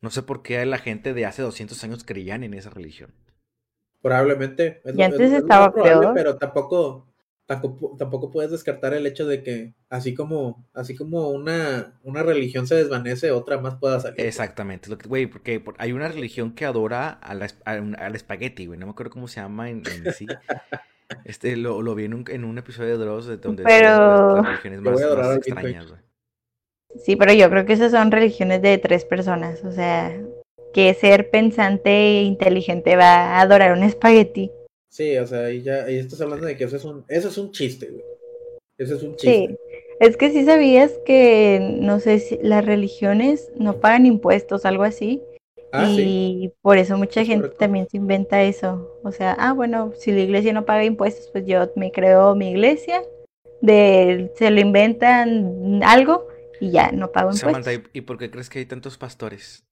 No 0.00 0.10
sé 0.10 0.22
por 0.22 0.42
qué 0.42 0.64
la 0.66 0.78
gente 0.78 1.14
de 1.14 1.26
hace 1.26 1.42
200 1.42 1.82
años 1.84 2.04
creían 2.04 2.42
en 2.42 2.54
esa 2.54 2.70
religión. 2.70 3.12
Probablemente. 4.02 4.82
y 4.84 5.02
antes 5.02 5.32
estaba 5.32 5.74
peor. 5.74 6.12
Pero 6.14 6.36
tampoco, 6.36 7.06
tampoco, 7.46 8.30
puedes 8.30 8.50
descartar 8.50 8.92
el 8.94 9.06
hecho 9.06 9.26
de 9.26 9.42
que 9.42 9.74
así 9.88 10.14
como 10.14 10.66
así 10.74 10.96
como 10.96 11.30
una, 11.30 11.98
una 12.02 12.22
religión 12.22 12.66
se 12.66 12.74
desvanece, 12.74 13.30
otra 13.30 13.58
más 13.58 13.76
pueda 13.76 14.00
salir. 14.00 14.20
Exactamente, 14.20 14.90
güey, 15.06 15.26
porque 15.26 15.62
hay 15.78 15.92
una 15.92 16.08
religión 16.08 16.54
que 16.54 16.64
adora 16.64 17.10
al 17.10 18.14
espagueti, 18.14 18.66
güey, 18.66 18.78
no 18.78 18.86
me 18.86 18.92
acuerdo 18.92 19.12
cómo 19.12 19.28
se 19.28 19.40
llama 19.40 19.70
en, 19.70 19.84
sí. 20.12 20.26
Este, 21.24 21.54
lo, 21.56 21.82
lo 21.82 21.94
vi 21.94 22.06
en 22.06 22.14
un, 22.14 22.24
en 22.28 22.44
un 22.44 22.58
episodio 22.58 22.98
de 22.98 23.04
Dross 23.04 23.26
de 23.26 23.36
donde 23.36 23.62
pero... 23.62 24.38
las, 24.38 24.46
religiones 24.46 24.80
más, 24.80 25.36
extrañas, 25.36 25.86
güey. 25.86 26.00
Sí, 27.04 27.14
pero 27.14 27.32
yo 27.32 27.48
creo 27.48 27.64
que 27.64 27.74
esas 27.74 27.92
son 27.92 28.10
religiones 28.10 28.60
de 28.60 28.78
tres 28.78 29.04
personas, 29.04 29.62
o 29.64 29.70
sea, 29.70 30.18
que 30.74 30.94
ser 30.94 31.30
pensante 31.30 31.90
e 31.90 32.22
inteligente 32.22 32.96
va 32.96 33.36
a 33.36 33.40
adorar 33.40 33.72
un 33.72 33.82
espagueti. 33.82 34.50
Sí, 34.88 35.16
o 35.18 35.26
sea, 35.26 35.46
ahí 35.46 35.62
ya 35.62 35.84
ahí 35.84 35.96
estás 35.96 36.20
hablando 36.20 36.46
de 36.46 36.56
que 36.56 36.64
eso 36.64 36.76
es 36.76 36.84
un, 36.84 37.04
eso 37.08 37.28
es 37.28 37.38
un 37.38 37.50
chiste, 37.50 37.90
güey. 37.90 38.04
Eso 38.78 38.96
es 38.96 39.02
un 39.02 39.16
chiste. 39.16 39.48
Sí. 39.48 39.56
Es 39.98 40.16
que 40.16 40.30
sí 40.30 40.44
sabías 40.44 40.92
que, 41.06 41.78
no 41.80 42.00
sé 42.00 42.18
si 42.18 42.38
las 42.42 42.64
religiones 42.64 43.50
no 43.56 43.80
pagan 43.80 44.04
impuestos, 44.04 44.66
algo 44.66 44.84
así. 44.84 45.22
Ah, 45.72 45.86
y 45.90 46.52
por 46.62 46.78
eso 46.78 46.96
mucha 46.96 47.24
gente 47.24 47.48
también 47.48 47.88
se 47.90 47.96
inventa 47.96 48.42
eso. 48.42 48.98
O 49.02 49.12
sea, 49.12 49.32
ah, 49.38 49.52
bueno, 49.52 49.92
si 49.98 50.12
la 50.12 50.20
iglesia 50.20 50.52
no 50.52 50.64
paga 50.64 50.84
impuestos, 50.84 51.28
pues 51.32 51.46
yo 51.46 51.70
me 51.76 51.90
creo 51.92 52.34
mi 52.34 52.50
iglesia, 52.50 53.02
de, 53.60 54.32
se 54.36 54.50
lo 54.50 54.60
inventan 54.60 55.82
algo 55.82 56.28
y 56.60 56.70
ya, 56.70 56.92
no 56.92 57.10
pago 57.10 57.32
impuestos. 57.32 57.80
¿y 57.92 58.00
por 58.02 58.18
qué 58.18 58.30
crees 58.30 58.48
que 58.48 58.60
hay 58.60 58.66
tantos 58.66 58.96
pastores? 58.96 59.65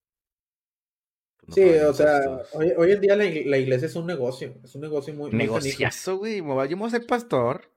Sí, 1.53 1.63
o 1.63 1.93
sea, 1.93 2.43
hoy, 2.53 2.73
hoy, 2.77 2.93
en 2.93 3.01
día 3.01 3.17
la, 3.17 3.25
la, 3.25 3.59
iglesia 3.59 3.87
es 3.87 3.97
un 3.97 4.07
negocio, 4.07 4.55
es 4.63 4.75
un 4.75 4.81
negocio 4.81 5.15
muy... 5.15 5.31
Negociazo, 5.31 6.19
güey, 6.19 6.39
yo 6.39 6.45
me 6.45 6.75
voy 6.77 6.87
a 6.87 6.91
ser 6.91 7.07
pastor. 7.07 7.71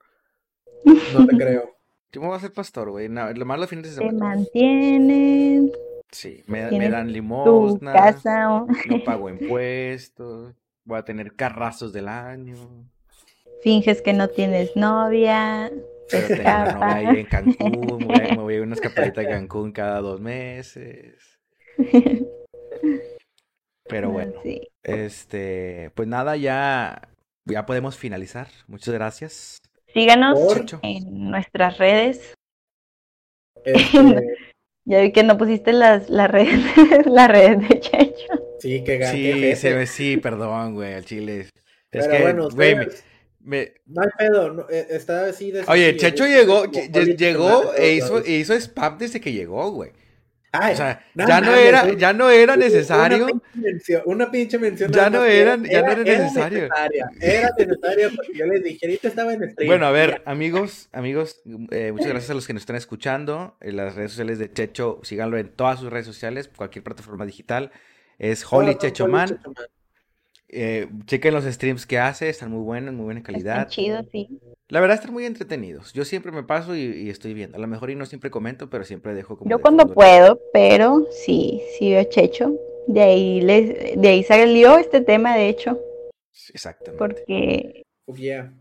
No 0.84 1.26
te 1.26 1.36
creo. 1.36 1.74
Yo 2.10 2.22
me 2.22 2.28
voy 2.28 2.36
a 2.38 2.40
ser 2.40 2.54
pastor, 2.54 2.88
güey, 2.88 3.10
no, 3.10 3.30
lo 3.30 3.44
malo 3.44 3.60
los 3.60 3.68
fines 3.68 3.84
de 3.84 3.90
semana. 3.90 4.12
Te 4.12 4.24
mantienen. 4.24 5.70
Sí, 6.10 6.42
me, 6.46 6.70
me 6.70 6.88
dan 6.88 7.12
limosna, 7.12 8.16
no 8.24 8.66
pago 9.04 9.28
impuestos, 9.28 10.54
voy 10.84 10.98
a 10.98 11.04
tener 11.04 11.34
carrazos 11.34 11.92
del 11.92 12.08
año. 12.08 12.56
Finges 13.62 14.00
que 14.00 14.14
no 14.14 14.28
tienes 14.28 14.74
novia. 14.74 15.70
Pero 16.10 16.28
tengo 16.28 16.42
novia 16.42 16.94
ahí 16.94 17.18
en 17.18 17.26
Cancún, 17.26 18.06
me 18.08 18.36
voy, 18.36 18.56
a, 18.56 18.62
una 18.62 18.74
escapadita 18.74 19.20
a 19.20 19.28
Cancún 19.28 19.72
cada 19.72 20.00
dos 20.00 20.18
meses. 20.18 21.38
Pero 23.88 24.10
bueno, 24.10 24.34
este, 24.82 25.90
pues 25.94 26.08
nada, 26.08 26.36
ya, 26.36 27.08
ya 27.44 27.66
podemos 27.66 27.96
finalizar. 27.96 28.48
Muchas 28.66 28.94
gracias. 28.94 29.58
Síganos 29.92 30.38
en 30.82 31.30
nuestras 31.30 31.78
redes. 31.78 32.34
Este, 33.64 34.36
ya 34.84 35.00
vi 35.00 35.12
que 35.12 35.22
no 35.22 35.38
pusiste 35.38 35.72
las, 35.72 36.08
las 36.10 36.30
redes, 36.30 36.60
las 37.06 37.28
redes 37.28 37.68
de 37.68 37.80
Checho. 37.80 38.48
Sí, 38.60 38.84
que 38.84 39.06
Sí, 39.06 39.56
se 39.56 39.72
ve, 39.72 39.86
sí, 39.86 40.16
perdón, 40.16 40.74
güey, 40.74 40.94
al 40.94 41.04
chile. 41.04 41.48
Es 41.90 42.06
que, 42.06 42.20
bueno, 42.20 42.48
güey, 42.50 42.76
me, 43.40 43.72
No 43.86 44.02
hay 44.02 44.08
pedo, 44.18 44.68
eh, 44.68 44.86
está 44.90 45.26
así 45.26 45.52
Oye, 45.68 45.96
Checho 45.96 46.26
llegó, 46.26 46.64
llegó 46.66 47.74
e 47.74 47.94
hizo, 47.94 48.22
e 48.22 48.32
hizo 48.32 48.54
spam 48.54 48.98
desde 48.98 49.20
que 49.20 49.32
llegó, 49.32 49.70
güey. 49.70 49.92
O 50.60 50.76
sea, 50.76 51.04
ya, 51.14 51.40
no 51.40 51.54
era, 51.54 51.92
ya 51.94 52.12
no 52.12 52.30
era 52.30 52.56
necesario. 52.56 53.26
Una 54.04 54.30
pinche 54.30 54.58
mención. 54.58 54.90
ya 54.92 55.10
no, 55.10 55.24
era, 55.24 55.56
ya 55.56 55.82
no 55.82 55.92
era 55.92 56.02
necesario. 56.02 56.68
Era 57.20 57.50
necesario 57.56 58.10
porque 58.14 58.38
yo 58.38 58.46
les 58.46 58.62
dije, 58.62 58.86
ahorita 58.86 59.08
estaba 59.08 59.32
en 59.32 59.50
stream. 59.50 59.68
Bueno, 59.68 59.86
a 59.86 59.90
ver, 59.90 60.22
amigos, 60.24 60.88
amigos, 60.92 61.40
eh, 61.70 61.92
muchas 61.92 62.08
gracias 62.08 62.30
a 62.30 62.34
los 62.34 62.46
que 62.46 62.52
nos 62.52 62.62
están 62.62 62.76
escuchando. 62.76 63.56
En 63.60 63.76
las 63.76 63.94
redes 63.94 64.12
sociales 64.12 64.38
de 64.38 64.52
Checho, 64.52 65.00
síganlo 65.02 65.38
en 65.38 65.48
todas 65.48 65.80
sus 65.80 65.90
redes 65.90 66.06
sociales, 66.06 66.48
cualquier 66.54 66.84
plataforma 66.84 67.24
digital. 67.26 67.70
Es 68.18 68.44
Holly 68.50 68.76
Chechoman. 68.76 69.40
Eh, 70.50 70.88
chequen 71.04 71.34
los 71.34 71.44
streams 71.44 71.84
que 71.84 71.98
hace, 71.98 72.30
están 72.30 72.50
muy 72.50 72.62
buenos, 72.62 72.94
muy 72.94 73.04
buena 73.04 73.22
calidad. 73.22 73.58
Están 73.58 73.68
chidos, 73.68 74.06
sí. 74.10 74.40
La 74.68 74.80
verdad, 74.80 74.96
están 74.96 75.12
muy 75.12 75.26
entretenidos. 75.26 75.92
Yo 75.92 76.04
siempre 76.04 76.32
me 76.32 76.42
paso 76.42 76.74
y, 76.74 77.10
estoy 77.10 77.34
viendo. 77.34 77.58
A 77.58 77.60
lo 77.60 77.66
mejor 77.66 77.90
y 77.90 77.94
no 77.94 78.06
siempre 78.06 78.30
comento, 78.30 78.70
pero 78.70 78.84
siempre 78.84 79.14
dejo 79.14 79.36
como. 79.36 79.50
Yo 79.50 79.60
cuando 79.60 79.92
puedo, 79.92 80.40
pero 80.52 81.06
sí, 81.10 81.62
sí 81.78 81.90
veo 81.90 82.04
Checho. 82.04 82.54
De 82.86 83.02
ahí, 83.02 83.40
les, 83.42 84.00
de 84.00 84.08
ahí 84.08 84.22
salió 84.22 84.78
este 84.78 85.02
tema, 85.02 85.36
de 85.36 85.48
hecho. 85.48 85.78
Exactamente. 86.52 86.98
Porque. 86.98 87.82
Oh, 88.06 88.14
yeah. 88.14 88.54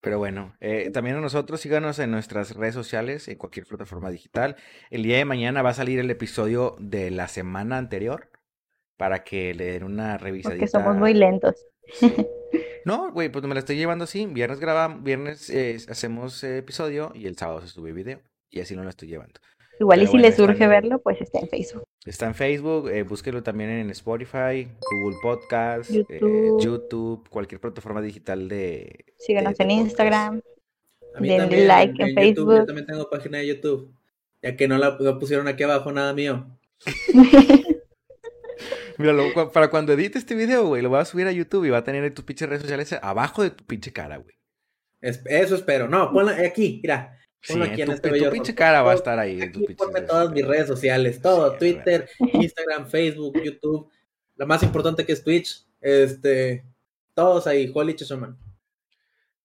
Pero 0.00 0.18
bueno, 0.18 0.56
eh, 0.60 0.90
también 0.92 1.16
a 1.16 1.20
nosotros 1.20 1.60
síganos 1.60 1.98
en 1.98 2.12
nuestras 2.12 2.54
redes 2.54 2.74
sociales, 2.74 3.26
en 3.26 3.36
cualquier 3.36 3.66
plataforma 3.66 4.10
digital. 4.10 4.54
El 4.90 5.02
día 5.02 5.16
de 5.16 5.24
mañana 5.24 5.60
va 5.62 5.70
a 5.70 5.74
salir 5.74 5.98
el 5.98 6.10
episodio 6.10 6.76
de 6.78 7.10
la 7.10 7.26
semana 7.26 7.78
anterior 7.78 8.30
para 8.98 9.24
que 9.24 9.54
le 9.54 9.72
den 9.72 9.84
una 9.84 10.18
revisadita. 10.18 10.58
Porque 10.58 10.68
somos 10.68 10.96
muy 10.96 11.14
lentos. 11.14 11.64
No, 12.84 13.12
güey, 13.12 13.28
pues 13.28 13.44
me 13.44 13.52
la 13.52 13.60
estoy 13.60 13.76
llevando 13.76 14.04
así. 14.04 14.24
Viernes 14.24 14.60
grabamos, 14.60 15.02
viernes 15.02 15.50
eh, 15.50 15.76
hacemos 15.90 16.42
episodio 16.42 17.12
y 17.14 17.26
el 17.26 17.36
sábado 17.36 17.60
se 17.60 17.66
sube 17.66 17.92
video. 17.92 18.22
Y 18.50 18.60
así 18.60 18.74
no 18.74 18.82
la 18.82 18.88
estoy 18.88 19.08
llevando. 19.08 19.40
Igual 19.78 20.02
y 20.02 20.06
si 20.06 20.16
les 20.16 20.36
surge 20.36 20.66
verlo, 20.66 20.98
pues 21.00 21.20
está 21.20 21.38
en 21.38 21.48
Facebook. 21.48 21.84
Está 22.06 22.26
en 22.26 22.34
Facebook, 22.34 22.88
eh, 22.88 23.02
búsquelo 23.02 23.42
también 23.42 23.68
en 23.68 23.90
Spotify, 23.90 24.66
Google 24.90 25.18
Podcast, 25.20 25.90
eh, 25.90 26.20
YouTube, 26.58 27.28
cualquier 27.28 27.60
plataforma 27.60 28.00
digital 28.00 28.48
de... 28.48 29.04
Síganos 29.18 29.60
en 29.60 29.70
Instagram, 29.70 30.40
denle 31.20 31.66
like 31.66 32.02
en, 32.02 32.14
Facebook. 32.14 32.56
yo 32.56 32.64
también 32.64 32.86
tengo 32.86 33.10
página 33.10 33.38
de 33.38 33.48
YouTube, 33.48 33.94
ya 34.42 34.56
que 34.56 34.66
no 34.66 34.78
la 34.78 34.96
pusieron 35.18 35.46
aquí 35.46 35.62
abajo 35.62 35.92
nada 35.92 36.14
mío. 36.14 36.46
Mira, 38.98 39.14
para 39.52 39.70
cuando 39.70 39.92
edite 39.92 40.18
este 40.18 40.34
video, 40.34 40.66
güey, 40.66 40.82
lo 40.82 40.88
voy 40.88 41.00
a 41.00 41.04
subir 41.04 41.26
a 41.28 41.32
YouTube 41.32 41.64
y 41.64 41.70
va 41.70 41.78
a 41.78 41.84
tener 41.84 42.02
en 42.04 42.12
tus 42.12 42.24
pinches 42.24 42.48
redes 42.48 42.62
sociales 42.62 42.92
abajo 43.00 43.44
de 43.44 43.50
tu 43.50 43.64
pinche 43.64 43.92
cara, 43.92 44.16
güey. 44.16 44.34
eso 45.00 45.54
espero. 45.54 45.88
No, 45.88 46.12
ponla 46.12 46.32
aquí, 46.44 46.80
mira. 46.82 47.16
Ponla 47.46 47.66
aquí 47.66 47.82
en, 47.82 47.92
este 47.92 48.10
tu, 48.10 48.30
pinche 48.30 48.54
cara 48.54 48.82
va 48.82 48.92
a 48.92 48.96
estar 48.96 49.16
ahí. 49.16 49.40
En 49.40 49.52
tu 49.52 49.64
pinche 49.64 50.02
todas 50.02 50.32
mis 50.32 50.44
redes 50.44 50.66
sociales, 50.66 51.22
todo, 51.22 51.56
Twitter, 51.56 52.08
Instagram, 52.32 52.88
Facebook, 52.88 53.40
YouTube. 53.40 53.88
La 54.34 54.46
más 54.46 54.62
importante 54.64 55.06
que 55.06 55.12
es 55.12 55.22
Twitch, 55.22 55.64
este, 55.80 56.64
todos 57.14 57.46
ahí, 57.46 57.70
Holy 57.72 57.94
Chesoman. 57.94 58.36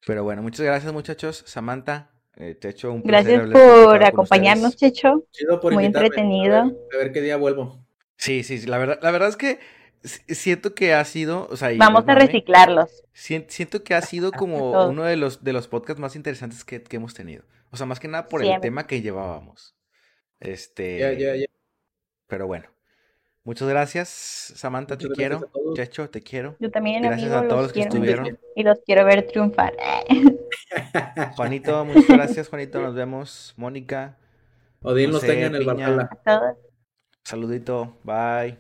Pero 0.05 0.23
bueno, 0.23 0.41
muchas 0.41 0.65
gracias 0.65 0.91
muchachos. 0.91 1.43
Samantha, 1.45 2.11
eh, 2.35 2.55
te 2.55 2.69
echo 2.69 2.91
un 2.91 3.03
Gracias 3.03 3.49
por 3.51 4.03
acompañarnos, 4.03 4.75
Checho. 4.75 5.27
Chido 5.31 5.59
por 5.59 5.73
Muy 5.73 5.85
entretenido. 5.85 6.57
a 6.57 6.97
ver 6.97 7.11
qué 7.11 7.21
día 7.21 7.37
vuelvo. 7.37 7.82
Sí, 8.17 8.43
sí, 8.43 8.59
sí, 8.59 8.67
la 8.67 8.77
verdad, 8.77 8.99
la 9.01 9.11
verdad 9.11 9.29
es 9.29 9.35
que 9.35 9.59
siento 10.03 10.75
que 10.75 10.93
ha 10.93 11.03
sido, 11.05 11.47
o 11.49 11.57
sea, 11.57 11.69
vamos 11.77 12.03
a 12.07 12.15
reciclarlos. 12.15 13.03
Siento 13.13 13.83
que 13.83 13.93
ha 13.95 14.01
sido 14.01 14.31
como 14.31 14.87
uno 14.87 15.03
de 15.03 15.17
los 15.17 15.43
de 15.43 15.53
los 15.53 15.67
podcasts 15.67 15.99
más 15.99 16.15
interesantes 16.15 16.63
que, 16.63 16.83
hemos 16.91 17.13
tenido. 17.13 17.43
O 17.71 17.77
sea, 17.77 17.85
más 17.85 17.99
que 17.99 18.07
nada 18.07 18.27
por 18.27 18.43
el 18.43 18.59
tema 18.61 18.85
que 18.85 19.01
llevábamos. 19.01 19.75
Este. 20.39 20.99
Ya, 20.99 21.13
ya, 21.13 21.35
ya. 21.35 21.45
Pero 22.27 22.47
bueno. 22.47 22.73
Muchas 23.45 23.67
gracias, 23.67 24.07
Samantha, 24.55 24.97
te 24.97 25.09
quiero. 25.09 25.51
Checho, 25.75 26.09
te 26.09 26.21
quiero. 26.21 26.55
Yo 26.59 26.71
también, 26.71 27.03
Gracias 27.03 27.29
a 27.33 27.45
todos 27.45 27.63
los 27.63 27.73
que 27.73 27.81
estuvieron. 27.81 28.39
Y 28.55 28.63
los 28.63 28.79
quiero 28.85 29.03
ver 29.03 29.27
triunfar. 29.27 29.75
Juanito, 31.35 31.83
muchas 31.83 32.07
gracias, 32.07 32.47
Juanito. 32.47 32.79
Nos 32.79 32.95
vemos. 32.95 33.53
Mónica. 33.57 34.17
Odín 34.81 35.11
los 35.11 35.21
tenga 35.21 35.47
en 35.47 35.55
el 35.55 35.65
Valhalla. 35.65 36.09
Saludito, 37.25 37.97
bye. 38.03 38.57